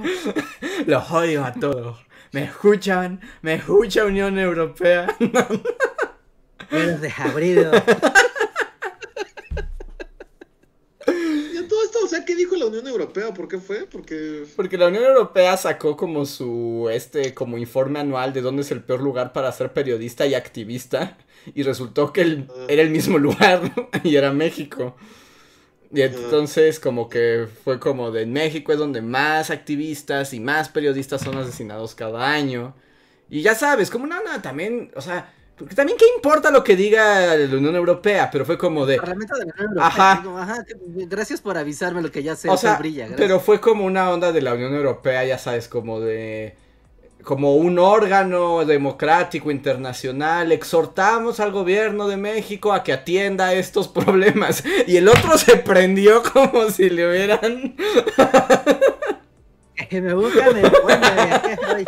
Los 0.85 1.11
odio 1.11 1.45
a 1.45 1.53
todos. 1.53 1.97
Me 2.31 2.43
escuchan, 2.45 3.21
me 3.41 3.55
escucha 3.55 4.05
Unión 4.05 4.39
Europea. 4.39 5.15
Menos 6.71 7.01
desabrido. 7.01 7.71
Y 11.05 11.67
todo 11.67 11.83
esto, 11.83 11.99
o 12.03 12.07
sea, 12.07 12.25
¿qué 12.25 12.35
dijo 12.35 12.55
la 12.55 12.65
Unión 12.65 12.87
Europea? 12.87 13.33
¿Por 13.33 13.47
qué 13.47 13.59
fue? 13.59 13.85
Porque... 13.85 14.45
Porque 14.55 14.77
la 14.77 14.87
Unión 14.87 15.03
Europea 15.03 15.55
sacó 15.57 15.95
como 15.95 16.25
su, 16.25 16.89
este, 16.91 17.33
como 17.33 17.57
informe 17.57 17.99
anual 17.99 18.33
de 18.33 18.41
dónde 18.41 18.63
es 18.63 18.71
el 18.71 18.81
peor 18.83 19.01
lugar 19.01 19.31
para 19.31 19.51
ser 19.51 19.71
periodista 19.71 20.25
y 20.25 20.33
activista. 20.33 21.17
Y 21.53 21.63
resultó 21.63 22.11
que 22.11 22.21
ah. 22.49 22.65
era 22.67 22.81
el 22.81 22.89
mismo 22.89 23.17
lugar, 23.19 23.61
y 24.03 24.15
era 24.15 24.31
México. 24.33 24.95
Y 25.93 26.01
entonces 26.01 26.79
como 26.79 27.07
que 27.07 27.47
fue 27.63 27.79
como 27.79 28.11
de 28.11 28.23
en 28.23 28.33
México 28.33 28.71
es 28.71 28.79
donde 28.79 29.01
más 29.01 29.51
activistas 29.51 30.33
y 30.33 30.39
más 30.39 30.69
periodistas 30.69 31.21
son 31.21 31.37
asesinados 31.37 31.93
cada 31.93 32.31
año. 32.31 32.73
Y 33.29 33.41
ya 33.41 33.55
sabes, 33.55 33.89
como 33.89 34.07
no, 34.07 34.15
no, 34.23 34.41
también, 34.41 34.91
o 34.95 35.01
sea, 35.01 35.31
porque 35.55 35.75
también 35.75 35.97
qué 35.97 36.05
importa 36.15 36.49
lo 36.49 36.63
que 36.63 36.75
diga 36.75 37.35
la 37.35 37.55
Unión 37.57 37.75
Europea, 37.75 38.29
pero 38.31 38.43
fue 38.43 38.57
como 38.57 38.85
de... 38.85 38.97
Parlamento 38.97 39.35
de 39.35 39.45
la 39.45 39.53
Unión 39.53 39.69
Europea, 39.69 39.87
Ajá. 39.87 40.19
digo, 40.21 40.37
ajá, 40.37 40.65
gracias 41.07 41.41
por 41.41 41.57
avisarme 41.57 42.01
lo 42.01 42.11
que 42.11 42.23
ya 42.23 42.35
sé, 42.35 42.49
O 42.49 42.57
sea, 42.57 42.75
brilla. 42.77 43.05
gracias. 43.07 43.19
pero 43.19 43.39
fue 43.39 43.61
como 43.61 43.85
una 43.85 44.09
onda 44.09 44.31
de 44.31 44.41
la 44.41 44.53
Unión 44.55 44.73
Europea, 44.73 45.23
ya 45.25 45.37
sabes, 45.37 45.67
como 45.67 45.99
de... 45.99 46.55
Como 47.23 47.55
un 47.55 47.79
órgano 47.79 48.65
democrático 48.65 49.49
internacional, 49.49 50.51
exhortamos 50.51 51.39
al 51.39 51.51
gobierno 51.51 52.07
de 52.07 52.17
México 52.17 52.73
a 52.73 52.83
que 52.83 52.93
atienda 52.93 53.53
estos 53.53 53.87
problemas. 53.89 54.63
Y 54.87 54.97
el 54.97 55.07
otro 55.07 55.37
se 55.37 55.57
prendió 55.57 56.21
como 56.21 56.69
si 56.69 56.89
le 56.89 57.09
hubieran... 57.09 57.75
Que 59.89 60.01
me 60.01 60.13
buscan 60.13 60.57
el 60.57 60.71
pueblo, 60.71 61.07
aquí 61.31 61.51
estoy. 61.51 61.85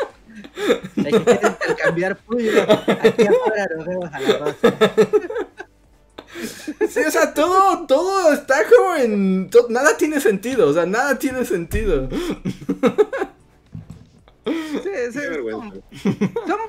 Hay 1.05 1.11
que 1.11 1.47
intercambiar 1.47 2.17
puño. 2.17 2.61
Aquí 2.61 3.27
afuera 3.27 3.67
nos 3.75 3.85
vemos 3.85 4.13
a 4.13 4.19
las 4.19 4.61
12. 4.61 4.73
Sí, 6.89 6.99
o 7.07 7.11
sea, 7.11 7.33
todo, 7.33 7.85
todo 7.87 8.33
está 8.33 8.55
como 8.67 8.95
en... 8.95 9.49
nada 9.69 9.97
tiene 9.97 10.19
sentido, 10.19 10.69
o 10.69 10.73
sea, 10.73 10.85
nada 10.85 11.17
tiene 11.17 11.45
sentido. 11.45 12.09
Sí, 14.45 14.89
sí, 15.11 15.19
como- 15.51 15.73
son- 15.73 15.83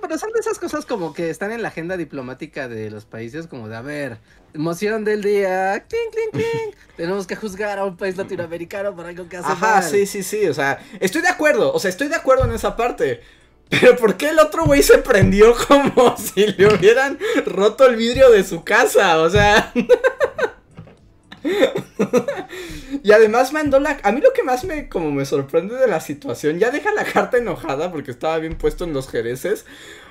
pero 0.00 0.18
son 0.18 0.32
de 0.32 0.40
esas 0.40 0.58
cosas 0.58 0.86
como 0.86 1.12
que 1.12 1.28
están 1.30 1.52
en 1.52 1.60
la 1.62 1.68
agenda 1.68 1.96
diplomática 1.96 2.68
de 2.68 2.90
los 2.90 3.04
países, 3.04 3.46
como 3.46 3.68
de, 3.68 3.76
a 3.76 3.82
ver, 3.82 4.18
emoción 4.54 5.04
del 5.04 5.22
día, 5.22 5.84
clink, 5.88 6.14
clink, 6.14 6.30
clink. 6.32 6.76
Tenemos 6.96 7.26
que 7.26 7.36
juzgar 7.36 7.78
a 7.78 7.84
un 7.84 7.96
país 7.96 8.16
latinoamericano 8.16 8.96
por 8.96 9.06
algo 9.06 9.28
que 9.28 9.36
hace 9.36 9.52
Ajá, 9.52 9.74
mal. 9.74 9.82
sí, 9.82 10.06
sí, 10.06 10.22
sí, 10.22 10.46
o 10.46 10.54
sea, 10.54 10.78
estoy 11.00 11.20
de 11.22 11.28
acuerdo, 11.28 11.72
o 11.72 11.78
sea, 11.78 11.90
estoy 11.90 12.08
de 12.08 12.14
acuerdo 12.16 12.44
en 12.46 12.52
esa 12.52 12.76
parte. 12.76 13.20
Pero 13.68 13.96
¿por 13.96 14.16
qué 14.16 14.28
el 14.28 14.38
otro 14.38 14.64
güey 14.64 14.82
se 14.82 14.98
prendió 14.98 15.52
como 15.66 16.16
si 16.18 16.46
le 16.46 16.68
hubieran 16.72 17.18
roto 17.46 17.84
el 17.86 17.96
vidrio 17.96 18.30
de 18.30 18.44
su 18.44 18.62
casa? 18.64 19.18
O 19.20 19.28
sea... 19.28 19.72
y 23.02 23.12
además 23.12 23.52
mandó 23.52 23.80
la... 23.80 23.98
A 24.02 24.12
mí 24.12 24.20
lo 24.20 24.32
que 24.32 24.42
más 24.42 24.64
me 24.64 24.88
como 24.88 25.10
me 25.12 25.24
sorprende 25.26 25.76
de 25.76 25.88
la 25.88 26.00
situación, 26.00 26.58
ya 26.58 26.70
deja 26.70 26.92
la 26.92 27.04
carta 27.04 27.38
enojada 27.38 27.90
porque 27.92 28.10
estaba 28.10 28.38
bien 28.38 28.56
puesto 28.58 28.84
en 28.84 28.92
los 28.92 29.08
jereces. 29.08 29.66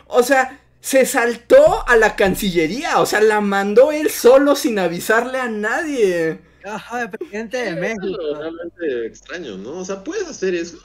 O 0.07 0.23
sea, 0.23 0.59
se 0.81 1.05
saltó 1.05 1.87
a 1.87 1.95
la 1.97 2.15
Cancillería, 2.15 2.99
o 2.99 3.05
sea, 3.05 3.21
la 3.21 3.41
mandó 3.41 3.91
él 3.91 4.09
solo 4.09 4.55
sin 4.55 4.79
avisarle 4.79 5.39
a 5.39 5.49
nadie. 5.49 6.39
Ajá, 6.63 7.09
presidente 7.11 7.57
de 7.57 7.69
Es 7.69 7.75
México. 7.75 8.03
algo 8.03 8.33
realmente 8.35 9.05
extraño, 9.07 9.57
¿no? 9.57 9.79
O 9.79 9.85
sea, 9.85 10.03
puedes 10.03 10.27
hacer 10.27 10.55
eso. 10.55 10.77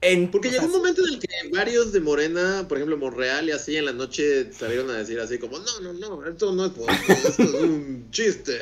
En, 0.00 0.30
Porque 0.30 0.50
llegó 0.50 0.66
un 0.66 0.72
momento 0.72 1.02
en 1.06 1.14
el 1.14 1.18
que 1.20 1.28
varios 1.52 1.92
de 1.92 2.00
Morena, 2.00 2.66
por 2.68 2.78
ejemplo, 2.78 2.96
Monreal 2.96 3.48
y 3.48 3.50
así, 3.50 3.76
en 3.76 3.84
la 3.86 3.92
noche 3.92 4.52
salieron 4.52 4.88
a 4.90 4.98
decir 4.98 5.18
así 5.18 5.38
como, 5.38 5.58
no, 5.58 5.80
no, 5.80 5.92
no, 5.92 6.26
esto 6.26 6.52
no 6.52 6.66
es 6.66 6.72
político, 6.72 7.12
esto 7.28 7.42
es 7.42 7.54
un 7.54 8.06
chiste. 8.12 8.58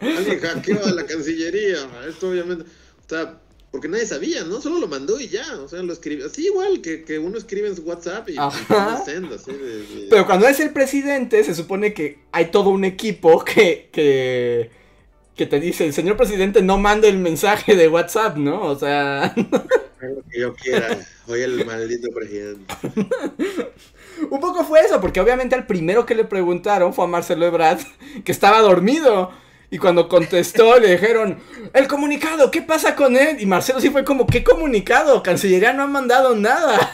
Alguien 0.00 0.40
hackeó 0.40 0.84
a 0.86 0.90
la 0.92 1.04
Cancillería, 1.06 1.78
esto 2.08 2.30
obviamente... 2.30 2.64
O 2.64 3.08
sea, 3.08 3.40
porque 3.70 3.88
nadie 3.88 4.06
sabía, 4.06 4.44
¿no? 4.44 4.62
Solo 4.62 4.78
lo 4.78 4.88
mandó 4.88 5.20
y 5.20 5.28
ya, 5.28 5.60
o 5.60 5.68
sea, 5.68 5.82
lo 5.82 5.92
escribió. 5.92 6.24
Así 6.26 6.46
igual 6.46 6.80
que, 6.80 7.04
que 7.04 7.18
uno 7.18 7.36
escribe 7.36 7.68
en 7.68 7.76
su 7.76 7.82
WhatsApp 7.82 8.26
y, 8.30 8.34
send, 9.04 9.30
así 9.32 9.52
de... 9.52 9.58
de- 9.58 10.06
Pero 10.08 10.26
cuando 10.26 10.48
es 10.48 10.58
el 10.60 10.72
presidente, 10.72 11.44
se 11.44 11.54
supone 11.54 11.92
que 11.92 12.20
hay 12.32 12.50
todo 12.50 12.70
un 12.70 12.84
equipo 12.86 13.44
que, 13.44 13.90
que, 13.92 14.70
que 15.36 15.46
te 15.46 15.60
dice, 15.60 15.84
el 15.84 15.92
señor 15.92 16.16
presidente 16.16 16.62
no 16.62 16.78
mande 16.78 17.08
el 17.08 17.18
mensaje 17.18 17.76
de 17.76 17.88
WhatsApp, 17.88 18.38
¿no? 18.38 18.62
O 18.64 18.78
sea, 18.78 19.34
Haz 20.00 20.10
lo 20.10 20.22
que 20.30 20.40
yo 20.40 20.54
quiera, 20.54 20.96
soy 21.26 21.42
el 21.42 21.64
maldito 21.64 22.08
presidente. 22.14 22.72
un 24.30 24.40
poco 24.40 24.64
fue 24.64 24.80
eso, 24.80 25.00
porque 25.00 25.20
obviamente 25.20 25.54
al 25.54 25.66
primero 25.66 26.06
que 26.06 26.14
le 26.14 26.24
preguntaron 26.24 26.94
fue 26.94 27.04
a 27.04 27.08
Marcelo 27.08 27.46
Ebrard, 27.46 27.80
que 28.24 28.32
estaba 28.32 28.60
dormido. 28.60 29.32
Y 29.70 29.78
cuando 29.78 30.08
contestó 30.08 30.78
le 30.80 30.92
dijeron, 30.92 31.40
el 31.74 31.88
comunicado, 31.88 32.50
¿qué 32.50 32.62
pasa 32.62 32.94
con 32.96 33.16
él? 33.16 33.36
Y 33.40 33.46
Marcelo 33.46 33.80
sí 33.80 33.90
fue 33.90 34.04
como, 34.04 34.26
¿qué 34.26 34.42
comunicado? 34.44 35.22
Cancillería 35.22 35.72
no 35.74 35.82
ha 35.82 35.86
mandado 35.88 36.34
nada. 36.34 36.90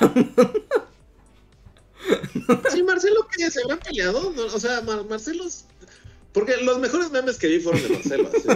Sí, 2.69 2.83
Marcelo, 2.83 3.27
que 3.29 3.51
se 3.51 3.63
habrán 3.63 3.79
peleado, 3.81 4.33
¿no? 4.33 4.43
o 4.45 4.59
sea, 4.61 4.81
Mar- 4.83 5.05
Marcelo... 5.09 5.45
Porque 6.33 6.57
los 6.59 6.79
mejores 6.81 7.11
memes 7.13 7.39
que 7.39 7.47
vi 7.47 7.61
fueron 7.61 7.83
de 7.83 7.89
Marcelo, 7.91 8.29
así 8.37 8.49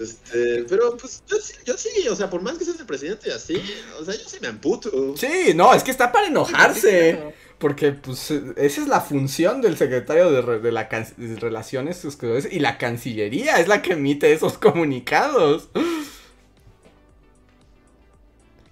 Este, 0.00 0.64
pero 0.66 0.96
pues 0.96 1.22
yo 1.26 1.36
sí, 1.36 1.52
yo 1.66 1.76
sí, 1.76 2.08
o 2.08 2.16
sea, 2.16 2.30
por 2.30 2.40
más 2.40 2.56
que 2.56 2.64
seas 2.64 2.80
el 2.80 2.86
presidente 2.86 3.28
y 3.28 3.32
así, 3.32 3.62
o 4.00 4.04
sea, 4.04 4.14
yo 4.14 4.26
sí 4.26 4.38
me 4.40 4.48
amputo. 4.48 5.14
Sí, 5.16 5.52
no, 5.54 5.74
es 5.74 5.82
que 5.84 5.90
está 5.90 6.10
para 6.10 6.28
enojarse. 6.28 7.34
Porque, 7.58 7.92
pues, 7.92 8.30
esa 8.30 8.80
es 8.80 8.88
la 8.88 9.02
función 9.02 9.60
del 9.60 9.76
secretario 9.76 10.30
de, 10.30 10.40
re- 10.40 10.60
de 10.60 10.72
la 10.72 10.88
can- 10.88 11.12
de 11.18 11.36
Relaciones 11.36 12.02
Exteriores 12.06 12.48
y 12.50 12.58
la 12.60 12.78
Cancillería 12.78 13.60
es 13.60 13.68
la 13.68 13.82
que 13.82 13.92
emite 13.92 14.32
esos 14.32 14.56
comunicados. 14.56 15.68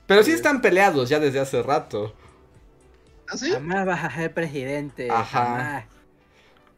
Pero 0.07 0.23
sí 0.25 0.33
están 0.33 0.61
peleados 0.63 1.09
ya 1.09 1.21
desde 1.21 1.41
hace 1.41 1.63
rato. 1.63 2.15
¿Ah, 3.29 3.37
sí? 3.37 3.51
Jamás 3.51 3.87
vas 3.87 4.05
a 4.05 4.11
ser 4.15 4.33
presidente. 4.35 5.11
Ajá. 5.11 5.45
Jamás. 5.45 5.85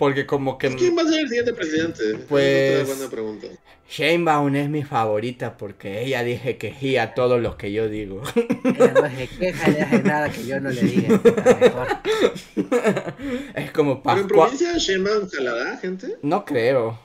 Porque 0.00 0.24
como 0.24 0.56
que 0.56 0.68
Pues, 0.70 0.80
¿Quién 0.80 0.96
va 0.96 1.02
a 1.02 1.04
ser 1.08 1.20
el 1.20 1.28
siguiente 1.28 1.52
presidente? 1.52 2.14
Pues- 2.26 2.80
Es 2.80 2.86
buena 2.86 3.10
pregunta. 3.10 3.48
Sheinbaum 3.86 4.56
es 4.56 4.70
mi 4.70 4.82
favorita 4.82 5.58
porque 5.58 6.02
ella 6.02 6.22
dije 6.22 6.56
que 6.56 6.72
sí 6.72 6.96
a 6.96 7.12
todo 7.12 7.38
lo 7.38 7.58
que 7.58 7.70
yo 7.70 7.86
digo. 7.86 8.22
Ella 8.64 8.94
no 8.94 9.10
se 9.10 9.28
queja 9.28 9.66
hace 9.66 10.02
nada 10.02 10.30
que 10.30 10.46
yo 10.46 10.58
no 10.58 10.70
le 10.70 10.80
diga. 10.80 11.20
Es 13.54 13.70
como 13.72 14.02
¿Pero 14.02 14.16
en 14.16 14.22
Pascua... 14.22 14.44
provincia 14.46 14.78
Sheinbaum 14.78 15.28
jalará 15.28 15.76
gente? 15.76 16.16
No 16.22 16.46
creo. 16.46 16.98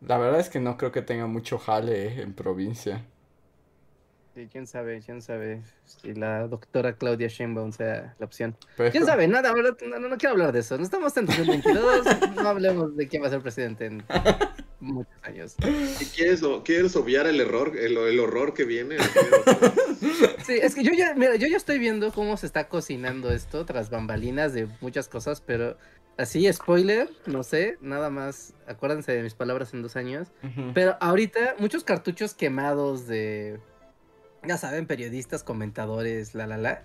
La 0.00 0.16
verdad 0.16 0.40
es 0.40 0.48
que 0.48 0.60
no 0.60 0.78
creo 0.78 0.92
que 0.92 1.02
tenga 1.02 1.26
mucho 1.26 1.58
jale 1.58 2.22
en 2.22 2.32
provincia. 2.32 3.04
Sí, 4.40 4.48
quién 4.50 4.66
sabe, 4.66 5.02
quién 5.04 5.20
sabe 5.20 5.60
si 5.84 6.14
la 6.14 6.46
doctora 6.48 6.94
Claudia 6.94 7.28
Sheinbaum 7.28 7.72
sea 7.72 8.14
la 8.18 8.24
opción. 8.24 8.56
Pero- 8.76 8.90
¿Quién 8.90 9.04
sabe? 9.04 9.28
Nada, 9.28 9.50
ahora 9.50 9.76
no, 9.86 9.98
no, 9.98 10.08
no 10.08 10.16
quiero 10.16 10.32
hablar 10.32 10.52
de 10.52 10.60
eso. 10.60 10.78
No 10.78 10.82
estamos 10.84 11.14
en 11.18 11.26
2022, 11.26 12.06
no 12.36 12.48
hablemos 12.48 12.96
de 12.96 13.06
quién 13.06 13.22
va 13.22 13.26
a 13.26 13.30
ser 13.30 13.42
presidente 13.42 13.84
en 13.84 14.02
muchos 14.80 15.12
años. 15.24 15.56
¿Y 16.00 16.04
¿Quieres, 16.06 16.40
quieres 16.64 16.96
obviar 16.96 17.26
el 17.26 17.38
error, 17.38 17.76
el, 17.76 17.98
el 17.98 18.18
horror 18.18 18.54
que 18.54 18.64
viene? 18.64 18.96
Sí, 20.46 20.54
es 20.62 20.74
que 20.74 20.82
yo 20.84 20.92
ya, 20.96 21.14
mira, 21.14 21.36
yo 21.36 21.46
ya 21.46 21.58
estoy 21.58 21.78
viendo 21.78 22.10
cómo 22.10 22.38
se 22.38 22.46
está 22.46 22.68
cocinando 22.68 23.30
esto 23.30 23.66
tras 23.66 23.90
bambalinas 23.90 24.54
de 24.54 24.68
muchas 24.80 25.06
cosas, 25.08 25.42
pero 25.42 25.76
así, 26.16 26.50
spoiler, 26.50 27.10
no 27.26 27.42
sé, 27.42 27.76
nada 27.82 28.08
más, 28.08 28.54
acuérdense 28.66 29.12
de 29.12 29.22
mis 29.22 29.34
palabras 29.34 29.74
en 29.74 29.82
dos 29.82 29.96
años. 29.96 30.28
Pero 30.72 30.96
ahorita, 31.00 31.56
muchos 31.58 31.84
cartuchos 31.84 32.32
quemados 32.32 33.06
de, 33.06 33.60
ya 34.46 34.56
saben, 34.56 34.86
periodistas, 34.86 35.42
comentadores, 35.42 36.34
la, 36.34 36.46
la, 36.46 36.56
la, 36.56 36.82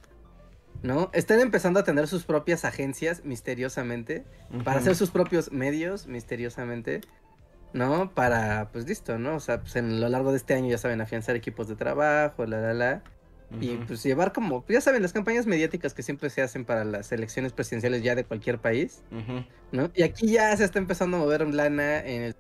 ¿no? 0.84 1.10
Están 1.14 1.40
empezando 1.40 1.80
a 1.80 1.84
tener 1.84 2.08
sus 2.08 2.24
propias 2.24 2.66
agencias 2.66 3.24
misteriosamente, 3.24 4.26
para 4.64 4.80
hacer 4.80 4.96
sus 4.96 5.12
propios 5.12 5.52
medios 5.52 6.08
misteriosamente, 6.08 7.02
¿no? 7.74 8.14
Para, 8.14 8.70
pues 8.72 8.88
listo, 8.88 9.18
¿no? 9.18 9.36
O 9.36 9.40
sea, 9.40 9.62
pues 9.62 9.76
en 9.76 10.00
lo 10.00 10.10
largo 10.10 10.32
de 10.32 10.38
este 10.38 10.54
año, 10.54 10.70
ya 10.70 10.78
saben, 10.78 11.02
afianzar 11.02 11.36
equipos 11.36 11.68
de 11.68 11.76
trabajo, 11.76 12.46
la, 12.46 12.60
la, 12.62 12.74
la. 12.74 13.04
Y 13.62 13.76
pues 13.78 14.04
llevar 14.04 14.34
como, 14.34 14.66
ya 14.68 14.82
saben, 14.82 15.02
las 15.02 15.14
campañas 15.14 15.46
mediáticas 15.46 15.94
que 15.94 16.04
siempre 16.04 16.30
se 16.30 16.42
hacen 16.42 16.66
para 16.66 16.84
las 16.84 17.12
elecciones 17.12 17.54
presidenciales 17.54 18.04
ya 18.04 18.16
de 18.16 18.26
cualquier 18.26 18.60
país. 18.60 19.04
¿no? 19.72 19.92
Y 19.94 20.04
aquí 20.04 20.28
ya 20.28 20.56
se 20.58 20.66
está 20.66 20.80
empezando 20.80 21.18
a 21.18 21.20
mover 21.22 21.48
lana 21.54 22.00
en 22.00 22.22
el... 22.24 22.36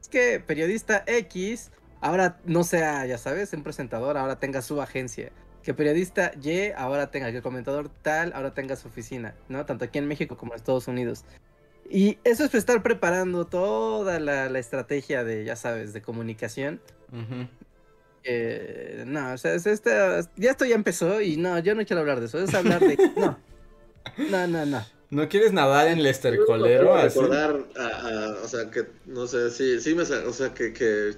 Es 0.00 0.08
que 0.08 0.40
periodista 0.40 1.02
X 1.06 1.70
ahora 2.02 2.38
no 2.44 2.62
sea, 2.64 3.06
ya 3.06 3.16
sabes, 3.16 3.52
un 3.54 3.62
presentador, 3.62 4.18
ahora 4.18 4.38
tenga 4.38 4.60
su 4.60 4.82
agencia. 4.82 5.32
Que 5.62 5.72
periodista 5.74 6.32
Y 6.42 6.72
ahora 6.76 7.10
tenga, 7.10 7.30
que 7.30 7.36
el 7.38 7.42
comentador 7.42 7.88
tal 8.02 8.32
ahora 8.34 8.52
tenga 8.52 8.76
su 8.76 8.88
oficina, 8.88 9.34
¿no? 9.48 9.64
Tanto 9.64 9.84
aquí 9.86 9.98
en 9.98 10.08
México 10.08 10.36
como 10.36 10.52
en 10.52 10.56
Estados 10.58 10.88
Unidos. 10.88 11.24
Y 11.88 12.18
eso 12.24 12.44
es 12.44 12.54
estar 12.54 12.82
preparando 12.82 13.46
toda 13.46 14.18
la, 14.18 14.48
la 14.48 14.58
estrategia 14.58 15.24
de, 15.24 15.44
ya 15.44 15.56
sabes, 15.56 15.92
de 15.92 16.02
comunicación. 16.02 16.80
Eh, 18.24 19.04
no, 19.06 19.32
o 19.32 19.38
sea, 19.38 19.54
es 19.54 19.66
esta- 19.66 20.20
ya 20.36 20.50
esto 20.52 20.64
ya 20.64 20.74
empezó 20.76 21.20
y 21.20 21.36
no, 21.36 21.58
yo 21.58 21.74
no 21.74 21.84
quiero 21.84 22.00
hablar 22.00 22.20
de 22.20 22.26
eso, 22.26 22.38
es 22.38 22.54
hablar 22.54 22.80
de... 22.80 22.96
No, 23.16 23.36
no, 24.30 24.46
no, 24.48 24.66
no. 24.66 24.84
¿No 25.10 25.28
quieres 25.28 25.52
nadar 25.52 25.86
en 25.88 26.02
de 26.98 27.06
así? 27.06 27.18
recordar, 27.20 27.56
a, 27.78 27.86
a- 27.86 28.42
o 28.44 28.48
sea, 28.48 28.70
que, 28.70 28.86
no 29.06 29.26
sé, 29.26 29.50
sí, 29.50 29.80
sí 29.80 29.94
me, 29.94 30.02
o 30.02 30.32
sea, 30.32 30.52
que, 30.54 30.72
que, 30.72 31.12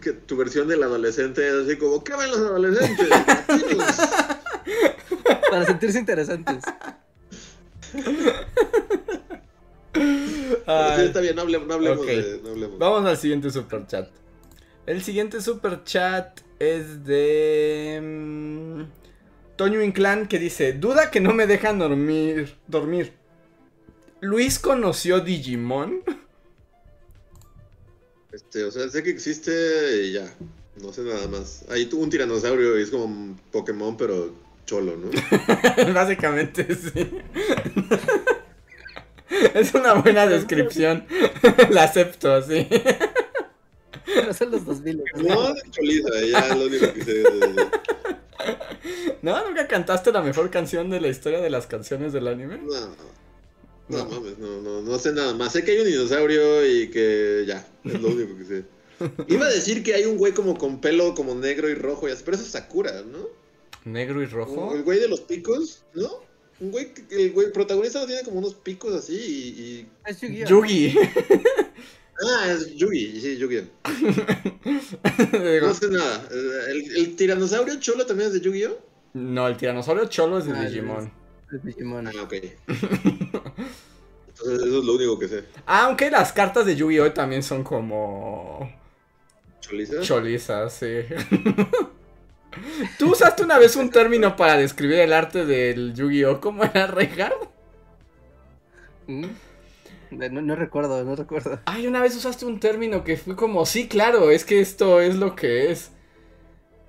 que 0.00 0.12
tu 0.12 0.36
versión 0.36 0.68
del 0.68 0.82
adolescente 0.82 1.46
es 1.46 1.54
así 1.54 1.76
como, 1.76 2.02
¿qué 2.04 2.14
ven 2.16 2.30
los 2.30 2.38
adolescentes? 2.38 3.08
Dinos". 3.48 3.96
Para 5.50 5.64
sentirse 5.64 5.98
interesantes. 5.98 6.64
sí, 9.92 11.02
está 11.02 11.20
bien, 11.20 11.36
no 11.36 11.42
hablemos, 11.42 11.68
no 11.68 11.74
hablemos 11.74 11.98
ok. 12.00 12.06
de. 12.06 12.40
No 12.42 12.50
hablemos. 12.50 12.78
Vamos 12.78 13.04
al 13.06 13.16
siguiente 13.16 13.50
super 13.50 13.86
chat. 13.86 14.08
El 14.86 15.02
siguiente 15.02 15.40
super 15.40 15.82
chat 15.84 16.40
es 16.58 17.04
de 17.04 18.00
mm, 18.02 18.82
Toño 19.56 19.82
Inclán 19.82 20.28
que 20.28 20.38
dice, 20.38 20.72
"Duda 20.72 21.10
que 21.10 21.20
no 21.20 21.32
me 21.32 21.46
dejan 21.46 21.78
dormir, 21.78 22.54
dormir. 22.66 23.12
Luis 24.20 24.58
conoció 24.58 25.20
Digimon." 25.20 26.02
Este, 28.36 28.64
o 28.64 28.70
sea, 28.70 28.86
sé 28.90 29.02
que 29.02 29.08
existe 29.08 30.04
y 30.04 30.12
ya. 30.12 30.30
No 30.82 30.92
sé 30.92 31.00
nada 31.00 31.26
más. 31.26 31.64
Hay 31.70 31.88
un 31.94 32.10
tiranosaurio 32.10 32.78
y 32.78 32.82
es 32.82 32.90
como 32.90 33.06
un 33.06 33.40
Pokémon, 33.50 33.96
pero 33.96 34.34
cholo, 34.66 34.94
¿no? 34.94 35.08
Básicamente 35.94 36.68
sí. 36.74 37.10
es 39.54 39.72
una 39.72 39.94
buena 39.94 40.26
descripción. 40.26 41.06
La 41.70 41.84
acepto, 41.84 42.42
sí. 42.42 42.68
No 44.26 44.34
son 44.34 44.50
los 44.50 44.66
2000. 44.66 45.02
No, 45.16 45.54
de 45.54 45.62
choliza, 45.70 46.20
ya 46.30 46.40
es 46.40 46.56
lo 46.58 46.66
único 46.66 46.92
que 46.92 47.04
sé. 47.04 47.22
¿No? 49.22 49.48
¿Nunca 49.48 49.66
cantaste 49.66 50.12
la 50.12 50.20
mejor 50.20 50.50
canción 50.50 50.90
de 50.90 51.00
la 51.00 51.08
historia 51.08 51.40
de 51.40 51.48
las 51.48 51.66
canciones 51.66 52.12
del 52.12 52.28
anime? 52.28 52.58
No, 52.58 52.94
No. 53.88 53.98
no 53.98 54.10
mames, 54.10 54.38
no, 54.38 54.60
no, 54.62 54.82
no 54.82 54.98
sé 54.98 55.12
nada 55.12 55.32
más. 55.34 55.52
Sé 55.52 55.62
que 55.64 55.72
hay 55.72 55.78
un 55.78 55.86
dinosaurio 55.86 56.66
y 56.66 56.88
que 56.90 57.44
ya, 57.46 57.66
es 57.84 58.00
lo 58.00 58.08
único 58.08 58.36
que 58.36 58.44
sé. 58.44 58.64
Iba 59.28 59.46
a 59.46 59.50
decir 59.50 59.82
que 59.82 59.94
hay 59.94 60.04
un 60.06 60.16
güey 60.16 60.32
como 60.32 60.56
con 60.58 60.80
pelo 60.80 61.14
como 61.14 61.34
negro 61.34 61.68
y 61.68 61.74
rojo 61.74 62.08
y 62.08 62.12
así, 62.12 62.22
pero 62.24 62.36
eso 62.36 62.44
es 62.46 62.50
Sakura, 62.52 63.02
¿no? 63.02 63.28
Negro 63.84 64.22
y 64.22 64.26
rojo. 64.26 64.74
El 64.74 64.82
güey 64.82 64.98
de 64.98 65.06
los 65.08 65.20
picos, 65.20 65.84
¿no? 65.94 66.10
Un 66.58 66.70
güey, 66.70 66.92
que- 66.94 67.04
el 67.26 67.32
güey 67.32 67.52
protagonista 67.52 68.00
no 68.00 68.06
tiene 68.06 68.22
como 68.22 68.38
unos 68.38 68.54
picos 68.54 68.94
así 68.94 69.14
y... 69.14 69.62
y- 69.62 69.88
Es 70.06 70.20
Yu-Gi-Oh. 70.20 70.46
Yugi. 70.48 70.98
Ah, 72.26 72.50
es 72.50 72.74
Yugi, 72.74 73.20
sí, 73.20 73.36
Yugi. 73.36 73.60
No 74.64 75.74
sé 75.74 75.88
nada. 75.90 76.26
¿El, 76.70 76.96
el 76.96 77.14
tiranosaurio 77.16 77.78
cholo 77.78 78.06
también 78.06 78.28
es 78.28 78.32
de 78.34 78.40
Yu-Gi-Oh? 78.40 78.78
no, 79.14 79.46
el 79.48 79.56
tiranosaurio 79.58 80.06
cholo 80.06 80.38
es 80.38 80.46
de 80.46 80.52
Ah, 80.52 80.64
Digimon. 80.64 81.12
Es 81.56 81.64
Digimon. 81.64 82.06
Ah, 82.08 82.22
ok. 82.22 82.32
Entonces 84.28 84.66
eso 84.66 84.78
es 84.80 84.84
lo 84.84 84.94
único 84.94 85.18
que 85.18 85.28
sé. 85.28 85.44
Ah, 85.66 85.84
Aunque 85.86 86.10
las 86.10 86.32
cartas 86.32 86.66
de 86.66 86.76
Yu-Gi-Oh 86.76 87.12
también 87.12 87.42
son 87.42 87.64
como 87.64 88.70
¿Choliza? 89.60 90.00
cholizas, 90.00 90.72
sí. 90.74 91.02
¿Tú 92.98 93.12
usaste 93.12 93.42
una 93.42 93.58
vez 93.58 93.76
un 93.76 93.90
término 93.90 94.36
para 94.36 94.56
describir 94.56 94.98
el 95.00 95.12
arte 95.12 95.44
del 95.46 95.94
Yu-Gi-Oh? 95.94 96.40
¿Cómo 96.40 96.64
era, 96.64 96.86
Reinhardt? 96.86 97.48
¿Mm? 99.06 99.26
No, 100.10 100.28
no 100.42 100.56
recuerdo, 100.56 101.04
no 101.04 101.16
recuerdo. 101.16 101.60
Ay, 101.66 101.86
una 101.86 102.00
vez 102.00 102.16
usaste 102.16 102.46
un 102.46 102.60
término 102.60 103.04
que 103.04 103.16
fue 103.16 103.36
como, 103.36 103.66
sí, 103.66 103.88
claro, 103.88 104.30
es 104.30 104.44
que 104.44 104.60
esto 104.60 105.00
es 105.00 105.16
lo 105.16 105.34
que 105.36 105.70
es. 105.72 105.95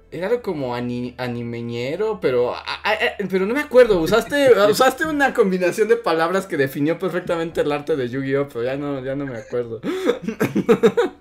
Era 0.09 0.27
algo 0.27 0.41
como 0.41 0.73
ani- 0.73 1.13
animeñero, 1.17 2.19
pero, 2.21 2.55
a- 2.55 2.59
a- 2.61 2.91
a- 2.93 3.27
pero 3.29 3.45
no 3.45 3.53
me 3.53 3.59
acuerdo. 3.59 3.99
Usaste, 3.99 4.51
usaste 4.71 5.05
una 5.05 5.33
combinación 5.33 5.89
de 5.89 5.97
palabras 5.97 6.45
que 6.45 6.55
definió 6.57 6.97
perfectamente 6.97 7.61
el 7.61 7.71
arte 7.71 7.95
de 7.97 8.07
Yu-Gi-Oh, 8.07 8.47
pero 8.47 8.63
ya 8.63 8.77
no, 8.77 9.03
ya 9.03 9.15
no 9.15 9.25
me 9.25 9.37
acuerdo. 9.37 9.81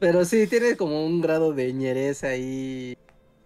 Pero 0.00 0.24
sí, 0.26 0.46
tiene 0.46 0.76
como 0.76 1.06
un 1.06 1.22
grado 1.22 1.54
de 1.54 1.72
ñerez 1.72 2.24
ahí. 2.24 2.94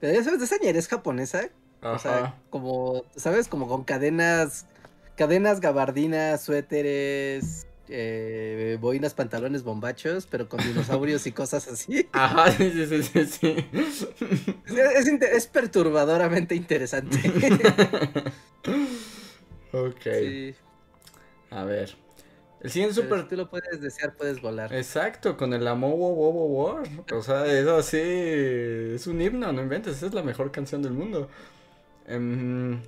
Pero 0.00 0.14
ya 0.14 0.24
sabes, 0.24 0.40
de 0.40 0.46
esa 0.46 0.56
ñerez 0.58 0.88
japonesa. 0.88 1.50
O 1.82 1.98
sea, 2.00 2.34
como, 2.50 3.04
¿sabes? 3.14 3.46
Como 3.46 3.68
con 3.68 3.84
cadenas, 3.84 4.66
cadenas, 5.14 5.60
gabardinas, 5.60 6.42
suéteres, 6.42 7.67
eh, 7.88 8.78
boinas, 8.80 9.14
pantalones, 9.14 9.62
bombachos, 9.62 10.26
pero 10.26 10.48
con 10.48 10.60
dinosaurios 10.60 11.26
y 11.26 11.32
cosas 11.32 11.68
así. 11.68 12.08
Ajá, 12.12 12.50
sí, 12.52 12.70
sí, 12.70 12.86
sí, 12.86 13.02
sí, 13.02 13.26
sí. 13.26 13.56
Es, 14.76 15.06
es 15.08 15.46
perturbadoramente 15.46 16.54
interesante. 16.54 17.18
Ok, 19.72 20.00
Sí. 20.02 20.54
a 21.50 21.64
ver. 21.64 21.96
El 22.60 22.70
siguiente 22.70 22.94
super 22.94 23.22
si 23.22 23.28
tú 23.28 23.36
lo 23.36 23.48
puedes 23.50 23.80
desear, 23.80 24.16
puedes 24.16 24.40
volar. 24.40 24.72
Exacto, 24.74 25.36
con 25.36 25.52
el 25.54 25.66
amor, 25.68 25.90
wow, 25.96 26.14
wow, 26.14 26.32
wow, 26.32 26.48
wow. 26.48 27.18
O 27.18 27.22
sea, 27.22 27.46
eso 27.46 27.76
así 27.76 27.98
es 28.00 29.06
un 29.06 29.20
himno, 29.20 29.52
no 29.52 29.62
inventes, 29.62 29.96
esa 29.96 30.06
es 30.06 30.14
la 30.14 30.22
mejor 30.22 30.50
canción 30.50 30.82
del 30.82 30.92
mundo. 30.92 31.28
Em, 32.06 32.80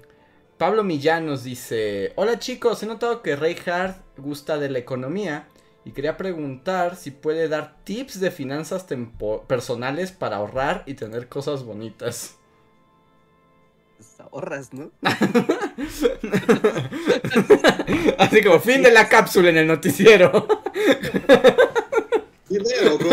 Pablo 0.61 0.85
Millán 0.85 1.25
nos 1.25 1.43
dice, 1.43 2.13
hola 2.17 2.39
chicos, 2.39 2.83
he 2.83 2.87
notado 2.87 3.23
que 3.23 3.35
Reinhardt 3.35 3.97
gusta 4.19 4.59
de 4.59 4.69
la 4.69 4.79
economía 4.79 5.49
y 5.87 5.93
quería 5.93 6.19
preguntar 6.19 6.97
si 6.97 7.11
puede 7.11 7.49
dar 7.49 7.83
tips 7.85 8.21
de 8.21 8.31
finanzas 8.31 8.87
tempo- 8.87 9.45
personales 9.47 10.13
para 10.13 10.37
ahorrar 10.37 10.83
y 10.85 10.93
tener 10.93 11.29
cosas 11.31 11.65
bonitas. 11.65 12.35
Pues 13.97 14.21
ahorras, 14.21 14.75
¿no? 14.75 14.91
Así 18.19 18.45
como 18.45 18.61
fin 18.61 18.83
de 18.83 18.91
la 18.91 19.09
cápsula 19.09 19.49
en 19.49 19.57
el 19.57 19.67
noticiero. 19.67 20.47
Dinero 22.51 22.99
con. 22.99 23.09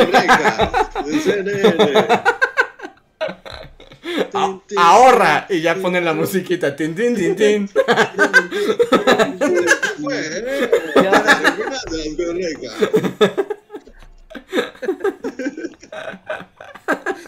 A- 4.34 4.60
ahorra 4.78 5.46
y 5.50 5.62
ya 5.62 5.76
ponen 5.76 6.06
la 6.06 6.14
musiquita. 6.14 6.76
Tin, 6.76 6.96
tin, 6.96 7.16
tin, 7.16 7.36
tin. 7.36 7.70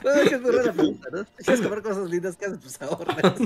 No, 0.03 0.11
es 0.14 0.30
que 0.30 0.36
es 0.36 0.41
buena 0.41 0.72
pregunta, 0.74 1.10
¿no? 1.11 1.26
Quieres 1.38 1.61
comprar 1.61 1.82
cosas 1.84 2.10
lindas, 2.10 2.36
¿qué 2.38 2.45
haces? 2.45 2.60
Pues 2.61 2.82
ahorras. 2.82 3.40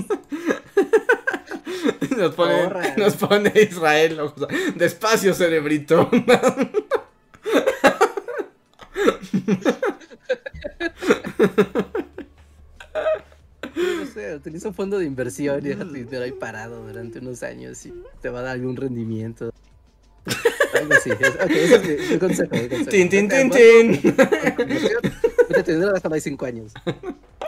Nos 2.16 2.34
pone, 2.34 2.54
Ahorra. 2.62 2.94
nos 2.96 3.14
pone 3.16 3.52
Israel. 3.56 4.20
o 4.20 4.32
sea, 4.38 4.46
despacio, 4.76 5.34
cerebrito. 5.34 6.08
No 13.76 14.06
sé, 14.06 14.34
utiliza 14.36 14.68
un 14.68 14.74
fondo 14.74 14.98
de 14.98 15.04
inversión 15.04 15.64
y 15.64 15.68
deja 15.70 15.84
tu 15.84 15.92
dinero 15.92 16.24
ahí 16.24 16.32
parado 16.32 16.86
durante 16.86 17.18
unos 17.18 17.42
años 17.42 17.84
y 17.86 17.92
te 18.20 18.28
va 18.28 18.40
a 18.40 18.42
dar 18.42 18.52
algún 18.52 18.76
rendimiento. 18.76 19.52
Algo 20.74 20.94
así. 20.94 21.10
Es, 21.10 21.34
ok, 21.34 21.50
ese 21.50 21.74
es 21.74 21.82
mi, 21.82 21.96
mi 22.12 22.18
consejo. 22.18 22.50
mi 22.54 22.68
consejo. 22.68 22.90
tin, 22.90 23.08
tin, 23.08 23.28
tin, 23.28 23.50
Vete 23.50 23.90
tin. 23.90 24.14
Mete 25.48 25.62
tu 25.62 25.72
dinero, 25.72 25.92
déjalo 25.92 26.14
ahí 26.14 26.20
cinco 26.20 26.46
años. 26.46 26.72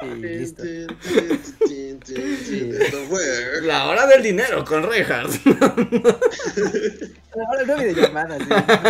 Y 0.02 0.06
listo. 0.16 0.62
Esto 2.08 2.98
fue. 3.08 3.22
La 3.62 3.86
hora 3.86 4.06
del 4.06 4.22
dinero 4.22 4.64
con 4.64 4.82
rejas. 4.82 5.40
Ahora 7.34 7.64
no 7.66 7.76
videollamadas, 7.76 8.42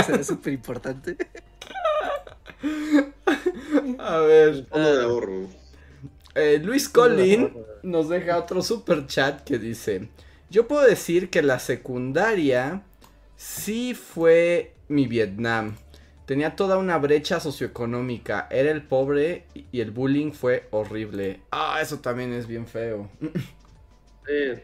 sí, 0.06 0.12
es 0.18 0.26
súper 0.26 0.52
importante. 0.52 1.16
A 3.98 4.18
ver. 4.20 4.66
Fondo 4.66 4.96
de 4.96 5.02
ahorro. 5.04 5.48
Eh, 6.36 6.60
Luis 6.62 6.88
Collin 6.88 7.52
nos 7.82 8.08
deja 8.08 8.38
otro 8.38 8.62
super 8.62 9.06
chat 9.06 9.42
que 9.44 9.58
dice: 9.58 10.08
Yo 10.50 10.68
puedo 10.68 10.82
decir 10.86 11.30
que 11.30 11.42
la 11.42 11.58
secundaria 11.58 12.82
sí 13.36 13.94
fue 13.94 14.74
mi 14.88 15.06
Vietnam. 15.06 15.76
Tenía 16.26 16.56
toda 16.56 16.78
una 16.78 16.98
brecha 16.98 17.38
socioeconómica. 17.40 18.48
Era 18.50 18.70
el 18.72 18.82
pobre 18.82 19.46
y 19.54 19.80
el 19.80 19.92
bullying 19.92 20.32
fue 20.32 20.66
horrible. 20.72 21.40
Ah, 21.52 21.78
eso 21.80 22.00
también 22.00 22.32
es 22.32 22.46
bien 22.46 22.66
feo. 22.66 23.08
Sí. 24.26 24.62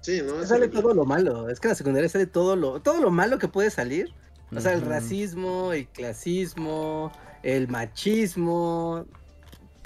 Sí, 0.00 0.22
¿no? 0.22 0.40
Es 0.40 0.48
Sale 0.48 0.66
horrible. 0.66 0.82
todo 0.82 0.94
lo 0.94 1.04
malo. 1.04 1.48
Es 1.48 1.60
que 1.60 1.68
en 1.68 1.70
la 1.70 1.74
secundaria 1.76 2.08
sale 2.08 2.26
todo 2.26 2.56
lo, 2.56 2.80
todo 2.80 3.00
lo 3.00 3.10
malo 3.10 3.38
que 3.38 3.48
puede 3.48 3.70
salir. 3.70 4.12
O 4.54 4.60
sea, 4.60 4.72
el 4.72 4.82
racismo, 4.82 5.72
el 5.72 5.88
clasismo, 5.88 7.12
el 7.42 7.68
machismo, 7.68 9.06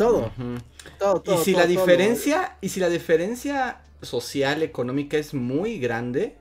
todo, 0.05 0.19
Ujú. 0.27 0.59
todo, 0.99 1.23
todo. 1.23 1.35
y 1.35 1.45
si 1.45 1.53
todo, 1.53 1.61
la 1.63 1.67
todo 1.67 1.69
diferencia, 1.69 2.57
y 2.61 2.69
si 2.71 2.81
la 2.81 2.89
diferencia 2.89 3.83
social, 4.03 4.63
económica 4.63 5.17
es 5.19 5.35
muy 5.35 5.79
grande, 5.79 6.37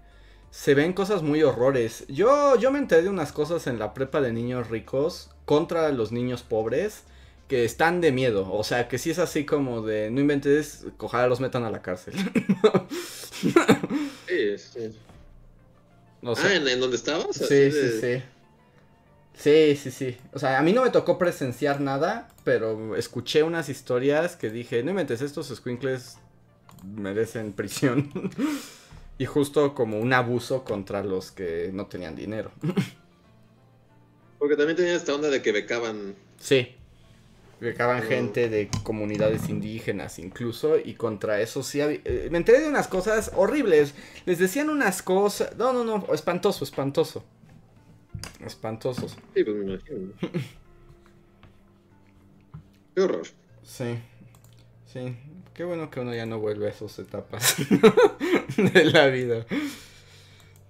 se 0.51 0.73
ven 0.73 0.93
cosas 0.93 1.21
muy 1.23 1.43
horrores. 1.43 2.05
Yo, 2.07 2.55
yo 2.57 2.71
me 2.71 2.79
enteré 2.79 3.03
de 3.03 3.09
unas 3.09 3.31
cosas 3.31 3.67
en 3.67 3.79
la 3.79 3.93
prepa 3.93 4.21
de 4.21 4.33
niños 4.33 4.69
ricos 4.69 5.29
contra 5.45 5.89
los 5.91 6.11
niños 6.11 6.41
pobres 6.43 7.03
que 7.47 7.65
están 7.65 8.01
de 8.01 8.11
miedo. 8.11 8.51
O 8.51 8.63
sea, 8.63 8.87
que 8.87 8.97
sí 8.97 9.11
es 9.11 9.19
así 9.19 9.45
como 9.45 9.81
de 9.81 10.09
no 10.11 10.21
inventes, 10.21 10.85
ojalá 10.99 11.27
los 11.27 11.39
metan 11.39 11.63
a 11.65 11.71
la 11.71 11.81
cárcel. 11.81 12.13
Sí, 14.27 14.57
sí. 14.57 14.99
O 16.23 16.35
sea, 16.35 16.49
Ah, 16.49 16.55
¿en, 16.55 16.67
en 16.67 16.79
dónde 16.79 16.97
estabas? 16.97 17.35
Sí, 17.35 17.71
sí, 17.71 18.01
sí. 18.01 18.23
Sí, 19.39 19.75
sí, 19.77 19.89
sí. 19.91 20.17
O 20.33 20.39
sea, 20.39 20.59
a 20.59 20.61
mí 20.61 20.73
no 20.73 20.83
me 20.83 20.89
tocó 20.89 21.17
presenciar 21.17 21.79
nada, 21.79 22.27
pero 22.43 22.95
escuché 22.97 23.43
unas 23.43 23.69
historias 23.69 24.35
que 24.35 24.49
dije, 24.49 24.83
no 24.83 24.91
inventes, 24.91 25.21
estos 25.21 25.47
squinkles 25.47 26.17
merecen 26.83 27.53
prisión. 27.55 28.11
Y 29.17 29.25
justo 29.25 29.75
como 29.75 29.99
un 29.99 30.13
abuso 30.13 30.63
contra 30.65 31.03
los 31.03 31.31
que 31.31 31.71
no 31.73 31.87
tenían 31.87 32.15
dinero. 32.15 32.51
Porque 34.37 34.55
también 34.55 34.77
tenían 34.77 34.95
esta 34.95 35.13
onda 35.15 35.29
de 35.29 35.41
que 35.41 35.51
becaban. 35.51 36.15
Sí. 36.39 36.75
Becaban 37.59 38.01
Oh. 38.01 38.03
gente 38.03 38.49
de 38.49 38.69
comunidades 38.83 39.49
indígenas 39.49 40.19
incluso. 40.19 40.77
Y 40.79 40.95
contra 40.95 41.41
eso 41.41 41.63
sí 41.63 41.81
había... 41.81 41.99
eh, 42.05 42.29
me 42.31 42.37
enteré 42.39 42.61
de 42.61 42.69
unas 42.69 42.87
cosas 42.87 43.31
horribles. 43.35 43.95
Les 44.25 44.39
decían 44.39 44.69
unas 44.69 45.01
cosas... 45.03 45.55
No, 45.57 45.73
no, 45.73 45.83
no. 45.83 46.13
Espantoso, 46.13 46.63
espantoso. 46.63 47.23
Espantosos. 48.45 49.17
Sí, 49.33 49.43
pues 49.43 49.55
me 49.55 49.73
imagino. 49.73 50.13
Qué 52.95 53.01
horror. 53.01 53.27
Sí. 53.63 53.99
Sí. 54.85 55.15
Qué 55.53 55.63
bueno 55.63 55.89
que 55.89 55.99
uno 55.99 56.13
ya 56.15 56.25
no 56.25 56.39
vuelve 56.39 56.67
a 56.67 56.69
esas 56.69 56.97
etapas 56.99 57.57
de 58.57 58.85
la 58.85 59.07
vida. 59.07 59.45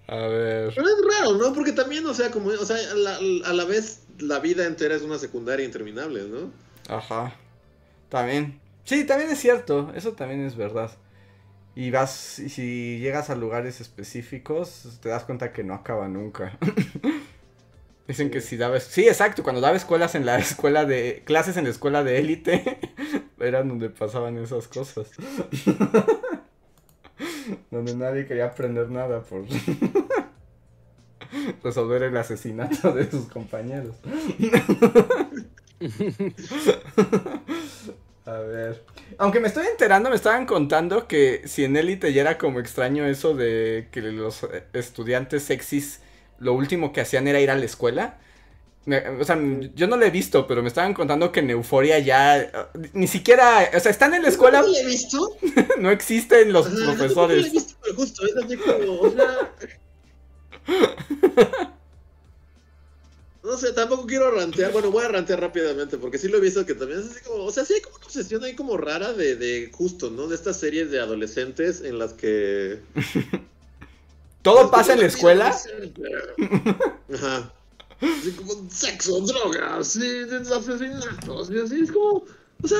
A 0.08 0.16
ver. 0.16 0.72
Pero 0.74 0.88
es 0.88 1.18
raro, 1.18 1.34
¿no? 1.34 1.52
Porque 1.52 1.72
también, 1.72 2.04
o 2.06 2.14
sea, 2.14 2.30
como, 2.30 2.48
o 2.50 2.64
sea, 2.64 2.76
a 2.76 2.94
la, 2.94 3.18
a 3.44 3.52
la 3.52 3.64
vez 3.64 4.02
la 4.18 4.40
vida 4.40 4.66
entera 4.66 4.94
es 4.94 5.02
una 5.02 5.18
secundaria 5.18 5.64
interminable, 5.64 6.24
¿no? 6.24 6.50
Ajá. 6.88 7.34
También. 8.08 8.60
Sí, 8.84 9.04
también 9.04 9.30
es 9.30 9.38
cierto. 9.38 9.92
Eso 9.94 10.12
también 10.12 10.44
es 10.44 10.56
verdad. 10.56 10.90
Y 11.76 11.90
vas, 11.90 12.38
y 12.40 12.48
si 12.48 12.98
llegas 12.98 13.30
a 13.30 13.36
lugares 13.36 13.80
específicos, 13.80 14.98
te 15.00 15.08
das 15.08 15.24
cuenta 15.24 15.52
que 15.52 15.62
no 15.62 15.74
acaba 15.74 16.08
nunca. 16.08 16.58
Dicen 18.10 18.28
que 18.28 18.40
si 18.40 18.56
dabas... 18.56 18.82
Sí, 18.82 19.06
exacto, 19.06 19.44
cuando 19.44 19.60
daba 19.60 19.76
escuelas 19.76 20.16
en 20.16 20.26
la 20.26 20.36
escuela 20.40 20.84
de... 20.84 21.22
Clases 21.24 21.56
en 21.56 21.62
la 21.62 21.70
escuela 21.70 22.02
de 22.02 22.18
élite, 22.18 22.80
eran 23.38 23.68
donde 23.68 23.88
pasaban 23.88 24.36
esas 24.38 24.66
cosas. 24.66 25.08
donde 27.70 27.94
nadie 27.94 28.26
quería 28.26 28.46
aprender 28.46 28.90
nada 28.90 29.22
por 29.22 29.44
resolver 31.62 32.02
el 32.02 32.16
asesinato 32.16 32.92
de 32.94 33.08
sus 33.08 33.28
compañeros. 33.28 33.94
A 38.26 38.38
ver. 38.38 38.84
Aunque 39.18 39.38
me 39.38 39.46
estoy 39.46 39.68
enterando, 39.68 40.10
me 40.10 40.16
estaban 40.16 40.46
contando 40.46 41.06
que 41.06 41.42
si 41.46 41.62
en 41.62 41.76
élite 41.76 42.12
ya 42.12 42.22
era 42.22 42.38
como 42.38 42.58
extraño 42.58 43.06
eso 43.06 43.36
de 43.36 43.86
que 43.92 44.02
los 44.02 44.42
eh, 44.42 44.64
estudiantes 44.72 45.44
sexys 45.44 46.00
lo 46.40 46.54
último 46.54 46.92
que 46.92 47.00
hacían 47.02 47.28
era 47.28 47.40
ir 47.40 47.50
a 47.50 47.56
la 47.56 47.64
escuela. 47.66 48.18
Me- 48.86 49.08
o 49.10 49.24
sea, 49.24 49.38
yo 49.74 49.86
no 49.88 49.96
lo 49.96 50.06
he 50.06 50.10
visto, 50.10 50.46
pero 50.46 50.62
me 50.62 50.68
estaban 50.68 50.94
contando 50.94 51.32
que 51.32 51.40
en 51.40 51.50
Euforia 51.50 51.98
ya 52.00 52.40
eh, 52.40 52.50
ni 52.94 53.06
siquiera, 53.08 53.70
o 53.76 53.80
sea, 53.80 53.90
están 53.92 54.14
en 54.14 54.22
la 54.22 54.28
escuela, 54.30 54.62
¿No 54.62 54.68
lo 54.68 54.76
he 54.76 54.86
visto? 54.86 55.36
no 55.80 55.90
existen 55.90 56.52
los 56.52 56.66
Ajá, 56.66 56.76
yo 56.76 57.06
tampoco 57.06 57.36
lo 57.36 57.46
he 57.46 57.50
profesores. 57.50 57.52
visto, 57.52 57.74
pero 57.82 57.94
justo, 57.96 58.26
es 58.26 58.36
así 58.44 58.56
como, 58.56 59.00
o 59.00 59.10
sea... 59.10 59.54
No 63.42 63.56
sé, 63.56 63.72
tampoco 63.72 64.06
quiero 64.06 64.30
rantear, 64.30 64.70
bueno, 64.70 64.90
voy 64.90 65.02
a 65.04 65.08
rantear 65.08 65.40
rápidamente, 65.40 65.96
porque 65.96 66.18
sí 66.18 66.28
lo 66.28 66.36
he 66.36 66.40
visto 66.40 66.66
que 66.66 66.74
también 66.74 67.00
es 67.00 67.06
así 67.10 67.24
como, 67.24 67.44
o 67.44 67.50
sea, 67.50 67.64
sí 67.64 67.72
hay 67.74 67.80
como 67.80 67.96
una 67.96 68.04
obsesión 68.06 68.44
ahí 68.44 68.54
como 68.54 68.76
rara 68.76 69.14
de, 69.14 69.34
de 69.36 69.70
justo, 69.72 70.10
¿no? 70.10 70.26
De 70.28 70.34
estas 70.34 70.58
series 70.60 70.90
de 70.90 71.00
adolescentes 71.00 71.80
en 71.80 71.98
las 71.98 72.12
que... 72.12 72.80
Todo 74.42 74.70
pasa 74.70 74.94
en 74.94 75.00
la 75.00 75.06
escuela. 75.06 75.56
Ajá. 77.14 77.52
Así 78.00 78.32
como 78.32 78.70
sexo, 78.70 79.20
drogas, 79.20 79.96
y 79.96 80.22
asesinatos, 80.22 81.50
y 81.50 81.58
así 81.58 81.80
es 81.82 81.92
como, 81.92 82.24
o 82.62 82.68
sea, 82.68 82.78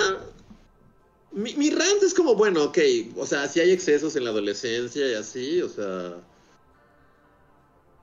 mi, 1.32 1.54
mi 1.56 1.68
rant 1.70 2.02
es 2.02 2.14
como, 2.14 2.34
bueno, 2.34 2.64
ok, 2.64 2.78
o 3.16 3.26
sea, 3.26 3.46
si 3.46 3.60
hay 3.60 3.70
excesos 3.70 4.16
en 4.16 4.24
la 4.24 4.30
adolescencia 4.30 5.06
y 5.10 5.14
así, 5.14 5.60
o 5.60 5.68
sea, 5.68 6.16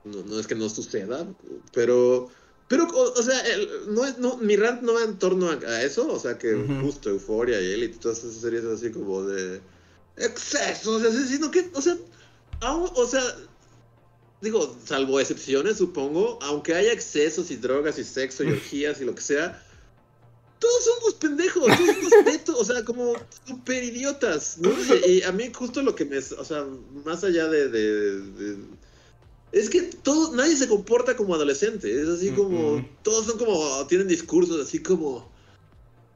no, 0.04 0.22
no 0.22 0.38
es 0.38 0.46
que 0.46 0.54
no 0.54 0.68
suceda, 0.68 1.26
pero, 1.72 2.30
pero, 2.68 2.84
o, 2.84 3.12
o 3.18 3.22
sea, 3.22 3.40
el- 3.48 3.68
no, 3.88 4.04
es- 4.06 4.18
no, 4.18 4.36
mi 4.36 4.54
rant 4.54 4.82
no 4.82 4.94
va 4.94 5.02
en 5.02 5.18
torno 5.18 5.50
a, 5.50 5.54
a 5.54 5.82
eso, 5.82 6.06
o 6.12 6.20
sea, 6.20 6.38
que 6.38 6.54
Ujú. 6.54 6.82
justo 6.82 7.10
Euforia 7.10 7.60
y 7.60 7.72
Elite, 7.72 7.98
todas 7.98 8.18
esas 8.18 8.40
series 8.40 8.64
así 8.64 8.92
como 8.92 9.24
de 9.24 9.60
excesos, 10.16 11.02
así, 11.02 11.26
sino 11.26 11.50
que, 11.50 11.68
o 11.74 11.82
sea, 11.82 11.96
aún- 12.60 12.90
o 12.94 13.06
sea, 13.06 13.22
digo, 14.40 14.76
salvo 14.84 15.18
excepciones, 15.20 15.78
supongo, 15.78 16.38
aunque 16.42 16.74
haya 16.74 16.92
excesos 16.92 17.50
y 17.50 17.56
drogas 17.56 17.98
y 17.98 18.04
sexo 18.04 18.44
y 18.44 18.48
orgías 18.52 19.00
y 19.00 19.04
lo 19.04 19.14
que 19.14 19.22
sea, 19.22 19.64
todos 20.58 20.84
son 20.84 20.94
unos 21.04 21.14
pendejos, 21.14 21.64
todos 21.66 21.78
son 21.86 21.98
unos 21.98 22.12
tetos, 22.24 22.56
o 22.60 22.64
sea, 22.64 22.84
como 22.84 23.14
super 23.46 23.82
idiotas, 23.82 24.58
¿no? 24.58 24.70
Y, 25.06 25.10
y 25.18 25.22
a 25.22 25.32
mí 25.32 25.50
justo 25.54 25.82
lo 25.82 25.94
que 25.94 26.04
me, 26.04 26.18
o 26.18 26.44
sea, 26.44 26.66
más 27.04 27.22
allá 27.24 27.48
de, 27.48 27.68
de- 27.68 28.20
de- 28.20 28.56
es 29.50 29.70
que 29.70 29.80
todo, 29.82 30.34
nadie 30.34 30.56
se 30.56 30.68
comporta 30.68 31.16
como 31.16 31.34
adolescente, 31.34 31.90
es 32.02 32.06
así 32.08 32.30
como, 32.32 32.86
todos 33.02 33.24
son 33.26 33.38
como, 33.38 33.86
tienen 33.86 34.06
discursos 34.06 34.60
así 34.60 34.82
como, 34.82 35.32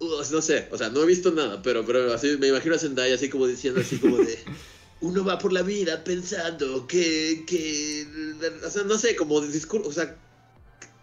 uh, 0.01 0.23
no 0.31 0.43
sé, 0.43 0.69
o 0.71 0.77
sea, 0.77 0.91
no 0.91 1.03
he 1.03 1.07
visto 1.07 1.31
nada, 1.31 1.63
pero, 1.63 1.87
pero 1.87 2.13
así 2.13 2.37
me 2.39 2.49
imagino 2.49 2.75
a 2.75 2.79
Zendaya 2.79 3.15
así 3.15 3.31
como 3.31 3.47
diciendo 3.47 3.81
así 3.81 3.97
como 3.99 4.19
de, 4.19 4.39
uno 5.03 5.25
va 5.25 5.39
por 5.39 5.53
la 5.53 5.63
vida 5.63 6.03
pensando 6.05 6.87
que, 6.87 7.45
que, 7.47 8.07
o 8.65 8.71
sea, 8.71 8.85
no 8.85 8.97
sé, 8.97 9.17
como 9.17 9.41
discurso, 9.41 9.89
o 9.89 9.93
sea, 9.93 10.17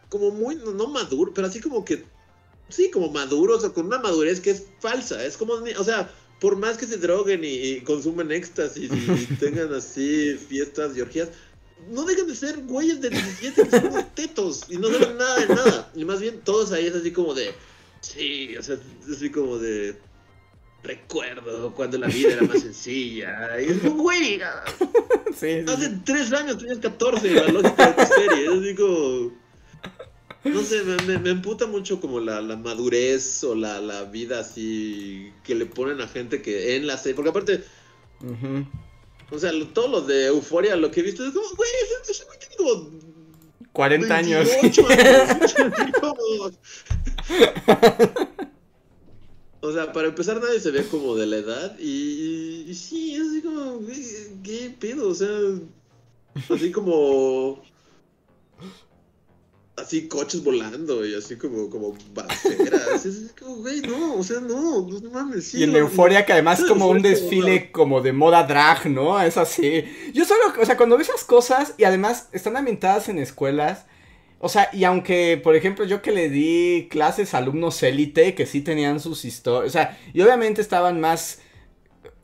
como 0.08 0.32
muy, 0.32 0.56
no, 0.56 0.72
no 0.72 0.88
maduro, 0.88 1.34
pero 1.34 1.48
así 1.48 1.60
como 1.60 1.84
que, 1.84 2.06
sí, 2.70 2.90
como 2.90 3.12
maduros 3.12 3.64
o 3.64 3.74
con 3.74 3.88
una 3.88 4.00
madurez 4.00 4.40
que 4.40 4.52
es 4.52 4.64
falsa, 4.80 5.24
es 5.24 5.36
como, 5.36 5.54
o 5.54 5.84
sea, 5.84 6.10
por 6.40 6.56
más 6.56 6.78
que 6.78 6.88
se 6.88 6.98
droguen 6.98 7.44
y, 7.44 7.48
y 7.48 7.82
consumen 7.82 8.32
éxtasis 8.32 8.90
y, 8.90 9.36
tengan 9.40 9.74
así 9.74 10.38
fiestas 10.48 10.96
y 10.96 11.02
orgías, 11.02 11.30
no 11.90 12.06
dejan 12.06 12.28
de 12.28 12.36
ser 12.36 12.58
güeyes 12.64 13.02
de 13.02 13.10
17 13.10 13.68
que 13.68 13.82
son 13.82 14.06
tetos 14.16 14.66
y 14.70 14.78
no 14.78 14.88
saben 14.88 15.18
nada 15.18 15.40
de 15.40 15.48
nada, 15.48 15.92
y 15.94 16.06
más 16.06 16.22
bien 16.22 16.40
todos 16.46 16.72
ahí 16.72 16.88
es 16.88 16.96
así 16.96 17.12
como 17.12 17.34
de, 17.34 17.54
sí, 18.00 18.56
o 18.56 18.64
sea, 18.64 18.76
es 18.76 19.18
así 19.18 19.30
como 19.30 19.58
de... 19.58 19.98
Recuerdo 20.82 21.74
cuando 21.76 21.98
la 21.98 22.08
vida 22.08 22.34
era 22.34 22.42
más 22.44 22.62
sencilla. 22.62 23.60
Y 23.62 23.66
es 23.72 23.80
como, 23.80 24.04
güey, 24.04 24.40
Sí, 25.36 25.62
sí, 25.62 25.66
Hace 25.68 25.90
tres 26.06 26.32
años 26.34 26.58
tenías 26.58 26.80
14, 26.80 27.32
la 27.32 27.48
lógica 27.50 27.92
de 27.92 27.94
tu 28.06 28.14
serie. 28.14 28.70
Es 28.72 28.78
como. 28.80 29.32
No 30.46 30.62
sé, 30.64 30.84
me, 30.84 30.96
me, 31.04 31.18
me 31.20 31.30
emputa 31.32 31.68
mucho 31.68 32.00
como 32.00 32.22
la, 32.22 32.40
la 32.42 32.56
madurez 32.56 33.44
o 33.44 33.56
la, 33.56 33.82
la 33.82 34.04
vida 34.06 34.40
así 34.40 35.34
que 35.44 35.54
le 35.54 35.66
ponen 35.66 36.00
a 36.00 36.08
gente 36.08 36.42
que 36.42 36.78
en 36.78 36.88
la 36.88 36.98
serie. 36.98 37.14
Porque 37.16 37.30
aparte, 37.32 37.64
Ujú. 38.22 38.66
o 39.32 39.38
sea, 39.38 39.52
lo- 39.52 39.68
todos 39.68 39.92
los 39.92 40.08
de 40.08 40.28
Euforia, 40.28 40.78
lo 40.78 40.92
que 40.92 41.02
he 41.02 41.04
visto 41.04 41.26
es 41.28 41.34
como, 41.34 41.46
güey, 41.58 41.70
ese- 42.10 42.24
güey 42.26 42.40
tiene 42.40 42.56
como 42.56 42.90
40 43.74 44.16
años. 44.16 44.48
28 44.62 44.88
años. 44.90 45.30
Así 45.42 45.92
como- 46.00 46.52
O 49.62 49.72
sea, 49.74 49.92
para 49.92 50.08
empezar 50.08 50.40
nadie 50.42 50.60
se 50.60 50.72
ve 50.72 50.86
como 50.88 51.16
de 51.16 51.26
la 51.28 51.38
edad 51.38 51.78
y, 51.80 52.66
y 52.68 52.74
sí, 52.74 53.16
es 53.16 53.28
así 53.28 53.42
como, 53.42 53.80
¿qué 54.44 54.74
pedo? 54.80 55.10
O 55.10 55.14
sea, 55.16 55.28
así 56.50 56.72
como... 56.72 57.62
Así 59.76 60.10
coches 60.10 60.44
volando 60.44 61.06
y 61.06 61.16
así 61.16 61.38
como, 61.38 61.70
como 61.70 61.96
balaceras. 62.14 63.06
Es 63.06 63.16
así 63.16 63.30
como, 63.40 63.56
güey, 63.58 63.80
no, 63.80 64.16
o 64.16 64.24
sea, 64.24 64.42
no, 64.42 64.82
no 64.82 65.10
mames. 65.10 65.46
sí, 65.48 65.60
Y 65.60 65.64
en 65.64 65.72
lo- 65.72 65.80
Euforia 65.80 66.26
que 66.26 66.34
además 66.34 66.60
Sí, 66.60 66.66
como 66.68 66.88
un 66.90 67.02
desfile 67.02 67.72
como 67.72 68.02
de 68.02 68.12
moda 68.12 68.44
drag, 68.44 68.90
¿no? 68.90 69.22
Es 69.22 69.38
así. 69.38 69.86
Yo 70.14 70.26
solo, 70.26 70.42
o 70.62 70.66
sea, 70.66 70.76
cuando 70.76 70.98
ves 70.98 71.08
esas 71.08 71.24
cosas 71.24 71.76
y 71.78 71.86
además 71.86 72.28
están 72.34 72.58
ambientadas 72.58 73.08
en 73.08 73.20
escuelas, 73.20 73.86
o 74.40 74.48
sea, 74.48 74.70
y 74.72 74.86
aunque, 74.86 75.40
por 75.44 75.56
ejemplo, 75.56 75.84
yo 75.86 76.02
que 76.02 76.12
le 76.12 76.30
di 76.30 76.88
clases 76.90 77.34
a 77.34 77.40
alumnos 77.40 77.84
élite 77.84 78.36
que 78.36 78.46
sí 78.46 78.62
tenían 78.62 79.02
sus 79.02 79.26
historias, 79.26 79.70
o 79.70 79.72
sea, 79.72 79.98
y 80.14 80.22
obviamente 80.22 80.62
estaban 80.62 81.02
más 81.02 81.40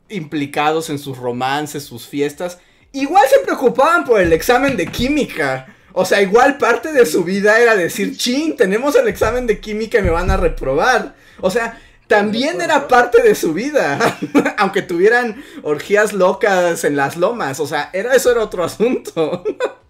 implicados 0.08 0.88
en 0.88 0.98
sus 0.98 1.18
romances, 1.18 1.84
sus 1.84 2.06
fiestas, 2.06 2.58
igual 2.92 3.26
se 3.28 3.40
preocupaban 3.40 4.04
por 4.04 4.20
el 4.20 4.32
examen 4.32 4.76
de 4.76 4.86
química. 4.86 5.74
O 5.92 6.04
sea, 6.04 6.20
igual 6.22 6.58
parte 6.58 6.92
de 6.92 7.06
su 7.06 7.24
vida 7.24 7.58
era 7.58 7.76
decir, 7.76 8.16
chin, 8.16 8.56
tenemos 8.56 8.94
el 8.96 9.08
examen 9.08 9.46
de 9.46 9.60
química 9.60 9.98
y 9.98 10.02
me 10.02 10.10
van 10.10 10.30
a 10.30 10.36
reprobar. 10.36 11.14
O 11.40 11.50
sea, 11.50 11.80
también 12.06 12.60
era 12.60 12.86
parte 12.86 13.22
de 13.22 13.34
su 13.34 13.52
vida. 13.54 14.18
Aunque 14.58 14.82
tuvieran 14.82 15.42
orgías 15.62 16.12
locas 16.12 16.84
en 16.84 16.96
las 16.96 17.16
lomas. 17.16 17.60
O 17.60 17.66
sea, 17.66 17.90
era, 17.92 18.14
eso 18.14 18.30
era 18.30 18.42
otro 18.42 18.64
asunto. 18.64 19.42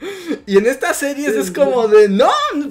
Y 0.46 0.58
en 0.58 0.66
estas 0.66 0.96
series 0.98 1.34
es 1.34 1.50
como 1.50 1.88
de, 1.88 2.08
no, 2.08 2.30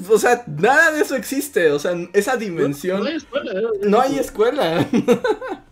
o 0.10 0.18
sea, 0.20 0.44
nada 0.48 0.92
de 0.92 1.02
eso 1.02 1.16
existe. 1.16 1.72
O 1.72 1.80
sea, 1.80 1.94
esa 2.14 2.38
dimensión. 2.38 3.00
No 3.02 3.08
hay 3.08 3.16
escuela, 3.16 3.52
¿eh? 3.60 3.64
No 3.84 4.02
hay 4.02 4.20
escuela. 4.20 4.88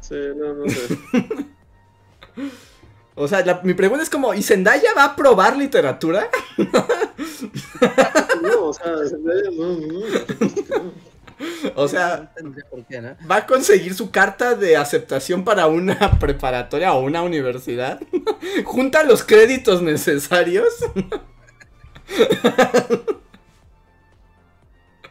Sí, 0.00 0.14
no, 0.36 0.54
no 0.54 0.64
sé. 0.70 0.98
O 3.20 3.26
sea, 3.26 3.44
la- 3.44 3.60
mi 3.64 3.74
pregunta 3.74 4.04
es 4.04 4.10
como, 4.10 4.32
¿y 4.32 4.44
Zendaya 4.44 4.94
va 4.96 5.02
a 5.02 5.16
probar 5.16 5.56
literatura? 5.56 6.30
No, 8.40 8.66
o 8.66 8.72
sea, 8.72 8.92
no, 8.92 9.50
no, 9.52 9.78
no, 9.80 10.92
O 11.74 11.88
sea, 11.88 12.16
No 12.16 12.28
tendría 12.34 12.64
por 12.68 12.84
qué, 12.84 13.00
¿no? 13.00 13.16
va 13.30 13.36
a 13.36 13.46
conseguir 13.46 13.94
su 13.94 14.10
carta 14.10 14.54
de 14.54 14.76
aceptación 14.76 15.44
para 15.44 15.66
una 15.66 15.96
preparatoria 16.20 16.92
o 16.94 17.00
una 17.00 17.22
universidad. 17.22 18.00
Junta 18.64 19.02
los 19.04 19.22
créditos 19.24 19.82
necesarios. 19.82 20.74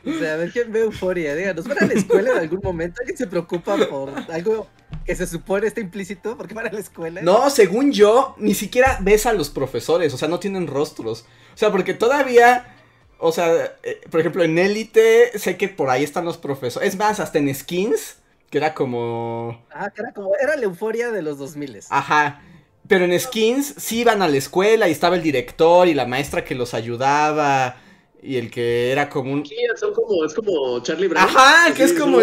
O 0.06 0.20
sea, 0.20 0.36
a 0.36 0.38
ver 0.38 0.52
quién 0.52 0.72
ve 0.72 0.82
euforia. 0.82 1.36
Díganos, 1.36 1.68
¿van 1.68 1.84
a 1.84 1.86
la 1.86 1.94
escuela 1.94 2.32
en 2.32 2.38
algún 2.38 2.62
momento? 2.64 3.02
¿Alguien 3.02 3.18
se 3.18 3.28
preocupa 3.28 3.76
por 3.90 4.14
algo 4.32 4.68
que 5.06 5.16
se 5.16 5.28
supone 5.28 5.68
está 5.68 5.82
implícito? 5.82 6.38
¿Por 6.38 6.48
qué 6.48 6.54
van 6.54 6.68
a 6.68 6.72
la 6.72 6.80
escuela? 6.80 7.22
No, 7.22 7.50
según 7.50 7.92
yo, 7.92 8.34
ni 8.38 8.54
siquiera 8.54 9.00
ves 9.02 9.26
a 9.26 9.34
los 9.34 9.50
profesores, 9.50 10.14
o 10.14 10.18
sea, 10.18 10.30
no 10.30 10.40
tienen 10.40 10.68
rostros. 10.68 11.26
O 11.54 11.58
sea, 11.58 11.72
porque 11.72 11.94
todavía, 11.94 12.77
o 13.20 13.32
sea, 13.32 13.76
eh, 13.84 14.02
por 14.10 14.20
ejemplo, 14.20 14.44
en 14.44 14.58
Élite, 14.58 15.38
sé 15.38 15.58
que 15.58 15.70
por 15.70 15.90
ahí 15.90 16.04
están 16.04 16.26
los 16.26 16.38
profesores. 16.38 16.88
Es 16.90 16.98
más, 16.98 17.20
hasta 17.20 17.40
en 17.40 17.54
Skins, 17.54 18.18
que 18.50 18.58
era 18.58 18.74
como... 18.74 19.64
Ah, 19.72 19.90
que 19.94 20.02
era 20.02 20.14
como, 20.14 20.32
era 20.42 20.56
la 20.56 20.64
euforia 20.64 21.12
de 21.12 21.22
los 21.22 21.38
2000 21.38 21.80
Ajá. 21.90 22.42
Pero 22.88 23.06
en 23.06 23.20
Skins 23.20 23.74
sí 23.78 24.00
iban 24.02 24.22
a 24.22 24.28
la 24.28 24.38
escuela 24.38 24.88
y 24.88 24.92
estaba 24.92 25.16
el 25.16 25.22
director 25.24 25.88
y 25.88 25.94
la 25.94 26.06
maestra 26.06 26.46
que 26.46 26.56
los 26.56 26.74
ayudaba 26.74 27.76
y 28.22 28.38
el 28.38 28.50
que 28.50 28.92
era 28.92 29.10
como 29.10 29.34
un... 29.34 29.40
Aquí 29.42 29.56
son 29.76 29.94
como, 29.94 30.24
es 30.26 30.34
como 30.34 30.82
Charlie 30.84 31.08
Brown. 31.08 31.28
Ajá, 31.28 31.74
que 31.74 31.84
es 31.84 31.94
como- 31.94 32.20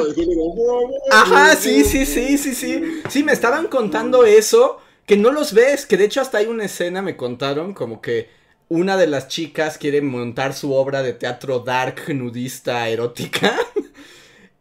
Ajá, 1.11 1.55
sí, 1.57 1.85
sí, 1.85 2.07
sí, 2.07 2.39
sí, 2.39 2.55
sí. 2.55 3.03
Sí, 3.09 3.23
me 3.23 3.33
estaban 3.33 3.67
contando 3.69 4.25
eso, 4.25 4.79
que 5.07 5.17
no 5.17 5.31
los 5.31 5.53
ves, 5.53 5.87
que 5.87 5.97
de 5.97 6.05
hecho 6.05 6.21
hasta 6.21 6.39
hay 6.39 6.47
una 6.47 6.65
escena, 6.65 7.03
me 7.03 7.17
contaron, 7.17 7.75
como 7.75 8.01
que 8.01 8.29
una 8.69 8.97
de 8.97 9.07
las 9.07 9.29
chicas 9.29 9.79
quiere 9.79 10.01
montar 10.03 10.55
su 10.55 10.73
obra 10.73 11.03
de 11.03 11.13
teatro 11.13 11.61
dark, 11.61 12.03
nudista, 12.15 12.89
erótica. 12.89 13.55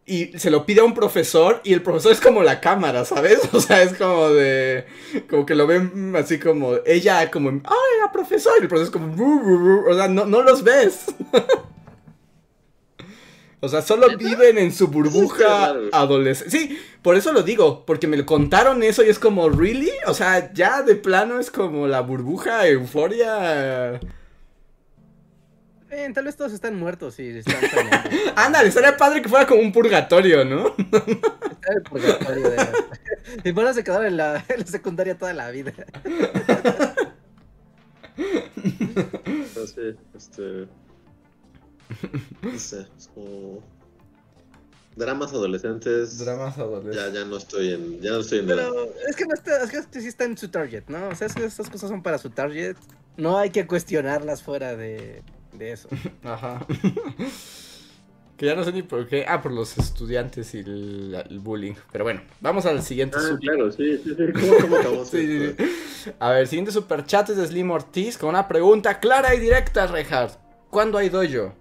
Y 0.06 0.38
se 0.38 0.50
lo 0.50 0.66
pide 0.66 0.82
a 0.82 0.84
un 0.84 0.92
profesor 0.92 1.62
y 1.64 1.72
el 1.72 1.80
profesor 1.80 2.12
es 2.12 2.20
como 2.20 2.42
la 2.42 2.60
cámara, 2.60 3.06
¿sabes? 3.06 3.40
O 3.54 3.60
sea, 3.60 3.82
es 3.82 3.94
como 3.94 4.28
de... 4.28 4.84
Como 5.30 5.46
que 5.46 5.54
lo 5.54 5.66
ven 5.66 6.14
así 6.14 6.38
como... 6.38 6.74
Ella 6.84 7.30
como... 7.30 7.48
¡Ay, 7.48 8.00
la 8.02 8.12
profesor! 8.12 8.52
Y 8.58 8.64
el 8.64 8.68
profesor 8.68 8.94
es 8.94 9.02
como... 9.02 9.86
O 9.88 9.94
sea, 9.94 10.08
no, 10.08 10.26
no 10.26 10.42
los 10.42 10.62
ves. 10.62 11.06
O 13.64 13.68
sea, 13.68 13.80
solo 13.82 14.16
viven 14.16 14.58
en 14.58 14.72
su 14.72 14.88
burbuja 14.88 15.74
adolescente. 15.92 16.50
Sí, 16.56 16.78
por 17.00 17.16
eso 17.16 17.32
lo 17.32 17.42
digo, 17.42 17.84
porque 17.86 18.06
me 18.06 18.16
lo 18.16 18.26
contaron 18.26 18.82
eso 18.82 19.02
y 19.02 19.08
es 19.08 19.18
como, 19.18 19.48
¿really? 19.48 19.90
O 20.06 20.14
sea, 20.14 20.52
ya 20.52 20.82
de 20.82 20.94
plano 20.96 21.40
es 21.40 21.50
como 21.50 21.86
la 21.86 22.00
burbuja 22.00 22.68
euforia. 22.68 24.00
Eh, 25.90 26.10
tal 26.12 26.24
vez 26.24 26.36
todos 26.36 26.52
están 26.52 26.76
muertos 26.76 27.18
y 27.20 27.28
están. 27.28 27.56
Ándale, 28.36 28.68
estaría 28.68 28.96
padre 28.96 29.22
que 29.22 29.28
fuera 29.28 29.46
como 29.46 29.62
un 29.62 29.72
purgatorio, 29.72 30.44
¿no? 30.44 30.74
Está 30.76 31.70
en 31.70 31.76
el 31.76 31.82
purgatorio 31.82 32.50
de... 32.50 32.56
Y 33.44 33.52
bueno, 33.52 33.72
se 33.72 33.82
quedaron 33.82 34.06
en 34.06 34.16
la, 34.16 34.44
en 34.48 34.60
la 34.60 34.66
secundaria 34.66 35.16
toda 35.16 35.32
la 35.32 35.50
vida. 35.50 35.72
Sé, 39.66 39.96
este. 40.14 40.66
No 42.42 42.58
sé, 42.58 42.86
es 42.96 43.08
como. 43.14 43.62
Dramas 44.96 45.32
adolescentes. 45.32 46.18
Dramas 46.18 46.56
Ya, 46.56 46.62
adolescentes. 46.62 47.12
ya 47.14 47.24
no 47.24 47.36
estoy 47.36 47.72
en. 47.72 48.00
Ya 48.00 48.10
no 48.12 48.18
estoy 48.20 48.38
en. 48.40 48.46
Pero 48.46 48.92
es 49.08 49.16
que 49.16 49.24
no 49.26 49.34
está, 49.34 49.62
es 49.64 49.70
que 49.70 49.78
esto 49.78 50.00
sí 50.00 50.06
está 50.06 50.24
en 50.24 50.38
su 50.38 50.48
target, 50.48 50.84
¿no? 50.88 51.08
O 51.08 51.14
sea, 51.14 51.26
es 51.26 51.34
que 51.34 51.44
estas 51.44 51.68
cosas 51.68 51.90
son 51.90 52.02
para 52.02 52.18
su 52.18 52.30
target. 52.30 52.76
No 53.16 53.38
hay 53.38 53.50
que 53.50 53.66
cuestionarlas 53.66 54.42
fuera 54.42 54.76
de, 54.76 55.22
de 55.52 55.72
eso. 55.72 55.88
Ajá. 56.22 56.64
que 58.36 58.46
ya 58.46 58.54
no 58.54 58.64
sé 58.64 58.72
ni 58.72 58.82
por 58.82 59.06
qué. 59.08 59.24
Ah, 59.28 59.42
por 59.42 59.52
los 59.52 59.76
estudiantes 59.78 60.54
y 60.54 60.58
el, 60.58 61.24
el 61.28 61.38
bullying. 61.40 61.74
Pero 61.92 62.04
bueno, 62.04 62.22
vamos 62.40 62.64
al 62.66 62.82
siguiente. 62.82 63.16
Ah, 63.20 63.36
claro, 63.40 63.70
sí, 63.72 63.98
sí, 63.98 64.14
sí. 64.16 64.32
¿Cómo, 64.32 64.56
cómo 64.60 64.76
acabamos 64.76 65.08
Sí, 65.10 65.54
sí. 66.04 66.10
A 66.20 66.30
ver, 66.30 66.46
siguiente 66.46 66.70
superchat 66.72 67.30
es 67.30 67.36
de 67.36 67.46
Slim 67.46 67.70
Ortiz 67.70 68.16
con 68.18 68.28
una 68.30 68.46
pregunta 68.46 69.00
clara 69.00 69.34
y 69.34 69.40
directa, 69.40 69.86
Reinhardt. 69.88 70.38
¿Cuándo 70.70 70.98
hay 70.98 71.08
dojo? 71.08 71.52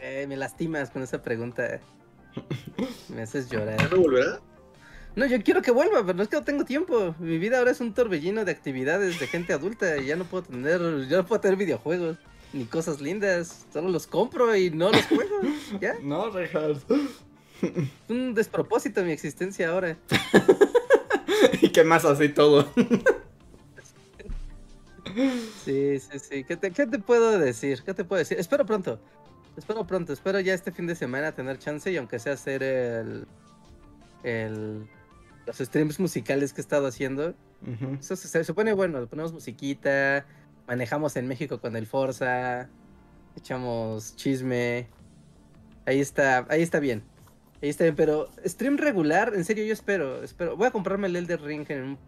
Eh, 0.00 0.26
me 0.28 0.36
lastimas 0.36 0.90
con 0.90 1.02
esa 1.02 1.22
pregunta. 1.22 1.80
Me 3.08 3.22
haces 3.22 3.48
¿Ya 3.50 3.58
llorar. 3.58 3.92
no 3.92 4.00
volverá? 4.00 4.40
No, 5.16 5.26
yo 5.26 5.42
quiero 5.42 5.60
que 5.60 5.72
vuelva, 5.72 6.00
pero 6.02 6.14
no 6.14 6.22
es 6.22 6.28
que 6.28 6.36
no 6.36 6.44
tengo 6.44 6.64
tiempo. 6.64 7.14
Mi 7.18 7.38
vida 7.38 7.58
ahora 7.58 7.72
es 7.72 7.80
un 7.80 7.92
torbellino 7.92 8.44
de 8.44 8.52
actividades 8.52 9.18
de 9.18 9.26
gente 9.26 9.52
adulta 9.52 9.96
y 9.98 10.06
ya 10.06 10.14
no 10.16 10.24
puedo 10.24 10.44
tener, 10.44 10.80
ya 11.08 11.16
no 11.18 11.26
puedo 11.26 11.40
tener 11.40 11.56
videojuegos 11.58 12.16
ni 12.52 12.64
cosas 12.64 13.00
lindas. 13.00 13.66
Solo 13.72 13.88
los 13.88 14.06
compro 14.06 14.54
y 14.54 14.70
no 14.70 14.90
los 14.90 15.04
juego. 15.06 15.40
Ya, 15.80 15.94
No, 16.02 16.30
Reinhardt. 16.30 16.88
es 17.62 17.70
un 18.08 18.34
despropósito 18.34 19.02
mi 19.02 19.10
existencia 19.12 19.70
ahora. 19.70 19.96
¿Y 21.60 21.68
qué 21.70 21.82
más 21.84 22.04
así 22.04 22.28
todo? 22.28 22.70
Sí, 25.64 25.98
sí, 25.98 26.18
sí. 26.20 26.44
¿Qué 26.44 26.56
te, 26.56 26.70
qué 26.70 26.86
te 26.86 26.98
puedo 27.00 27.36
decir? 27.38 27.82
¿Qué 27.84 27.94
te 27.94 28.04
puedo 28.04 28.20
decir? 28.20 28.38
Espero 28.38 28.64
pronto. 28.64 29.00
Espero 29.56 29.86
pronto. 29.86 30.12
Espero 30.12 30.40
ya 30.40 30.54
este 30.54 30.72
fin 30.72 30.86
de 30.86 30.94
semana 30.94 31.32
tener 31.32 31.58
chance 31.58 31.90
y 31.90 31.96
aunque 31.96 32.18
sea 32.18 32.34
hacer 32.34 32.62
el. 32.62 33.26
el 34.22 34.86
los 35.46 35.58
streams 35.58 35.98
musicales 35.98 36.52
que 36.52 36.60
he 36.60 36.62
estado 36.62 36.86
haciendo. 36.86 37.34
Eso 37.98 38.16
se, 38.16 38.28
se- 38.28 38.44
se 38.44 38.54
pone 38.54 38.72
bueno. 38.72 39.06
Ponemos 39.06 39.32
musiquita. 39.32 40.24
Manejamos 40.66 41.16
en 41.16 41.26
México 41.26 41.60
con 41.60 41.76
el 41.76 41.86
Forza. 41.86 42.68
Echamos 43.36 44.14
chisme. 44.16 44.86
Ahí 45.86 46.00
está, 46.00 46.46
ahí 46.48 46.62
está 46.62 46.78
bien. 46.80 47.02
Ahí 47.62 47.68
está 47.68 47.84
bien, 47.84 47.96
pero 47.96 48.28
stream 48.46 48.78
regular, 48.78 49.32
en 49.34 49.44
serio, 49.44 49.64
yo 49.66 49.72
espero, 49.74 50.22
espero. 50.22 50.56
Voy 50.56 50.66
a 50.66 50.70
comprarme 50.70 51.08
el 51.08 51.16
Elden 51.16 51.44
Ring 51.44 51.66
en 51.70 51.82
un- 51.82 51.98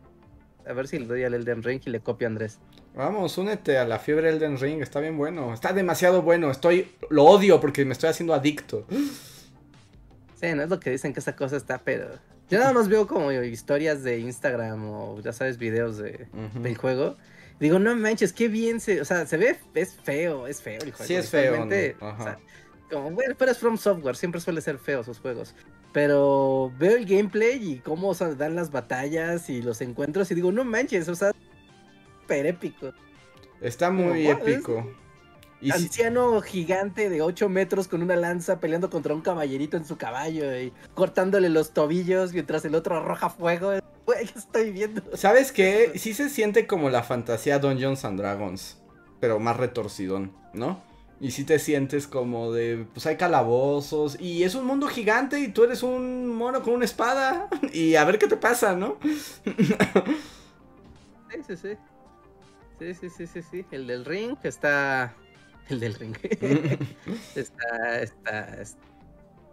A 0.66 0.72
ver 0.72 0.88
si 0.88 0.98
le 0.98 1.06
doy 1.06 1.24
al 1.24 1.34
Elden 1.34 1.62
Ring 1.62 1.80
y 1.84 1.90
le 1.90 2.00
copio 2.00 2.26
a 2.26 2.30
Andrés. 2.30 2.58
Vamos, 2.94 3.36
únete 3.38 3.78
a 3.78 3.86
la 3.86 3.98
fiebre 3.98 4.28
Elden 4.28 4.58
Ring, 4.58 4.82
está 4.82 5.00
bien 5.00 5.16
bueno. 5.16 5.52
Está 5.54 5.72
demasiado 5.72 6.22
bueno, 6.22 6.50
estoy... 6.50 6.92
Lo 7.10 7.24
odio 7.24 7.60
porque 7.60 7.84
me 7.84 7.92
estoy 7.92 8.10
haciendo 8.10 8.34
adicto. 8.34 8.86
Sí, 10.40 10.52
no 10.54 10.62
es 10.62 10.68
lo 10.68 10.80
que 10.80 10.90
dicen 10.90 11.12
que 11.12 11.20
esa 11.20 11.36
cosa 11.36 11.56
está, 11.56 11.78
pero. 11.78 12.08
Yo 12.50 12.58
nada 12.58 12.72
más 12.72 12.88
veo 12.88 13.06
como 13.06 13.32
historias 13.32 14.02
de 14.02 14.18
Instagram 14.18 14.84
o 14.90 15.20
ya 15.20 15.32
sabes, 15.32 15.56
videos 15.56 15.96
de, 15.98 16.26
del 16.54 16.76
juego. 16.76 17.16
Digo, 17.60 17.78
no 17.78 17.94
manches, 17.94 18.32
qué 18.32 18.48
bien 18.48 18.80
se. 18.80 19.00
O 19.00 19.04
sea, 19.04 19.24
se 19.24 19.36
ve, 19.36 19.56
es 19.74 19.94
feo, 19.94 20.46
es 20.48 20.60
feo 20.60 20.80
el 20.82 20.90
juego. 20.90 21.04
Sí 21.04 21.14
es 21.14 21.30
feo, 21.30 21.64
¿no? 21.64 21.74
o 22.00 22.08
Ajá. 22.08 22.24
sea, 22.24 22.38
como, 22.90 23.12
bueno, 23.12 23.34
pero 23.38 23.52
es 23.52 23.58
From 23.58 23.78
Software, 23.78 24.16
siempre 24.16 24.40
suele 24.40 24.60
ser 24.60 24.78
feo 24.78 25.04
sus 25.04 25.18
juegos. 25.20 25.54
Pero 25.92 26.72
veo 26.78 26.96
el 26.96 27.04
gameplay 27.06 27.72
y 27.72 27.78
cómo 27.78 28.08
o 28.10 28.14
sea, 28.14 28.28
dan 28.34 28.54
las 28.56 28.70
batallas 28.70 29.50
y 29.50 29.60
los 29.62 29.80
encuentros 29.80 30.30
y 30.30 30.34
digo, 30.34 30.50
no 30.52 30.64
manches, 30.64 31.08
o 31.08 31.14
sea, 31.14 31.32
súper 32.22 32.46
épico. 32.46 32.92
Está 33.60 33.90
muy 33.90 34.26
Como, 34.26 34.30
épico. 34.48 34.90
Y 35.60 35.70
si- 35.70 35.84
Anciano 35.84 36.40
gigante 36.40 37.08
de 37.08 37.22
8 37.22 37.48
metros 37.48 37.86
con 37.86 38.02
una 38.02 38.16
lanza 38.16 38.58
peleando 38.58 38.90
contra 38.90 39.14
un 39.14 39.20
caballerito 39.20 39.76
en 39.76 39.84
su 39.84 39.96
caballo 39.96 40.58
y 40.58 40.72
cortándole 40.94 41.48
los 41.50 41.72
tobillos 41.72 42.32
mientras 42.32 42.64
el 42.64 42.74
otro 42.74 42.96
arroja 42.96 43.30
fuego. 43.30 43.72
Güey, 44.04 44.26
¿qué 44.26 44.36
estoy 44.36 44.72
viendo? 44.72 45.00
¿Sabes 45.16 45.52
qué? 45.52 45.92
Sí 45.94 46.12
se 46.12 46.28
siente 46.28 46.66
como 46.66 46.90
la 46.90 47.04
fantasía 47.04 47.60
Dungeons 47.60 48.04
and 48.04 48.18
Dragons, 48.18 48.82
pero 49.20 49.38
más 49.38 49.56
retorcidón, 49.56 50.32
¿no? 50.52 50.82
Y 51.22 51.30
sí 51.30 51.44
te 51.44 51.60
sientes 51.60 52.08
como 52.08 52.50
de, 52.52 52.84
pues 52.92 53.06
hay 53.06 53.16
calabozos 53.16 54.20
y 54.20 54.42
es 54.42 54.56
un 54.56 54.66
mundo 54.66 54.88
gigante 54.88 55.38
y 55.38 55.52
tú 55.52 55.62
eres 55.62 55.84
un 55.84 56.26
mono 56.26 56.62
con 56.62 56.74
una 56.74 56.84
espada 56.84 57.48
y 57.72 57.94
a 57.94 58.04
ver 58.04 58.18
qué 58.18 58.26
te 58.26 58.36
pasa, 58.36 58.74
¿no? 58.74 58.98
Sí, 61.30 61.38
sí, 61.46 61.56
sí. 61.56 61.76
Sí, 62.80 62.94
sí, 62.94 63.08
sí, 63.10 63.26
sí, 63.28 63.42
sí. 63.42 63.66
El 63.70 63.86
del 63.86 64.04
ring 64.04 64.36
está. 64.42 65.14
El 65.68 65.78
del 65.78 65.94
ring. 65.94 66.16
está, 67.36 68.00
está, 68.00 68.60
está. 68.60 68.82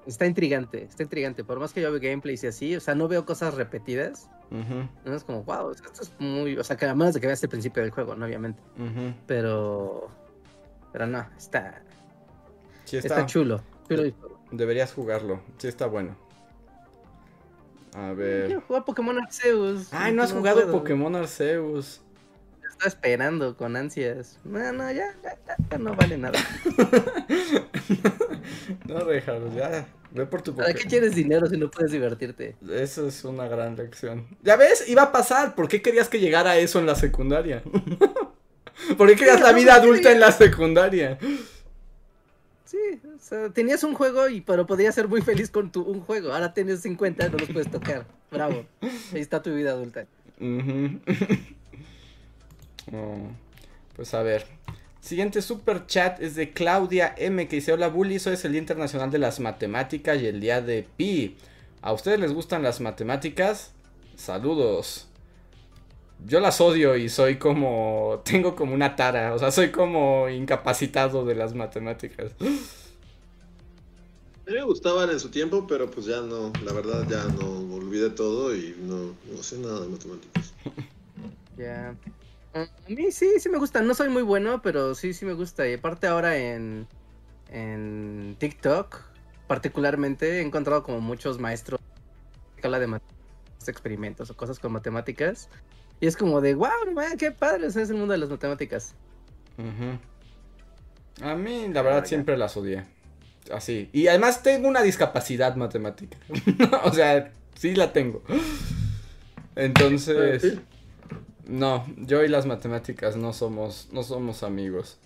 Está 0.07 0.25
intrigante, 0.25 0.85
está 0.85 1.03
intrigante. 1.03 1.43
Por 1.43 1.59
más 1.59 1.71
que 1.71 1.81
yo 1.81 1.91
veo 1.91 2.01
gameplays 2.01 2.43
y 2.43 2.47
así, 2.47 2.75
o 2.75 2.79
sea, 2.79 2.95
no 2.95 3.07
veo 3.07 3.25
cosas 3.27 3.53
repetidas. 3.53 4.27
Ujú, 4.49 4.89
No 5.05 5.15
es 5.15 5.23
como, 5.23 5.43
wow, 5.43 5.69
esto 5.69 6.01
es 6.01 6.11
muy. 6.17 6.57
O 6.57 6.63
sea, 6.63 6.77
que 6.77 6.87
a 6.87 6.95
menos 6.95 7.13
de 7.13 7.21
que 7.21 7.27
veas 7.27 7.43
el 7.43 7.49
principio 7.49 7.83
del 7.83 7.91
juego, 7.91 8.15
¿no? 8.15 8.25
Obviamente. 8.25 8.59
ujú. 8.75 9.13
Pero. 9.27 10.09
Pero 10.91 11.07
no, 11.07 11.25
está. 11.37 11.81
Sí 12.85 12.97
Está, 12.97 13.15
está, 13.15 13.25
chulo. 13.25 13.61
chulo 13.87 14.13
deberías 14.51 14.93
jugarlo, 14.93 15.41
sí 15.57 15.67
está 15.67 15.85
bueno. 15.85 16.15
A 17.93 18.13
ver. 18.13 18.47
Quiero 18.47 18.61
jugar 18.61 18.85
Pokémon 18.85 19.19
Arceus. 19.19 19.89
Ay, 19.91 20.13
no 20.13 20.23
has 20.23 20.31
jugado 20.31 20.61
puedo. 20.61 20.79
Pokémon 20.79 21.15
Arceus. 21.15 22.01
Estaba 22.69 22.87
esperando 22.87 23.57
con 23.57 23.75
ansias. 23.75 24.39
No, 24.43 24.71
no, 24.71 24.91
ya, 24.91 25.15
ya, 25.23 25.37
ya, 25.69 25.77
no 25.77 25.95
vale 25.95 26.17
nada. 26.17 26.39
no, 28.87 28.99
Reinhardt, 29.01 29.53
ya. 29.53 29.87
Ve 30.11 30.25
por 30.25 30.41
tu 30.41 30.55
¿Para 30.55 30.73
qué 30.73 30.85
quieres 30.85 31.13
dinero 31.13 31.47
si 31.47 31.57
no 31.57 31.69
puedes 31.69 31.91
divertirte? 31.91 32.55
Eso 32.71 33.07
es 33.07 33.23
una 33.25 33.47
gran 33.47 33.75
lección. 33.75 34.27
Ya 34.43 34.55
ves, 34.55 34.87
iba 34.87 35.03
a 35.03 35.11
pasar. 35.11 35.55
¿Por 35.55 35.67
qué 35.67 35.81
querías 35.81 36.09
que 36.09 36.19
llegara 36.19 36.57
eso 36.57 36.79
en 36.79 36.85
la 36.85 36.95
secundaria? 36.95 37.61
¿Por 38.97 39.09
qué 39.09 39.15
querías 39.15 39.41
la 39.41 39.51
vida 39.51 39.75
adulta 39.75 40.11
en 40.11 40.19
la 40.19 40.31
secundaria? 40.31 41.17
Sí, 42.65 42.77
o 43.03 43.19
sea, 43.19 43.49
tenías 43.49 43.83
un 43.83 43.95
juego 43.95 44.29
y 44.29 44.41
pero 44.41 44.67
podías 44.67 44.93
ser 44.93 45.07
muy 45.07 45.21
feliz 45.21 45.49
con 45.49 45.71
tu 45.71 45.81
un 45.81 46.01
juego. 46.01 46.33
Ahora 46.33 46.53
tienes 46.53 46.81
50 46.81 47.25
y 47.25 47.29
no 47.31 47.37
los 47.37 47.49
puedes 47.49 47.71
tocar. 47.71 48.05
Bravo. 48.31 48.65
Ahí 48.81 49.21
está 49.21 49.41
tu 49.41 49.53
vida 49.53 49.71
adulta. 49.71 50.05
Ujú. 50.39 50.99
Oh, 52.91 53.27
pues 53.95 54.15
a 54.15 54.23
ver. 54.23 54.47
Siguiente 54.99 55.43
super 55.43 55.85
chat 55.85 56.19
es 56.21 56.33
de 56.33 56.51
Claudia 56.53 57.13
M 57.17 57.47
que 57.47 57.57
dice, 57.57 57.71
hola 57.71 57.87
bullies, 57.87 58.25
hoy 58.25 58.33
es 58.33 58.43
el 58.45 58.53
Día 58.53 58.61
Internacional 58.61 59.11
de 59.11 59.19
las 59.19 59.39
Matemáticas 59.39 60.19
y 60.19 60.25
el 60.25 60.39
Día 60.39 60.61
de 60.61 60.87
Pi. 60.97 61.37
¿A 61.81 61.93
ustedes 61.93 62.19
les 62.19 62.33
gustan 62.33 62.63
las 62.63 62.81
matemáticas? 62.81 63.73
Saludos. 64.15 65.08
Yo 66.25 66.39
las 66.39 66.59
odio 66.61 66.95
y 66.95 67.09
soy 67.09 67.37
como... 67.37 68.21
Tengo 68.25 68.55
como 68.55 68.73
una 68.73 68.95
tara, 68.95 69.33
o 69.33 69.39
sea, 69.39 69.51
soy 69.51 69.71
como 69.71 70.29
incapacitado 70.29 71.25
de 71.25 71.35
las 71.35 71.53
matemáticas. 71.55 72.33
A 72.41 72.43
mí 74.51 74.53
me 74.53 74.63
gustaban 74.63 75.09
en 75.09 75.19
su 75.19 75.29
tiempo, 75.29 75.65
pero 75.67 75.89
pues 75.89 76.07
ya 76.07 76.21
no, 76.21 76.51
la 76.63 76.73
verdad 76.73 77.05
ya 77.07 77.23
no 77.25 77.75
olvidé 77.75 78.09
todo 78.09 78.55
y 78.55 78.75
no, 78.81 79.13
no 79.31 79.43
sé 79.43 79.57
nada 79.59 79.81
de 79.81 79.87
matemáticas. 79.87 80.53
Ya. 81.57 81.93
A 82.53 82.67
mí 82.87 83.11
sí, 83.11 83.33
sí 83.37 83.49
me 83.49 83.57
gusta. 83.57 83.81
No 83.81 83.93
soy 83.93 84.07
muy 84.07 84.21
bueno, 84.23 84.61
pero 84.61 84.95
sí, 84.95 85.13
sí 85.13 85.25
me 85.25 85.33
gusta. 85.33 85.67
Y 85.67 85.73
aparte 85.73 86.07
ahora 86.07 86.37
en, 86.37 86.87
en 87.49 88.37
TikTok, 88.39 89.01
particularmente, 89.45 90.37
he 90.37 90.41
encontrado 90.41 90.83
como 90.83 91.01
muchos 91.01 91.37
maestros 91.37 91.81
que 92.55 92.65
hablan 92.65 92.79
de 92.79 92.87
matemáticas, 92.87 93.67
experimentos 93.67 94.29
o 94.29 94.37
cosas 94.37 94.57
con 94.57 94.71
matemáticas. 94.71 95.49
Y 96.01 96.07
es 96.07 96.15
como 96.15 96.39
de, 96.41 96.55
wow, 96.55 96.69
man, 96.93 97.17
qué 97.17 97.31
padre 97.31 97.67
es 97.67 97.75
el 97.75 97.93
mundo 97.95 98.13
de 98.13 98.19
las 98.19 98.29
matemáticas. 98.29 98.95
A 101.21 101.35
mí, 101.35 101.67
la 101.73 101.81
verdad, 101.81 102.05
siempre 102.05 102.37
las 102.37 102.55
odié. 102.55 102.85
Así. 103.53 103.89
Y 103.91 104.07
además 104.07 104.41
tengo 104.43 104.67
una 104.67 104.81
discapacidad 104.81 105.55
matemática. 105.55 106.17
o 106.83 106.93
sea, 106.93 107.31
sí 107.55 107.75
la 107.75 107.91
tengo. 107.91 108.23
Entonces... 109.55 110.59
No, 111.45 111.83
yo 111.97 112.23
y 112.23 112.27
las 112.27 112.45
matemáticas 112.45 113.15
no 113.15 113.33
somos, 113.33 113.89
no 113.91 114.03
somos 114.03 114.43
amigos. 114.43 114.99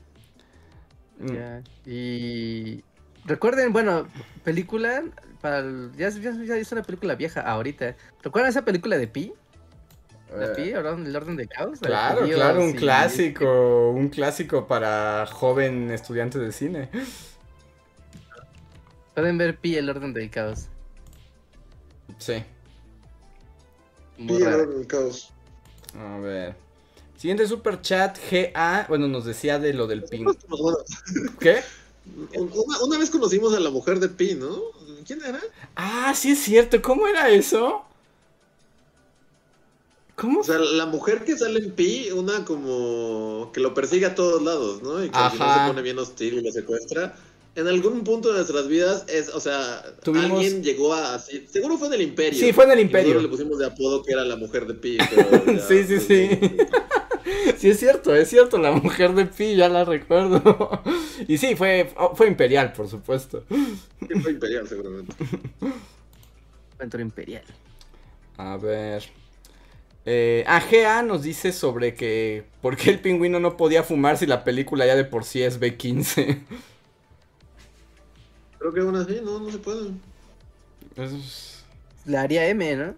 Mm, 1.20 1.34
Ya. 1.34 1.64
Y 1.86 2.84
recuerden, 3.24 3.72
bueno, 3.72 4.08
película, 4.44 5.04
para 5.42 5.60
el- 5.60 5.92
ya, 5.96 6.10
ya, 6.10 6.34
ya 6.44 6.58
es 6.58 6.72
una 6.74 6.84
película 6.84 7.16
vieja 7.16 7.40
ahorita. 7.42 7.96
¿Recuerdan 8.22 8.50
esa 8.50 8.66
película 8.66 8.98
de 8.98 9.08
Pi? 9.08 9.34
¿La 10.36 10.46
eh, 10.46 10.50
Pi? 10.56 10.70
¿El 10.70 10.78
orden, 10.86 11.06
el 11.06 11.16
orden 11.16 11.36
de 11.36 11.48
caos? 11.48 11.80
Claro, 11.80 12.26
claro, 12.28 12.62
un 12.64 12.70
y- 12.72 12.76
clásico, 12.76 13.92
un 13.92 14.10
clásico 14.10 14.68
para 14.68 15.26
joven 15.28 15.92
estudiante 15.92 16.40
de 16.40 16.52
cine. 16.52 16.90
Pueden 19.14 19.38
ver 19.38 19.58
Pi, 19.60 19.76
el 19.76 19.90
orden 19.90 20.14
del 20.14 20.30
caos. 20.30 20.68
Sí, 22.18 22.44
Muy 24.18 24.38
Y 24.38 24.44
raro. 24.44 24.64
ahora 24.64 24.80
el 24.80 24.88
caos. 24.88 25.32
a 25.98 26.18
ver. 26.20 26.56
Siguiente 27.18 27.48
super 27.48 27.80
chat, 27.82 28.18
GA, 28.30 28.86
bueno, 28.90 29.08
nos 29.08 29.24
decía 29.26 29.58
de 29.60 29.74
lo 29.74 29.88
del 29.88 30.04
ping. 30.04 30.26
Bueno, 30.50 30.78
¿Qué? 31.40 31.62
una, 32.36 32.82
una 32.84 32.98
vez 32.98 33.10
conocimos 33.10 33.54
a 33.56 33.60
la 33.62 33.70
mujer 33.70 34.00
de 34.00 34.10
Pi, 34.10 34.36
¿no? 34.36 34.58
¿Quién 35.08 35.24
era? 35.24 35.40
Ah, 35.76 36.14
sí 36.16 36.32
es 36.32 36.40
cierto, 36.40 36.82
¿cómo 36.82 37.08
era 37.08 37.30
eso? 37.30 37.86
¿Cómo? 40.16 40.42
O 40.42 40.44
sea, 40.44 40.60
la 40.60 40.86
mujer 40.86 41.24
que 41.26 41.38
sale 41.38 41.60
en 41.60 41.72
Pi, 41.72 42.10
una 42.12 42.46
como 42.46 43.50
que 43.54 43.60
lo 43.60 43.74
persigue 43.74 44.06
a 44.06 44.16
todos 44.16 44.42
lados, 44.44 44.82
¿no? 44.84 45.04
Y 45.04 45.10
que 45.10 45.18
al 45.18 45.32
final 45.32 45.50
Ajá. 45.50 45.66
se 45.66 45.70
pone 45.72 45.82
bien 45.82 45.98
hostil 46.00 46.36
y 46.36 46.42
lo 46.42 46.52
secuestra. 46.52 47.16
En 47.56 47.68
algún 47.68 48.04
punto 48.04 48.30
de 48.30 48.36
nuestras 48.38 48.68
vidas 48.68 49.06
es, 49.08 49.30
o 49.30 49.40
sea, 49.40 49.84
Tuvimos- 50.04 50.40
alguien 50.40 50.64
llegó 50.64 50.94
a 50.94 51.16
así, 51.16 51.46
seguro 51.52 51.78
fue 51.78 51.88
en 51.88 51.94
el 51.96 52.02
Imperio. 52.02 52.40
Sí, 52.40 52.52
fue 52.54 52.64
en 52.66 52.72
el 52.72 52.80
Imperio. 52.80 53.14
nosotros 53.16 53.24
le 53.32 53.38
pusimos 53.38 53.60
de 53.60 53.66
apodo 53.68 54.04
que 54.04 54.12
era 54.14 54.24
la 54.24 54.36
mujer 54.36 54.66
de 54.68 54.74
Pi. 54.76 54.98
pero 55.16 55.46
ya- 55.46 55.68
Sí, 55.68 55.84
sí, 55.84 56.00
sí. 56.00 56.30
Sí, 57.58 57.70
es 57.70 57.80
cierto, 57.80 58.14
es 58.14 58.30
cierto, 58.30 58.58
la 58.58 58.72
mujer 58.74 59.14
de 59.16 59.26
Pi, 59.26 59.56
ya 59.56 59.70
la 59.70 59.86
recuerdo. 59.86 60.82
Y 61.28 61.38
sí, 61.38 61.56
fue, 61.56 61.94
fue 62.16 62.28
imperial, 62.28 62.74
por 62.74 62.90
supuesto. 62.90 63.46
Sí, 63.50 64.20
fue 64.22 64.32
Imperial, 64.32 64.68
seguramente. 64.68 65.16
Aventura 66.78 67.02
imperial. 67.04 67.44
A 68.38 68.58
ver. 68.58 69.04
Eh, 70.06 70.44
AGA 70.48 71.02
nos 71.04 71.24
dice 71.24 71.54
sobre 71.54 71.96
que 71.96 72.44
por 72.62 72.76
qué 72.76 72.90
el 72.90 73.00
pingüino 73.00 73.40
no 73.40 73.56
podía 73.56 73.84
fumar 73.84 74.18
si 74.18 74.26
la 74.26 74.44
película 74.44 74.86
ya 74.86 74.96
de 74.96 75.06
por 75.06 75.24
sí 75.24 75.42
es 75.42 75.60
B15. 75.60 76.42
Creo 78.60 78.74
que 78.74 78.80
aún 78.82 78.96
así, 78.96 79.20
no, 79.24 79.40
no 79.40 79.52
se 79.52 79.58
puede. 79.60 79.92
Eso 80.96 81.16
es- 81.18 81.64
La 82.06 82.22
haría 82.22 82.48
M, 82.48 82.76
¿no? 82.76 82.96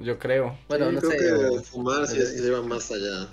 yo 0.00 0.18
creo. 0.18 0.56
Bueno, 0.68 0.88
Sí, 0.90 0.94
no 0.94 1.00
creo 1.00 1.10
sé. 1.12 1.18
que 1.56 1.62
fumar 1.64 2.06
sí 2.06 2.18
es- 2.18 2.40
lleva 2.40 2.62
más 2.62 2.90
allá. 2.92 3.28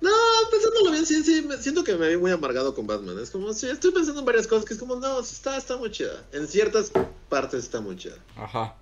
No, 0.00 0.10
pensándolo 0.50 0.90
bien, 0.92 1.04
sí, 1.06 1.22
sí, 1.22 1.42
me- 1.46 1.56
siento 1.58 1.82
que 1.82 1.94
me 1.96 2.08
vi 2.10 2.16
muy 2.18 2.30
amargado 2.30 2.74
con 2.74 2.86
Batman. 2.86 3.18
Es 3.18 3.30
como, 3.30 3.52
sí, 3.54 3.68
estoy 3.68 3.90
pensando 3.90 4.20
en 4.20 4.26
varias 4.26 4.46
cosas 4.46 4.64
que 4.66 4.74
es 4.74 4.80
como, 4.80 4.96
no, 4.96 5.22
sí 5.22 5.34
está, 5.34 5.56
está 5.56 5.76
muy 5.76 5.90
chida. 5.90 6.24
En 6.32 6.46
ciertas 6.46 6.92
partes 7.28 7.64
está 7.64 7.80
muy 7.80 7.96
chida. 7.96 8.16
Ajá. 8.36 8.74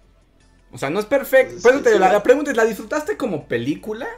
O 0.75 0.79
sea, 0.79 0.91
no 0.91 0.99
es 0.99 1.07
perfecto. 1.07 1.55
Sí, 1.61 1.69
digo, 1.73 1.91
sí, 1.91 1.99
la, 2.01 2.23
pregunta 2.23 2.51
es, 2.51 2.57
¿la 2.57 2.65
disfrutaste 2.65 3.17
como 3.17 3.47
película? 3.47 4.09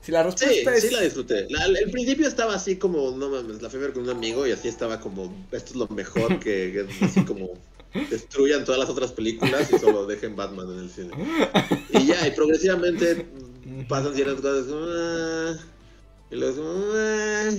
Si 0.00 0.10
la 0.10 0.22
Sí, 0.34 0.46
respuesta 0.46 0.74
es... 0.74 0.82
sí 0.84 0.90
la 0.90 1.02
disfruté. 1.02 1.46
La- 1.50 1.66
el 1.66 1.90
principio 1.90 2.26
estaba 2.26 2.54
así 2.54 2.76
como, 2.76 3.10
no 3.10 3.28
mames, 3.28 3.60
la 3.60 3.68
fui 3.68 3.78
a 3.78 3.82
ver 3.82 3.92
con 3.92 4.04
un 4.04 4.08
amigo 4.10 4.46
y 4.46 4.52
así 4.52 4.68
estaba 4.68 5.00
como, 5.00 5.24
esto 5.52 5.70
es 5.72 5.76
lo 5.76 5.86
mejor 5.88 6.40
que, 6.40 6.72
que 6.72 7.04
así 7.04 7.20
como 7.26 7.50
destruyan 8.10 8.64
todas 8.64 8.80
las 8.80 8.88
otras 8.88 9.12
películas 9.12 9.70
y 9.70 9.78
solo 9.78 10.06
dejen 10.06 10.34
Batman 10.34 10.70
en 10.72 10.78
el 10.78 10.90
cine. 10.90 11.10
Y 11.92 12.06
ya, 12.06 12.26
y 12.26 12.30
progresivamente 12.30 13.26
pasan 13.86 14.14
ciertas 14.14 14.40
cosas 14.40 14.66
como, 14.66 14.86
"Ah", 14.88 15.56
y 16.30 16.36
luego 16.36 16.62
"Ah", 16.94 17.50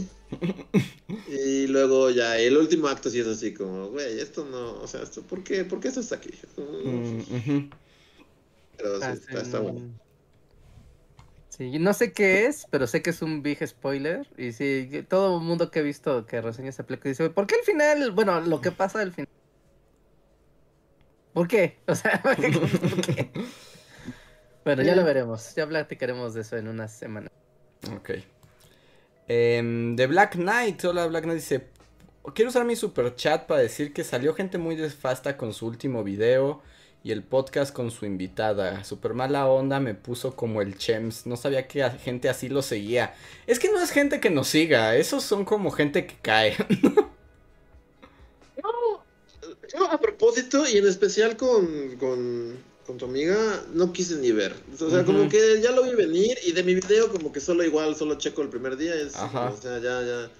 y 1.27 1.67
luego 1.67 2.09
ya, 2.09 2.37
el 2.39 2.57
último 2.57 2.87
acto 2.87 3.09
sí 3.11 3.19
es 3.19 3.27
así 3.27 3.53
como, 3.53 3.89
güey, 3.89 4.19
esto 4.19 4.45
no, 4.49 4.81
o 4.81 4.87
sea, 4.87 5.03
esto, 5.03 5.21
¿por 5.21 5.43
qué, 5.43 5.65
por 5.65 5.79
qué 5.79 5.89
esto 5.89 5.99
está 5.99 6.15
aquí? 6.15 6.31
Mm. 6.57 7.69
Pero 8.79 8.99
sí, 8.99 9.03
Ah, 9.03 9.39
está, 9.41 9.59
bueno. 9.59 9.81
Sí, 11.49 11.77
no 11.77 11.93
sé 11.93 12.13
qué 12.13 12.45
es, 12.45 12.65
pero 12.71 12.87
sé 12.87 13.01
que 13.01 13.09
es 13.09 13.21
un 13.21 13.43
big 13.43 13.67
spoiler. 13.67 14.25
Y 14.37 14.53
sí, 14.53 15.05
todo 15.09 15.39
el 15.39 15.43
mundo 15.43 15.69
que 15.69 15.79
he 15.79 15.83
visto 15.83 16.25
que 16.25 16.41
reseña 16.41 16.69
esa 16.69 16.85
película 16.85 17.09
dice, 17.09 17.29
¿por 17.29 17.45
qué 17.47 17.55
al 17.55 17.65
final? 17.65 18.11
Bueno, 18.11 18.39
lo 18.39 18.61
que 18.61 18.71
pasa 18.71 19.01
al 19.01 19.11
final. 19.11 19.27
¿Por 21.33 21.47
qué? 21.47 21.79
O 21.87 21.95
sea, 21.95 22.21
¿por 22.23 22.35
qué? 22.37 23.29
Bueno, 24.63 24.83
ya 24.83 24.95
lo 24.95 25.03
veremos. 25.03 25.53
Ya 25.55 25.67
platicaremos 25.67 26.33
de 26.33 26.41
eso 26.41 26.55
en 26.55 26.69
unas 26.69 26.93
semanas. 26.95 27.31
Ok. 27.93 28.11
Em, 29.27 29.95
de 29.95 30.07
Black 30.07 30.35
Knight, 30.35 30.83
hola 30.85 31.05
Black 31.07 31.23
Knight 31.23 31.39
dice, 31.39 31.67
quiero 32.33 32.49
usar 32.49 32.65
mi 32.65 32.75
super 32.75 33.15
chat 33.15 33.45
para 33.45 33.61
decir 33.61 33.93
que 33.93 34.03
salió 34.03 34.33
gente 34.33 34.57
muy 34.57 34.75
desfasta 34.75 35.37
con 35.37 35.53
su 35.53 35.67
último 35.67 36.03
video 36.03 36.63
y 37.03 37.11
el 37.11 37.23
podcast 37.23 37.73
con 37.73 37.91
su 37.91 38.05
invitada. 38.05 38.83
Super 38.83 39.13
mala 39.13 39.47
onda 39.47 39.79
me 39.79 39.93
puso 39.95 40.35
como 40.35 40.61
el 40.61 40.77
Chems, 40.77 41.25
no 41.25 41.37
sabía 41.37 41.67
que 41.67 41.83
a- 41.83 41.91
gente 41.91 42.27
así 42.29 42.49
lo 42.49 42.61
seguía. 42.61 43.13
Es 43.47 43.57
que 43.59 43.71
no 43.71 43.81
es 43.81 43.91
gente 43.91 44.19
que 44.19 44.29
nos 44.29 44.47
siga, 44.49 44.95
esos 44.95 45.23
son 45.23 45.45
como 45.45 45.71
gente 45.71 46.05
que 46.05 46.15
cae. 46.21 46.55
Yo, 49.71 49.85
a 49.91 49.99
propósito, 49.99 50.67
y 50.67 50.77
en 50.77 50.87
especial 50.87 51.37
con, 51.37 51.95
con, 51.99 52.57
con 52.87 52.97
tu 52.97 53.05
amiga, 53.05 53.63
no 53.71 53.93
quise 53.93 54.15
ni 54.15 54.31
ver. 54.31 54.55
O 54.81 54.89
sea, 54.89 55.05
como 55.05 55.29
que 55.29 55.61
ya 55.61 55.71
lo 55.71 55.83
vi 55.83 55.93
venir 55.93 56.37
y 56.43 56.53
de 56.53 56.63
mi 56.63 56.73
video 56.73 57.11
como 57.11 57.31
que 57.31 57.39
solo 57.39 57.63
igual, 57.63 57.95
solo 57.95 58.15
checo 58.15 58.41
el 58.41 58.49
primer 58.49 58.77
día. 58.77 58.95
Es, 58.95 59.15
Ajá. 59.15 59.49
O 59.51 59.57
sea, 59.57 59.77
ya, 59.77 60.01
ya. 60.01 60.31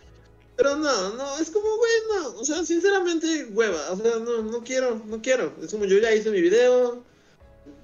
Pero 0.60 0.76
no, 0.76 1.14
no, 1.15 1.40
es 1.40 1.49
como, 1.52 1.69
güey, 1.77 1.91
no. 2.14 2.40
O 2.40 2.44
sea, 2.44 2.65
sinceramente, 2.65 3.45
hueva. 3.53 3.91
O 3.91 3.95
sea, 3.98 4.19
no, 4.19 4.41
no 4.44 4.61
quiero, 4.61 5.02
no 5.06 5.22
quiero. 5.22 5.53
Es 5.64 5.72
como 5.72 5.86
yo 5.86 5.98
ya 5.99 6.14
hice 6.14 6.31
mi 6.31 6.41
video. 6.41 7.02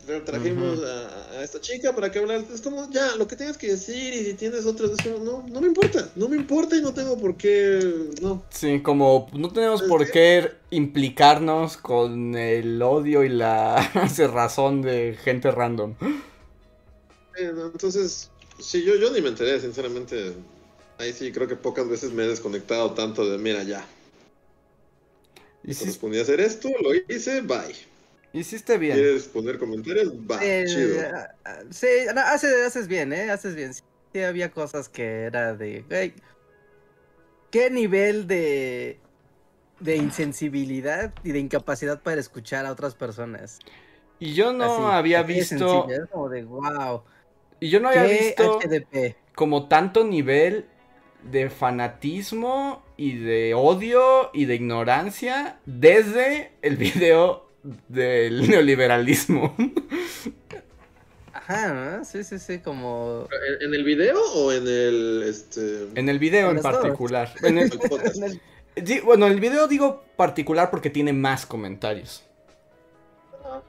tra- 0.05 0.23
Trajimos 0.25 0.83
a, 0.83 1.31
a 1.39 1.43
esta 1.43 1.61
chica 1.61 1.95
para 1.95 2.11
que 2.11 2.19
hablar. 2.19 2.43
Es 2.53 2.61
como, 2.61 2.89
ya, 2.91 3.15
lo 3.15 3.27
que 3.27 3.37
tengas 3.37 3.57
que 3.57 3.67
decir 3.67 4.13
y 4.13 4.25
si 4.25 4.33
tienes 4.33 4.65
otras, 4.65 4.91
es 4.91 5.01
como, 5.01 5.19
no, 5.23 5.45
no 5.47 5.61
me 5.61 5.67
importa. 5.67 6.09
No 6.17 6.27
me 6.27 6.35
importa 6.35 6.75
y 6.75 6.81
no 6.81 6.93
tengo 6.93 7.17
por 7.17 7.37
qué, 7.37 7.79
no. 8.21 8.43
Sí, 8.49 8.81
como 8.81 9.27
no 9.33 9.49
tenemos 9.53 9.81
por 9.83 10.09
qué 10.11 10.51
implicarnos 10.71 11.77
con 11.77 12.35
el 12.35 12.81
odio 12.81 13.23
y 13.23 13.29
la 13.29 14.09
cerrazón 14.13 14.81
de 14.81 15.17
gente 15.23 15.51
random. 15.51 15.95
Entonces, 17.37 18.29
sí, 18.59 18.83
yo, 18.83 18.95
yo 18.95 19.11
ni 19.11 19.21
me 19.21 19.29
enteré, 19.29 19.59
sinceramente. 19.59 20.33
Ahí 20.97 21.13
sí 21.13 21.31
creo 21.31 21.47
que 21.47 21.55
pocas 21.55 21.87
veces 21.87 22.11
me 22.11 22.23
he 22.23 22.27
desconectado 22.27 22.93
tanto 22.93 23.29
de, 23.29 23.37
mira, 23.37 23.63
ya. 23.63 23.85
Correspondía 25.77 26.21
hacer 26.23 26.39
esto, 26.41 26.69
lo 26.81 26.93
hice, 26.95 27.41
bye. 27.41 27.75
hiciste 28.33 28.77
bien. 28.77 28.97
¿Quieres 28.97 29.27
poner 29.27 29.57
comentarios? 29.59 30.13
Va, 30.13 30.39
Eh, 30.39 30.63
chido. 30.65 31.07
ah, 31.13 31.27
ah, 31.45 31.59
sí, 31.71 31.87
no, 32.13 32.21
haces, 32.21 32.53
haces 32.67 32.87
bien, 32.87 33.13
¿eh? 33.13 33.31
Haces 33.31 33.55
bien. 33.55 33.73
Sí, 33.73 33.83
había 34.23 34.51
cosas 34.51 34.89
que 34.89 35.23
era 35.25 35.55
de... 35.55 35.85
¿Qué 37.51 37.69
nivel 37.69 38.27
de 38.27 39.01
de 39.79 39.97
insensibilidad 39.97 41.13
y 41.23 41.31
de 41.33 41.39
incapacidad 41.39 42.01
para 42.03 42.21
escuchar 42.21 42.65
a 42.65 42.71
otras 42.71 42.95
personas. 42.95 43.65
Y 44.19 44.33
yo 44.33 44.53
no 44.53 44.65
Así, 44.65 44.91
había 44.91 45.23
visto. 45.23 45.87
como 46.11 46.29
de 46.29 46.43
wow. 46.45 47.03
Y 47.59 47.69
yo 47.69 47.79
no 47.79 47.89
había 47.89 48.03
¿Qué 48.03 48.07
visto 48.07 48.59
HDP? 48.59 49.17
como 49.35 49.67
tanto 49.67 50.03
nivel 50.05 50.69
de 51.31 51.49
fanatismo 51.49 52.83
y 52.97 53.17
de 53.17 53.53
odio 53.53 54.29
y 54.33 54.45
de 54.45 54.55
ignorancia 54.55 55.59
desde 55.65 56.53
el 56.61 56.77
video 56.77 57.49
del 57.89 58.49
neoliberalismo. 58.49 59.55
Ajá, 61.33 61.73
¿no? 61.73 62.05
Sí, 62.05 62.23
sí, 62.23 62.39
sí, 62.39 62.59
como... 62.59 63.27
¿En, 63.59 63.67
en 63.67 63.73
el 63.73 63.83
video 63.83 64.19
o 64.35 64.51
en 64.51 64.63
el 64.67 65.23
este 65.27 65.89
En 65.95 66.09
el 66.09 66.17
video 66.19 66.49
En 66.51 66.57
en 66.57 66.63
particular. 66.63 67.33
En 67.43 67.57
el- 67.57 67.71
el 67.71 67.79
podcast? 67.79 68.17
sí, 68.83 68.99
bueno, 69.01 69.27
el 69.27 69.39
video 69.39 69.67
digo 69.67 70.03
particular 70.15 70.71
porque 70.71 70.89
tiene 70.89 71.13
más 71.13 71.45
comentarios. 71.45 72.23
Ah, 73.43 73.61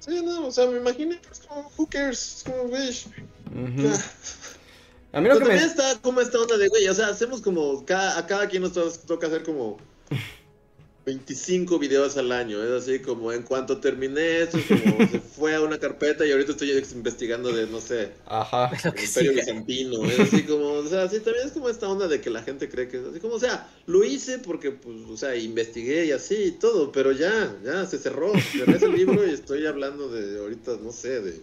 Sí, 0.00 0.20
no, 0.22 0.48
o 0.48 0.50
sea, 0.50 0.66
me 0.66 0.76
imaginé, 0.78 1.18
pues 1.26 1.40
como, 1.40 1.70
who 1.78 1.86
cares, 1.88 2.36
es 2.38 2.44
como, 2.44 2.64
güey. 2.68 2.90
Ujú. 2.90 3.82
ya. 3.88 3.94
A 5.14 5.20
mí 5.20 5.28
lo 5.28 5.34
Pero 5.34 5.46
que 5.46 5.52
me... 5.52 5.60
también 5.60 5.70
está 5.70 6.00
como 6.02 6.20
esta 6.20 6.38
onda 6.40 6.56
de, 6.58 6.68
güey, 6.68 6.88
o 6.88 6.94
sea, 6.94 7.08
hacemos 7.08 7.40
como, 7.40 7.84
cada, 7.86 8.18
a 8.18 8.26
cada 8.26 8.48
quien 8.48 8.62
nos 8.62 8.72
to- 8.72 8.90
toca 9.06 9.28
hacer 9.28 9.42
como 9.44 9.78
25 11.06 11.78
videos 11.78 12.16
al 12.16 12.32
año, 12.32 12.62
es 12.64 12.70
así 12.82 12.98
como, 13.00 13.30
en 13.30 13.42
cuanto 13.42 13.78
terminé 13.78 14.40
esto, 14.40 14.56
es 14.58 14.64
como, 14.66 15.06
se 15.06 15.20
fue 15.36 15.54
a 15.54 15.60
una 15.60 15.78
carpeta 15.78 16.24
y 16.26 16.32
ahorita 16.32 16.52
estoy 16.52 16.70
Ah. 16.72 16.82
investigando 16.94 17.52
de, 17.52 17.66
no 17.66 17.80
sé, 17.80 18.12
Ajá. 18.26 18.70
El 18.84 18.94
que 18.94 19.04
Imperio. 19.04 19.32
Bizantino, 19.34 20.04
es 20.06 20.18
así 20.20 20.44
como, 20.44 20.66
o 20.72 20.86
sea, 20.88 21.08
sí, 21.10 21.20
también 21.20 21.46
es 21.46 21.52
como 21.52 21.68
esta 21.68 21.88
onda 21.88 22.08
de 22.08 22.20
que 22.22 22.30
la 22.30 22.42
gente 22.42 22.70
cree 22.70 22.88
que 22.88 22.96
es 22.96 23.04
así 23.04 23.20
como, 23.20 23.34
o 23.34 23.38
sea, 23.40 23.68
lo 23.86 24.02
hice 24.02 24.38
porque, 24.38 24.70
pues, 24.72 24.96
o 25.10 25.16
sea, 25.18 25.36
investigué 25.36 26.06
y 26.06 26.12
así 26.12 26.36
y 26.36 26.52
todo, 26.52 26.90
pero 26.90 27.12
ya, 27.12 27.54
ya, 27.62 27.84
se 27.86 27.98
cerró, 27.98 28.32
cerré 28.52 28.76
ese 28.78 28.88
libro 28.88 29.26
y 29.26 29.30
estoy 29.30 29.66
hablando 29.66 30.08
de, 30.08 30.38
ahorita, 30.40 30.78
no 30.82 30.90
sé, 30.90 31.20
de... 31.20 31.40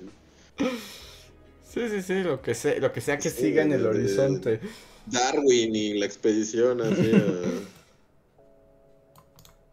Sí, 1.73 1.87
sí, 1.89 2.01
sí, 2.01 2.21
lo 2.23 2.41
que 2.41 2.53
sea, 2.53 2.77
lo 2.79 2.91
que, 2.91 2.99
sea 3.01 3.17
que 3.17 3.29
Sí, 3.29 3.41
siga 3.43 3.63
en 3.63 3.71
el 3.71 3.83
de- 3.83 3.87
horizonte. 3.87 4.59
Darwin 5.05 5.75
y 5.75 5.93
la 5.97 6.05
expedición 6.05 6.81
así 6.81 7.11
a- 7.13 7.61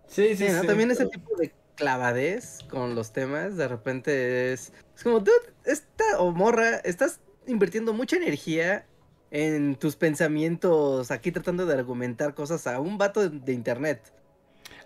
Sí, 0.08 0.28
sí, 0.36 0.46
Sí, 0.48 0.52
¿no? 0.52 0.60
sí. 0.62 0.66
También 0.66 0.90
ese 0.90 1.06
tipo 1.06 1.36
de 1.36 1.52
clavadez 1.74 2.60
con 2.70 2.94
los 2.94 3.12
temas, 3.12 3.56
de 3.56 3.68
repente 3.68 4.52
es, 4.52 4.72
es 4.96 5.02
como, 5.02 5.20
dude, 5.20 5.32
esta 5.64 6.18
o 6.18 6.32
morra, 6.32 6.76
estás 6.78 7.20
invirtiendo 7.46 7.92
mucha 7.92 8.16
energía 8.16 8.86
en 9.30 9.76
tus 9.76 9.94
pensamientos 9.96 11.10
aquí 11.10 11.30
tratando 11.30 11.66
de 11.66 11.74
argumentar 11.74 12.34
cosas 12.34 12.66
a 12.66 12.80
un 12.80 12.96
vato 12.98 13.28
de, 13.28 13.38
de 13.38 13.52
internet. 13.52 14.00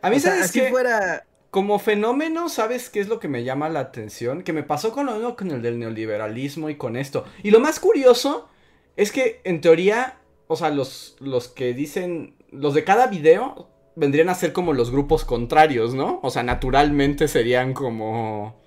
A 0.01 0.11
mí, 0.11 0.17
o 0.17 0.21
sea, 0.21 0.33
¿sabes 0.33 0.45
así 0.47 0.61
qué? 0.61 0.71
fuera... 0.71 1.25
Como 1.53 1.79
fenómeno, 1.79 2.49
¿sabes 2.49 2.89
qué 2.89 2.99
es 3.01 3.09
lo 3.09 3.20
que 3.20 3.29
me 3.29 3.45
llama 3.45 3.69
la 3.69 3.81
atención? 3.81 4.41
Que 4.41 4.55
me 4.55 4.62
pasó 4.62 4.91
con 4.91 5.05
lo 5.05 5.37
con 5.37 5.51
el 5.51 5.61
del 5.61 5.79
neoliberalismo 5.79 6.70
y 6.70 6.77
con 6.77 6.97
esto. 6.97 7.27
Y 7.43 7.51
lo 7.51 7.61
más 7.61 7.79
curioso 7.79 8.49
es 8.97 9.12
que, 9.12 9.43
en 9.45 9.61
teoría, 9.61 10.16
o 10.47 10.57
sea, 10.57 10.70
los, 10.70 11.15
los 11.20 11.49
que 11.49 11.74
dicen, 11.74 12.37
los 12.51 12.73
de 12.73 12.85
cada 12.85 13.07
video 13.07 13.69
vendrían 13.97 14.31
a 14.31 14.35
ser 14.35 14.55
como 14.55 14.73
los 14.73 14.91
grupos 14.91 15.27
contrarios, 15.27 15.93
¿no? 15.93 16.20
O 16.23 16.31
sea, 16.31 16.43
naturalmente 16.43 17.29
serían 17.29 17.74
como, 17.74 18.59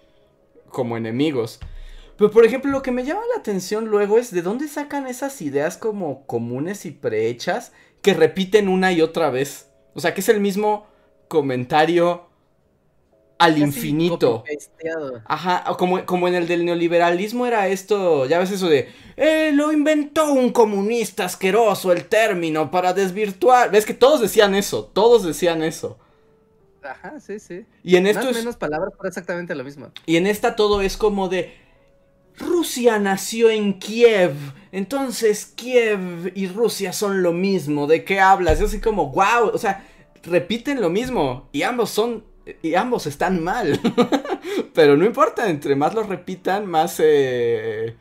como 0.70 0.96
enemigos. 0.96 1.60
Pero, 2.20 2.30
por 2.30 2.46
ejemplo, 2.46 2.70
lo 2.70 2.84
que 2.84 2.92
me 2.92 3.04
llama 3.04 3.22
la 3.34 3.40
atención 3.40 3.88
luego 3.88 4.20
es 4.20 4.30
de 4.30 4.44
dónde 4.44 4.68
sacan 4.68 5.08
esas 5.08 5.42
ideas 5.42 5.78
como 5.78 6.28
comunes 6.28 6.86
y 6.86 6.92
prehechas 6.92 7.74
que 8.04 8.14
repiten 8.14 8.68
una 8.68 8.92
y 8.92 9.02
otra 9.02 9.32
vez. 9.32 9.72
O 9.96 10.02
sea, 10.02 10.14
que 10.14 10.22
es 10.22 10.30
el 10.30 10.40
mismo 10.40 10.86
comentario 11.28 12.25
al 13.38 13.58
infinito. 13.58 14.44
Ajá, 15.26 15.64
como, 15.78 16.06
como 16.06 16.28
en 16.28 16.36
el 16.36 16.48
del 16.48 16.66
neoliberalismo 16.66 17.46
era 17.46 17.68
esto, 17.68 18.26
ya 18.26 18.40
ves 18.40 18.52
eso 18.52 18.70
de, 18.70 18.90
eh, 19.18 19.52
lo 19.54 19.72
inventó 19.72 20.32
un 20.32 20.52
comunista 20.52 21.26
asqueroso 21.26 21.92
el 21.92 22.06
término 22.06 22.72
para 22.72 22.94
desvirtuar. 22.94 23.72
Ves 23.72 23.86
que 23.86 23.94
todos 23.94 24.22
decían 24.22 24.56
eso, 24.56 24.86
todos 24.86 25.24
decían 25.24 25.64
eso. 25.64 25.98
Ajá, 26.82 27.20
sí, 27.20 27.40
sí. 27.40 27.66
Y 27.84 27.96
en 27.96 28.08
esto 28.08 28.30
es, 28.30 28.38
menos 28.38 28.58
palabras, 28.58 28.94
pero 28.96 29.10
exactamente 29.10 29.56
lo 29.56 29.64
mismo. 29.64 29.92
y 30.06 30.18
en 30.18 30.28
esta 30.28 30.56
todo 30.56 30.82
es 30.82 30.98
como 30.98 31.30
de, 31.30 31.56
Rusia 32.38 33.00
nació 33.00 33.50
en 33.50 33.80
Kiev, 33.80 34.34
entonces 34.72 35.46
Kiev 35.46 36.32
y 36.36 36.48
Rusia 36.48 36.92
son 36.92 37.24
lo 37.24 37.32
mismo, 37.32 37.88
¿de 37.88 38.04
qué 38.04 38.20
hablas? 38.20 38.60
Yo 38.60 38.66
así 38.66 38.82
como, 38.82 39.12
wow, 39.12 39.52
o 39.54 39.58
sea, 39.58 39.86
repiten 40.24 40.82
lo 40.82 40.90
mismo 40.90 41.48
y 41.52 41.64
ambos 41.64 41.92
son, 41.92 42.26
y 42.62 42.76
ambos 42.76 43.08
están 43.08 43.44
mal. 43.44 43.80
Pero 44.74 44.98
no 44.98 45.06
importa, 45.06 45.50
entre 45.50 45.76
más 45.76 45.94
lo 45.94 46.04
repitan, 46.04 46.66
más... 46.68 46.98
eh, 47.04 47.96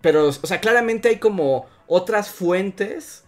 Pero, 0.00 0.28
o 0.28 0.32
sea, 0.32 0.60
claramente 0.60 1.08
hay 1.08 1.18
como 1.18 1.66
otras 1.86 2.30
fuentes 2.30 3.24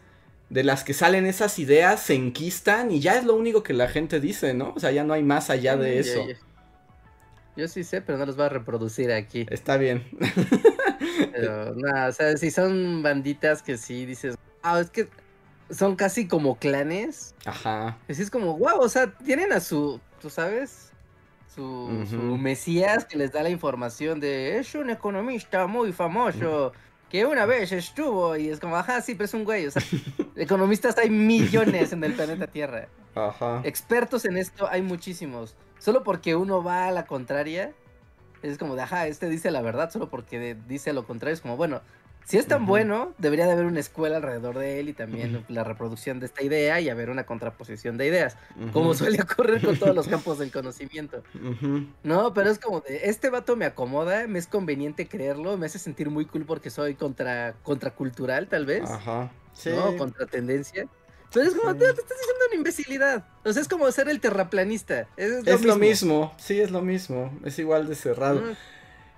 de 0.48 0.64
las 0.64 0.84
que 0.84 0.94
salen 0.94 1.26
esas 1.26 1.58
ideas, 1.58 2.00
se 2.02 2.14
enquistan 2.14 2.90
y 2.90 3.00
ya 3.00 3.16
es 3.18 3.24
lo 3.24 3.34
único 3.36 3.62
que 3.62 3.72
la 3.74 3.88
gente 3.88 4.20
dice, 4.20 4.54
¿no? 4.54 4.72
O 4.76 4.80
sea, 4.80 4.90
ya 4.92 5.04
no 5.04 5.14
hay 5.14 5.22
más 5.22 5.50
allá 5.50 5.76
de 5.76 5.98
Ya, 6.00 6.00
eso. 6.00 6.36
Yo 7.56 7.68
sí 7.68 7.84
sé, 7.84 8.02
pero 8.02 8.18
no 8.18 8.26
los 8.26 8.36
voy 8.36 8.46
a 8.46 8.48
reproducir 8.48 9.12
aquí. 9.12 9.46
Está 9.48 9.76
bien. 9.76 10.04
Pero, 11.30 11.74
nada, 11.74 12.08
o 12.08 12.12
sea, 12.12 12.36
si 12.36 12.50
son 12.50 13.02
banditas 13.02 13.62
que 13.62 13.78
sí 13.78 14.06
dices, 14.06 14.34
ah, 14.62 14.80
es 14.80 14.90
que 14.90 15.08
son 15.72 15.96
casi 15.96 16.28
como 16.28 16.56
clanes. 16.56 17.34
Ajá. 17.44 17.98
Así 18.08 18.22
es 18.22 18.30
como, 18.30 18.56
wow, 18.58 18.80
o 18.80 18.88
sea, 18.88 19.12
tienen 19.12 19.52
a 19.52 19.60
su, 19.60 20.00
tú 20.20 20.30
sabes, 20.30 20.92
su, 21.54 21.88
mesías 22.38 23.04
que 23.04 23.18
les 23.18 23.32
da 23.32 23.42
la 23.42 23.50
información 23.50 24.20
de, 24.20 24.58
es 24.58 24.74
un 24.74 24.90
economista 24.90 25.66
muy 25.66 25.92
famoso. 25.92 26.72
Que 27.10 27.26
una 27.26 27.44
vez 27.44 27.72
estuvo 27.72 28.36
y 28.38 28.48
es 28.48 28.58
como, 28.58 28.74
ajá, 28.74 29.02
sí, 29.02 29.14
pero 29.14 29.26
es 29.26 29.34
un 29.34 29.44
güey. 29.44 29.66
O 29.66 29.70
sea, 29.70 29.82
economistas 30.36 30.96
hay 30.96 31.10
millones 31.10 31.92
en 31.92 32.02
el 32.04 32.14
planeta 32.14 32.46
Tierra. 32.46 32.88
Ajá. 33.14 33.60
Expertos 33.64 34.24
en 34.24 34.38
esto 34.38 34.66
hay 34.66 34.80
muchísimos. 34.80 35.54
Solo 35.78 36.04
porque 36.04 36.36
uno 36.36 36.62
va 36.62 36.86
a 36.86 36.90
la 36.90 37.04
contraria, 37.04 37.74
es 38.40 38.56
como 38.56 38.76
de, 38.76 38.82
ajá, 38.82 39.06
este 39.08 39.28
dice 39.28 39.50
la 39.50 39.60
verdad, 39.60 39.90
solo 39.90 40.08
porque 40.08 40.56
dice 40.66 40.94
lo 40.94 41.06
contrario, 41.06 41.34
es 41.34 41.42
como, 41.42 41.56
bueno, 41.56 41.82
si 42.24 42.38
es 42.38 42.46
tan 42.46 42.66
bueno, 42.66 43.14
debería 43.18 43.46
de 43.46 43.52
haber 43.52 43.66
una 43.66 43.80
escuela 43.80 44.16
alrededor 44.16 44.58
de 44.58 44.80
él 44.80 44.88
y 44.88 44.92
también 44.92 45.44
la 45.48 45.64
reproducción 45.64 46.20
de 46.20 46.26
esta 46.26 46.42
idea 46.42 46.80
y 46.80 46.88
haber 46.88 47.10
una 47.10 47.24
contraposición 47.24 47.96
de 47.98 48.06
ideas, 48.06 48.36
como 48.72 48.94
suele 48.94 49.20
ocurrir 49.22 49.64
con 49.64 49.76
todos 49.76 49.94
los 49.94 50.08
campos 50.08 50.38
del 50.38 50.50
conocimiento. 50.52 51.22
No, 52.02 52.32
pero 52.34 52.50
es 52.50 52.58
como 52.58 52.80
de, 52.80 53.08
este 53.08 53.30
vato 53.30 53.56
me 53.56 53.64
acomoda, 53.64 54.26
me 54.26 54.38
es 54.38 54.46
conveniente 54.46 55.08
creerlo, 55.08 55.56
me 55.56 55.66
hace 55.66 55.78
sentir 55.78 56.10
muy 56.10 56.26
cool 56.26 56.44
porque 56.44 56.70
soy 56.70 56.94
contra, 56.94 57.54
contracultural, 57.62 58.48
tal 58.48 58.66
vez. 58.66 58.88
Ajá. 58.88 59.30
Sí. 59.52 59.70
¿no? 59.70 59.96
Contra 59.96 60.26
tendencia. 60.26 60.86
Pero 61.32 61.46
es 61.46 61.54
como, 61.54 61.72
Sí. 61.72 61.78
te, 61.78 61.84
te 61.86 62.00
estás 62.00 62.18
diciendo 62.18 62.44
una 62.48 62.56
imbecilidad. 62.56 63.24
O 63.44 63.52
sea, 63.52 63.62
es 63.62 63.68
como 63.68 63.90
ser 63.90 64.08
el 64.08 64.20
terraplanista. 64.20 65.08
Es, 65.16 65.46
Es 65.46 65.64
lo 65.64 65.76
mismo, 65.76 66.34
sí, 66.38 66.60
es 66.60 66.70
lo 66.70 66.82
mismo. 66.82 67.32
Es 67.44 67.58
igual 67.58 67.88
de 67.88 67.94
cerrado. 67.94 68.42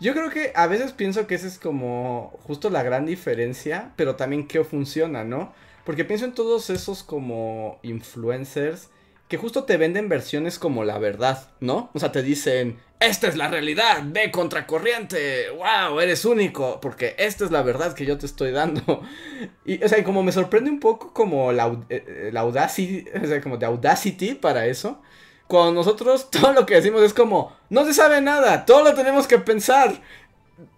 Yo 0.01 0.13
creo 0.13 0.31
que 0.31 0.53
a 0.55 0.67
veces 0.67 0.93
pienso 0.93 1.27
que 1.27 1.35
esa 1.35 1.47
es 1.47 1.59
como 1.59 2.39
justo 2.43 2.71
la 2.71 2.83
gran 2.83 3.07
diferencia, 3.07 3.93
pero 3.97 4.17
también 4.17 4.47
que 4.47 4.65
funciona, 4.65 5.25
¿no? 5.25 5.55
Porque 5.85 6.05
pienso 6.05 6.25
en 6.25 6.35
todos 6.35 6.71
esos 6.71 7.03
como 7.03 7.79
influencers 7.83 8.89
que 9.29 9.37
justo 9.39 9.65
te 9.65 9.77
venden 9.77 10.09
versiones 10.09 10.59
como 10.59 10.85
la 10.85 10.99
verdad, 10.99 11.49
¿no? 11.61 11.91
O 11.95 11.99
sea, 11.99 12.13
te 12.13 12.23
dicen, 12.23 12.79
esta 13.01 13.27
es 13.27 13.37
la 13.37 13.49
realidad, 13.49 14.03
ve 14.05 14.31
contracorriente, 14.31 15.51
wow, 15.51 15.99
eres 16.01 16.25
único, 16.25 16.81
porque 16.81 17.15
esta 17.19 17.45
es 17.45 17.51
la 17.51 17.63
verdad 17.63 17.95
que 17.95 18.05
yo 18.05 18.19
te 18.19 18.27
estoy 18.27 18.51
dando. 18.51 19.03
Y, 19.67 19.83
o 19.83 19.89
sea, 19.89 19.99
y 19.99 20.05
como 20.05 20.23
me 20.23 20.33
sorprende 20.33 20.71
un 20.71 20.81
poco 20.81 21.13
como 21.13 21.53
la, 21.53 21.67
eh, 21.89 22.05
eh, 22.07 22.31
la 22.33 22.41
audacity, 22.41 23.07
o 23.23 23.27
sea, 23.27 23.41
como 23.41 23.57
de 23.57 23.67
audacity 23.67 24.35
para 24.35 24.67
eso. 24.67 25.03
Cuando 25.47 25.73
nosotros 25.73 26.31
todo 26.31 26.53
lo 26.53 26.67
que 26.67 26.75
decimos 26.77 27.03
es 27.03 27.15
como, 27.15 27.57
no 27.71 27.85
se 27.85 27.95
sabe 27.95 28.21
nada, 28.21 28.65
todo 28.65 28.83
lo 28.85 28.95
tenemos 28.95 29.27
que 29.27 29.39
pensar. 29.39 30.01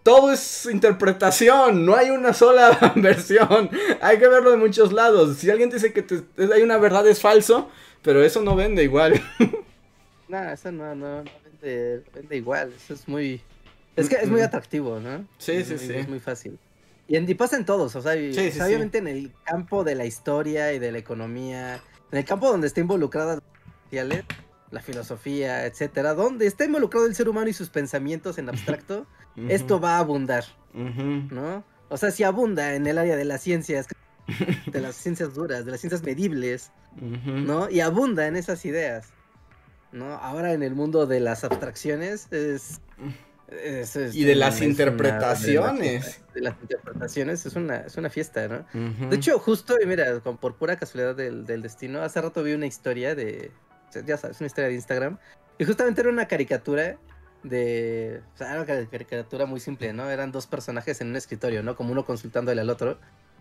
Todo 0.03 0.33
es 0.33 0.67
interpretación, 0.67 1.85
no 1.85 1.95
hay 1.97 2.11
una 2.11 2.33
sola 2.33 2.93
versión. 2.97 3.69
Hay 4.01 4.19
que 4.19 4.29
verlo 4.29 4.51
de 4.51 4.57
muchos 4.57 4.93
lados. 4.93 5.37
Si 5.37 5.51
alguien 5.51 5.69
dice 5.71 5.93
que 5.93 6.03
te- 6.03 6.23
hay 6.55 6.63
una 6.63 6.79
verdad 6.79 7.07
es 7.07 7.21
falso, 7.21 7.69
pero 8.03 8.23
eso 8.25 8.41
no 8.43 8.57
vende 8.57 8.83
igual. 8.85 9.21
No, 10.29 10.43
eso 10.51 10.73
no, 10.73 10.93
no, 10.97 11.23
no 11.23 11.31
vende, 11.45 12.03
vende 12.13 12.37
igual. 12.37 12.73
Eso 12.77 12.95
es 12.95 13.07
muy. 13.07 13.41
Es 13.95 14.09
que 14.09 14.17
es 14.17 14.29
muy 14.29 14.41
atractivo, 14.41 14.99
¿no? 14.99 15.25
Sí, 15.39 15.53
Es 15.53 15.69
sí, 15.69 15.75
muy- 15.75 15.87
sí. 15.87 15.93
Es 15.95 16.09
muy 16.09 16.19
fácil. 16.19 16.59
Y, 17.07 17.15
en, 17.15 17.31
y 17.31 17.35
pasa 17.37 17.57
en 17.57 17.65
todos, 17.65 17.95
o 17.95 18.03
sea, 18.03 18.17
y- 18.17 18.35
Sí, 18.35 18.41
o 18.41 18.43
sí, 18.43 18.51
sea, 18.51 18.65
sí. 18.65 18.71
obviamente 18.73 18.99
en 18.99 19.07
el 19.07 19.33
campo 19.45 19.85
de 19.85 19.95
la 19.95 20.05
historia 20.05 20.73
y 20.73 20.81
de 20.81 20.91
la 20.91 20.99
economía, 20.99 21.81
en 22.11 22.19
el 22.19 22.25
campo 22.25 22.49
donde 22.51 22.67
está 22.67 22.81
involucrada 22.81 23.39
la 24.71 24.81
filosofía, 24.81 25.67
etcétera, 25.67 26.15
donde 26.15 26.47
está 26.47 26.65
involucrado 26.65 27.07
el 27.07 27.15
ser 27.15 27.29
humano 27.29 27.49
y 27.49 27.53
sus 27.53 27.71
pensamientos 27.71 28.39
en 28.39 28.49
abstracto, 28.49 29.07
esto 29.49 29.81
va 29.81 29.97
a 29.97 29.99
abundar. 29.99 30.45
¿no? 30.75 31.65
O 31.89 31.97
sea, 31.97 32.11
si 32.11 32.25
abunda 32.25 32.75
en 32.75 32.87
el 32.87 32.99
área 32.99 33.17
de 33.17 33.25
las 33.25 33.41
ciencias, 33.43 33.87
de 34.67 34.81
las 34.81 34.97
ciencias 34.97 35.35
duras, 35.35 35.65
de 35.65 35.71
las 35.71 35.81
ciencias 35.81 36.03
medibles, 36.03 36.71
¿no? 36.97 37.71
Y 37.71 37.81
abunda 37.81 38.27
en 38.27 38.37
esas 38.37 38.65
ideas, 38.65 39.09
¿no? 39.93 40.15
Ahora 40.15 40.53
en 40.53 40.63
el 40.63 40.75
mundo 40.75 41.07
de 41.07 41.21
las 41.21 41.45
abstracciones 41.45 42.33
es... 42.33 42.81
y 44.13 44.25
de 44.25 44.35
las 44.35 44.61
interpretaciones. 44.63 46.23
de, 46.35 46.41
las 46.41 46.57
interpretaciones 46.61 47.47
es 47.47 47.55
una, 47.55 47.77
es 47.79 47.97
una 47.97 48.11
fiesta, 48.11 48.49
¿no? 48.49 48.67
De 49.09 49.17
hecho, 49.17 49.39
justo, 49.39 49.77
mira, 49.87 50.21
por 50.21 50.57
pura 50.57 50.77
casualidad 50.77 51.15
del, 51.15 51.47
del, 51.47 51.63
destino, 51.63 52.03
hace 52.03 52.21
rato 52.21 52.43
vi 52.43 52.53
una 52.53 52.67
historia 52.67 53.15
de, 53.15 53.53
ya 54.05 54.17
sabes, 54.17 54.41
una 54.41 54.47
historia 54.47 54.69
de 54.69 54.75
Instagram, 54.75 55.19
y 55.59 55.65
justamente 55.65 56.01
era 56.01 56.11
una 56.11 56.27
caricatura 56.27 56.97
de, 57.43 58.23
o 58.35 58.37
sea, 58.37 58.53
era 58.53 58.63
una 58.63 58.89
caricatura 58.89 59.47
muy 59.47 59.61
simple, 59.61 59.93
¿no? 59.93 60.11
Eran 60.11 60.33
dos 60.33 60.47
personajes 60.47 61.01
en 61.01 61.09
un 61.09 61.17
escritorio, 61.17 61.63
¿no? 61.63 61.77
Como 61.77 61.93
uno 61.93 62.05
consultándole 62.05 62.61
al 62.61 62.71
otro. 62.71 62.99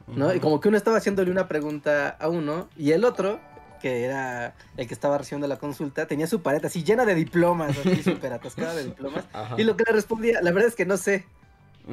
¿no? 0.07 0.33
Y 0.33 0.39
como 0.39 0.59
que 0.59 0.67
uno 0.67 0.77
estaba 0.77 0.97
haciéndole 0.97 1.31
una 1.31 1.47
pregunta 1.47 2.09
a 2.09 2.29
uno 2.29 2.69
y 2.77 2.91
el 2.91 3.05
otro, 3.05 3.39
que 3.81 4.03
era 4.03 4.55
el 4.77 4.87
que 4.87 4.93
estaba 4.93 5.17
recibiendo 5.17 5.47
la 5.47 5.57
consulta, 5.57 6.05
tenía 6.05 6.27
su 6.27 6.41
pared 6.41 6.63
así 6.63 6.83
llena 6.83 7.05
de 7.05 7.15
diplomas, 7.15 7.77
así 7.77 8.03
súper 8.03 8.33
atascada 8.33 8.75
de 8.75 8.85
diplomas. 8.85 9.25
Y 9.57 9.63
lo 9.63 9.75
que 9.75 9.83
le 9.87 9.93
respondía, 9.93 10.41
la 10.41 10.51
verdad 10.51 10.69
es 10.69 10.75
que 10.75 10.85
no 10.85 10.97
sé. 10.97 11.25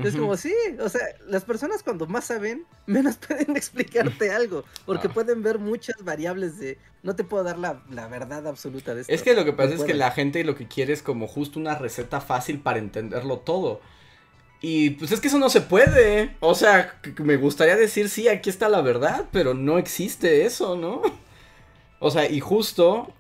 Es 0.03 0.17
como, 0.17 0.37
sí, 0.37 0.55
o 0.81 0.89
sea, 0.89 1.03
las 1.27 1.45
personas 1.45 1.83
cuando 1.83 2.07
más 2.07 2.25
saben, 2.25 2.65
menos 2.87 3.17
pueden 3.17 3.57
explicarte 3.57 4.31
algo, 4.31 4.65
porque 4.87 5.09
ah. 5.09 5.13
pueden 5.13 5.43
ver 5.43 5.59
muchas 5.59 6.03
variables 6.03 6.59
de, 6.59 6.79
no 7.03 7.15
te 7.15 7.25
puedo 7.25 7.45
dar 7.45 7.59
la, 7.59 7.83
la 7.91 8.09
verdad 8.09 8.47
absoluta 8.47 8.95
de 8.95 9.03
esto. 9.03 9.13
Es 9.13 9.23
que 9.23 9.35
lo 9.35 9.45
que 9.45 9.53
pasa 9.53 9.75
es 9.75 9.85
que 9.85 9.95
la 9.95 10.11
gente 10.11 10.45
lo 10.45 10.55
que 10.55 10.67
quiere 10.67 10.93
es 10.93 11.03
como 11.03 11.29
justo 11.29 11.59
una 11.59 11.75
receta 11.75 12.21
fácil 12.21 12.61
para 12.61 12.79
entenderlo 12.79 13.39
todo. 13.39 13.81
Y 14.63 14.91
pues 14.91 15.11
es 15.11 15.21
que 15.21 15.27
eso 15.27 15.39
no 15.39 15.51
se 15.51 15.61
puede. 15.61 16.37
O 16.39 16.55
sea, 16.55 17.01
me 17.19 17.37
gustaría 17.37 17.77
decir, 17.77 18.09
sí, 18.09 18.29
aquí 18.29 18.49
está 18.49 18.69
la 18.69 18.81
verdad, 18.81 19.27
pero 19.33 19.55
no 19.55 19.77
existe 19.77 20.47
eso, 20.47 20.77
¿no? 20.77 21.03
O 21.99 22.11
sea, 22.11 22.31
y 22.31 22.41
justo 22.41 23.13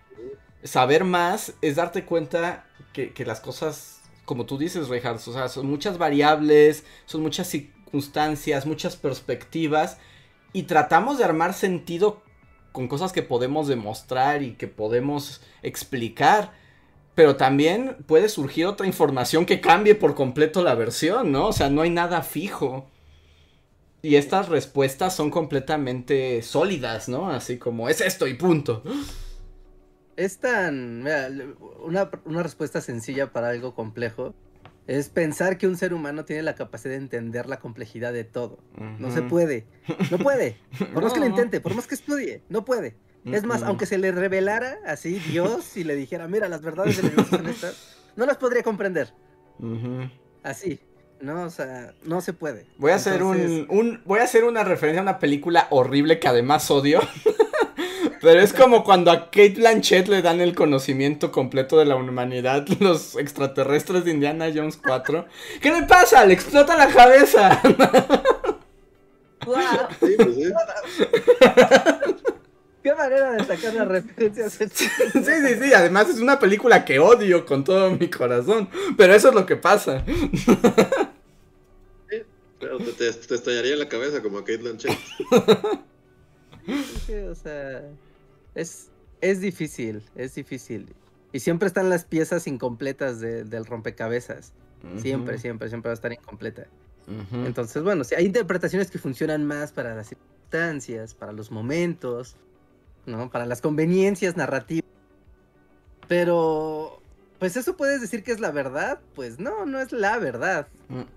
saber 0.62 1.04
más 1.04 1.54
es 1.60 1.76
darte 1.76 2.04
cuenta 2.04 2.64
que, 2.92 3.12
las 3.26 3.40
cosas, 3.40 4.01
como 4.24 4.46
tú 4.46 4.58
dices, 4.58 4.88
Reinhardt, 4.88 5.26
o 5.26 5.32
sea, 5.32 5.48
son 5.48 5.66
muchas 5.66 5.98
variables, 5.98 6.84
son 7.06 7.22
muchas 7.22 7.48
circunstancias, 7.48 8.66
muchas 8.66 8.96
perspectivas, 8.96 9.98
y 10.52 10.64
tratamos 10.64 11.18
de 11.18 11.24
armar 11.24 11.54
sentido 11.54 12.22
con 12.72 12.88
cosas 12.88 13.12
que 13.12 13.22
podemos 13.22 13.68
demostrar 13.68 14.42
y 14.42 14.52
que 14.52 14.68
podemos 14.68 15.42
explicar 15.62 16.52
pero 17.14 17.36
también 17.36 17.96
puede 18.06 18.28
surgir 18.28 18.66
otra 18.66 18.86
información 18.86 19.44
que 19.44 19.60
cambie 19.60 19.94
por 19.94 20.14
completo 20.14 20.62
la 20.62 20.74
versión, 20.74 21.30
¿no? 21.30 21.48
O 21.48 21.52
sea, 21.52 21.68
no 21.68 21.82
hay 21.82 21.90
nada 21.90 22.22
fijo. 22.22 22.88
Y 24.00 24.16
estas 24.16 24.48
respuestas 24.48 25.14
son 25.14 25.30
completamente 25.30 26.42
sólidas, 26.42 27.08
¿no? 27.08 27.30
Así 27.30 27.58
como 27.58 27.88
es 27.88 28.00
esto 28.00 28.26
y 28.26 28.34
punto. 28.34 28.82
Es 30.16 30.38
tan... 30.38 31.02
Mira, 31.02 31.28
una, 31.84 32.42
respuesta 32.42 32.80
sencilla 32.80 33.32
para 33.32 33.48
algo 33.48 33.74
complejo 33.74 34.34
es 34.86 35.08
pensar 35.08 35.58
que 35.58 35.66
un 35.66 35.76
ser 35.76 35.94
humano 35.94 36.24
tiene 36.24 36.42
la 36.42 36.54
capacidad 36.54 36.92
de 36.92 36.98
entender 36.98 37.46
la 37.46 37.58
complejidad 37.58 38.12
de 38.12 38.24
todo. 38.24 38.58
No 38.98 39.10
se 39.10 39.22
puede. 39.22 39.66
No 40.10 40.18
puede. 40.18 40.56
Por 40.92 41.02
más 41.02 41.12
que 41.12 41.20
lo 41.20 41.26
intente, 41.26 41.60
por 41.60 41.74
más 41.74 41.86
que 41.86 41.94
estudie, 41.94 42.42
no 42.48 42.64
puede. 42.64 42.96
Es 43.24 43.44
más, 43.44 43.62
aunque 43.62 43.86
se 43.86 43.98
le 43.98 44.10
revelara 44.10 44.78
así 44.84 45.20
Dios 45.20 45.76
y 45.76 45.84
le 45.84 45.94
dijera, 45.94 46.26
mira, 46.26 46.48
las 46.48 46.60
verdades 46.60 47.00
de 47.00 47.12
la 47.12 47.24
son 47.24 47.48
estas, 47.48 47.96
no 48.16 48.26
las 48.26 48.36
podría 48.36 48.64
comprender. 48.64 49.14
Así. 50.42 50.80
No, 51.20 51.44
o 51.44 51.50
sea, 51.50 51.94
no 52.02 52.20
se 52.20 52.32
puede. 52.32 52.66
Voy 52.78 52.90
a 52.90 52.96
hacer 52.96 53.22
un, 53.22 54.02
voy 54.04 54.18
a 54.18 54.24
hacer 54.24 54.42
una 54.42 54.64
referencia 54.64 55.00
a 55.00 55.04
una 55.04 55.20
película 55.20 55.68
horrible 55.70 56.18
que 56.18 56.26
además 56.26 56.68
odio. 56.70 57.00
Pero 58.22 58.40
es 58.40 58.52
como 58.52 58.84
cuando 58.84 59.10
a 59.10 59.24
Kate 59.26 59.54
Blanchett 59.56 60.06
le 60.06 60.22
dan 60.22 60.40
el 60.40 60.54
conocimiento 60.54 61.32
completo 61.32 61.76
de 61.76 61.86
la 61.86 61.96
humanidad 61.96 62.64
los 62.80 63.16
extraterrestres 63.16 64.04
de 64.04 64.12
Indiana 64.12 64.48
Jones 64.54 64.78
4. 64.82 65.26
¿Qué 65.60 65.72
le 65.72 65.82
pasa? 65.82 66.24
Le 66.24 66.32
explota 66.32 66.76
la 66.76 66.86
cabeza. 66.88 67.60
Sí, 70.00 70.14
pues, 70.16 70.36
Qué 72.84 72.94
manera 72.94 73.32
de 73.32 73.44
sacar 73.44 73.74
las 73.74 73.88
referencias. 73.88 74.52
sí, 74.52 74.88
sí, 74.88 75.54
sí. 75.60 75.74
Además 75.74 76.08
es 76.08 76.20
una 76.20 76.38
película 76.38 76.84
que 76.84 77.00
odio 77.00 77.44
con 77.44 77.64
todo 77.64 77.90
mi 77.90 78.08
corazón. 78.08 78.68
Pero 78.96 79.14
eso 79.14 79.30
es 79.30 79.34
lo 79.34 79.46
que 79.46 79.56
pasa. 79.56 80.04
pero 82.60 82.78
te, 82.78 83.12
te, 83.12 83.34
estallaría 83.34 83.72
en 83.72 83.80
la 83.80 83.88
cabeza 83.88 84.22
como 84.22 84.38
a 84.38 84.44
Kate 84.44 84.58
Blanchett. 84.58 84.96
o 87.28 87.34
sea, 87.34 87.82
es, 88.54 88.90
es 89.20 89.40
difícil, 89.40 90.02
es 90.14 90.34
difícil. 90.34 90.94
Y 91.32 91.40
siempre 91.40 91.66
están 91.66 91.88
las 91.88 92.04
piezas 92.04 92.46
incompletas 92.46 93.20
del 93.20 93.64
rompecabezas. 93.64 94.52
Siempre, 94.96 95.38
siempre, 95.38 95.68
siempre 95.68 95.88
va 95.88 95.92
a 95.92 95.94
estar 95.94 96.12
incompleta. 96.12 96.66
Entonces, 97.32 97.82
bueno, 97.82 98.04
si 98.04 98.14
hay 98.14 98.26
interpretaciones 98.26 98.90
que 98.90 98.98
funcionan 98.98 99.44
más 99.44 99.72
para 99.72 99.94
las 99.94 100.08
circunstancias, 100.08 101.14
para 101.14 101.32
los 101.32 101.50
momentos, 101.50 102.36
¿no? 103.06 103.30
Para 103.30 103.46
las 103.46 103.60
conveniencias 103.60 104.36
narrativas. 104.36 104.90
Pero, 106.08 107.01
pues 107.42 107.56
eso 107.56 107.76
puedes 107.76 108.00
decir 108.00 108.22
que 108.22 108.30
es 108.30 108.38
la 108.38 108.52
verdad. 108.52 109.00
Pues 109.16 109.40
no, 109.40 109.66
no 109.66 109.80
es 109.80 109.90
la 109.90 110.16
verdad. 110.20 110.68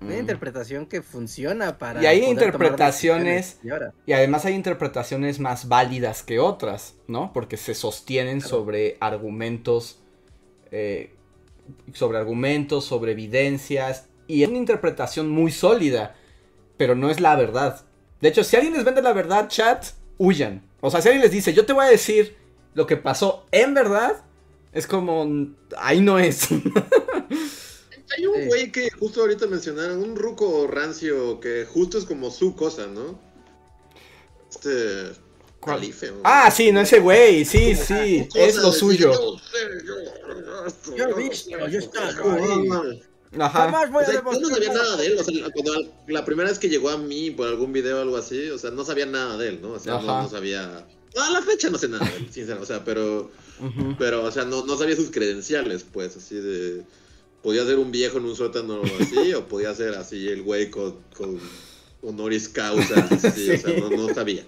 Una 0.01 0.17
interpretación 0.17 0.87
que 0.87 1.03
funciona 1.03 1.77
para... 1.77 2.01
Y 2.01 2.07
hay 2.07 2.23
interpretaciones... 2.23 3.59
Y 4.07 4.11
además 4.11 4.43
hay 4.43 4.55
interpretaciones 4.55 5.39
más 5.39 5.67
válidas 5.67 6.23
que 6.23 6.39
otras, 6.39 6.95
¿no? 7.07 7.31
Porque 7.31 7.57
se 7.57 7.75
sostienen 7.75 8.41
sobre 8.41 8.97
argumentos... 9.01 9.99
Eh, 10.71 11.13
sobre 11.93 12.17
argumentos, 12.17 12.85
sobre 12.85 13.11
evidencias. 13.11 14.07
Y 14.25 14.41
es 14.41 14.49
una 14.49 14.57
interpretación 14.57 15.29
muy 15.29 15.51
sólida. 15.51 16.15
Pero 16.75 16.95
no 16.95 17.11
es 17.11 17.19
la 17.19 17.35
verdad. 17.35 17.85
De 18.19 18.29
hecho, 18.29 18.43
si 18.43 18.55
alguien 18.55 18.73
les 18.73 18.83
vende 18.83 19.03
la 19.03 19.13
verdad, 19.13 19.47
chat, 19.47 19.85
huyan. 20.17 20.63
O 20.81 20.89
sea, 20.89 21.03
si 21.03 21.09
alguien 21.09 21.21
les 21.21 21.31
dice, 21.31 21.53
yo 21.53 21.67
te 21.67 21.73
voy 21.73 21.85
a 21.85 21.89
decir 21.89 22.35
lo 22.73 22.87
que 22.87 22.97
pasó 22.97 23.45
en 23.51 23.75
verdad, 23.75 24.24
es 24.75 24.85
como, 24.85 25.55
ahí 25.77 26.01
no 26.01 26.19
es. 26.19 26.49
Hay 28.15 28.27
un 28.27 28.45
güey 28.47 28.71
que 28.71 28.91
justo 28.91 29.21
ahorita 29.21 29.47
mencionaron, 29.47 30.03
un 30.03 30.15
ruco 30.15 30.67
rancio 30.67 31.39
que 31.39 31.65
justo 31.65 31.97
es 31.97 32.05
como 32.05 32.29
su 32.29 32.55
cosa, 32.55 32.85
¿no? 32.85 33.19
Este. 34.49 35.25
Calife, 35.65 36.13
ah, 36.23 36.51
sí, 36.51 36.71
no 36.71 36.81
ese 36.81 36.99
güey, 36.99 37.43
sí, 37.43 37.73
sí, 37.73 38.27
es 38.35 38.55
lo 38.57 38.71
suyo. 38.71 39.11
Yo, 39.11 39.37
yo 40.95 41.05
Ajá. 43.39 43.71
yo 44.05 44.39
no 44.39 44.49
sabía 44.49 44.73
nada 44.73 44.97
de 44.97 45.07
él. 45.07 45.17
O 45.17 45.23
sea, 45.23 45.49
cuando 45.51 45.91
la 46.07 46.23
primera 46.23 46.49
vez 46.49 46.59
que 46.59 46.69
llegó 46.69 46.89
a 46.89 46.97
mí 46.97 47.31
por 47.31 47.47
algún 47.47 47.73
video 47.73 47.97
o 47.97 48.01
algo 48.01 48.17
así, 48.17 48.49
o 48.49 48.59
sea, 48.59 48.69
no 48.71 48.85
sabía 48.85 49.07
nada 49.07 49.37
de 49.37 49.47
él, 49.49 49.59
¿no? 49.61 49.71
O 49.71 49.79
sea, 49.79 49.99
no, 49.99 50.29
sabía. 50.29 50.85
a 51.17 51.29
la 51.31 51.41
fecha 51.41 51.69
no 51.69 51.79
sé 51.79 51.87
nada 51.87 52.05
de 52.05 52.17
él, 52.17 52.27
sinceramente. 52.31 52.63
O 52.63 52.75
sea, 52.75 52.85
pero. 52.85 53.31
Pero, 53.97 54.23
o 54.23 54.31
sea, 54.31 54.45
no, 54.45 54.65
no 54.65 54.77
sabía 54.77 54.95
sus 54.95 55.11
credenciales, 55.11 55.83
pues, 55.83 56.17
así 56.17 56.35
de. 56.35 56.83
Podía 57.41 57.63
ser 57.63 57.77
un 57.77 57.91
viejo 57.91 58.17
en 58.17 58.25
un 58.25 58.35
sótano 58.35 58.81
así, 58.99 59.33
o 59.33 59.47
podía 59.47 59.73
ser 59.75 59.95
así 59.95 60.27
el 60.27 60.41
güey 60.41 60.71
con, 60.71 60.95
con 61.15 61.39
honoris 62.01 62.49
causa, 62.49 62.95
así, 63.11 63.51
o 63.51 63.57
sea, 63.57 63.79
no, 63.79 63.89
no 63.89 64.13
sabía. 64.13 64.45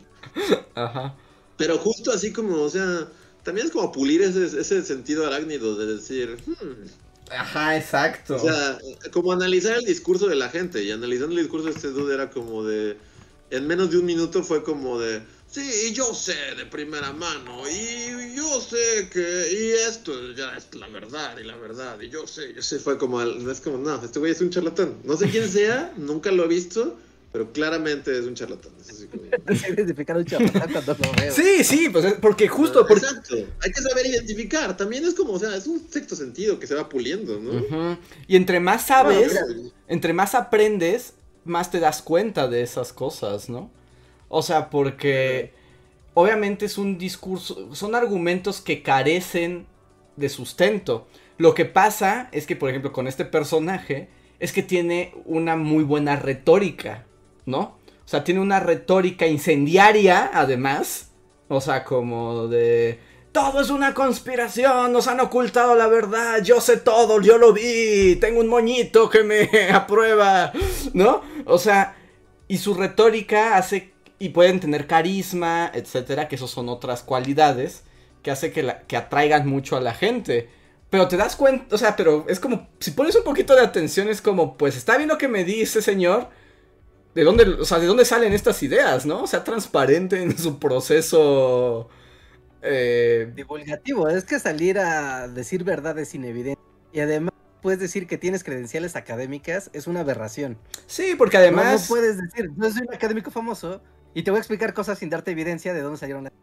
Ajá. 0.74 1.16
Pero 1.58 1.78
justo 1.78 2.12
así 2.12 2.34
como, 2.34 2.62
o 2.62 2.70
sea, 2.70 3.08
también 3.44 3.68
es 3.68 3.74
como 3.74 3.92
pulir 3.92 4.24
ese, 4.24 4.46
ese 4.46 4.84
sentido 4.84 5.28
arácnido 5.28 5.76
de 5.76 5.96
decir, 5.96 6.38
hmm, 6.46 6.88
Ajá, 7.32 7.78
exacto. 7.78 8.36
O 8.36 8.40
sea, 8.40 8.78
como 9.12 9.32
analizar 9.32 9.78
el 9.78 9.86
discurso 9.86 10.28
de 10.28 10.36
la 10.36 10.50
gente. 10.50 10.84
Y 10.84 10.92
analizando 10.92 11.36
el 11.36 11.42
discurso 11.42 11.68
de 11.68 11.74
este 11.74 11.90
dude 11.90 12.14
era 12.14 12.30
como 12.30 12.64
de. 12.64 12.98
En 13.50 13.66
menos 13.66 13.92
de 13.92 13.98
un 13.98 14.06
minuto 14.06 14.44
fue 14.44 14.64
como 14.64 15.00
de. 15.00 15.22
Sí, 15.50 15.94
yo 15.94 16.14
sé 16.14 16.36
de 16.58 16.66
primera 16.66 17.14
mano. 17.14 17.64
Y 17.70 18.36
yo 18.36 18.60
sé 18.62 19.10
que. 19.12 19.22
Y 19.22 19.72
esto 19.88 20.14
ya 20.34 20.56
es 20.58 20.68
la 20.76 20.88
verdad. 20.88 21.38
Y 21.40 21.46
la 21.46 21.56
verdad. 21.56 22.00
Y 22.02 22.10
yo 22.10 22.28
sé, 22.28 22.54
yo 22.54 22.62
sé. 22.62 22.80
Fue 22.80 22.98
como. 22.98 23.24
No 23.24 23.52
es 23.52 23.62
como, 23.62 23.78
no, 23.78 24.04
este 24.04 24.20
güey 24.20 24.34
es 24.34 24.42
un 24.42 24.50
charlatán. 24.50 24.98
No 25.04 25.16
sé 25.16 25.30
quién 25.30 25.50
sea, 25.50 25.94
nunca 25.98 26.32
lo 26.32 26.46
he 26.46 26.48
visto. 26.48 26.98
Pero 27.32 27.52
claramente 27.52 28.18
es 28.18 28.26
un 28.26 28.36
charlatán. 28.36 28.72
identificar 29.68 30.18
un 30.18 30.26
charlatán 30.26 30.72
cuando 30.72 30.94
lo 30.94 31.12
veo. 31.22 31.34
Sí, 31.34 31.64
sí, 31.64 31.90
pues 31.90 32.16
porque 32.22 32.48
justo. 32.48 32.88
Exacto. 32.90 33.36
Hay 33.62 33.72
que 33.72 33.82
saber 33.82 34.06
identificar. 34.06 34.76
También 34.76 35.06
es 35.06 35.14
como, 35.14 35.34
o 35.34 35.40
sea, 35.40 35.56
es 35.56 35.68
un 35.68 35.86
sexto 35.90 36.16
sentido 36.16 36.60
que 36.60 36.68
se 36.68 36.76
va 36.76 36.90
puliendo, 36.90 37.40
¿no? 37.40 37.98
Y 38.28 38.36
entre 38.36 38.60
más 38.60 38.88
sabes, 38.88 39.38
entre 39.88 40.14
más 40.14 40.36
aprendes, 40.36 41.14
más 41.46 41.70
te 41.70 41.80
das 41.80 42.02
cuenta 42.02 42.48
de 42.48 42.62
esas 42.62 42.92
cosas, 42.92 43.50
¿no? 43.50 43.72
O 44.30 44.42
sea, 44.42 44.70
porque 44.70 45.54
obviamente 46.14 46.66
es 46.66 46.78
un 46.78 46.98
discurso, 46.98 47.74
son 47.76 47.96
argumentos 47.96 48.62
que 48.62 48.84
carecen 48.84 49.68
de 50.16 50.30
sustento. 50.30 51.08
Lo 51.38 51.54
que 51.54 51.66
pasa 51.66 52.30
es 52.32 52.48
que, 52.48 52.56
por 52.56 52.70
ejemplo, 52.70 52.92
con 52.92 53.08
este 53.08 53.26
personaje, 53.26 54.10
es 54.40 54.52
que 54.52 54.64
tiene 54.64 55.14
una 55.26 55.56
muy 55.56 55.84
buena 55.84 56.16
retórica. 56.16 57.08
¿no? 57.48 57.60
O 57.60 58.08
sea, 58.10 58.24
tiene 58.24 58.42
una 58.42 58.60
retórica 58.60 59.26
incendiaria, 59.26 60.30
además. 60.32 61.10
O 61.48 61.60
sea, 61.60 61.84
como 61.84 62.48
de... 62.48 63.00
Todo 63.32 63.62
es 63.62 63.70
una 63.70 63.94
conspiración, 63.94 64.92
nos 64.92 65.08
han 65.08 65.20
ocultado 65.20 65.76
la 65.76 65.88
verdad, 65.88 66.42
yo 66.42 66.60
sé 66.60 66.78
todo, 66.78 67.22
yo 67.22 67.38
lo 67.38 67.54
vi, 67.54 68.16
tengo 68.16 68.40
un 68.40 68.48
moñito 68.48 69.10
que 69.10 69.24
me 69.24 69.48
aprueba, 69.74 70.52
¿no? 70.94 71.22
O 71.46 71.60
sea, 71.60 71.96
y 72.48 72.58
su 72.58 72.74
retórica 72.74 73.56
hace, 73.56 73.94
y 74.20 74.30
pueden 74.30 74.60
tener 74.60 74.88
carisma, 74.88 75.72
etcétera, 75.74 76.28
que 76.28 76.36
esos 76.36 76.52
son 76.52 76.70
otras 76.70 77.04
cualidades 77.04 77.84
que 78.24 78.32
hace 78.32 78.52
que, 78.52 78.64
la, 78.64 78.82
que 78.82 78.98
atraigan 78.98 79.48
mucho 79.48 79.78
a 79.78 79.82
la 79.82 79.94
gente. 79.94 80.50
Pero 80.90 81.08
te 81.08 81.18
das 81.18 81.36
cuenta, 81.36 81.76
o 81.76 81.78
sea, 81.78 81.96
pero 81.96 82.26
es 82.28 82.40
como, 82.40 82.68
si 82.80 82.92
pones 82.92 83.16
un 83.16 83.24
poquito 83.24 83.56
de 83.56 83.62
atención, 83.62 84.08
es 84.10 84.22
como, 84.22 84.58
pues 84.58 84.78
está 84.78 84.98
bien 84.98 85.10
lo 85.10 85.18
que 85.18 85.28
me 85.28 85.44
dice, 85.44 85.82
señor. 85.82 86.30
¿De 87.14 87.24
dónde, 87.24 87.44
o 87.46 87.66
sea, 87.66 87.80
de 87.80 87.88
dónde 87.88 88.06
salen 88.06 88.34
estas 88.34 88.62
ideas, 88.64 89.06
no? 89.06 89.24
O 89.24 89.28
sea, 89.28 89.44
transparente 89.44 90.22
en 90.22 90.38
su 90.38 90.60
proceso 90.60 91.90
eh, 92.62 93.32
divulgativo. 93.36 94.08
Es 94.08 94.24
que 94.24 94.40
salir 94.40 94.78
a 94.80 95.28
decir 95.28 95.64
verdades 95.64 96.10
sin 96.10 96.26
evidencia. 96.26 96.64
Y 96.94 97.00
además 97.00 97.34
puedes 97.62 97.80
decir 97.80 98.08
que 98.08 98.18
tienes 98.18 98.44
credenciales 98.44 98.96
académicas, 98.96 99.70
es 99.74 99.88
una 99.88 100.02
aberración. 100.02 100.58
Sí, 100.86 101.16
porque 101.18 101.38
además. 101.38 101.82
No, 101.82 101.96
puedes 101.96 102.18
decir, 102.18 102.52
no 102.56 102.70
soy 102.72 102.84
un 102.88 102.94
académico 102.94 103.32
famoso 103.32 103.82
y 104.18 104.24
te 104.24 104.32
voy 104.32 104.40
a 104.40 104.42
explicar 104.42 104.74
cosas 104.74 104.98
sin 104.98 105.12
darte 105.12 105.30
evidencia 105.30 105.76
de 105.76 105.82
dónde 105.82 106.00
salieron 106.00 106.24
las. 106.24 106.34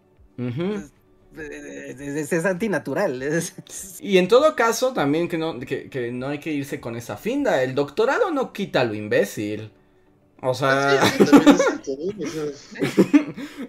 es, 1.37 2.45
antinatural. 2.45 3.21
Y 4.01 4.19
en 4.19 4.29
todo 4.29 4.55
caso, 4.55 4.93
también 4.93 5.27
que 5.29 5.39
no, 5.39 5.59
que 5.59 6.13
no 6.13 6.29
hay 6.29 6.39
que 6.39 6.53
irse 6.53 6.81
con 6.81 6.95
esa 6.95 7.17
finda. 7.17 7.65
El 7.65 7.75
doctorado 7.75 8.31
no 8.31 8.53
quita 8.53 8.85
lo 8.85 8.95
imbécil. 8.95 9.73
O 10.47 10.53
sea... 10.53 11.03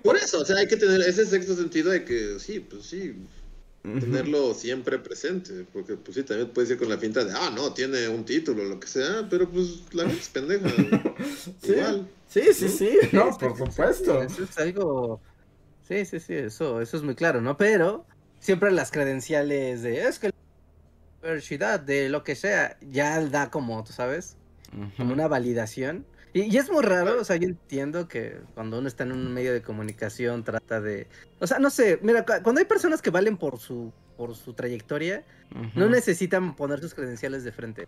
por 0.03 0.17
eso, 0.17 0.41
o 0.41 0.45
sea, 0.45 0.57
hay 0.57 0.67
que 0.67 0.75
tener 0.75 0.99
ese 1.01 1.25
sexto 1.25 1.55
sentido 1.55 1.89
de 1.89 2.03
que 2.03 2.37
sí, 2.37 2.59
pues 2.59 2.85
sí, 2.85 3.15
tenerlo 3.99 4.53
siempre 4.53 4.99
presente, 4.99 5.65
porque 5.71 5.95
pues 5.95 6.15
sí, 6.15 6.23
también 6.23 6.49
puede 6.49 6.67
ser 6.67 6.77
con 6.77 6.89
la 6.89 6.97
finta 6.97 7.23
de, 7.23 7.31
ah, 7.31 7.51
no, 7.53 7.73
tiene 7.73 8.07
un 8.07 8.25
título, 8.25 8.63
lo 8.63 8.79
que 8.79 8.87
sea, 8.87 9.27
pero 9.29 9.49
pues 9.49 9.83
la 9.93 10.03
gente 10.03 10.21
es 10.21 10.29
pendeja. 10.29 10.69
¿sí? 11.61 11.71
Igual. 11.71 12.07
Sí, 12.27 12.41
sí, 12.53 12.69
sí, 12.69 12.97
no, 13.11 13.37
por 13.37 13.57
supuesto. 13.57 14.21
Eso 14.21 14.43
es 14.43 14.57
algo... 14.57 15.21
Sí, 15.87 16.05
sí, 16.05 16.19
sí, 16.19 16.33
eso, 16.33 16.81
eso 16.81 16.97
es 16.97 17.03
muy 17.03 17.15
claro, 17.15 17.41
¿no? 17.41 17.57
Pero 17.57 18.05
siempre 18.39 18.71
las 18.71 18.91
credenciales 18.91 19.83
de, 19.83 20.07
es 20.07 20.19
que 20.19 20.27
la 20.29 20.33
universidad 21.21 21.79
de 21.79 22.09
lo 22.09 22.23
que 22.23 22.35
sea, 22.35 22.77
ya 22.81 23.23
da 23.25 23.51
como, 23.51 23.83
tú 23.83 23.93
sabes, 23.93 24.37
como 24.97 25.13
una 25.13 25.27
validación 25.27 26.05
y, 26.35 26.57
es 26.57 26.69
muy 26.69 26.83
raro, 26.83 27.21
o 27.21 27.23
sea, 27.23 27.37
yo 27.37 27.47
entiendo 27.47 28.09
que 28.09 28.41
cuando 28.55 28.79
uno 28.79 28.89
está 28.89 29.05
en 29.05 29.13
un 29.13 29.33
medio 29.33 29.53
de 29.53 29.61
comunicación 29.61 30.43
trata 30.43 30.81
de... 30.81 31.07
O 31.39 31.47
sea, 31.47 31.59
no 31.59 31.69
sé, 31.69 31.97
mira, 32.01 32.25
cuando 32.25 32.59
hay 32.59 32.65
personas 32.65 33.01
que 33.01 33.09
valen 33.09 33.37
por 33.37 33.57
su, 33.57 33.93
por 34.17 34.35
su 34.35 34.53
trayectoria, 34.53 35.23
no 35.75 35.87
necesitan 35.87 36.57
poner 36.57 36.81
sus 36.81 36.93
credenciales 36.93 37.45
de 37.45 37.53
frente. 37.53 37.87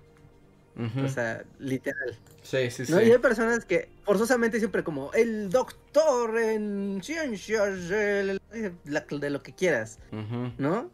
O 1.04 1.10
sea, 1.10 1.44
literal. 1.60 2.18
Sí, 2.42 2.72
sí, 2.72 2.86
sí. 2.86 2.94
Y 2.94 3.12
hay 3.12 3.18
personas 3.18 3.66
que 3.66 3.90
forzosamente 4.06 4.60
siempre 4.60 4.82
como 4.82 5.12
el 5.12 5.50
doctor 5.50 6.40
en 6.40 7.02
ciencias 7.04 7.90
de, 7.90 8.40
lo 9.30 9.44
que 9.44 9.54
quieras, 9.56 10.00
¿no? 10.58 10.90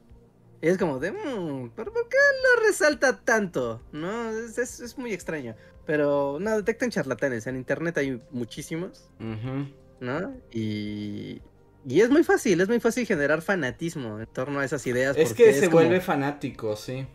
Y 0.59 0.69
es 0.69 0.79
como 0.79 0.97
de, 0.97 1.11
mmm, 1.11 1.69
¿pero 1.75 1.93
por 1.93 2.07
qué 2.07 2.17
lo 2.17 2.65
resalta 2.65 3.19
tanto? 3.19 3.79
¿No? 3.91 4.31
Es, 4.31 4.57
es 4.57 4.97
muy 4.97 5.13
extraño. 5.13 5.55
Pero 5.85 6.37
no, 6.39 6.55
detectan 6.57 6.89
charlatanes. 6.89 7.47
En 7.47 7.55
internet 7.55 7.97
hay 7.97 8.21
muchísimos. 8.31 9.09
¿No? 9.19 10.33
Y. 10.51 11.41
Y 11.85 11.99
es 11.99 12.09
muy 12.09 12.23
fácil, 12.23 12.61
es 12.61 12.69
muy 12.69 12.79
fácil 12.79 13.05
generar 13.05 13.41
fanatismo 13.41 14.17
en 14.17 14.25
torno 14.27 14.59
a 14.61 14.65
esas 14.65 14.87
ideas. 14.87 15.17
Es 15.17 15.33
que 15.33 15.51
se 15.53 15.67
vuelve 15.67 15.99
fanático, 15.99 16.77
sí. 16.77 17.05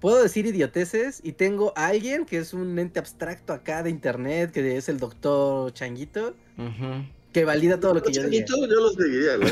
Puedo 0.00 0.22
decir 0.22 0.46
idioteces 0.46 1.20
y 1.24 1.32
tengo 1.32 1.72
a 1.74 1.88
alguien 1.88 2.24
que 2.24 2.38
es 2.38 2.54
un 2.54 2.78
ente 2.78 3.00
abstracto 3.00 3.52
acá 3.52 3.82
de 3.82 3.90
internet, 3.90 4.52
que 4.52 4.76
es 4.76 4.88
el 4.88 5.00
doctor 5.00 5.72
Changuito. 5.72 6.36
Ajá 6.56 7.04
que 7.32 7.44
valida 7.44 7.80
todo 7.80 7.94
lo 7.94 8.02
que 8.02 8.12
yo 8.12 8.22
diga. 8.28 8.44
yo 8.46 8.66
lo 8.66 8.90
seguiría, 8.92 9.38
¿no? 9.38 9.46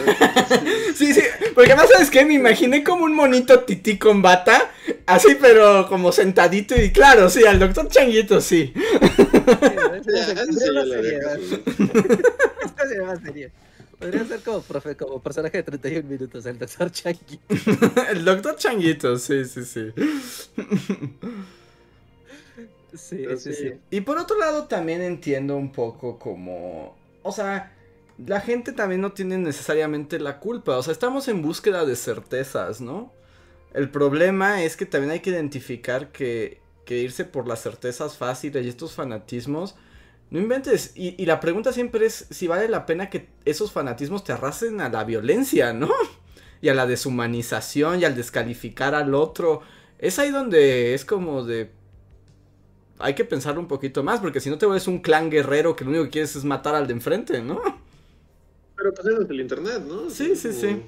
sí, 0.94 1.14
sí, 1.14 1.22
porque 1.54 1.72
además, 1.72 1.90
¿sabes 1.90 2.10
qué? 2.10 2.24
Me 2.24 2.34
imaginé 2.34 2.84
como 2.84 3.04
un 3.04 3.14
monito 3.14 3.60
tití 3.60 3.98
con 3.98 4.20
bata, 4.20 4.70
así, 5.06 5.36
pero 5.40 5.88
como 5.88 6.12
sentadito 6.12 6.80
y 6.80 6.92
claro, 6.92 7.30
sí, 7.30 7.44
al 7.44 7.58
doctor 7.58 7.88
Changuito, 7.88 8.40
sí. 8.40 8.72
Podría 13.98 14.24
ser 14.24 14.40
como, 14.40 14.62
profe, 14.62 14.96
como 14.96 15.22
personaje 15.22 15.58
de 15.58 15.62
31 15.62 16.08
minutos, 16.08 16.46
el 16.46 16.58
doctor 16.58 16.90
Changuito. 16.90 17.42
el 18.10 18.24
doctor 18.24 18.56
Changuito, 18.56 19.18
sí, 19.18 19.44
sí, 19.46 19.64
sí. 19.64 19.92
Sí, 22.94 23.24
sí, 23.38 23.54
sí. 23.54 23.72
Y 23.90 24.00
por 24.00 24.18
otro 24.18 24.38
lado, 24.38 24.64
también 24.64 25.00
entiendo 25.00 25.56
un 25.56 25.70
poco 25.70 26.18
como 26.18 26.99
o 27.22 27.32
sea, 27.32 27.74
la 28.26 28.40
gente 28.40 28.72
también 28.72 29.00
no 29.00 29.12
tiene 29.12 29.38
necesariamente 29.38 30.18
la 30.18 30.40
culpa. 30.40 30.76
O 30.76 30.82
sea, 30.82 30.92
estamos 30.92 31.28
en 31.28 31.42
búsqueda 31.42 31.84
de 31.84 31.96
certezas, 31.96 32.80
¿no? 32.80 33.12
El 33.72 33.90
problema 33.90 34.62
es 34.62 34.76
que 34.76 34.86
también 34.86 35.12
hay 35.12 35.20
que 35.20 35.30
identificar 35.30 36.10
que, 36.12 36.60
que 36.84 36.98
irse 36.98 37.24
por 37.24 37.46
las 37.46 37.62
certezas 37.62 38.16
fáciles 38.16 38.64
y 38.66 38.68
estos 38.68 38.94
fanatismos. 38.94 39.76
No 40.30 40.38
inventes. 40.38 40.92
Y, 40.94 41.20
y, 41.20 41.26
la 41.26 41.40
pregunta 41.40 41.72
siempre 41.72 42.06
es 42.06 42.26
si 42.30 42.46
vale 42.46 42.68
la 42.68 42.86
pena 42.86 43.10
que 43.10 43.28
esos 43.44 43.72
fanatismos 43.72 44.24
te 44.24 44.32
arrasen 44.32 44.80
a 44.80 44.88
la 44.88 45.04
violencia, 45.04 45.72
¿no? 45.72 45.90
Y 46.62 46.68
a 46.68 46.74
la 46.74 46.86
deshumanización 46.86 48.00
y 48.00 48.04
al 48.04 48.14
descalificar 48.14 48.94
al 48.94 49.14
otro. 49.14 49.62
Es 49.98 50.18
ahí 50.18 50.30
donde 50.30 50.92
es 50.92 51.06
como 51.06 51.42
de 51.42 51.70
hay 53.00 53.14
que 53.14 53.24
pensar 53.24 53.58
un 53.58 53.66
poquito 53.66 54.02
más, 54.02 54.20
porque 54.20 54.40
si 54.40 54.50
no 54.50 54.58
te 54.58 54.66
vuelves 54.66 54.88
un 54.88 55.00
clan 55.00 55.30
guerrero 55.30 55.76
que 55.76 55.84
lo 55.84 55.90
único 55.90 56.04
que 56.04 56.10
quieres 56.10 56.36
es 56.36 56.44
matar 56.44 56.74
al 56.74 56.86
de 56.86 56.92
enfrente, 56.92 57.42
¿no? 57.42 57.60
Pero 58.76 58.94
pues 58.94 59.06
es 59.06 59.30
el 59.30 59.40
internet, 59.40 59.82
¿no? 59.86 60.08
Sí, 60.08 60.34
sí, 60.36 60.52
sí. 60.52 60.82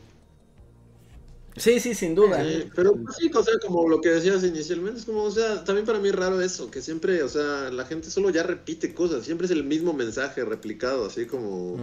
Sí, 1.57 1.81
sí, 1.81 1.95
sin 1.95 2.15
duda. 2.15 2.43
pero 2.75 2.95
pues, 2.95 3.17
sí, 3.17 3.31
o 3.35 3.43
sea, 3.43 3.55
como 3.61 3.87
lo 3.87 4.01
que 4.01 4.09
decías 4.09 4.43
inicialmente, 4.43 5.01
es 5.01 5.05
como, 5.05 5.25
o 5.25 5.31
sea, 5.31 5.65
también 5.65 5.85
para 5.85 5.99
mí 5.99 6.09
es 6.09 6.15
raro 6.15 6.41
eso, 6.41 6.71
que 6.71 6.81
siempre, 6.81 7.23
o 7.23 7.29
sea, 7.29 7.71
la 7.71 7.85
gente 7.85 8.11
solo 8.11 8.31
ya 8.31 8.43
repite 8.43 8.95
cosas, 8.95 9.25
siempre 9.25 9.45
es 9.45 9.51
el 9.51 9.65
mismo 9.65 9.93
mensaje 9.93 10.45
replicado, 10.45 11.07
así 11.07 11.27
como... 11.27 11.77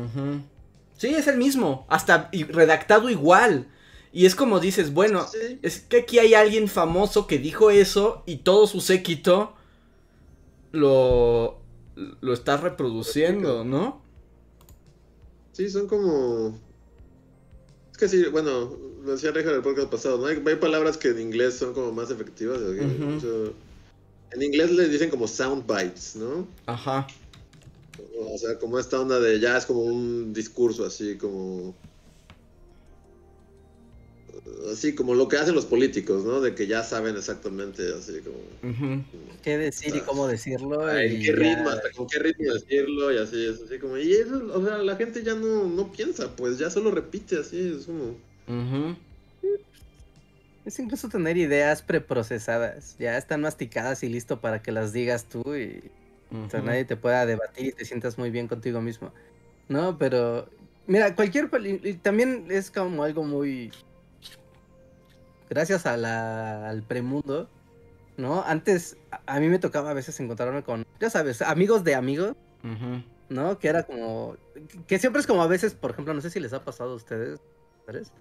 Sí, 0.98 1.08
es 1.08 1.28
el 1.28 1.38
mismo, 1.38 1.86
hasta 1.88 2.30
redactado 2.50 3.10
igual. 3.10 3.68
Y 4.12 4.26
es 4.26 4.36
como 4.36 4.60
dices, 4.60 4.92
bueno, 4.92 5.28
es 5.62 5.82
que 5.82 6.00
aquí 6.00 6.18
hay 6.18 6.34
alguien 6.34 6.68
famoso 6.68 7.28
que 7.28 7.38
dijo 7.38 7.70
eso 7.70 8.24
y 8.26 8.38
todo 8.38 8.66
su 8.66 8.82
séquito 8.82 9.54
lo, 10.72 11.60
lo 11.96 12.34
estás 12.34 12.62
reproduciendo, 12.62 13.64
¿no? 13.64 14.02
Sí, 15.52 15.70
son 15.70 15.88
como... 15.88 16.58
Es 17.91 17.98
que 17.98 18.08
sí, 18.08 18.24
bueno, 18.32 18.78
lo 19.04 19.12
decía 19.12 19.32
Reja 19.32 19.50
en 19.50 19.58
el 19.58 19.62
podcast 19.62 19.90
pasado, 19.90 20.18
¿no? 20.18 20.28
Hay, 20.28 20.56
palabras 20.56 20.98
que 20.98 21.10
en 21.10 21.20
inglés 21.20 21.56
son 21.58 21.74
como 21.74 21.91
más 21.91 22.12
efectivas. 22.12 22.60
en 22.62 24.41
inglés 24.41 24.72
le 24.72 24.88
dicen 24.88 25.10
como 25.10 25.28
sound 25.28 25.66
bites, 25.68 26.16
¿no? 26.16 26.48
Ajá. 26.66 27.08
O 28.18 28.38
sea, 28.38 28.58
como 28.58 28.80
esta 28.80 29.00
onda 29.00 29.20
de 29.20 29.40
ya 29.40 29.58
es 29.58 29.66
como 29.66 29.82
un 29.82 30.34
discurso 30.34 30.86
así, 30.86 31.18
como 31.18 31.76
así 34.72 34.94
como 34.96 35.16
lo 35.16 35.28
que 35.28 35.38
hacen 35.38 35.56
los 35.56 35.66
políticos, 35.66 36.26
¿no? 36.26 36.42
De 36.42 36.56
que 36.56 36.68
ya 36.68 36.84
saben 36.84 37.16
exactamente 37.16 37.84
así 37.98 38.22
como... 38.22 39.04
¿Qué 39.44 39.58
decir 39.58 39.96
y 39.96 40.02
cómo 40.02 40.28
decirlo? 40.28 40.90
En 40.90 41.22
qué 41.22 41.32
ritmo, 41.32 41.70
hasta 41.70 41.92
con 41.92 42.08
qué 42.08 42.20
ritmo 42.20 42.54
decirlo 42.54 43.14
y 43.14 43.18
así, 43.18 43.46
es 43.46 43.62
así 43.62 43.80
como... 43.80 43.98
Y 43.98 44.14
eso, 44.14 44.52
o 44.54 44.66
sea, 44.66 44.78
la 44.80 44.96
gente 44.96 45.24
ya 45.24 45.36
no, 45.36 45.68
no 45.68 45.92
piensa, 45.92 46.36
pues 46.36 46.58
ya 46.58 46.70
solo 46.70 46.92
repite 46.92 47.38
así, 47.38 47.76
es 47.78 47.86
como... 47.86 48.16
Es 50.66 50.78
incluso 50.78 51.10
tener 51.10 51.38
ideas 51.38 51.82
preprocesadas, 51.82 52.96
ya 53.00 53.18
están 53.18 53.42
masticadas 53.42 54.04
y 54.04 54.10
listo 54.10 54.42
para 54.42 54.62
que 54.62 54.72
las 54.72 54.94
digas 54.94 55.26
tú 55.26 55.56
y... 55.56 55.82
O 56.32 56.50
sea, 56.50 56.62
nadie 56.62 56.86
te 56.86 56.96
pueda 56.96 57.26
debatir 57.26 57.68
y 57.68 57.72
te 57.72 57.86
sientas 57.86 58.20
muy 58.20 58.30
bien 58.30 58.48
contigo 58.48 58.82
mismo. 58.82 59.12
No, 59.68 59.98
pero... 59.98 60.48
Mira, 60.86 61.16
cualquier... 61.16 61.50
También 62.04 62.48
es 62.50 62.70
como 62.70 63.04
algo 63.04 63.24
muy 63.24 63.72
gracias 65.50 65.86
a 65.86 65.98
la, 65.98 66.70
al 66.70 66.84
premundo, 66.84 67.50
¿no? 68.18 68.44
Antes 68.44 68.98
a, 69.26 69.40
mí 69.40 69.48
me 69.48 69.60
tocaba 69.60 69.92
a 69.92 69.94
veces 69.94 70.20
encontrarme 70.20 70.64
con, 70.64 70.86
ya 71.00 71.10
sabes, 71.10 71.42
amigos 71.42 71.84
de 71.84 71.96
amigos, 71.96 72.36
¿no? 73.30 73.60
Que 73.60 73.68
era 73.68 73.84
como, 73.84 74.38
que 74.88 75.00
siempre 75.00 75.22
es 75.22 75.28
como 75.28 75.42
a 75.42 75.48
veces, 75.48 75.74
por 75.74 75.92
ejemplo, 75.92 76.14
no 76.14 76.22
sé 76.22 76.30
si 76.30 76.40
les 76.40 76.54
ha 76.54 76.64
pasado 76.64 76.92
a 76.92 76.96
ustedes, 76.96 77.40
¿sabes? 77.86 78.12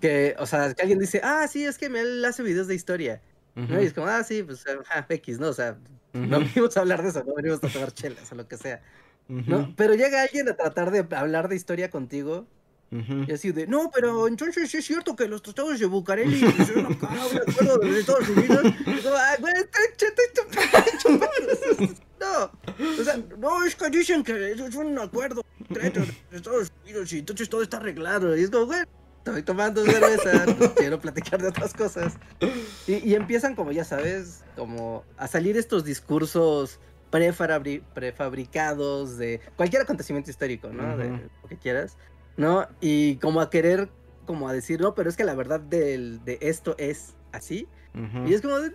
Que, 0.00 0.34
o 0.38 0.46
sea, 0.46 0.72
que 0.72 0.80
alguien 0.82 0.98
dice, 0.98 1.20
ah, 1.22 1.46
sí, 1.46 1.64
es 1.64 1.76
que 1.76 1.90
me 1.90 2.00
hace 2.26 2.42
videos 2.42 2.68
de 2.68 2.74
historia. 2.74 3.20
¿no? 3.54 3.82
Y 3.82 3.86
es 3.86 3.92
como, 3.92 4.06
ah, 4.06 4.22
sí, 4.22 4.42
pues, 4.42 4.64
ah, 4.90 5.04
X, 5.08 5.38
¿no? 5.38 5.48
O 5.48 5.52
sea, 5.52 5.76
no 6.12 6.38
venimos 6.38 6.76
a 6.76 6.80
hablar 6.80 7.02
de 7.02 7.10
eso, 7.10 7.22
no 7.24 7.34
venimos 7.34 7.62
a 7.62 7.68
tomar 7.68 7.92
chelas 7.92 8.30
o 8.32 8.34
lo 8.34 8.48
que 8.48 8.56
sea. 8.56 8.80
¿no? 9.28 9.74
Pero 9.76 9.94
llega 9.94 10.22
alguien 10.22 10.48
a 10.48 10.56
tratar 10.56 10.90
de 10.90 11.06
hablar 11.14 11.48
de 11.48 11.56
historia 11.56 11.90
contigo 11.90 12.46
Ujú. 12.90 13.24
y 13.28 13.32
así 13.32 13.52
de, 13.52 13.66
no, 13.66 13.90
pero 13.94 14.26
entonces 14.28 14.70
sí 14.70 14.78
es 14.78 14.84
cierto 14.86 15.14
que 15.14 15.28
los 15.28 15.42
tratados 15.42 15.78
de 15.78 15.84
Bucareli 15.86 16.40
son 16.40 16.86
acá, 16.86 17.08
un 17.30 17.38
acuerdo 17.50 17.78
de 17.78 18.00
Estados 18.00 18.28
Unidos. 18.30 18.62
Y 18.64 19.02
como, 19.02 19.14
"Ay, 19.16 19.36
güey, 19.40 19.52
estoy 19.56 19.84
ch- 19.96 20.08
estoy 20.08 20.24
ch- 20.34 20.98
chupando". 20.98 21.94
No, 22.20 22.50
o 23.00 23.04
sea, 23.04 23.16
no, 23.38 23.64
es 23.64 23.76
que 23.76 23.90
dicen 23.90 24.24
que 24.24 24.52
eso 24.52 24.66
es 24.66 24.74
un 24.74 24.98
acuerdo 24.98 25.42
secreto 25.68 26.00
de 26.30 26.36
Estados 26.36 26.72
Unidos 26.84 27.12
y 27.12 27.18
entonces 27.18 27.48
todo 27.48 27.62
está 27.62 27.76
arreglado. 27.76 28.36
Y 28.36 28.42
es 28.44 28.50
como, 28.50 28.66
güey, 28.66 28.80
estoy 29.18 29.42
tomando 29.42 29.84
cerveza, 29.84 30.46
no 30.46 30.74
quiero 30.74 30.98
platicar 30.98 31.40
de 31.42 31.48
otras 31.48 31.74
cosas. 31.74 32.14
Y, 32.86 32.94
y 33.08 33.14
empiezan 33.14 33.54
como, 33.54 33.70
ya 33.70 33.84
sabes, 33.84 34.44
como 34.56 35.04
a 35.16 35.28
salir 35.28 35.56
estos 35.58 35.84
discursos 35.84 36.80
prefabri- 37.12 37.82
prefabricados 37.94 39.16
de 39.18 39.40
cualquier 39.56 39.82
acontecimiento 39.82 40.30
histórico, 40.30 40.68
¿no? 40.70 40.96
De 40.96 41.08
Ujú. 41.12 41.22
lo 41.42 41.48
que 41.48 41.56
quieras, 41.56 41.96
¿no? 42.38 42.66
Y 42.80 43.16
como 43.16 43.42
a 43.42 43.50
querer, 43.50 43.90
como 44.24 44.48
a 44.48 44.54
decir, 44.54 44.80
no, 44.80 44.94
pero 44.94 45.10
es 45.10 45.16
que 45.16 45.24
la 45.24 45.34
verdad 45.34 45.60
del, 45.60 46.24
de 46.24 46.38
esto 46.40 46.74
es 46.78 47.14
así. 47.32 47.66
Y 48.26 48.32
es 48.32 48.40
como, 48.42 48.58
de, 48.60 48.68
"No, 48.68 48.74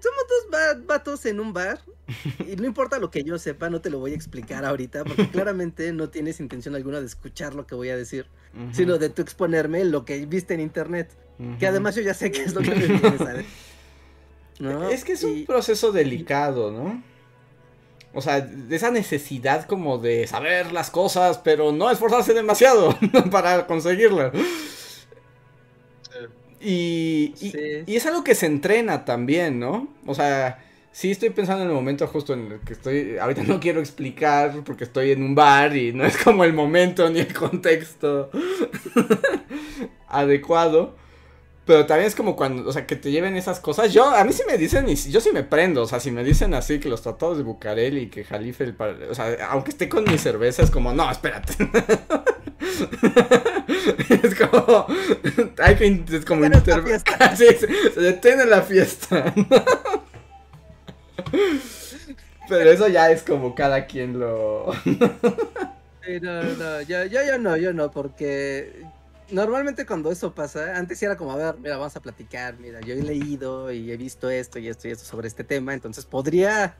somos 0.00 0.24
dos 0.28 0.48
va- 0.52 0.80
vatos 0.86 1.26
en 1.26 1.38
un 1.38 1.52
bar 1.52 1.80
y 2.50 2.56
no 2.56 2.66
importa 2.66 2.98
lo 2.98 3.10
que 3.10 3.22
yo 3.22 3.38
sepa, 3.38 3.68
no 3.70 3.80
te 3.80 3.90
lo 3.90 3.98
voy 4.00 4.12
a 4.12 4.14
explicar 4.16 4.64
ahorita 4.64 5.04
porque 5.04 5.28
claramente 5.30 5.92
no 5.92 6.08
tienes 6.08 6.40
intención 6.40 6.74
alguna 6.74 6.98
de 7.00 7.06
escuchar 7.06 7.54
lo 7.54 7.66
que 7.66 7.74
voy 7.76 7.90
a 7.90 7.96
decir, 7.96 8.26
sino 8.72 8.98
de 8.98 9.08
tú 9.10 9.22
exponerme 9.22 9.84
lo 9.84 10.04
que 10.04 10.24
viste 10.26 10.54
en 10.54 10.60
internet, 10.60 11.10
que 11.58 11.66
además 11.66 11.94
yo 11.96 12.02
ya 12.02 12.14
sé 12.14 12.30
que 12.32 12.42
es 12.42 12.54
lo 12.54 12.60
que 12.62 12.70
me 12.70 12.86
vienes 12.86 13.20
a 13.20 13.32
decir. 13.34 13.46
¿no? 14.58 14.88
Es 14.88 15.04
que 15.04 15.12
es 15.12 15.24
un 15.24 15.44
proceso 15.44 15.92
delicado, 15.92 16.70
¿no? 16.72 17.02
O 18.14 18.20
sea, 18.20 18.40
de 18.42 18.76
esa 18.76 18.90
necesidad 18.90 19.64
como 19.66 19.98
de 19.98 20.26
saber 20.26 20.72
las 20.72 20.90
cosas, 20.90 21.38
pero 21.38 21.72
no 21.72 21.90
esforzarse 21.90 22.34
demasiado 22.34 22.96
para 23.30 23.66
conseguirlas. 23.66 24.32
Y, 26.60 27.34
y, 27.40 27.50
Sí. 27.50 27.58
y 27.86 27.96
es 27.96 28.06
algo 28.06 28.22
que 28.22 28.34
se 28.34 28.46
entrena 28.46 29.04
también, 29.04 29.58
¿no? 29.58 29.88
O 30.06 30.14
sea, 30.14 30.62
sí 30.92 31.10
estoy 31.10 31.30
pensando 31.30 31.62
en 31.64 31.70
el 31.70 31.74
momento 31.74 32.06
justo 32.06 32.34
en 32.34 32.52
el 32.52 32.60
que 32.60 32.74
estoy. 32.74 33.16
Ahorita 33.18 33.42
no 33.42 33.58
quiero 33.58 33.80
explicar 33.80 34.54
porque 34.64 34.84
estoy 34.84 35.10
en 35.10 35.22
un 35.22 35.34
bar 35.34 35.76
y 35.76 35.92
no 35.92 36.04
es 36.04 36.16
como 36.18 36.44
el 36.44 36.52
momento 36.52 37.08
ni 37.10 37.20
el 37.20 37.32
contexto 37.34 38.30
adecuado. 40.08 40.94
Pero 41.64 41.86
también 41.86 42.08
es 42.08 42.16
como 42.16 42.34
cuando, 42.34 42.68
o 42.68 42.72
sea, 42.72 42.86
que 42.88 42.96
te 42.96 43.12
lleven 43.12 43.36
esas 43.36 43.60
cosas. 43.60 43.92
Yo, 43.92 44.04
a 44.10 44.24
mí 44.24 44.32
sí 44.32 44.42
me 44.48 44.58
dicen, 44.58 44.88
y 44.88 44.96
yo 44.96 45.20
sí 45.20 45.30
me 45.32 45.44
prendo. 45.44 45.82
O 45.82 45.86
sea, 45.86 46.00
si 46.00 46.10
me 46.10 46.24
dicen 46.24 46.54
así 46.54 46.80
que 46.80 46.88
los 46.88 47.02
tratados 47.02 47.36
de 47.38 47.44
Bucareli 47.44 48.00
y 48.02 48.06
que 48.10 48.24
Jalife, 48.24 48.64
el 48.64 48.74
par- 48.74 48.96
o 49.10 49.14
sea, 49.14 49.36
aunque 49.50 49.70
esté 49.70 49.88
con 49.88 50.02
mi 50.04 50.18
cerveza, 50.18 50.62
es 50.62 50.70
como, 50.72 50.92
no, 50.92 51.08
espérate. 51.10 51.54
es 54.22 54.34
como, 54.34 54.86
hay 55.58 55.74
que, 55.76 56.04
es 56.16 56.24
como 56.24 56.40
Bueno, 56.40 56.58
esta 56.58 56.72
inter- 56.72 56.78
fiesta. 56.78 57.32
Sí, 57.36 57.46
se, 57.58 57.90
se 57.92 58.00
detiene 58.00 58.44
la 58.46 58.62
fiesta. 58.62 59.32
Pero 62.48 62.70
eso 62.70 62.88
ya 62.88 63.10
es 63.10 63.22
como 63.22 63.54
cada 63.54 63.86
quien 63.86 64.18
lo. 64.18 64.72
Sí, 66.04 66.18
no, 66.20 66.42
no, 66.56 66.80
yo, 66.82 67.04
yo, 67.06 67.20
yo 67.24 67.38
no, 67.38 67.56
yo 67.56 67.72
no, 67.72 67.90
porque 67.90 68.90
normalmente 69.30 69.86
cuando 69.86 70.10
eso 70.10 70.34
pasa, 70.34 70.76
antes 70.76 71.02
era 71.02 71.16
como, 71.16 71.32
a 71.32 71.36
ver, 71.36 71.54
mira, 71.58 71.76
vamos 71.76 71.96
a 71.96 72.00
platicar, 72.00 72.58
mira, 72.58 72.80
yo 72.80 72.94
he 72.94 73.02
leído 73.02 73.72
y 73.72 73.90
he 73.90 73.96
visto 73.96 74.30
esto 74.30 74.58
y 74.58 74.68
esto 74.68 74.88
y 74.88 74.90
esto 74.90 75.04
sobre 75.04 75.28
este 75.28 75.44
tema, 75.44 75.74
entonces 75.74 76.04
podría, 76.04 76.76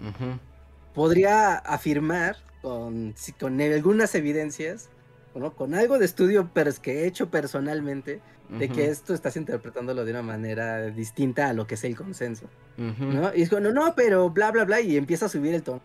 podría 0.94 1.56
afirmar 1.56 2.36
con, 2.60 3.14
con 3.38 3.60
algunas 3.60 4.14
evidencias, 4.14 4.88
¿no? 5.34 5.54
con 5.54 5.74
algo 5.74 5.98
de 5.98 6.04
estudio 6.04 6.50
pero 6.52 6.70
es 6.70 6.78
que 6.78 7.02
he 7.02 7.06
hecho 7.06 7.30
personalmente, 7.30 8.20
de 8.48 8.68
que 8.68 8.88
esto 8.88 9.14
estás 9.14 9.36
interpretándolo 9.36 10.04
de 10.04 10.10
una 10.10 10.20
manera 10.20 10.90
distinta 10.90 11.48
a 11.48 11.52
lo 11.54 11.66
que 11.66 11.76
es 11.76 11.84
el 11.84 11.96
consenso. 11.96 12.50
¿no? 12.76 13.34
Y 13.34 13.42
es 13.42 13.48
como, 13.48 13.62
no, 13.62 13.72
no, 13.72 13.94
pero 13.94 14.28
bla, 14.28 14.50
bla, 14.50 14.64
bla, 14.64 14.80
y 14.82 14.98
empieza 14.98 15.26
a 15.26 15.28
subir 15.30 15.54
el 15.54 15.62
tono. 15.62 15.80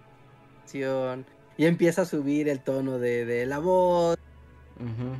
Y 1.55 1.65
empieza 1.65 2.01
a 2.01 2.05
subir 2.05 2.49
el 2.49 2.59
tono 2.59 2.99
de, 2.99 3.25
de 3.25 3.45
la 3.45 3.59
voz. 3.59 4.17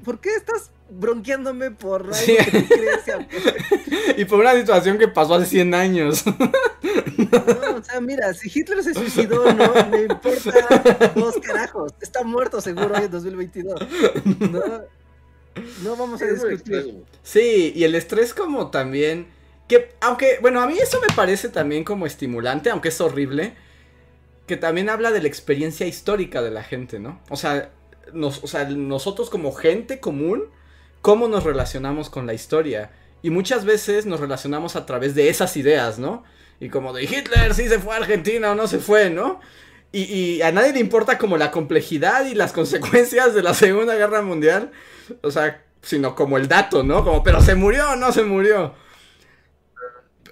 ¿Por 0.04 0.20
qué 0.20 0.36
estás 0.36 0.72
bronqueándome 0.90 1.72
por 1.72 2.02
algo 2.04 2.14
Sí. 2.14 2.36
que 2.38 2.62
tú 2.62 2.68
crees? 2.68 3.04
que- 3.04 3.78
Y 4.22 4.26
por 4.26 4.40
una 4.40 4.54
situación 4.54 4.98
que 4.98 5.08
pasó 5.08 5.36
hace 5.36 5.46
100 5.48 5.74
años. 5.74 6.24
No, 6.26 7.76
o 7.78 7.84
sea, 7.84 8.00
mira, 8.02 8.34
si 8.34 8.50
Hitler 8.54 8.84
se 8.84 8.94
suicidó, 8.94 9.52
no 9.54 9.74
me 9.92 10.04
importa 10.04 11.12
dos 11.16 11.36
carajos. 11.40 11.92
Está 12.02 12.24
muerto 12.24 12.62
seguro 12.62 12.96
hoy 12.96 13.04
en 13.06 13.12
2022. 13.12 13.80
No, 14.52 14.62
no 15.84 15.96
vamos 15.96 16.22
a 16.22 16.26
discutir. 16.26 17.04
Sí, 17.24 17.74
y 17.76 17.84
el 17.84 17.96
estrés 17.96 18.34
como 18.34 18.72
también, 18.72 19.28
que 19.68 19.90
aunque, 20.02 20.38
bueno, 20.42 20.62
a 20.62 20.68
mí 20.68 20.78
eso 20.80 21.00
me 21.02 21.14
parece 21.16 21.50
también 21.50 21.84
como 21.84 22.06
estimulante, 22.06 22.70
aunque 22.70 22.90
es 22.90 23.02
horrible, 23.02 23.54
que 24.48 24.56
también 24.58 24.90
habla 24.90 25.12
de 25.12 25.22
la 25.22 25.28
experiencia 25.28 25.86
histórica 25.86 26.42
de 26.42 26.52
la 26.52 26.64
gente, 26.64 27.00
¿no? 27.00 27.22
O 27.30 27.36
sea, 27.36 27.72
nos, 28.14 28.44
o 28.44 28.48
sea, 28.48 28.64
nosotros 28.70 29.30
como 29.30 29.52
gente 29.52 30.00
común, 30.00 30.46
¿cómo 31.02 31.28
nos 31.28 31.44
relacionamos 31.44 32.10
con 32.10 32.26
la 32.28 32.34
historia? 32.34 32.92
Y 33.22 33.30
muchas 33.30 33.66
veces 33.66 34.06
nos 34.06 34.20
relacionamos 34.20 34.76
a 34.76 34.86
través 34.86 35.16
de 35.16 35.30
esas 35.30 35.58
ideas, 35.58 36.00
¿no? 36.00 36.24
Y 36.60 36.70
como 36.70 36.94
de 36.94 37.04
Hitler 37.04 37.54
sí 37.54 37.68
se 37.68 37.80
fue 37.80 37.94
a 37.94 37.98
Argentina 37.98 38.52
o 38.52 38.56
no 38.56 38.68
se 38.68 38.80
fue, 38.80 39.10
¿no? 39.10 39.40
Y, 39.92 40.42
a 40.42 40.52
nadie 40.52 40.74
le 40.74 40.80
importa 40.80 41.18
como 41.18 41.38
la 41.38 41.50
complejidad 41.50 42.26
y 42.26 42.36
las 42.36 42.54
consecuencias 42.60 43.34
de 43.34 43.42
la 43.44 43.54
Segunda 43.54 43.96
Guerra 43.96 44.22
Mundial. 44.22 44.72
O 45.22 45.32
sea, 45.32 45.64
sino 45.82 46.16
como 46.16 46.38
el 46.38 46.48
dato, 46.48 46.84
¿no? 46.84 47.04
Como, 47.04 47.24
pero 47.24 47.42
se 47.42 47.56
murió 47.56 47.92
o 47.92 47.96
no 47.96 48.12
se 48.12 48.24
murió. 48.24 48.76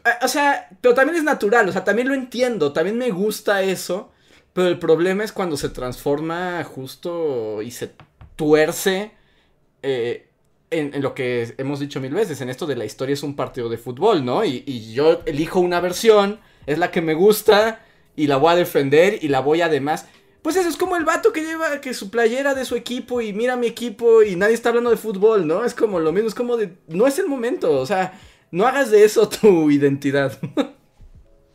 Eh, 0.06 0.10
O 0.22 0.28
sea, 0.28 0.70
pero 0.82 0.94
también 0.94 1.18
es 1.18 1.24
natural, 1.24 1.68
o 1.70 1.72
sea, 1.72 1.84
también 1.84 2.08
lo 2.08 2.14
entiendo, 2.14 2.74
también 2.74 2.98
me 2.98 3.10
gusta 3.12 3.64
eso, 3.64 4.12
pero 4.54 4.68
el 4.68 4.80
problema 4.80 5.24
es 5.24 5.32
cuando 5.32 5.58
se 5.58 5.70
transforma 5.70 6.64
justo 6.64 7.62
y 7.62 7.72
se 7.72 7.92
tuerce 8.36 9.12
eh, 9.82 10.30
en, 10.72 10.94
en 10.94 11.02
lo 11.02 11.14
que 11.14 11.54
hemos 11.58 11.80
dicho 11.80 12.02
mil 12.02 12.14
veces, 12.14 12.42
en 12.42 12.50
esto 12.50 12.66
de 12.66 12.76
la 12.76 12.86
historia 12.86 13.14
es 13.14 13.24
un 13.24 13.36
partido 13.36 13.70
de 13.70 13.78
fútbol, 13.78 14.26
¿no? 14.26 14.44
Y, 14.44 14.64
y 14.66 14.94
yo 14.94 15.22
elijo 15.26 15.60
una 15.60 15.80
versión, 15.80 16.40
es 16.66 16.78
la 16.78 16.92
que 16.92 17.02
me 17.02 17.14
gusta 17.14 17.86
y 18.16 18.28
la 18.28 18.38
voy 18.38 18.54
a 18.54 18.56
defender 18.56 19.20
y 19.24 19.28
la 19.30 19.40
voy 19.42 19.62
además... 19.62 20.08
Pues 20.42 20.58
eso 20.58 20.70
es 20.70 20.78
como 20.78 20.96
el 20.96 21.06
vato 21.06 21.34
que 21.34 21.42
lleva 21.42 21.82
que 21.82 21.96
su 21.96 22.12
playera 22.12 22.54
de 22.54 22.66
su 22.66 22.76
equipo 22.76 23.20
y 23.20 23.34
mira 23.34 23.56
mi 23.56 23.66
equipo 23.66 24.22
y 24.22 24.36
nadie 24.36 24.54
está 24.54 24.70
hablando 24.70 24.92
de 24.92 24.98
fútbol, 24.98 25.48
¿no? 25.48 25.66
Es 25.66 25.74
como 25.74 26.00
lo 26.00 26.12
mismo, 26.12 26.28
es 26.30 26.36
como 26.36 26.56
de... 26.56 26.78
No 26.88 27.08
es 27.08 27.18
el 27.18 27.26
momento, 27.28 27.72
o 27.80 27.86
sea, 27.88 28.20
no 28.52 28.68
hagas 28.68 28.92
de 28.92 29.04
eso 29.04 29.28
tu 29.42 29.72
identidad. 29.72 30.38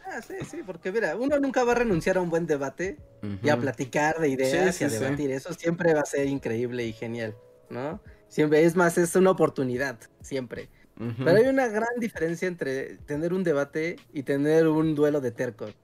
Ah, 0.00 0.20
sí, 0.22 0.34
sí, 0.50 0.62
porque 0.64 0.90
mira, 0.90 1.16
uno 1.16 1.38
nunca 1.38 1.62
va 1.62 1.72
a 1.72 1.74
renunciar 1.76 2.16
a 2.16 2.20
un 2.20 2.30
buen 2.30 2.46
debate 2.46 2.98
y 3.42 3.48
a 3.48 3.60
platicar 3.60 4.18
de 4.18 4.28
ideas 4.30 4.74
Sí, 4.76 4.84
y 4.84 4.84
a 4.84 4.90
sí, 4.90 4.96
sí. 4.96 5.04
debatir. 5.04 5.30
Eso 5.30 5.52
siempre 5.54 5.94
va 5.94 6.00
a 6.00 6.04
ser 6.06 6.26
increíble 6.26 6.84
y 6.86 6.92
genial, 6.92 7.36
¿no? 7.68 8.02
Siempre, 8.30 8.64
es 8.64 8.76
más, 8.76 8.96
es 8.96 9.14
una 9.16 9.32
oportunidad, 9.32 9.98
siempre. 10.22 10.70
Pero 10.96 11.36
hay 11.36 11.46
una 11.46 11.66
gran 11.66 11.98
diferencia 11.98 12.46
entre 12.46 12.96
tener 12.98 13.32
un 13.32 13.42
debate 13.42 13.96
y 14.12 14.22
tener 14.22 14.68
un 14.68 14.94
duelo 14.94 15.20
de 15.20 15.32
tercos. 15.32 15.74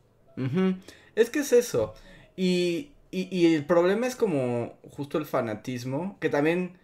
Es 1.14 1.30
que 1.30 1.40
es 1.40 1.52
eso. 1.52 1.94
Y, 2.36 2.92
y, 3.10 3.28
y 3.34 3.54
el 3.54 3.64
problema 3.64 4.06
es 4.06 4.14
como 4.14 4.78
justo 4.90 5.18
el 5.18 5.26
fanatismo, 5.26 6.18
que 6.20 6.28
también 6.28 6.78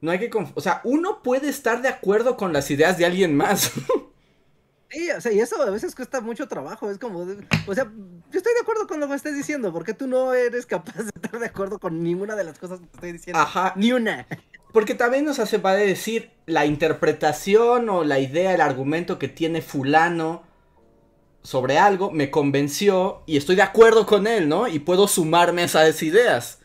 no 0.00 0.10
hay 0.10 0.18
que... 0.18 0.30
O 0.54 0.60
sea, 0.60 0.80
uno 0.84 1.22
puede 1.22 1.48
estar 1.48 1.80
de 1.80 1.88
acuerdo 1.88 2.36
con 2.36 2.52
las 2.52 2.70
ideas 2.70 2.98
de 2.98 3.06
alguien 3.06 3.36
más. 3.36 3.72
Sí, 4.88 5.10
o 5.10 5.20
sea, 5.20 5.32
y 5.32 5.40
eso 5.40 5.60
a 5.60 5.70
veces 5.70 5.94
cuesta 5.96 6.20
mucho 6.20 6.46
trabajo. 6.46 6.90
Es 6.90 6.98
como, 6.98 7.18
o 7.66 7.74
sea, 7.74 7.84
yo 7.84 8.38
estoy 8.38 8.54
de 8.54 8.60
acuerdo 8.62 8.86
con 8.86 9.00
lo 9.00 9.08
que 9.08 9.14
estás 9.14 9.34
diciendo, 9.34 9.72
porque 9.72 9.94
tú 9.94 10.06
no 10.06 10.32
eres 10.32 10.64
capaz 10.64 11.02
de 11.02 11.10
estar 11.14 11.40
de 11.40 11.46
acuerdo 11.46 11.78
con 11.78 12.02
ninguna 12.02 12.36
de 12.36 12.44
las 12.44 12.58
cosas 12.58 12.78
que 12.78 12.86
estoy 12.86 13.12
diciendo. 13.12 13.40
Ajá. 13.40 13.72
Ni 13.76 13.92
una. 13.92 14.26
Porque 14.76 14.94
también 14.94 15.24
nos 15.24 15.38
hace 15.38 15.56
vale 15.56 15.86
decir 15.86 16.32
la 16.44 16.66
interpretación 16.66 17.88
o 17.88 18.04
la 18.04 18.18
idea, 18.18 18.52
el 18.52 18.60
argumento 18.60 19.18
que 19.18 19.26
tiene 19.26 19.62
fulano 19.62 20.42
sobre 21.42 21.78
algo 21.78 22.10
me 22.10 22.30
convenció 22.30 23.22
y 23.24 23.38
estoy 23.38 23.56
de 23.56 23.62
acuerdo 23.62 24.04
con 24.04 24.26
él, 24.26 24.50
¿no? 24.50 24.68
Y 24.68 24.80
puedo 24.80 25.08
sumarme 25.08 25.62
a 25.62 25.64
esas 25.64 26.02
ideas. 26.02 26.58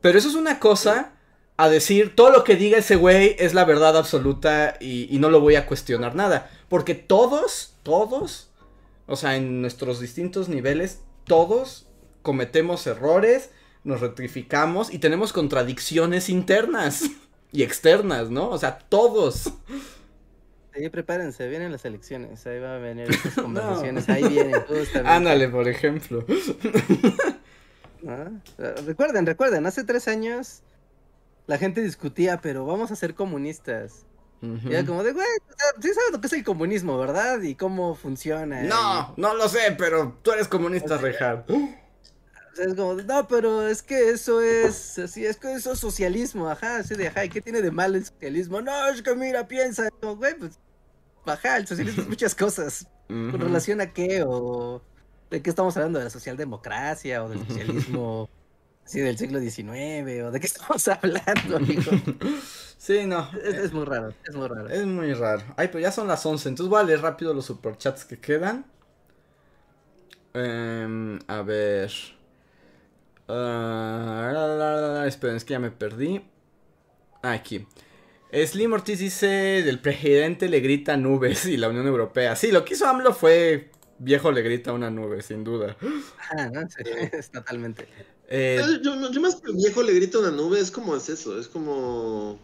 Pero 0.00 0.16
eso 0.16 0.28
es 0.28 0.36
una 0.36 0.60
cosa 0.60 1.14
a 1.56 1.68
decir 1.68 2.14
todo 2.14 2.30
lo 2.30 2.44
que 2.44 2.54
diga 2.54 2.78
ese 2.78 2.94
güey 2.94 3.34
es 3.40 3.52
la 3.52 3.64
verdad 3.64 3.96
absoluta 3.96 4.76
y, 4.78 5.12
y 5.12 5.18
no 5.18 5.28
lo 5.28 5.40
voy 5.40 5.56
a 5.56 5.66
cuestionar 5.66 6.14
nada. 6.14 6.48
Porque 6.68 6.94
todos, 6.94 7.74
todos, 7.82 8.52
o 9.08 9.16
sea, 9.16 9.34
en 9.34 9.60
nuestros 9.60 9.98
distintos 9.98 10.48
niveles, 10.48 11.00
todos 11.24 11.88
cometemos 12.22 12.86
errores, 12.86 13.50
nos 13.82 14.00
rectificamos 14.02 14.94
y 14.94 14.98
tenemos 14.98 15.32
contradicciones 15.32 16.28
internas 16.28 17.10
y 17.54 17.62
externas, 17.62 18.30
¿no? 18.30 18.50
O 18.50 18.58
sea, 18.58 18.78
todos. 18.78 19.52
Sí, 20.74 20.88
prepárense, 20.88 21.48
vienen 21.48 21.70
las 21.70 21.84
elecciones, 21.84 22.44
ahí 22.48 22.58
va 22.58 22.74
a 22.74 22.78
venir 22.78 23.08
estas 23.10 23.34
conversaciones, 23.34 24.08
ahí 24.08 24.24
vienen, 24.28 24.60
justamente. 24.62 25.08
Ándale, 25.08 25.48
por 25.48 25.66
ejemplo. 25.68 26.26
Ah, 28.06 28.28
Recuerden, 28.84 29.24
recuerden, 29.24 29.64
hace 29.64 29.82
tres 29.82 30.08
años 30.08 30.60
la 31.46 31.56
gente 31.56 31.80
discutía, 31.80 32.38
pero 32.42 32.66
vamos 32.66 32.90
a 32.90 32.96
ser 32.96 33.14
comunistas. 33.14 34.04
Y 34.42 34.74
era 34.74 34.84
como 34.84 35.02
de, 35.02 35.12
güey, 35.12 35.24
o 35.24 35.80
sí 35.80 35.88
sabes 35.94 36.12
lo 36.12 36.20
que 36.20 36.26
es 36.26 36.32
el 36.34 36.44
comunismo, 36.44 36.98
¿verdad? 36.98 37.40
Y 37.40 37.54
cómo 37.54 37.94
funciona. 37.94 38.62
No, 38.64 39.14
no 39.16 39.34
lo 39.34 39.48
sé, 39.48 39.74
pero 39.78 40.18
tú 40.20 40.32
eres 40.32 40.48
comunista, 40.48 40.98
Rejar. 40.98 41.46
Y- 42.54 42.60
o 42.62 42.64
sea, 42.64 42.66
es 42.66 42.74
como, 42.74 42.94
no, 42.94 43.26
pero 43.28 43.66
es 43.68 43.82
que 43.82 44.10
eso 44.10 44.40
es, 44.42 44.98
así, 44.98 45.26
es 45.26 45.36
que 45.38 45.52
eso 45.54 45.72
es 45.72 45.80
socialismo, 45.80 46.48
ajá, 46.48 46.78
así 46.78 46.94
de, 46.96 47.08
ajá, 47.08 47.24
¿y 47.24 47.30
qué 47.30 47.42
tiene 47.42 47.62
de 47.62 47.70
malo 47.72 47.96
el 47.96 48.04
socialismo? 48.06 48.60
No, 48.62 48.88
es 48.88 49.02
que 49.02 49.14
mira, 49.16 49.48
piensa, 49.48 49.88
como, 50.00 50.16
güey, 50.16 50.38
pues, 50.38 50.60
ajá, 51.26 51.58
el 51.58 51.66
socialismo 51.68 52.02
es 52.02 52.08
muchas 52.08 52.34
cosas. 52.34 52.88
¿Con 53.30 53.40
relación 53.40 53.80
a 53.80 53.92
qué? 53.92 54.24
¿O 54.26 54.86
de 55.30 55.42
qué 55.42 55.50
estamos 55.50 55.76
hablando? 55.76 55.98
¿De 56.00 56.06
la 56.06 56.10
socialdemocracia? 56.10 57.24
¿O 57.24 57.28
del 57.30 57.40
socialismo 57.40 58.30
así 58.84 59.00
del 59.00 59.18
siglo 59.18 59.40
XIX? 59.40 60.24
¿O 60.24 60.30
de 60.32 60.40
qué 60.40 60.46
estamos 60.46 60.88
hablando, 60.88 61.56
amigo? 61.58 62.02
Sí, 62.78 63.06
no. 63.06 63.30
Es, 63.42 63.56
es 63.58 63.72
muy 63.72 63.84
raro, 63.86 64.14
es 64.24 64.34
muy 64.36 64.48
raro. 64.48 64.68
Es 64.68 64.86
muy 64.86 65.14
raro. 65.14 65.42
Ay, 65.56 65.68
pero 65.68 65.80
ya 65.80 65.92
son 65.92 66.06
las 66.08 66.24
11, 66.26 66.48
entonces 66.50 66.70
voy 66.70 66.80
a 66.80 66.84
leer 66.84 67.00
rápido 67.02 67.32
los 67.34 67.46
superchats 67.46 68.04
que 68.04 68.20
quedan. 68.20 68.66
Em, 70.34 71.18
a 71.28 71.42
ver. 71.42 71.90
La, 73.26 74.30
la, 74.32 74.46
la, 74.46 74.76
la, 75.00 75.06
esperen, 75.06 75.36
es 75.36 75.44
que 75.44 75.52
ya 75.52 75.58
me 75.58 75.70
perdí. 75.70 76.20
Ah, 77.22 77.32
Aquí. 77.32 77.66
Slim 78.32 78.72
Ortiz 78.72 78.98
dice: 78.98 79.26
Del 79.26 79.80
presidente 79.80 80.48
le 80.48 80.60
grita 80.60 80.96
nubes 80.96 81.46
y 81.46 81.56
la 81.56 81.68
Unión 81.68 81.86
Europea. 81.86 82.36
Sí, 82.36 82.50
lo 82.52 82.64
que 82.64 82.74
hizo 82.74 82.86
AMLO 82.86 83.12
fue. 83.14 83.70
Viejo 83.98 84.32
le 84.32 84.42
grita 84.42 84.72
una 84.72 84.90
nube, 84.90 85.22
sin 85.22 85.44
duda. 85.44 85.76
Ah, 86.36 86.50
¿no? 86.52 86.62
Sí, 86.68 86.82
es 87.12 87.30
totalmente. 87.30 87.86
Eh, 88.28 88.60
Yo, 88.82 89.10
yo 89.10 89.20
más 89.20 89.36
que 89.36 89.50
el 89.50 89.56
viejo 89.56 89.82
le 89.82 89.92
grita 89.94 90.18
una 90.18 90.32
nube, 90.32 90.58
es 90.58 90.70
como 90.70 90.96
es 90.96 91.08
eso, 91.08 91.38
es 91.38 91.46
como 91.46 92.38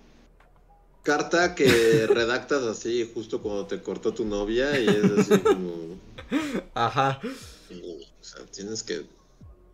carta 1.03 1.55
que 1.55 2.07
redactas 2.09 2.63
así 2.63 3.11
justo 3.13 3.43
cuando 3.43 3.67
te 3.67 3.83
cortó 3.83 4.13
tu 4.15 4.25
novia 4.25 4.79
y 4.79 4.87
es 4.87 5.05
así 5.05 5.39
como... 5.41 5.99
ajá. 6.75 7.21
y, 7.71 8.03
o 8.03 8.25
sea, 8.25 8.45
tienes 8.47 8.83
que 8.83 9.07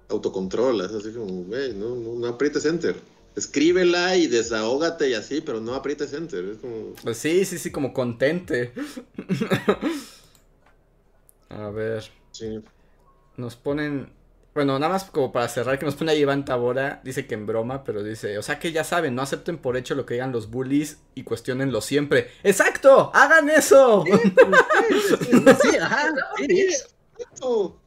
autocontrol, 0.08 0.80
es 0.80 0.92
así 0.92 1.12
como, 1.12 1.44
güey, 1.44 1.74
no, 1.74 1.94
no, 1.96 2.14
no 2.14 2.26
aprietes 2.26 2.64
enter. 2.64 2.96
Escríbela 3.34 4.16
y 4.16 4.28
desahógate 4.28 5.10
y 5.10 5.14
así, 5.14 5.42
pero 5.42 5.60
no 5.60 5.74
aprietes 5.74 6.14
enter. 6.14 6.44
Es 6.46 6.58
como... 6.58 6.94
Pues 7.02 7.18
sí, 7.18 7.44
sí, 7.44 7.58
sí, 7.58 7.70
como 7.70 7.92
contente. 7.92 8.72
a 11.50 11.68
ver. 11.68 12.04
Sí. 12.32 12.62
Nos 13.36 13.56
ponen. 13.56 14.10
Bueno, 14.54 14.78
nada 14.78 14.90
más 14.90 15.04
como 15.04 15.32
para 15.32 15.48
cerrar, 15.48 15.78
que 15.78 15.84
nos 15.84 15.96
pone 15.96 16.12
a 16.12 16.14
Iván 16.14 16.46
Tabora. 16.46 17.02
Dice 17.04 17.26
que 17.26 17.34
en 17.34 17.44
broma, 17.44 17.84
pero 17.84 18.02
dice: 18.02 18.38
O 18.38 18.42
sea 18.42 18.58
que 18.58 18.72
ya 18.72 18.84
saben, 18.84 19.14
no 19.14 19.20
acepten 19.20 19.58
por 19.58 19.76
hecho 19.76 19.94
lo 19.94 20.06
que 20.06 20.14
digan 20.14 20.32
los 20.32 20.50
bullies 20.50 21.00
y 21.14 21.24
cuestionenlo 21.24 21.82
siempre. 21.82 22.30
¡Exacto! 22.42 23.10
¡Hagan 23.12 23.50
eso! 23.50 24.02
Sí, 24.06 25.76
ajá, 25.80 26.14
sí. 26.38 26.68
Exacto. 27.36 27.80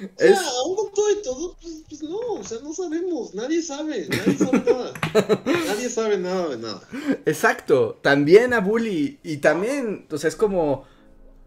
O 0.00 0.22
Es- 0.22 0.38
sea, 0.38 0.48
aún 0.64 0.76
con 0.76 0.92
todo 0.92 1.10
y 1.10 1.22
todo, 1.22 1.56
pues, 1.60 1.82
pues 1.88 2.02
no, 2.02 2.18
o 2.18 2.44
sea, 2.44 2.58
no 2.62 2.72
sabemos, 2.72 3.34
nadie 3.34 3.62
sabe, 3.62 4.06
nadie 4.08 4.36
sabe 4.38 4.62
nada. 4.64 4.92
Nadie 5.66 5.90
sabe 5.90 6.18
nada 6.18 6.48
de 6.48 6.58
nada. 6.58 6.80
Exacto. 7.26 7.98
También 8.02 8.52
a 8.52 8.60
bully. 8.60 9.18
Y 9.24 9.38
también, 9.38 10.06
o 10.10 10.18
sea, 10.18 10.28
es 10.28 10.36
como. 10.36 10.84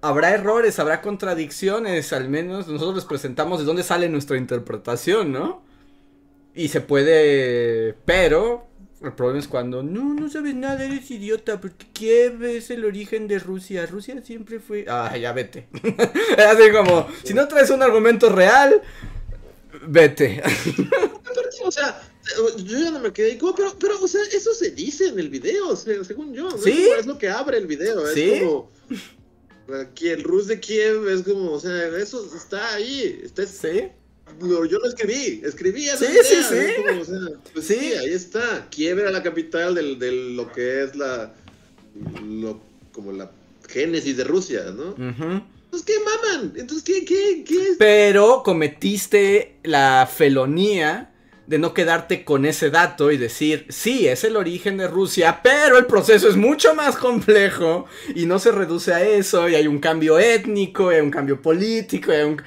Habrá 0.02 0.32
errores, 0.32 0.80
habrá 0.80 1.02
contradicciones, 1.02 2.12
al 2.12 2.28
menos 2.28 2.68
nosotros 2.68 2.96
les 2.96 3.06
presentamos 3.06 3.60
de 3.60 3.66
dónde 3.66 3.84
sale 3.84 4.10
nuestra 4.10 4.36
interpretación, 4.38 5.32
¿no? 5.32 5.62
Y 6.56 6.70
se 6.70 6.82
puede, 6.82 7.94
pero 8.06 8.66
el 9.04 9.14
problema 9.14 9.40
es 9.40 9.48
cuando 9.48 9.82
no, 9.82 10.14
no 10.14 10.30
sabes 10.30 10.54
nada, 10.54 10.84
eres 10.86 11.10
idiota, 11.10 11.60
porque 11.60 11.88
Kiev 11.92 12.44
es 12.44 12.70
el 12.70 12.86
origen 12.86 13.28
de 13.28 13.40
Rusia, 13.40 13.86
Rusia 13.88 14.22
siempre 14.22 14.60
fue... 14.60 14.86
Ah, 14.88 15.18
ya 15.18 15.34
vete. 15.34 15.68
Así 16.38 16.72
como, 16.72 17.08
si 17.24 17.34
no 17.34 17.48
traes 17.48 17.72
un 17.72 17.82
argumento 17.82 18.30
real, 18.30 18.82
vete. 19.88 20.42
O 21.64 21.72
sea, 21.72 22.02
yo 22.58 22.80
ya 22.80 22.92
no 22.92 23.00
me 23.00 23.12
quedé 23.14 23.38
como, 23.38 23.54
pero, 23.54 23.76
pero, 23.78 24.02
o 24.02 24.08
sea, 24.08 24.22
eso 24.34 24.54
se 24.54 24.72
dice 24.72 25.08
en 25.08 25.20
el 25.20 25.30
video, 25.30 25.70
o 25.70 25.76
sea, 25.76 26.04
según 26.04 26.34
yo, 26.34 26.50
¿no? 26.50 26.58
¿Sí? 26.58 26.88
Es, 26.98 27.06
lo 27.06 27.18
que 27.18 27.30
abre 27.30 27.58
el 27.58 27.68
video, 27.68 28.08
es 28.08 28.14
¿Sí? 28.14 28.40
como, 28.40 28.72
el 30.02 30.24
Rus 30.24 30.48
de 30.48 30.60
Kiev 30.60 31.08
es 31.08 31.24
como, 31.24 31.52
o 31.52 31.60
sea, 31.60 31.88
eso 31.98 32.30
está 32.36 32.74
ahí, 32.74 33.22
está, 33.24 33.46
¿Sí? 33.46 33.92
Lo- 34.42 34.66
yo 34.66 34.80
lo 34.80 34.88
escribí, 34.88 35.42
escribí 35.44 35.88
esa 35.88 35.98
Sí, 35.98 36.06
idea, 36.12 36.24
sí, 36.24 36.36
sí. 36.44 36.82
como, 36.88 37.02
o 37.02 37.06
sea, 37.06 37.18
pues 37.54 37.66
Sí. 37.68 37.76
sí. 37.80 37.94
ahí 37.94 38.14
está, 38.14 38.68
Kiev 38.70 39.00
era 39.00 39.12
la 39.12 39.24
capital 39.24 39.76
del, 39.76 39.98
de 40.00 40.12
lo 40.34 40.52
que 40.52 40.84
es 40.84 40.96
la, 40.96 41.34
lo, 42.24 42.62
como 42.92 43.12
la 43.12 43.32
génesis 43.68 44.18
de 44.18 44.24
Rusia, 44.24 44.66
¿no? 44.76 44.96
Entonces, 44.98 45.86
¿qué 45.86 45.94
maman? 46.04 46.54
Entonces, 46.58 46.84
¿qué, 46.84 47.06
qué, 47.06 47.44
qué 47.48 47.56
es? 47.70 47.76
Pero 47.80 48.44
cometiste 48.44 49.56
la 49.64 50.10
felonía 50.14 51.08
de 51.48 51.58
no 51.58 51.74
quedarte 51.74 52.24
con 52.24 52.46
ese 52.46 52.70
dato 52.70 53.12
y 53.12 53.18
decir, 53.18 53.66
sí, 53.70 54.08
es 54.08 54.24
el 54.24 54.38
origen 54.38 54.78
de 54.78 54.88
Rusia, 54.88 55.42
pero 55.44 55.78
el 55.78 55.86
proceso 55.86 56.30
es 56.30 56.38
mucho 56.38 56.74
más 56.76 56.96
complejo 56.96 57.86
y 58.16 58.26
no 58.26 58.40
se 58.40 58.52
reduce 58.52 58.94
a 58.94 59.04
eso 59.06 59.50
y 59.50 59.56
hay 59.56 59.68
un 59.68 59.80
cambio 59.80 60.18
étnico, 60.18 60.92
y 60.92 60.96
hay 60.96 61.02
un 61.02 61.12
cambio 61.12 61.42
político, 61.42 62.12
y 62.12 62.16
hay 62.16 62.24
un... 62.24 62.42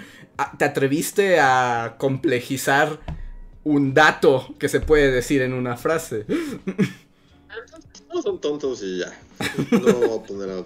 Te 0.58 0.64
atreviste 0.64 1.38
a 1.40 1.96
complejizar 1.98 3.00
un 3.62 3.94
dato 3.94 4.54
que 4.58 4.68
se 4.68 4.80
puede 4.80 5.10
decir 5.10 5.42
en 5.42 5.52
una 5.52 5.76
frase. 5.76 6.26
No 8.12 8.22
son 8.22 8.40
tontos 8.40 8.82
y 8.82 8.98
ya. 8.98 9.12
No 9.70 10.22
poner 10.22 10.50
a 10.50 10.64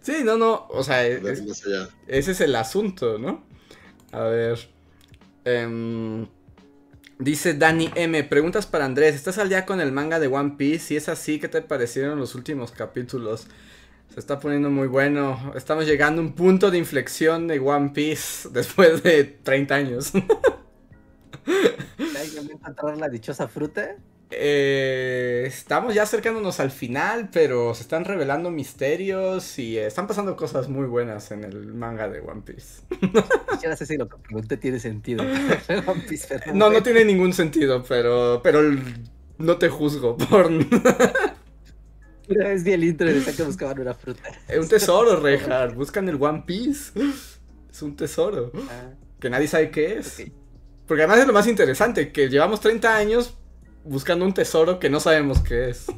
Sí, 0.00 0.22
no, 0.24 0.36
no, 0.36 0.66
o 0.70 0.84
sea, 0.84 1.04
es-. 1.06 1.42
Ese 2.06 2.30
es 2.30 2.40
el 2.40 2.54
asunto, 2.54 3.18
¿no? 3.18 3.44
A 4.12 4.22
ver. 4.22 4.68
em, 5.44 6.26
dice 7.18 7.54
Dani 7.54 7.90
M. 7.94 8.22
Preguntas 8.24 8.66
para 8.66 8.84
Andrés. 8.84 9.14
¿Estás 9.14 9.38
al 9.38 9.48
día 9.48 9.66
con 9.66 9.80
el 9.80 9.92
manga 9.92 10.20
de 10.20 10.28
One 10.28 10.54
Piece? 10.56 10.86
Si 10.86 10.96
es 10.96 11.08
así, 11.08 11.40
¿qué 11.40 11.48
te 11.48 11.60
parecieron 11.60 12.18
los 12.18 12.34
últimos 12.34 12.70
capítulos? 12.70 13.48
Se 14.16 14.20
está 14.20 14.40
poniendo 14.40 14.70
muy 14.70 14.88
bueno. 14.88 15.52
Estamos 15.54 15.84
llegando 15.84 16.22
a 16.22 16.24
un 16.24 16.32
punto 16.32 16.70
de 16.70 16.78
inflexión 16.78 17.46
de 17.46 17.58
One 17.58 17.90
Piece 17.90 18.48
después 18.50 19.02
de 19.02 19.24
30 19.24 19.74
años. 19.74 20.12
¿Alguien 20.14 22.48
va 22.48 22.50
a 22.50 22.70
encontrar 22.70 22.96
la 22.96 23.10
dichosa 23.10 23.46
fruta? 23.46 23.96
Eh, 24.30 25.44
estamos 25.46 25.94
ya 25.94 26.04
acercándonos 26.04 26.60
al 26.60 26.70
final, 26.70 27.28
pero 27.30 27.74
se 27.74 27.82
están 27.82 28.06
revelando 28.06 28.50
misterios 28.50 29.58
y 29.58 29.76
eh, 29.76 29.86
están 29.86 30.06
pasando 30.06 30.34
cosas 30.34 30.70
muy 30.70 30.86
buenas 30.86 31.30
en 31.30 31.44
el 31.44 31.74
manga 31.74 32.08
de 32.08 32.20
One 32.20 32.40
Piece. 32.40 32.84
Yo 33.62 33.68
no 33.68 33.76
sé 33.76 33.84
si 33.84 33.98
lo 33.98 34.08
que 34.08 34.16
pregunté 34.16 34.56
tiene 34.56 34.80
sentido. 34.80 35.24
One 35.86 36.04
Piece, 36.08 36.26
pero 36.26 36.54
No, 36.54 36.70
no 36.70 36.82
tiene 36.82 37.04
ningún 37.04 37.34
sentido, 37.34 37.84
pero, 37.86 38.40
pero 38.42 38.62
no 39.36 39.58
te 39.58 39.68
juzgo 39.68 40.16
por 40.16 40.50
Una 42.28 42.48
vez 42.48 42.64
vi 42.64 42.72
el 42.72 42.84
intro 42.84 43.06
decía 43.06 43.32
que 43.34 43.42
buscaban 43.42 43.80
una 43.80 43.94
fruta. 43.94 44.22
Es 44.48 44.58
un 44.58 44.68
tesoro, 44.68 45.20
Reinhardt. 45.20 45.74
Buscan 45.74 46.08
el 46.08 46.20
One 46.20 46.44
Piece. 46.46 46.92
Es 47.70 47.82
un 47.82 47.94
tesoro 47.94 48.50
Ah, 48.70 48.94
que 49.20 49.28
nadie 49.28 49.46
sabe 49.46 49.70
qué 49.70 49.98
es. 49.98 50.22
Porque 50.86 51.02
además 51.02 51.18
es 51.18 51.26
lo 51.26 51.34
más 51.34 51.46
interesante, 51.46 52.10
que 52.10 52.30
llevamos 52.30 52.60
30 52.60 52.96
años 52.96 53.34
buscando 53.84 54.24
un 54.24 54.32
tesoro 54.32 54.78
que 54.78 54.88
no 54.88 54.98
sabemos 54.98 55.40
qué 55.40 55.70
es. 55.70 55.86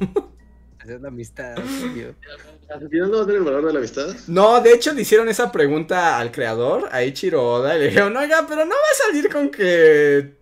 Es 0.85 0.95
una 0.95 1.09
amistad. 1.09 1.55
¿Al 1.57 2.89
final 2.89 3.11
no 3.11 3.17
va 3.17 3.23
a 3.23 3.25
tener 3.25 3.39
el 3.39 3.43
valor 3.43 3.65
de 3.65 3.73
la 3.73 3.79
amistad? 3.79 4.15
No, 4.27 4.61
de 4.61 4.73
hecho 4.73 4.93
le 4.93 5.01
hicieron 5.01 5.27
esa 5.29 5.51
pregunta 5.51 6.17
al 6.17 6.31
creador, 6.31 6.87
a 6.91 7.03
Ichiro 7.03 7.43
Oda, 7.43 7.75
y 7.75 7.79
le 7.79 7.85
dijeron, 7.87 8.15
oiga, 8.17 8.45
pero 8.47 8.65
no 8.65 8.71
va 8.71 8.91
a 8.91 9.07
salir 9.07 9.29
con 9.29 9.49
que 9.51 10.35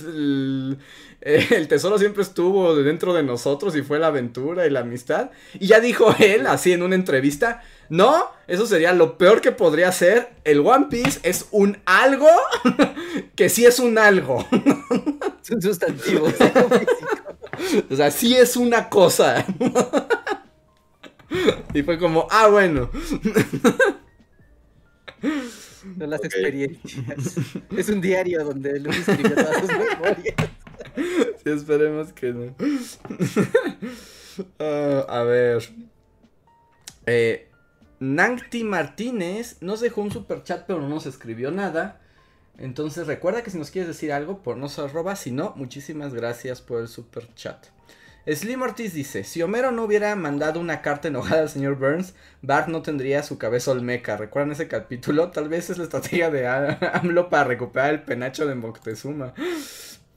el, 0.00 0.78
el 1.50 1.68
tesoro 1.68 1.98
siempre 1.98 2.22
estuvo 2.22 2.76
dentro 2.76 3.14
de 3.14 3.22
nosotros 3.22 3.74
y 3.76 3.82
fue 3.82 3.98
la 3.98 4.08
aventura 4.08 4.66
y 4.66 4.70
la 4.70 4.80
amistad. 4.80 5.30
Y 5.58 5.68
ya 5.68 5.80
dijo 5.80 6.14
él, 6.18 6.46
así 6.46 6.72
en 6.72 6.82
una 6.82 6.96
entrevista, 6.96 7.62
no, 7.88 8.26
eso 8.46 8.66
sería 8.66 8.92
lo 8.92 9.16
peor 9.16 9.40
que 9.40 9.50
podría 9.50 9.90
ser. 9.90 10.34
El 10.44 10.60
One 10.60 10.86
Piece 10.90 11.20
es 11.22 11.48
un 11.50 11.78
algo 11.86 12.28
que 13.36 13.48
sí 13.48 13.64
es 13.64 13.78
un 13.78 13.98
algo. 13.98 14.46
Es 15.44 15.50
un 15.50 15.60
sustantivo. 15.60 16.26
es 16.26 16.40
algo 16.40 16.70
físico. 16.70 17.84
O 17.90 17.96
sea, 17.96 18.10
sí 18.10 18.34
es 18.34 18.56
una 18.56 18.88
cosa. 18.88 19.44
Y 21.74 21.82
fue 21.82 21.98
como, 21.98 22.26
ah, 22.30 22.48
bueno. 22.48 22.90
Son 25.98 26.08
las 26.08 26.24
experiencias. 26.24 27.36
Es 27.76 27.90
un 27.90 28.00
diario 28.00 28.42
donde 28.42 28.80
Luis 28.80 29.06
escribió 29.06 29.34
todas 29.34 29.58
sus 29.58 29.68
memorias. 29.68 30.34
Sí, 31.44 31.50
esperemos 31.50 32.12
que 32.12 32.32
no. 32.32 32.54
Ah, 34.58 35.04
a 35.08 35.22
ver. 35.22 35.62
Eh, 37.06 37.48
Martínez 38.00 39.58
nos 39.60 39.80
dejó 39.80 40.00
un 40.00 40.10
super 40.10 40.42
chat, 40.42 40.64
pero 40.66 40.80
no 40.80 40.88
nos 40.88 41.06
escribió 41.06 41.52
nada. 41.52 42.00
Entonces 42.58 43.06
recuerda 43.06 43.42
que 43.42 43.50
si 43.50 43.58
nos 43.58 43.70
quieres 43.70 43.88
decir 43.88 44.12
algo, 44.12 44.42
por 44.42 44.56
no 44.56 44.68
se 44.68 44.80
arroba, 44.80 45.14
si 45.14 45.30
no, 45.30 45.52
muchísimas 45.56 46.14
gracias 46.14 46.60
por 46.60 46.80
el 46.80 46.88
super 46.88 47.32
chat. 47.34 47.66
Slim 48.26 48.62
Ortiz 48.62 48.94
dice, 48.94 49.22
si 49.22 49.42
Homero 49.42 49.70
no 49.70 49.84
hubiera 49.84 50.16
mandado 50.16 50.58
una 50.58 50.80
carta 50.80 51.08
enojada 51.08 51.42
al 51.42 51.50
señor 51.50 51.76
Burns, 51.76 52.14
Bart 52.40 52.68
no 52.68 52.80
tendría 52.80 53.22
su 53.22 53.36
cabeza 53.36 53.70
olmeca. 53.70 54.16
¿Recuerdan 54.16 54.52
ese 54.52 54.66
capítulo? 54.66 55.30
Tal 55.30 55.50
vez 55.50 55.68
es 55.68 55.76
la 55.76 55.84
estrategia 55.84 56.30
de 56.30 56.46
AMLO 56.94 57.28
para 57.28 57.44
recuperar 57.44 57.92
el 57.92 58.02
penacho 58.02 58.46
de 58.46 58.54
Moctezuma. 58.54 59.34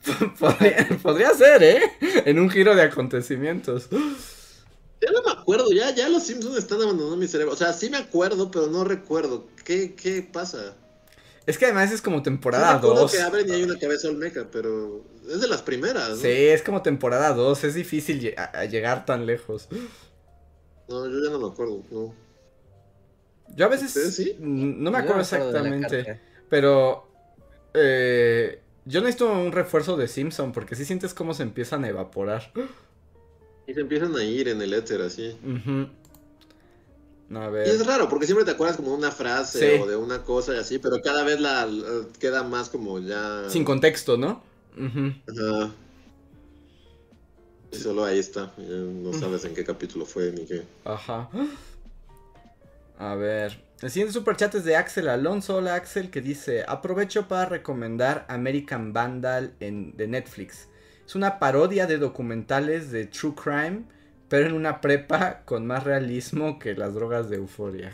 podría, 0.40 0.88
podría 1.02 1.34
ser, 1.34 1.64
¿eh? 1.64 1.82
En 2.26 2.40
un 2.40 2.50
giro 2.50 2.76
de 2.76 2.84
acontecimientos. 2.84 3.90
Ya 3.90 5.12
no 5.12 5.22
me 5.24 5.32
acuerdo, 5.32 5.72
ya, 5.72 5.94
ya 5.94 6.10
los 6.10 6.24
Simpsons 6.24 6.58
están 6.58 6.82
abandonando 6.82 7.18
mi 7.18 7.28
cerebro. 7.28 7.54
O 7.54 7.58
sea, 7.58 7.74
sí 7.74 7.90
me 7.90 7.98
acuerdo, 7.98 8.50
pero 8.50 8.68
no 8.68 8.84
recuerdo. 8.84 9.48
¿Qué, 9.64 9.94
qué 9.94 10.22
pasa? 10.22 10.76
Es 11.46 11.58
que 11.58 11.66
además 11.66 11.92
es 11.92 12.02
como 12.02 12.22
temporada 12.22 12.78
2. 12.80 13.12
que 13.12 13.22
abren 13.22 13.48
y 13.48 13.52
hay 13.52 13.64
una 13.64 13.80
cabeza 13.80 14.10
olmeca, 14.10 14.48
pero 14.52 15.04
es 15.30 15.40
de 15.40 15.48
las 15.48 15.62
primeras. 15.62 16.10
¿no? 16.10 16.16
Sí, 16.16 16.28
es 16.28 16.62
como 16.62 16.82
temporada 16.82 17.34
2. 17.34 17.64
Es 17.64 17.74
difícil 17.74 18.20
llegar 18.70 19.06
tan 19.06 19.26
lejos. 19.26 19.70
No, 20.90 21.06
yo 21.06 21.24
ya 21.24 21.30
no 21.32 21.40
me 21.40 21.48
acuerdo, 21.48 21.84
no. 21.92 22.14
Yo 23.56 23.66
a 23.66 23.70
veces 23.70 24.16
sí? 24.16 24.36
no 24.40 24.92
me 24.92 24.98
acuerdo 24.98 25.22
exactamente, 25.22 26.20
pero 26.50 27.08
eh, 27.74 28.62
yo 28.88 29.02
necesito 29.02 29.32
un 29.32 29.52
refuerzo 29.52 29.98
de 29.98 30.08
Simpson 30.08 30.52
porque 30.54 30.76
si 30.76 30.86
sientes 30.86 31.14
cómo 31.14 31.34
se 31.34 31.44
empiezan 31.44 31.84
a 31.84 31.90
evaporar. 31.90 32.52
Y 33.68 33.74
se 33.74 33.82
empiezan 33.82 34.16
a 34.16 34.24
ir 34.24 34.48
en 34.48 34.62
el 34.62 34.74
éter 34.74 35.02
así. 35.02 35.36
no, 37.30 37.42
a 37.42 37.50
ver. 37.50 37.68
Y 37.68 37.72
es 37.72 37.86
raro, 37.86 38.08
porque 38.08 38.26
siempre 38.26 38.46
te 38.46 38.52
acuerdas 38.52 38.78
como 38.78 38.92
de 38.92 38.98
una 38.98 39.12
frase 39.12 39.82
o 39.82 39.88
de 39.88 39.98
una 39.98 40.24
cosa 40.24 40.56
y 40.56 40.60
así, 40.60 40.80
pero 40.80 41.02
cada 41.02 41.24
vez 41.24 41.40
la, 41.42 41.68
queda 42.20 42.44
más 42.44 42.70
como 42.70 43.00
ya. 43.00 43.50
Sin 43.50 43.66
contexto, 43.66 44.18
¿no? 44.18 44.42
Ajá. 44.80 45.72
Y 47.72 47.76
solo 47.76 48.06
ahí 48.06 48.20
está. 48.20 48.54
no 48.58 49.12
sabes 49.14 49.44
en 49.44 49.54
qué 49.54 49.66
capítulo 49.66 50.06
fue 50.06 50.32
ni 50.32 50.46
qué. 50.46 50.64
Ajá. 50.86 51.30
A 52.98 53.16
ver. 53.16 53.67
El 53.80 53.92
siguiente 53.92 54.14
superchat 54.14 54.56
es 54.56 54.64
de 54.64 54.76
Axel 54.76 55.08
Alonso. 55.08 55.58
Hola 55.58 55.76
Axel, 55.76 56.10
que 56.10 56.20
dice: 56.20 56.66
Aprovecho 56.68 57.28
para 57.28 57.46
recomendar 57.46 58.26
American 58.28 58.92
Vandal 58.92 59.54
en, 59.60 59.96
de 59.96 60.08
Netflix. 60.08 60.68
Es 61.06 61.14
una 61.14 61.38
parodia 61.38 61.86
de 61.86 62.00
documentales 62.00 62.90
de 62.90 63.06
True 63.06 63.36
Crime, 63.36 63.84
pero 64.30 64.48
en 64.48 64.54
una 64.54 64.82
prepa 64.82 65.44
con 65.46 65.68
más 65.68 65.84
realismo 65.84 66.58
que 66.58 66.74
las 66.74 66.96
drogas 66.96 67.30
de 67.30 67.36
euforia. 67.36 67.92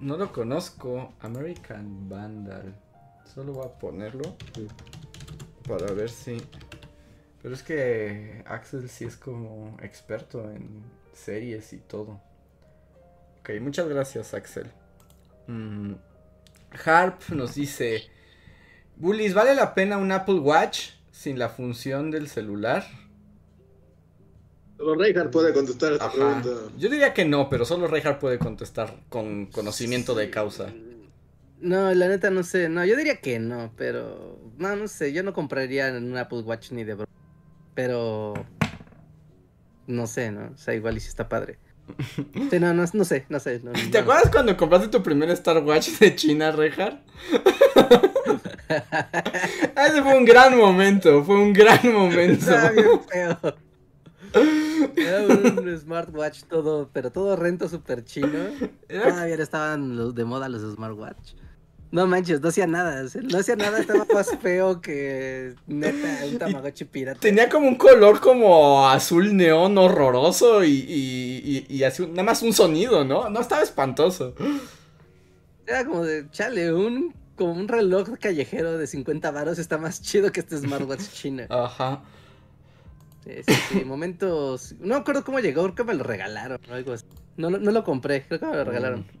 No 0.00 0.16
lo 0.16 0.32
conozco. 0.32 1.12
American 1.20 2.08
Vandal. 2.08 2.74
Solo 3.26 3.52
voy 3.52 3.66
a 3.66 3.78
ponerlo 3.78 4.36
para 5.68 5.92
ver 5.92 6.08
si. 6.08 6.42
Pero 7.42 7.54
es 7.54 7.62
que 7.62 8.42
Axel 8.46 8.88
sí 8.88 9.04
es 9.04 9.18
como 9.18 9.76
experto 9.82 10.50
en 10.50 10.82
series 11.12 11.74
y 11.74 11.78
todo. 11.78 12.26
Ok, 13.48 13.60
muchas 13.62 13.88
gracias, 13.88 14.34
Axel. 14.34 14.66
Mm, 15.46 15.94
Harp 16.84 17.22
nos 17.30 17.54
dice: 17.54 18.02
Bullies, 18.96 19.32
¿vale 19.32 19.54
la 19.54 19.74
pena 19.74 19.96
un 19.96 20.12
Apple 20.12 20.40
Watch 20.40 20.90
sin 21.10 21.38
la 21.38 21.48
función 21.48 22.10
del 22.10 22.28
celular? 22.28 22.84
Solo 24.76 24.96
Reinhardt 24.96 25.32
puede 25.32 25.54
contestar 25.54 25.94
esta 25.94 26.12
pregunta. 26.12 26.50
Yo 26.76 26.90
diría 26.90 27.14
que 27.14 27.24
no, 27.24 27.48
pero 27.48 27.64
solo 27.64 27.88
Reinhardt 27.88 28.20
puede 28.20 28.38
contestar 28.38 28.94
con 29.08 29.46
conocimiento 29.46 30.14
de 30.14 30.28
causa. 30.28 30.72
No, 31.60 31.92
la 31.94 32.06
neta 32.06 32.30
no 32.30 32.42
sé. 32.42 32.68
No, 32.68 32.84
yo 32.84 32.96
diría 32.96 33.20
que 33.22 33.38
no, 33.38 33.72
pero. 33.76 34.38
No, 34.58 34.76
no 34.76 34.88
sé. 34.88 35.14
Yo 35.14 35.22
no 35.22 35.32
compraría 35.32 35.90
un 35.90 36.16
Apple 36.18 36.40
Watch 36.40 36.70
ni 36.72 36.84
de 36.84 36.94
broma. 36.94 37.12
Pero. 37.74 38.34
No 39.86 40.06
sé, 40.06 40.30
¿no? 40.32 40.50
O 40.54 40.56
sea, 40.58 40.74
igual 40.74 40.98
y 40.98 41.00
si 41.00 41.08
está 41.08 41.30
padre. 41.30 41.58
Sí, 42.50 42.60
no, 42.60 42.74
no, 42.74 42.84
no 42.92 43.04
sé, 43.04 43.26
no 43.28 43.40
sé. 43.40 43.60
¿Te 43.90 43.98
acuerdas 43.98 44.30
cuando 44.30 44.56
compraste 44.56 44.88
tu 44.88 45.02
primer 45.02 45.30
Star 45.30 45.62
Watch 45.62 45.88
de 45.98 46.14
China, 46.14 46.52
Reinhardt? 46.52 47.00
Ese 49.76 50.02
fue 50.02 50.16
un 50.16 50.24
gran 50.24 50.56
momento, 50.56 51.24
fue 51.24 51.36
un 51.36 51.52
gran 51.52 51.92
momento. 51.92 52.46
feo. 53.10 53.38
Era 54.96 55.22
un 55.22 55.78
smartwatch 55.78 56.44
todo, 56.44 56.90
pero 56.92 57.10
todo 57.10 57.36
rento 57.36 57.68
super 57.68 58.04
chino. 58.04 58.38
Todavía 58.88 59.34
estaban 59.36 60.14
de 60.14 60.24
moda 60.24 60.48
los 60.48 60.62
smartwatch. 60.74 61.34
No 61.90 62.06
manches, 62.06 62.40
no 62.40 62.48
hacía 62.48 62.66
nada. 62.66 63.04
No 63.22 63.38
hacía 63.38 63.56
nada, 63.56 63.80
estaba 63.80 64.06
más 64.14 64.30
feo 64.40 64.80
que 64.80 65.54
neta 65.66 66.26
un 66.26 66.38
Tamagotchi 66.38 66.84
pirata. 66.84 67.20
Tenía 67.20 67.48
como 67.48 67.68
un 67.68 67.76
color 67.76 68.20
como 68.20 68.88
azul 68.88 69.36
neón 69.36 69.78
horroroso 69.78 70.64
y, 70.64 70.70
y, 70.70 71.66
y, 71.68 71.82
así, 71.84 72.06
nada 72.06 72.24
más 72.24 72.42
un 72.42 72.52
sonido, 72.52 73.04
¿no? 73.04 73.30
No 73.30 73.40
estaba 73.40 73.62
espantoso. 73.62 74.34
Era 75.66 75.84
como 75.84 76.04
de, 76.04 76.30
chale, 76.30 76.72
un 76.72 77.14
como 77.38 77.52
un 77.52 77.68
reloj 77.68 78.18
callejero 78.20 78.76
de 78.76 78.86
50 78.86 79.30
varos 79.30 79.58
está 79.58 79.78
más 79.78 80.02
chido 80.02 80.30
que 80.32 80.40
este 80.40 80.58
smartwatch 80.58 81.08
chino. 81.12 81.44
Ajá. 81.48 82.02
Sí, 83.24 83.32
sí, 83.46 83.54
sí, 83.70 83.84
momentos. 83.84 84.74
No 84.80 84.96
me 84.96 85.00
acuerdo 85.00 85.24
cómo 85.24 85.38
llegó, 85.38 85.62
creo 85.62 85.74
que 85.74 85.84
me 85.84 85.94
lo 85.94 86.04
regalaron 86.04 86.60
o 86.68 86.74
algo 86.74 86.92
así. 86.92 87.06
No, 87.36 87.50
no, 87.50 87.70
lo 87.70 87.84
compré, 87.84 88.24
creo 88.26 88.40
que 88.40 88.46
me 88.46 88.56
lo 88.56 88.64
regalaron. 88.64 89.06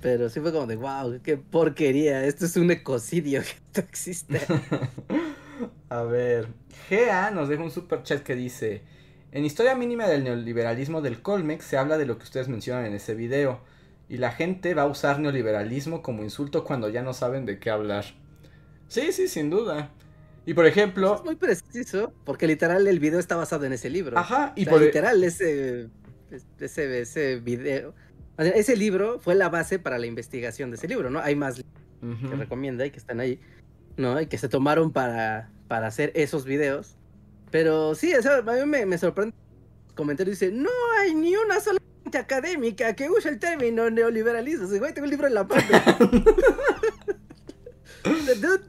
Pero 0.00 0.28
sí 0.28 0.40
fue 0.40 0.52
como 0.52 0.66
de, 0.66 0.76
wow, 0.76 1.20
qué 1.22 1.36
porquería. 1.36 2.24
Esto 2.24 2.46
es 2.46 2.56
un 2.56 2.70
ecocidio 2.70 3.40
que 3.42 3.48
esto 3.48 3.80
existe. 3.80 4.40
A 5.90 6.02
ver, 6.02 6.48
GA 6.88 7.30
nos 7.30 7.48
deja 7.48 7.62
un 7.62 7.70
super 7.70 8.02
chat 8.02 8.22
que 8.22 8.34
dice: 8.34 8.82
En 9.32 9.44
Historia 9.44 9.74
Mínima 9.74 10.06
del 10.06 10.24
Neoliberalismo 10.24 11.02
del 11.02 11.20
Colmex 11.20 11.64
se 11.64 11.76
habla 11.76 11.98
de 11.98 12.06
lo 12.06 12.16
que 12.18 12.24
ustedes 12.24 12.48
mencionan 12.48 12.86
en 12.86 12.94
ese 12.94 13.14
video. 13.14 13.60
Y 14.08 14.16
la 14.16 14.32
gente 14.32 14.74
va 14.74 14.82
a 14.82 14.86
usar 14.86 15.20
neoliberalismo 15.20 16.02
como 16.02 16.24
insulto 16.24 16.64
cuando 16.64 16.88
ya 16.88 17.02
no 17.02 17.12
saben 17.12 17.46
de 17.46 17.60
qué 17.60 17.70
hablar. 17.70 18.04
Sí, 18.88 19.12
sí, 19.12 19.28
sin 19.28 19.50
duda. 19.50 19.92
Y 20.46 20.54
por 20.54 20.66
ejemplo. 20.66 21.14
Es 21.14 21.24
muy 21.24 21.36
preciso, 21.36 22.12
porque 22.24 22.48
literal 22.48 22.86
el 22.88 22.98
video 22.98 23.20
está 23.20 23.36
basado 23.36 23.66
en 23.66 23.72
ese 23.72 23.88
libro. 23.88 24.18
Ajá, 24.18 24.52
y 24.56 24.66
por 24.66 24.82
e 24.82 24.86
literal 24.86 25.22
ese, 25.22 25.90
ese, 26.58 27.00
ese 27.00 27.36
video. 27.36 27.94
Ese 28.46 28.76
libro 28.76 29.20
fue 29.20 29.34
la 29.34 29.48
base 29.48 29.78
para 29.78 29.98
la 29.98 30.06
investigación 30.06 30.70
de 30.70 30.76
ese 30.76 30.88
libro, 30.88 31.10
¿no? 31.10 31.20
Hay 31.20 31.36
más 31.36 31.56
que 31.56 32.36
recomienda 32.36 32.86
y 32.86 32.90
que 32.90 32.98
están 32.98 33.20
ahí, 33.20 33.40
¿no? 33.96 34.20
Y 34.20 34.26
que 34.26 34.38
se 34.38 34.48
tomaron 34.48 34.92
para, 34.92 35.50
para 35.68 35.86
hacer 35.86 36.12
esos 36.14 36.44
videos. 36.44 36.96
Pero 37.50 37.94
sí, 37.94 38.12
eso 38.12 38.32
a 38.32 38.42
mí 38.42 38.66
me, 38.66 38.86
me 38.86 38.98
sorprende. 38.98 39.34
El 39.88 39.94
comentario 39.94 40.30
dice: 40.30 40.50
No 40.50 40.70
hay 40.98 41.14
ni 41.14 41.36
una 41.36 41.60
sola 41.60 41.80
académica 42.18 42.94
que 42.94 43.10
use 43.10 43.28
el 43.28 43.38
término 43.38 43.90
neoliberalismo. 43.90 44.66
güey, 44.78 44.94
tengo 44.94 45.04
un 45.04 45.10
libro 45.10 45.26
en 45.26 45.34
la 45.34 45.44
mano. 45.44 45.62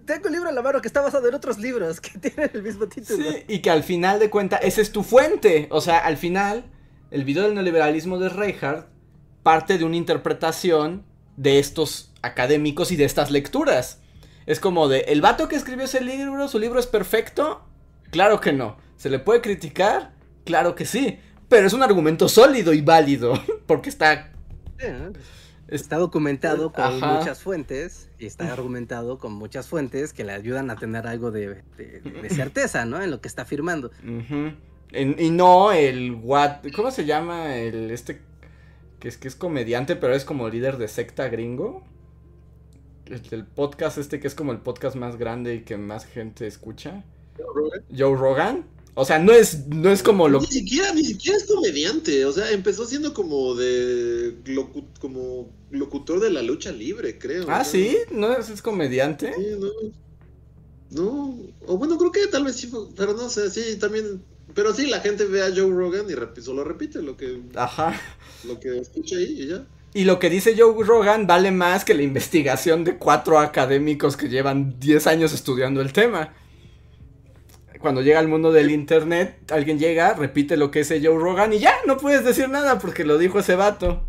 tengo 0.06 0.28
un 0.28 0.32
libro 0.34 0.50
en 0.50 0.56
la 0.56 0.62
mano 0.62 0.82
que 0.82 0.88
está 0.88 1.02
basado 1.02 1.28
en 1.30 1.36
otros 1.36 1.58
libros 1.58 2.02
que 2.02 2.20
tienen 2.20 2.52
el 2.54 2.64
mismo 2.64 2.88
título. 2.88 3.24
Sí, 3.24 3.44
y 3.48 3.62
que 3.62 3.70
al 3.70 3.84
final 3.84 4.20
de 4.20 4.30
cuentas, 4.30 4.60
esa 4.64 4.82
es 4.82 4.92
tu 4.92 5.04
fuente. 5.04 5.68
O 5.72 5.80
sea, 5.80 6.00
al 6.00 6.18
final, 6.18 6.66
el 7.12 7.24
video 7.24 7.44
del 7.44 7.54
neoliberalismo 7.54 8.20
de 8.20 8.30
Reinhardt 8.30 8.91
parte 9.44 9.78
de 9.78 9.86
una 9.86 9.96
interpretación 9.96 11.04
de 11.38 11.60
estos 11.60 12.12
académicos 12.22 12.92
y 12.92 12.96
de 12.96 13.06
estas 13.06 13.32
lecturas. 13.32 14.00
Es 14.46 14.60
como 14.60 14.88
de, 14.88 15.02
¿el 15.02 15.22
vato 15.22 15.48
que 15.48 15.56
escribió 15.56 15.86
ese 15.86 16.02
libro, 16.02 16.48
su 16.48 16.60
libro 16.60 16.80
es 16.80 16.88
perfecto? 16.88 17.64
Claro 18.10 18.40
que 18.40 18.54
no. 18.54 18.78
¿Se 18.98 19.10
le 19.10 19.20
puede 19.20 19.42
criticar? 19.42 20.14
Claro 20.46 20.76
que 20.76 20.86
sí. 20.86 21.20
Pero 21.48 21.68
es 21.68 21.74
un 21.74 21.84
argumento 21.84 22.30
sólido 22.30 22.74
y 22.74 22.82
válido, 22.82 23.34
porque 23.66 23.90
está... 23.90 24.32
Está 25.68 25.98
documentado 25.98 26.74
con 26.74 27.00
muchas 27.00 27.42
fuentes 27.42 28.10
y 28.20 28.26
está 28.26 28.52
argumentado 28.52 29.20
con 29.20 29.32
muchas 29.32 29.68
fuentes 29.68 30.12
que 30.12 30.26
le 30.26 30.34
ayudan 30.34 30.70
a 30.70 30.76
tener 30.76 31.08
algo 31.08 31.32
de, 31.32 31.64
certeza, 32.30 32.84
¿no? 32.84 33.02
En 33.02 33.10
lo 33.10 33.22
que 33.22 33.30
está 33.30 33.44
afirmando. 33.44 33.92
y 34.92 35.30
no 35.30 35.72
el 35.72 36.12
what, 36.12 36.58
¿cómo 36.76 36.92
se 36.92 37.06
llama 37.06 37.56
el 37.56 37.92
este 37.92 38.22
que 39.02 39.10
es 39.10 39.18
que 39.18 39.28
es 39.28 39.36
comediante 39.36 39.98
pero 39.98 40.16
es 40.16 40.24
como 40.24 40.48
líder 40.48 40.78
de 40.78 40.88
secta 40.88 41.28
gringo? 41.28 41.84
El, 43.08 43.22
el 43.32 43.46
podcast 43.46 43.98
este 43.98 44.22
que 44.22 44.28
es 44.28 44.36
como 44.36 44.54
el 44.54 44.60
podcast 44.60 44.96
más 44.96 45.18
grande 45.18 45.56
y 45.56 45.62
que 45.64 45.76
más 45.76 46.06
gente 46.06 46.48
escucha. 46.48 47.04
Joe 47.38 47.48
Rogan. 47.54 47.84
Joe 47.98 48.16
Rogan. 48.16 48.66
O 48.94 49.06
sea, 49.06 49.20
no 49.20 49.32
es, 49.32 49.68
no 49.68 49.90
es 49.90 50.04
como 50.04 50.28
lo 50.28 50.42
Ni 50.42 50.48
siquiera, 50.48 50.94
ni 50.94 51.04
siquiera 51.04 51.38
es 51.38 51.46
comediante. 51.46 52.26
O 52.26 52.32
sea, 52.34 52.52
empezó 52.52 52.86
siendo 52.86 53.14
como 53.14 53.56
de 53.56 54.36
como 55.00 55.50
locutor 55.70 56.20
de 56.20 56.30
la 56.30 56.42
lucha 56.42 56.72
libre, 56.72 57.18
creo. 57.18 57.46
Ah, 57.48 57.64
¿sí? 57.64 57.98
¿No 58.12 58.34
es, 58.34 58.62
comediante? 58.62 59.34
Sí, 59.34 59.46
no. 59.58 59.70
No. 60.90 61.40
O 61.68 61.78
bueno, 61.78 61.98
creo 61.98 62.12
que 62.12 62.28
tal 62.28 62.44
vez 62.44 62.58
sí, 62.58 62.70
pero 62.98 63.14
no 63.14 63.30
sé, 63.30 63.50
sí, 63.50 63.78
también. 63.78 64.24
Pero 64.54 64.74
sí, 64.74 64.88
la 64.88 65.00
gente 65.00 65.26
ve 65.26 65.42
a 65.42 65.50
Joe 65.50 65.70
Rogan 65.70 66.06
y 66.10 66.42
solo 66.42 66.64
repite 66.64 67.02
lo 67.02 67.18
que. 67.18 67.42
Ajá. 67.56 68.00
Lo 68.46 68.60
que 68.60 68.78
escucha 68.78 69.18
ahí 69.18 69.44
y 69.44 69.48
ya. 69.48 69.66
Y 69.94 70.06
lo 70.06 70.20
que 70.20 70.30
dice 70.30 70.56
Joe 70.58 70.86
Rogan 70.86 71.28
vale 71.28 71.52
más 71.52 71.84
que 71.84 71.94
la 71.94 72.02
investigación 72.02 72.84
de 72.84 72.98
cuatro 72.98 73.40
académicos 73.40 74.16
que 74.16 74.30
llevan 74.30 74.80
10 74.80 75.08
años 75.08 75.34
estudiando 75.34 75.82
el 75.82 75.92
tema. 75.92 76.34
Cuando 77.80 78.02
llega 78.02 78.20
al 78.20 78.28
mundo 78.28 78.52
del 78.52 78.72
internet, 78.72 79.52
alguien 79.52 79.80
llega, 79.80 80.14
repite 80.14 80.56
lo 80.56 80.70
que 80.72 80.80
dice 80.80 81.02
Joe 81.04 81.18
Rogan 81.18 81.52
y 81.52 81.60
ya, 81.60 81.74
no 81.88 81.98
puedes 81.98 82.24
decir 82.24 82.48
nada 82.48 82.80
porque 82.80 83.04
lo 83.04 83.18
dijo 83.18 83.40
ese 83.40 83.56
vato. 83.56 84.04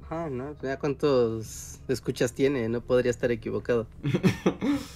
Ajá, 0.00 0.30
¿no? 0.30 0.56
Ya 0.62 0.78
cuántos 0.78 1.80
escuchas 1.88 2.32
tiene, 2.32 2.68
no 2.68 2.80
podría 2.80 3.10
estar 3.10 3.30
equivocado. 3.30 3.88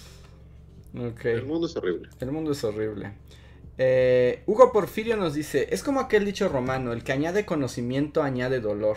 Ok. 0.96 1.26
El 1.26 1.44
mundo 1.44 1.66
es 1.66 1.76
horrible. 1.76 2.08
El 2.20 2.32
mundo 2.32 2.52
es 2.52 2.64
horrible. 2.64 3.12
Eh, 3.78 4.42
Hugo 4.46 4.72
Porfirio 4.72 5.16
nos 5.16 5.34
dice, 5.34 5.68
es 5.70 5.82
como 5.82 6.00
aquel 6.00 6.24
dicho 6.24 6.48
romano, 6.48 6.92
el 6.92 7.04
que 7.04 7.12
añade 7.12 7.44
conocimiento 7.44 8.22
añade 8.22 8.60
dolor. 8.60 8.96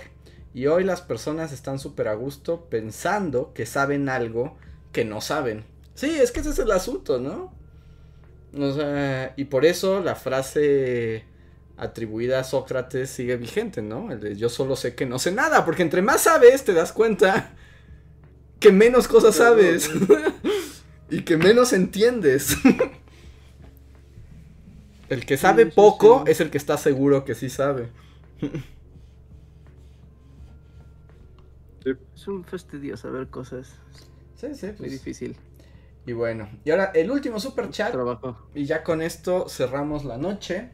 Y 0.54 0.68
hoy 0.68 0.84
las 0.84 1.02
personas 1.02 1.52
están 1.52 1.80
súper 1.80 2.08
a 2.08 2.16
gusto 2.16 2.66
pensando 2.70 3.54
que 3.54 3.66
saben 3.66 4.10
algo 4.10 4.58
que 4.92 5.06
no 5.06 5.22
saben. 5.22 5.66
Sí, 5.94 6.10
es 6.10 6.32
que 6.32 6.40
ese 6.40 6.50
es 6.50 6.60
el 6.60 6.72
asunto, 6.72 7.20
¿no? 7.20 7.54
O 8.58 8.74
sea, 8.74 9.34
y 9.38 9.46
por 9.46 9.66
eso 9.66 10.02
la 10.02 10.16
frase 10.16 11.26
atribuida 11.78 12.40
a 12.40 12.44
Sócrates 12.44 13.10
sigue 13.10 13.38
vigente, 13.38 13.82
¿no? 13.82 14.12
El 14.12 14.20
de 14.20 14.36
yo 14.36 14.50
solo 14.50 14.76
sé 14.76 14.96
que 14.96 15.06
no 15.06 15.20
sé 15.20 15.32
nada, 15.32 15.66
porque 15.66 15.84
entre 15.84 16.02
más 16.02 16.22
sabes 16.22 16.64
te 16.64 16.74
das 16.74 16.92
cuenta 16.92 17.54
que 18.60 18.72
menos 18.72 19.08
cosas 19.08 19.36
sabes 19.36 19.90
y 21.10 21.22
que 21.22 21.38
menos 21.38 21.74
entiendes. 21.74 22.58
el 25.10 25.26
que 25.26 25.38
sabe 25.38 25.66
Sí, 25.66 25.72
sí, 25.72 25.94
poco 25.96 26.24
sí. 26.24 26.26
es 26.28 26.42
el 26.42 26.52
que 26.52 26.58
está 26.58 26.78
seguro 26.78 27.26
que 27.26 27.36
sí 27.36 27.50
sabe. 27.50 27.90
Es 32.16 32.28
un 32.28 32.44
fastidio 32.46 32.96
saber 32.98 33.30
cosas. 33.30 33.82
Sí, 34.36 34.56
sí, 34.56 34.72
Muy 34.80 34.90
pues. 34.90 34.90
difícil. 34.90 35.38
Y 36.06 36.14
bueno, 36.14 36.50
y 36.64 36.72
ahora 36.72 36.92
el 36.96 37.12
último 37.12 37.40
super 37.40 37.70
chat. 37.70 37.92
Trabajo. 37.92 38.38
Y 38.54 38.66
ya 38.66 38.84
con 38.84 39.02
esto 39.02 39.48
cerramos 39.50 40.06
la 40.06 40.18
noche. 40.18 40.72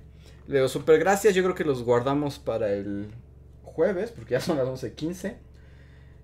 Leo, 0.48 0.68
super 0.70 0.99
gracias. 0.99 1.36
Yo 1.36 1.44
creo 1.44 1.56
que 1.56 1.66
los 1.66 1.84
guardamos 1.84 2.40
para 2.40 2.72
el 2.74 3.14
jueves, 3.64 4.12
porque 4.12 4.34
ya 4.34 4.40
son 4.41 4.57
las 4.57 4.68
11.15. 4.68 5.40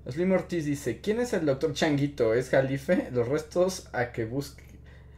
Slim 0.10 0.32
Ortiz 0.34 0.66
dice: 0.66 1.02
¿Quién 1.02 1.20
es 1.20 1.34
el 1.34 1.46
doctor 1.46 1.74
Changuito? 1.74 2.34
¿Es 2.34 2.50
Jalife? 2.50 3.10
Los 3.12 3.28
restos 3.28 3.90
a 3.94 4.12
que 4.12 4.26
busque. 4.26 4.64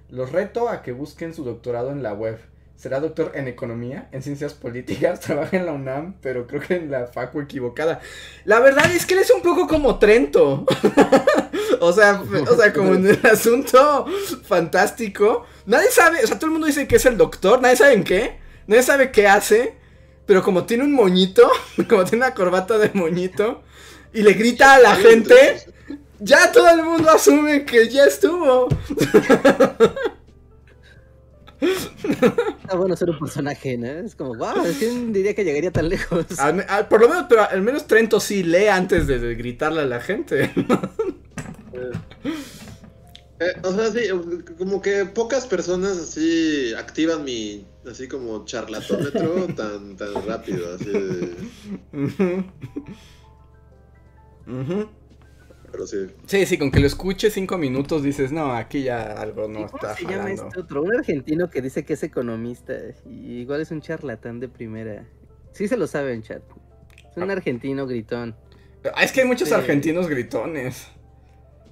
Los 0.09 0.31
reto 0.31 0.69
a 0.69 0.81
que 0.83 0.91
busquen 0.93 1.33
su 1.33 1.43
doctorado 1.43 1.91
en 1.91 2.03
la 2.03 2.13
web. 2.13 2.39
Será 2.75 2.99
doctor 2.99 3.31
en 3.35 3.47
economía, 3.47 4.09
en 4.11 4.21
ciencias 4.21 4.53
políticas, 4.53 5.19
trabaja 5.21 5.57
en 5.57 5.65
la 5.65 5.71
UNAM, 5.71 6.15
pero 6.21 6.47
creo 6.47 6.61
que 6.61 6.75
en 6.75 6.91
la 6.91 7.07
facu 7.07 7.41
equivocada. 7.41 8.01
La 8.45 8.59
verdad 8.59 8.91
es 8.93 9.05
que 9.05 9.13
él 9.13 9.21
es 9.21 9.31
un 9.31 9.41
poco 9.41 9.67
como 9.67 9.99
Trento. 9.99 10.65
o 11.79 11.93
sea, 11.93 12.21
o 12.49 12.55
sea, 12.55 12.73
como 12.73 12.95
en 12.95 13.07
el 13.07 13.25
asunto 13.25 14.05
fantástico. 14.43 15.45
Nadie 15.65 15.91
sabe, 15.91 16.23
o 16.23 16.27
sea, 16.27 16.37
todo 16.37 16.47
el 16.47 16.53
mundo 16.53 16.67
dice 16.67 16.87
que 16.87 16.97
es 16.97 17.05
el 17.05 17.17
doctor, 17.17 17.61
nadie 17.61 17.77
sabe 17.77 17.93
en 17.93 18.03
qué, 18.03 18.39
nadie 18.67 18.83
sabe 18.83 19.11
qué 19.11 19.27
hace, 19.27 19.75
pero 20.25 20.43
como 20.43 20.65
tiene 20.65 20.83
un 20.83 20.93
moñito, 20.93 21.49
como 21.89 22.03
tiene 22.03 22.25
una 22.25 22.33
corbata 22.33 22.77
de 22.77 22.91
moñito, 22.93 23.63
y 24.13 24.21
le 24.21 24.33
grita 24.33 24.75
a 24.75 24.79
la 24.79 24.95
gente, 24.95 25.57
ya 26.19 26.51
todo 26.51 26.69
el 26.69 26.83
mundo 26.83 27.09
asume 27.09 27.65
que 27.65 27.89
ya 27.89 28.05
estuvo. 28.05 28.67
Está 31.63 32.75
bueno 32.75 32.95
ser 32.95 33.09
un 33.09 33.19
personaje, 33.19 33.77
¿no? 33.77 33.87
Es 33.87 34.15
como, 34.15 34.35
wow, 34.35 34.63
¿quién 34.79 35.13
diría 35.13 35.33
que 35.33 35.43
llegaría 35.43 35.71
tan 35.71 35.89
lejos? 35.89 36.25
Al 36.39 36.55
me- 36.55 36.63
al- 36.63 36.87
por 36.87 37.01
lo 37.01 37.09
menos, 37.09 37.25
pero 37.29 37.47
al 37.49 37.61
menos 37.61 37.87
Trento 37.87 38.19
sí 38.19 38.43
lee 38.43 38.67
antes 38.67 39.07
de, 39.07 39.19
de 39.19 39.35
gritarle 39.35 39.81
a 39.81 39.85
la 39.85 39.99
gente. 40.01 40.51
Eh, 43.39 43.53
o 43.63 43.73
sea, 43.73 43.91
sí, 43.91 43.99
como 44.57 44.81
que 44.81 45.05
pocas 45.05 45.45
personas 45.47 45.97
así 45.97 46.73
activan 46.75 47.23
mi, 47.25 47.65
así 47.89 48.07
como 48.07 48.45
charlatómetro 48.45 49.47
tan, 49.55 49.97
tan 49.97 50.25
rápido, 50.25 50.73
así 50.75 50.85
de-. 50.89 51.35
Pero 55.73 55.87
sí. 55.87 56.05
Sí, 56.27 56.45
sí, 56.45 56.57
con 56.59 56.69
que 56.69 56.79
lo 56.79 56.85
escuches 56.85 57.33
cinco 57.33 57.57
minutos 57.57 58.03
dices, 58.03 58.31
no, 58.31 58.53
aquí 58.53 58.83
ya 58.83 59.13
algo 59.13 59.47
no 59.47 59.65
¿Cómo 59.65 59.65
está 59.65 59.95
se 59.95 60.05
llama 60.05 60.31
este 60.31 60.59
otro? 60.59 60.83
Un 60.83 60.95
argentino 60.95 61.49
que 61.49 61.63
dice 61.63 61.83
que 61.83 61.93
es 61.93 62.03
economista 62.03 62.73
y 63.09 63.39
igual 63.39 63.59
es 63.59 63.71
un 63.71 63.81
charlatán 63.81 64.39
de 64.39 64.49
primera. 64.49 65.03
Sí 65.51 65.67
se 65.67 65.75
lo 65.75 65.87
sabe 65.87 66.13
en 66.13 66.21
chat. 66.21 66.43
Es 67.09 67.17
un 67.17 67.31
argentino 67.31 67.87
gritón. 67.87 68.35
Ah, 68.93 69.03
Es 69.03 69.11
que 69.11 69.21
hay 69.21 69.27
muchos 69.27 69.47
Sí. 69.49 69.53
argentinos 69.55 70.07
gritones. 70.07 70.89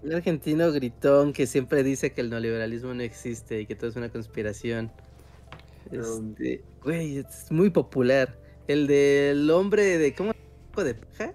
Un 0.01 0.13
argentino 0.15 0.71
gritón 0.71 1.31
que 1.31 1.45
siempre 1.45 1.83
dice 1.83 2.11
que 2.11 2.21
el 2.21 2.31
neoliberalismo 2.31 2.95
no 2.95 3.03
existe 3.03 3.61
y 3.61 3.67
que 3.67 3.75
todo 3.75 3.91
es 3.91 3.95
una 3.95 4.09
conspiración. 4.09 4.91
Este, 5.91 6.63
güey, 6.83 7.19
es 7.19 7.51
muy 7.51 7.69
popular. 7.69 8.35
El 8.67 8.87
del 8.87 9.49
hombre 9.51 9.99
de 9.99 10.15
¿cómo? 10.15 10.31
¿De 10.75 10.95
paja? 10.95 11.33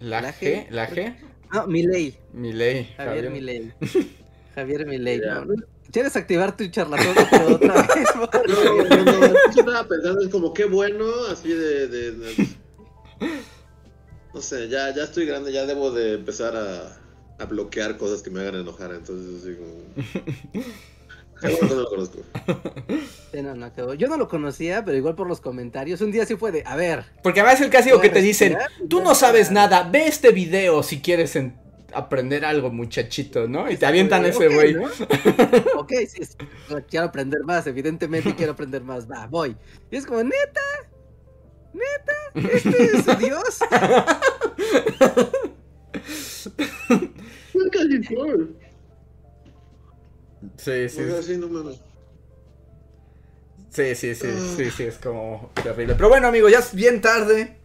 La 0.00 0.20
¿La 0.20 0.34
G, 0.34 0.66
G? 0.66 0.70
la 0.70 0.90
G, 0.90 1.14
No, 1.52 1.66
Milei. 1.66 2.16
Milei. 2.32 2.84
Javier 2.96 3.24
Javier. 3.24 3.30
Milei. 3.30 3.72
Javier 4.54 4.86
Milei. 4.86 5.18
No, 5.20 5.46
¿Quieres 5.90 6.16
activar 6.16 6.56
tu 6.56 6.66
charlatán 6.68 7.14
otra 7.52 7.74
vez? 7.74 8.08
No, 8.14 8.84
no, 8.84 9.04
no, 9.04 9.20
yo 9.54 9.60
estaba 9.60 9.86
pensando, 9.86 10.22
es 10.22 10.28
como 10.28 10.54
qué 10.54 10.64
bueno, 10.64 11.04
así 11.30 11.48
de, 11.48 11.88
de- 11.88 12.12
de- 12.12 12.48
No 14.32 14.40
sé, 14.40 14.68
ya, 14.68 14.94
ya 14.94 15.04
estoy 15.04 15.26
grande, 15.26 15.52
ya 15.52 15.66
debo 15.66 15.90
de 15.90 16.14
empezar 16.14 16.56
a, 16.56 16.98
a 17.38 17.44
bloquear 17.46 17.98
cosas 17.98 18.22
que 18.22 18.30
me 18.30 18.40
hagan 18.40 18.56
enojar, 18.60 18.92
entonces 18.92 19.42
así 19.42 19.56
como... 19.56 20.64
Qué 21.42 21.48
bueno 21.48 21.68
que 21.68 21.74
no 21.74 21.80
lo 21.82 21.88
conozco. 21.88 22.18
Sí, 23.32 23.42
no, 23.42 23.54
no, 23.54 23.74
quedó. 23.74 23.94
Yo 23.94 24.08
no 24.08 24.16
lo 24.16 24.28
conocía, 24.28 24.84
pero 24.84 24.96
igual 24.96 25.14
por 25.14 25.26
los 25.26 25.40
comentarios. 25.40 26.00
Un 26.00 26.12
día 26.12 26.24
sí 26.26 26.36
fue 26.36 26.52
de, 26.52 26.62
a 26.64 26.76
ver. 26.76 27.04
Porque 27.22 27.40
a 27.40 27.44
veces 27.44 27.62
el 27.62 27.70
clásico 27.70 28.00
que 28.00 28.08
te 28.08 28.14
¿puedes 28.14 28.26
dicen, 28.26 28.56
tú 28.88 29.02
no 29.02 29.14
sabes 29.14 29.50
nada, 29.50 29.88
ve 29.90 30.06
este 30.06 30.30
video 30.30 30.82
si 30.82 31.00
quieres 31.00 31.34
en- 31.36 31.56
aprender 31.94 32.44
algo, 32.44 32.70
muchachito, 32.70 33.48
¿no? 33.48 33.70
Y 33.70 33.76
te 33.76 33.86
avientan 33.86 34.24
ese 34.24 34.48
güey. 34.48 34.74
¿no? 34.74 34.84
ok, 35.76 35.92
sí, 36.08 36.24
sí, 36.24 36.36
quiero 36.88 37.06
aprender 37.06 37.42
más, 37.44 37.66
evidentemente 37.66 38.34
quiero 38.34 38.52
aprender 38.52 38.82
más. 38.82 39.10
Va, 39.10 39.26
voy. 39.26 39.56
Y 39.90 39.96
es 39.96 40.06
como, 40.06 40.22
neta, 40.22 40.60
neta, 41.72 42.52
este 42.54 42.84
es 42.84 43.18
Dios. 43.18 43.58
Sí, 50.62 50.88
sí, 50.88 51.02
sí, 51.22 51.36
no 51.38 51.48
mames. 51.48 51.80
sí, 53.70 53.94
sí, 53.96 54.14
sí, 54.14 54.28
sí, 54.56 54.70
sí, 54.70 54.82
es 54.84 54.98
como 54.98 55.50
terrible. 55.62 55.94
Pero 55.96 56.08
bueno, 56.08 56.28
amigos, 56.28 56.52
ya 56.52 56.58
es 56.60 56.72
bien 56.74 57.00
tarde. 57.00 57.56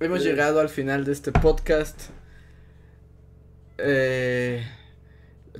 Hemos 0.00 0.22
Sí. 0.22 0.28
llegado 0.28 0.60
al 0.60 0.68
final 0.70 1.04
de 1.04 1.12
este 1.12 1.32
podcast. 1.32 2.00
Eh, 3.78 4.66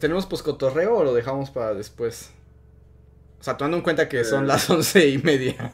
¿Tenemos 0.01 0.27
poscotorreo 0.27 0.97
o 0.97 1.05
lo 1.05 1.13
dejamos 1.13 1.51
para 1.51 1.75
después? 1.75 2.31
O 3.41 3.43
sea, 3.43 3.57
tomando 3.57 3.77
en 3.77 3.83
cuenta 3.83 4.09
que 4.09 4.25
son 4.25 4.45
Eh. 4.45 4.47
las 4.49 4.71
once 4.71 5.07
y 5.09 5.19
media. 5.19 5.71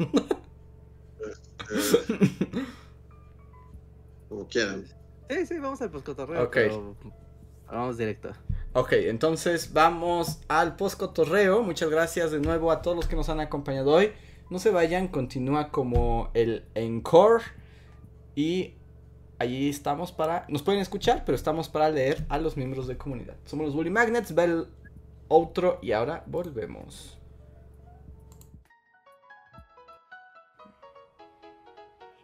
Eh, 1.70 2.64
como 4.28 4.46
quieran. 4.48 4.84
Sí, 5.30 5.46
sí, 5.46 5.58
vamos 5.58 5.80
al 5.82 5.90
poscotorreo. 5.90 6.42
Ok. 6.44 6.52
pero 6.52 6.96
Vamos 7.70 7.96
directo. 7.96 8.32
Ok, 8.76 8.90
entonces 8.94 9.72
vamos 9.72 10.40
al 10.48 10.74
postcotorreo. 10.74 11.62
Muchas 11.62 11.90
gracias 11.90 12.32
de 12.32 12.40
nuevo 12.40 12.72
a 12.72 12.82
todos 12.82 12.96
los 12.96 13.06
que 13.06 13.14
nos 13.14 13.28
han 13.28 13.38
acompañado 13.38 13.92
hoy. 13.92 14.10
No 14.50 14.58
se 14.58 14.72
vayan, 14.72 15.06
continúa 15.06 15.70
como 15.70 16.30
el 16.34 16.64
encore. 16.74 17.44
Y 18.34 18.74
allí 19.38 19.68
estamos 19.68 20.10
para. 20.10 20.44
Nos 20.48 20.62
pueden 20.62 20.80
escuchar, 20.80 21.22
pero 21.24 21.36
estamos 21.36 21.68
para 21.68 21.88
leer 21.88 22.26
a 22.28 22.38
los 22.38 22.56
miembros 22.56 22.88
de 22.88 22.96
comunidad. 22.96 23.36
Somos 23.44 23.66
los 23.66 23.76
Bully 23.76 23.90
Magnets, 23.90 24.36
va 24.36 24.42
el 24.42 24.66
outro 25.28 25.78
y 25.80 25.92
ahora 25.92 26.24
volvemos. 26.26 27.16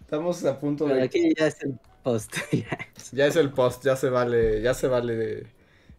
Estamos 0.00 0.44
a 0.44 0.58
punto 0.58 0.86
de. 0.86 1.02
Aquí 1.02 1.32
ya 1.36 1.46
es 1.46 1.62
el 1.62 1.78
post. 2.02 2.36
ya 3.12 3.26
es 3.26 3.36
el 3.36 3.50
post, 3.50 3.84
ya 3.84 3.96
se 3.96 4.10
vale, 4.10 4.62
ya 4.62 4.74
se 4.74 4.86
vale 4.86 5.16
de 5.16 5.46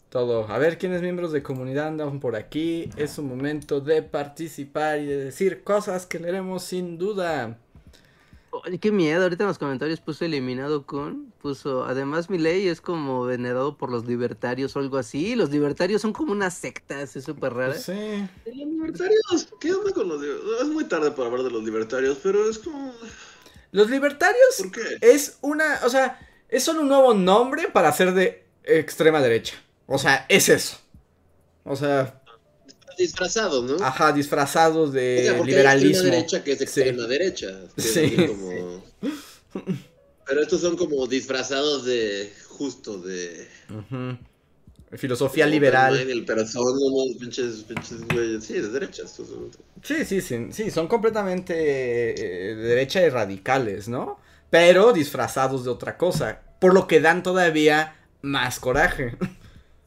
todo. 0.09 0.47
A 0.47 0.57
ver 0.57 0.77
quiénes 0.77 1.01
miembros 1.01 1.31
de 1.31 1.43
comunidad 1.43 1.87
andan 1.87 2.19
por 2.19 2.35
aquí. 2.35 2.89
Es 2.95 3.17
un 3.17 3.27
momento 3.27 3.81
de 3.81 4.01
participar 4.01 4.99
y 4.99 5.05
de 5.05 5.17
decir 5.25 5.63
cosas 5.63 6.05
que 6.05 6.19
leeremos 6.19 6.63
sin 6.63 6.97
duda. 6.97 7.57
Oye, 8.63 8.79
qué 8.79 8.91
miedo. 8.91 9.23
Ahorita 9.23 9.43
en 9.43 9.49
los 9.49 9.57
comentarios 9.57 9.99
puso 9.99 10.23
eliminado 10.23 10.85
con. 10.85 11.33
Puso. 11.41 11.83
Además, 11.83 12.29
mi 12.29 12.37
ley 12.37 12.67
es 12.67 12.79
como 12.79 13.25
venerado 13.25 13.77
por 13.77 13.91
los 13.91 14.05
libertarios 14.05 14.75
o 14.75 14.79
algo 14.79 14.97
así. 14.97 15.35
Los 15.35 15.49
libertarios 15.49 16.01
son 16.01 16.13
como 16.13 16.31
una 16.31 16.49
secta, 16.49 17.01
es 17.01 17.11
súper 17.11 17.53
rara. 17.53 17.73
Sí. 17.73 18.25
Los 18.45 18.55
libertarios, 18.55 19.49
¿qué 19.59 19.73
onda 19.73 19.91
con 19.91 20.07
los 20.07 20.21
libertarios? 20.21 20.61
Es 20.61 20.67
muy 20.67 20.85
tarde 20.85 21.11
para 21.11 21.27
hablar 21.27 21.43
de 21.43 21.51
los 21.51 21.63
libertarios, 21.63 22.19
pero 22.23 22.49
es 22.49 22.59
como. 22.59 22.93
Los 23.75 23.89
libertarios 23.89 24.55
¿Por 24.57 24.71
qué? 24.71 24.97
es 25.01 25.37
una. 25.41 25.81
O 25.83 25.89
sea, 25.89 26.19
es 26.47 26.63
solo 26.63 26.81
un 26.81 26.87
nuevo 26.87 27.13
nombre 27.13 27.67
para 27.67 27.91
ser 27.91 28.13
de 28.13 28.45
extrema 28.63 29.21
derecha. 29.21 29.55
O 29.85 29.97
sea, 29.97 30.25
es 30.29 30.47
eso. 30.49 30.77
O 31.63 31.75
sea, 31.75 32.21
Disfrazados, 32.97 33.63
¿no? 33.69 33.85
ajá, 33.85 34.13
disfrazados 34.13 34.89
O 34.89 34.91
de 34.93 35.23
sea, 35.25 35.35
porque 35.37 35.51
liberalismo. 35.51 36.03
Hay 36.05 36.11
derecha 36.11 36.43
que 36.43 36.53
es 36.53 36.61
extrema 36.61 37.03
Sí. 37.03 37.09
derecha. 37.09 37.47
que 37.75 37.81
Sí, 37.81 38.15
como- 38.27 38.83
Pero 40.25 40.41
estos 40.41 40.61
son 40.61 40.77
como 40.77 41.05
disfrazados 41.07 41.83
de. 41.85 42.31
Justo 42.47 42.97
de. 42.99 43.47
Ujú. 43.69 44.17
Filosofía 44.97 45.45
liberal. 45.47 46.23
Pero 46.25 46.45
son 46.47 46.63
unos 46.81 47.17
pinches, 47.19 47.63
pinches 47.63 48.07
güeyes. 48.07 48.43
Sí, 48.45 48.53
de 48.53 48.69
derecha. 48.69 49.03
estos 49.03 49.27
son. 49.27 49.51
Sí, 49.83 50.05
sí, 50.05 50.21
sí, 50.21 50.47
sí, 50.51 50.71
son 50.71 50.87
completamente 50.87 51.53
eh, 52.51 52.55
de 52.55 52.63
derecha 52.63 53.01
y 53.05 53.09
radicales, 53.09 53.87
¿no? 53.87 54.19
Pero 54.49 54.93
disfrazados 54.93 55.65
de 55.65 55.71
otra 55.71 55.97
cosa, 55.97 56.41
por 56.59 56.73
lo 56.73 56.87
que 56.87 57.01
dan 57.01 57.23
todavía 57.23 57.95
más 58.21 58.59
coraje. 58.59 59.17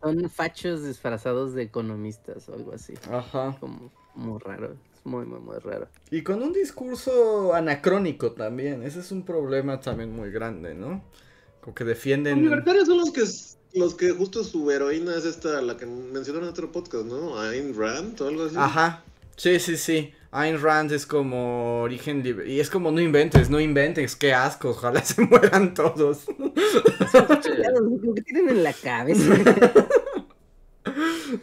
Son 0.02 0.30
fachos 0.30 0.84
disfrazados 0.84 1.54
de 1.54 1.62
economistas 1.62 2.48
o 2.48 2.54
algo 2.54 2.72
así. 2.72 2.94
Ajá. 3.10 3.56
Como 3.60 3.92
muy 4.14 4.38
raro. 4.40 4.78
Es 4.92 5.04
muy, 5.04 5.26
muy, 5.26 5.40
muy 5.40 5.58
raro. 5.58 5.88
Y 6.10 6.22
con 6.22 6.42
un 6.42 6.52
discurso 6.52 7.54
anacrónico 7.54 8.32
también, 8.32 8.82
ese 8.82 9.00
es 9.00 9.12
un 9.12 9.24
problema 9.24 9.80
también 9.80 10.12
muy 10.14 10.30
grande, 10.30 10.74
¿no? 10.74 11.04
Como 11.60 11.74
que 11.74 11.84
Los 12.32 12.40
defienden... 12.40 12.42
libertarios 12.42 12.86
son 12.86 12.98
los 12.98 13.12
que. 13.12 13.22
Los 13.78 13.94
que 13.94 14.10
justo 14.10 14.44
su 14.44 14.70
heroína 14.70 15.16
es 15.16 15.24
esta, 15.24 15.62
la 15.62 15.76
que 15.76 15.86
mencionaron 15.86 16.48
en 16.48 16.52
otro 16.52 16.72
podcast, 16.72 17.04
¿no? 17.04 17.40
Ayn 17.40 17.74
Rand 17.76 18.20
o 18.20 18.28
algo 18.28 18.44
así. 18.44 18.56
Ajá, 18.58 19.04
sí, 19.36 19.58
sí, 19.60 19.76
sí. 19.76 20.12
Ayn 20.30 20.60
Rand 20.60 20.92
es 20.92 21.06
como 21.06 21.80
origen 21.82 22.22
libre. 22.22 22.52
Y 22.52 22.60
es 22.60 22.68
como 22.68 22.90
no 22.90 23.00
inventes, 23.00 23.48
no 23.48 23.60
inventes, 23.60 24.16
qué 24.16 24.34
asco, 24.34 24.70
ojalá 24.70 25.02
se 25.04 25.22
mueran 25.22 25.74
todos. 25.74 26.24
Lo 26.28 28.14
que 28.14 28.22
tienen 28.22 28.48
en 28.50 28.62
la 28.62 28.72
cabeza. 28.72 29.34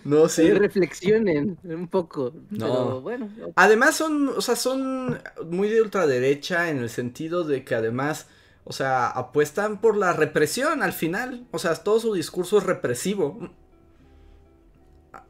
No, 0.03 0.27
sí. 0.29 0.43
Sí, 0.43 0.51
reflexionen 0.51 1.57
un 1.63 1.87
poco. 1.87 2.33
No. 2.49 2.67
Pero 2.67 3.01
bueno. 3.01 3.29
Además 3.55 3.95
son, 3.95 4.29
o 4.29 4.41
sea, 4.41 4.55
son 4.55 5.19
muy 5.49 5.69
de 5.69 5.81
ultraderecha 5.81 6.69
en 6.69 6.79
el 6.79 6.89
sentido 6.89 7.43
de 7.43 7.63
que 7.63 7.75
además, 7.75 8.27
o 8.65 8.73
sea, 8.73 9.07
apuestan 9.07 9.79
por 9.79 9.95
la 9.95 10.11
represión 10.13 10.83
al 10.83 10.91
final. 10.93 11.47
O 11.51 11.59
sea, 11.59 11.73
todo 11.75 11.99
su 11.99 12.13
discurso 12.13 12.57
es 12.57 12.63
represivo. 12.65 13.39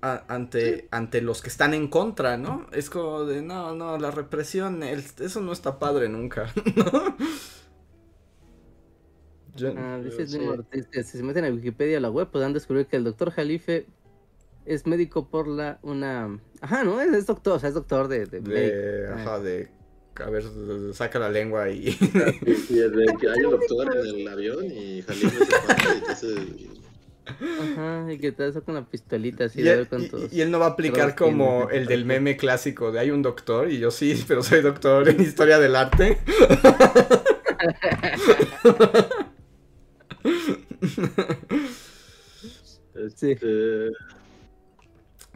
a- 0.01 0.23
ante, 0.27 0.87
ante 0.91 1.21
los 1.21 1.41
que 1.43 1.49
están 1.49 1.73
en 1.75 1.87
contra, 1.87 2.37
¿no? 2.37 2.65
Es 2.71 2.89
como 2.89 3.23
de, 3.25 3.41
no, 3.43 3.75
no, 3.75 3.97
la 3.99 4.09
represión, 4.11 4.81
el- 4.83 5.03
eso 5.19 5.41
no 5.41 5.51
está 5.51 5.77
padre 5.79 6.09
nunca, 6.09 6.51
¿no? 6.75 7.15
Yo- 9.55 9.73
Ah, 9.77 9.99
Sí. 10.27 10.39
Si 10.91 11.03
se 11.17 11.23
meten 11.23 11.45
a 11.45 11.49
Wikipedia 11.49 11.97
a 11.97 12.01
la 12.01 12.09
web 12.09 12.29
podrán 12.29 12.53
descubrir 12.53 12.87
que 12.87 12.97
el 12.97 13.03
doctor 13.03 13.31
Jalife 13.31 13.87
es 14.65 14.85
médico 14.85 15.29
por 15.29 15.47
la 15.47 15.79
una 15.83 16.39
ajá 16.61 16.83
no 16.83 16.99
es, 16.99 17.13
es 17.13 17.25
doctor 17.27 17.53
o 17.53 17.59
sea 17.59 17.69
es 17.69 17.75
doctor 17.75 18.07
de, 18.07 18.25
de, 18.25 18.41
de, 18.41 18.49
médico. 18.49 19.13
Ah, 19.15 19.21
ajá, 19.21 19.39
de, 19.39 19.69
a 20.23 20.29
ver, 20.29 20.43
saca 20.93 21.19
la 21.19 21.29
lengua 21.29 21.69
y... 21.69 21.89
Y 22.69 22.79
el 22.79 22.91
de 22.91 23.05
que 23.19 23.29
hay 23.29 23.43
un 23.43 23.51
doctor 23.51 23.95
en 23.97 24.19
el 24.21 24.27
avión 24.27 24.65
y 24.65 25.01
Jalín 25.01 25.29
se 25.29 25.45
para 25.45 25.95
y 25.97 26.01
te 26.01 26.11
hace- 26.11 26.35
ajá 27.27 28.13
y 28.13 28.19
que 28.19 28.31
te 28.31 28.43
hace 28.45 28.61
con 28.61 28.75
la 28.75 28.85
pistolita 28.85 29.45
así 29.45 29.59
Y 29.59 29.63
de 29.63 29.85
cuántos 29.87 30.31
y- 30.31 30.37
y 30.37 30.41
él 30.41 30.51
no 30.51 30.59
va 30.59 30.67
a 30.67 30.69
aplicar 30.69 31.15
como 31.15 31.69
el 31.71 31.87
del 31.87 32.05
meme 32.05 32.37
clásico 32.37 32.91
de 32.91 32.99
hay 32.99 33.09
un 33.11 33.21
doctor 33.23 33.69
y 33.71 33.79
yo 33.79 33.89
sí, 33.91 34.23
pero 34.27 34.43
soy 34.43 34.61
doctor 34.61 35.09
en 35.09 35.19
historia 35.21 35.57
del 35.59 35.75
arte. 35.75 36.17
Sí. 43.15 43.31
Este, 43.31 43.91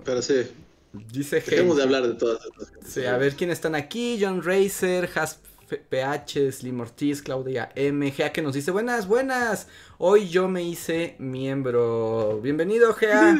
Pero 0.05 0.21
sí, 0.21 0.47
Dice 0.93 1.37
dejemos 1.37 1.77
de 1.77 1.83
hablar 1.83 2.07
de 2.07 2.15
todas 2.15 2.43
estas 2.43 2.71
cosas. 2.71 2.87
Sí, 2.87 3.05
a 3.05 3.17
ver 3.17 3.35
quién 3.35 3.51
están 3.51 3.75
aquí. 3.75 4.17
John 4.21 4.41
Racer, 4.43 5.09
Has 5.15 5.39
PH, 5.89 6.51
Slim 6.51 6.79
Ortiz, 6.79 7.21
Claudia 7.21 7.71
M. 7.75 8.11
Gea 8.11 8.31
que 8.33 8.41
nos 8.41 8.55
dice 8.55 8.71
buenas, 8.71 9.07
buenas. 9.07 9.67
Hoy 9.97 10.29
yo 10.29 10.47
me 10.47 10.63
hice 10.63 11.15
miembro. 11.19 12.39
Bienvenido, 12.41 12.93
Gea. 12.93 13.37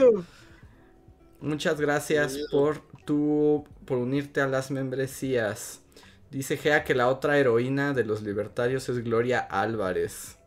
Muchas 1.42 1.80
gracias 1.82 2.36
Bienvenido. 2.36 2.50
por 2.52 2.82
tu 3.06 3.66
por 3.86 3.98
unirte 3.98 4.42
a 4.42 4.48
las 4.48 4.70
membresías. 4.70 5.82
Dice 6.30 6.58
Gea 6.58 6.84
que 6.84 6.94
la 6.94 7.08
otra 7.08 7.40
heroína 7.40 7.94
de 7.94 8.04
los 8.04 8.22
libertarios 8.22 8.88
es 8.90 9.04
Gloria 9.04 9.40
Álvarez. 9.40 10.39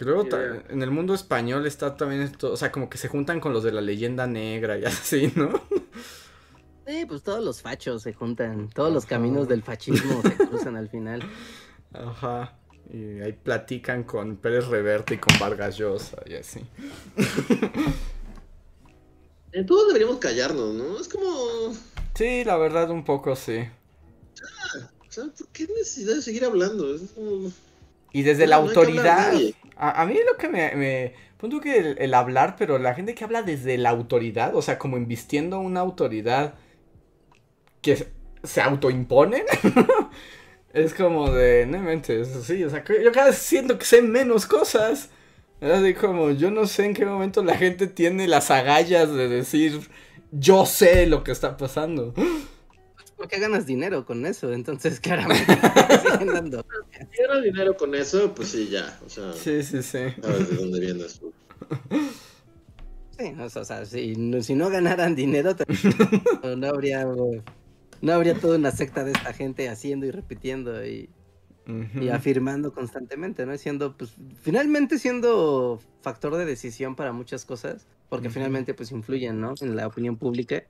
Que 0.00 0.06
luego 0.06 0.24
Yeah. 0.24 0.64
en 0.70 0.82
el 0.82 0.90
mundo 0.90 1.12
español 1.12 1.66
está 1.66 1.94
también 1.94 2.22
esto, 2.22 2.52
o 2.52 2.56
sea, 2.56 2.72
como 2.72 2.88
que 2.88 2.96
se 2.96 3.08
juntan 3.08 3.38
con 3.38 3.52
los 3.52 3.62
de 3.62 3.70
la 3.72 3.82
leyenda 3.82 4.26
negra 4.26 4.78
y 4.78 4.84
así, 4.86 5.30
¿no? 5.36 5.62
Sí, 6.86 7.04
pues 7.06 7.22
todos 7.22 7.44
los 7.44 7.62
fachos 7.62 8.02
se 8.02 8.12
juntan 8.14 8.68
todos 8.70 8.92
los 8.92 9.06
caminos 9.06 9.46
del 9.48 9.62
fascismo 9.62 10.22
se 10.22 10.38
cruzan 10.38 10.76
al 10.76 10.88
final 10.88 11.22
Ajá. 11.92 12.56
Y 12.92 13.20
ahí 13.20 13.32
platican 13.32 14.04
con 14.04 14.36
Pérez 14.36 14.66
Reverte 14.68 15.14
y 15.14 15.18
con 15.18 15.38
Vargas 15.38 15.76
Llosa 15.76 16.18
y 16.26 16.34
así. 16.34 16.60
Eh, 19.52 19.64
Todos 19.64 19.88
deberíamos 19.88 20.18
callarnos, 20.18 20.74
¿no? 20.74 20.98
Es 21.00 21.08
como. 21.08 21.28
O 21.28 21.74
Sí, 22.14 22.44
la 22.44 22.56
verdad 22.56 22.90
un 22.90 23.04
poco 23.04 23.34
sí. 23.36 23.66
sea, 25.08 25.24
¿por 25.24 25.48
qué 25.48 25.66
necesidad 25.66 26.14
de 26.16 26.22
seguir 26.22 26.44
hablando? 26.44 26.94
Es 26.94 27.10
como. 27.12 27.52
Y 28.12 28.22
desde 28.22 28.46
No, 28.46 28.50
la 28.50 28.60
no 28.60 28.62
autoridad. 28.68 29.32
A, 29.80 30.02
a 30.02 30.06
mí 30.06 30.14
lo 30.30 30.36
que 30.36 30.48
me... 30.48 30.74
me 30.76 31.14
punto 31.38 31.60
que 31.60 31.78
el, 31.98 32.14
hablar, 32.14 32.56
pero 32.58 32.78
la 32.78 32.94
gente 32.94 33.14
que 33.14 33.24
habla 33.24 33.42
desde 33.42 33.78
la 33.78 33.90
autoridad, 33.90 34.54
o 34.54 34.62
sea, 34.62 34.78
como 34.78 34.98
invistiendo 34.98 35.58
una 35.60 35.80
autoridad 35.80 36.54
que 37.82 37.96
se- 37.96 38.12
se 38.42 38.60
autoimponen, 38.60 39.42
es 40.72 40.94
como 40.94 41.30
de, 41.32 41.66
no 41.66 41.78
inventes, 41.78 42.28
sí, 42.44 42.64
o 42.64 42.70
sea, 42.70 42.84
yo 42.84 43.12
cada 43.12 43.28
vez 43.28 43.38
siento 43.38 43.78
que 43.78 43.84
sé 43.84 44.02
menos 44.02 44.46
cosas. 44.46 45.10
Así 45.60 45.94
como, 45.94 46.30
yo 46.30 46.50
no 46.50 46.66
sé 46.66 46.86
en 46.86 46.94
qué 46.94 47.04
momento 47.06 47.42
la 47.44 47.56
gente 47.56 47.86
tiene 47.86 48.26
las 48.28 48.50
agallas 48.50 49.12
de 49.12 49.28
decir, 49.28 49.80
yo 50.32 50.66
sé 50.66 51.06
lo 51.06 51.22
que 51.24 51.32
está 51.32 51.56
pasando. 51.58 52.14
Porque 53.20 53.38
ganas 53.38 53.66
dinero 53.66 54.06
con 54.06 54.24
eso 54.24 54.50
entonces 54.52 54.98
claramente 55.06 55.58
siguen 56.02 56.28
dando 56.28 56.64
Si 57.12 57.22
ganas 57.22 57.44
dinero 57.44 57.76
con 57.76 57.94
eso, 57.94 58.34
pues 58.34 58.48
sí, 58.48 58.68
ya. 58.70 58.98
O 59.04 59.10
sea, 59.10 59.32
Sí, 59.34 59.62
sí, 59.62 59.82
sí. 59.82 59.98
sabes 60.22 60.48
de 60.50 60.56
dónde 60.56 60.80
viene 60.80 61.04
eso. 61.04 61.30
Sí, 63.18 63.34
o 63.38 63.50
sea, 63.50 63.62
o 63.62 63.64
sea, 63.66 63.84
si, 63.84 64.16
no, 64.16 64.42
si 64.42 64.54
no 64.54 64.70
ganaran 64.70 65.14
dinero, 65.14 65.54
no 66.56 66.66
habría 66.68 67.04
no 67.04 68.12
habría 68.14 68.34
toda 68.34 68.56
una 68.56 68.70
secta 68.70 69.04
de 69.04 69.12
esta 69.12 69.34
gente 69.34 69.68
haciendo 69.68 70.06
y 70.06 70.10
repitiendo 70.10 70.82
y, 70.86 71.10
y 72.00 72.08
afirmando 72.08 72.72
constantemente, 72.72 73.44
¿no? 73.44 73.56
Siendo, 73.58 73.96
pues, 73.98 74.14
finalmente 74.40 74.98
siendo 74.98 75.78
factor 76.00 76.36
de 76.36 76.46
decisión 76.46 76.96
para 76.96 77.12
muchas 77.12 77.44
cosas, 77.44 77.86
porque 78.08 78.30
finalmente, 78.30 78.72
pues, 78.72 78.90
influyen, 78.90 79.38
¿no? 79.38 79.52
En 79.60 79.76
la 79.76 79.86
opinión 79.86 80.16
pública. 80.16 80.64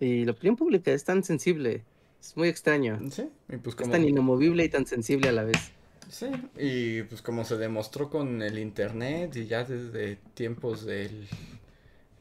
Y 0.00 0.24
la 0.24 0.32
opinión 0.32 0.56
pública 0.56 0.92
es 0.92 1.04
tan 1.04 1.24
sensible, 1.24 1.84
es 2.20 2.36
muy 2.36 2.48
extraño. 2.48 3.02
Sí, 3.10 3.30
y 3.48 3.56
pues 3.58 3.76
Es 3.76 3.76
como... 3.76 3.92
tan 3.92 4.04
inamovible 4.04 4.64
y 4.64 4.68
tan 4.68 4.86
sensible 4.86 5.28
a 5.28 5.32
la 5.32 5.44
vez. 5.44 5.72
Sí, 6.08 6.26
y 6.56 7.02
pues 7.04 7.22
como 7.22 7.44
se 7.44 7.56
demostró 7.56 8.10
con 8.10 8.42
el 8.42 8.58
internet 8.58 9.34
y 9.36 9.46
ya 9.46 9.64
desde 9.64 10.16
tiempos 10.34 10.84
del, 10.84 11.28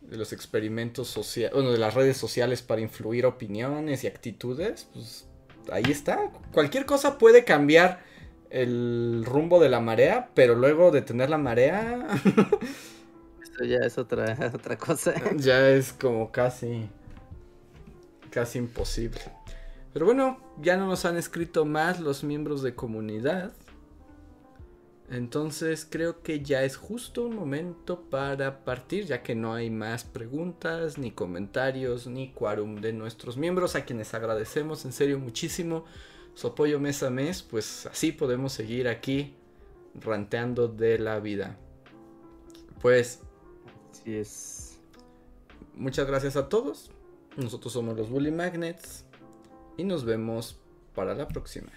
de 0.01 0.17
los 0.17 0.33
experimentos 0.33 1.09
sociales, 1.09 1.53
bueno, 1.53 1.71
de 1.71 1.77
las 1.79 1.93
redes 1.93 2.17
sociales 2.17 2.61
para 2.61 2.81
influir 2.81 3.25
opiniones 3.25 4.03
y 4.03 4.07
actitudes, 4.07 4.87
pues 4.93 5.27
ahí 5.71 5.91
está. 5.91 6.31
Cualquier 6.53 6.85
cosa 6.85 7.17
puede 7.17 7.43
cambiar 7.45 8.03
el 8.49 9.23
rumbo 9.25 9.59
de 9.59 9.69
la 9.69 9.79
marea, 9.79 10.29
pero 10.33 10.55
luego 10.55 10.91
detener 10.91 11.29
la 11.29 11.37
marea 11.37 12.07
Eso 13.41 13.65
ya 13.65 13.79
es 13.85 13.97
otra, 13.97 14.37
otra 14.53 14.77
cosa. 14.77 15.13
ya 15.35 15.69
es 15.69 15.93
como 15.93 16.31
casi, 16.31 16.89
casi 18.34 18.57
imposible. 18.57 19.22
Pero 19.93 20.07
bueno, 20.07 20.39
ya 20.60 20.76
no 20.76 20.88
nos 20.88 21.05
han 21.05 21.18
escrito 21.18 21.65
más 21.65 21.99
los 21.99 22.23
miembros 22.23 22.64
de 22.64 22.73
comunidad. 22.73 23.53
Entonces 25.10 25.88
creo 25.88 26.23
que 26.23 26.41
ya 26.41 26.64
es 26.64 26.76
justo 26.76 27.26
un 27.26 27.35
momento 27.35 28.10
para 28.10 28.64
partir, 28.65 29.05
ya 29.05 29.22
que 29.22 29.35
no 29.35 29.53
hay 29.53 29.69
más 29.69 30.03
preguntas, 30.03 30.97
ni 30.97 31.11
comentarios, 31.11 32.07
ni 32.07 32.31
quórum 32.31 32.81
de 32.81 32.93
nuestros 32.93 33.38
miembros, 33.38 33.76
a 33.76 33.85
quienes 33.85 34.15
agradecemos 34.15 34.84
en 34.85 34.93
serio 34.93 35.19
muchísimo 35.19 35.85
su 36.34 36.47
apoyo 36.47 36.80
mes 36.80 37.03
a 37.03 37.11
mes, 37.11 37.43
pues 37.43 37.85
así 37.85 38.11
podemos 38.11 38.53
seguir 38.53 38.88
aquí 38.88 39.35
ranteando 39.93 40.68
de 40.68 40.97
la 40.97 41.19
vida. 41.19 41.57
Pues... 42.81 43.22
Así 43.91 44.15
es. 44.15 44.80
Muchas 45.76 46.07
gracias 46.07 46.35
a 46.35 46.49
todos. 46.49 46.93
Nosotros 47.38 47.73
somos 47.73 47.97
los 47.97 48.10
Bully 48.10 48.31
Magnets 48.31 49.05
y 49.77 49.84
nos 49.84 50.05
vemos 50.05 50.60
para 50.93 51.15
la 51.15 51.27
próxima. 51.27 51.72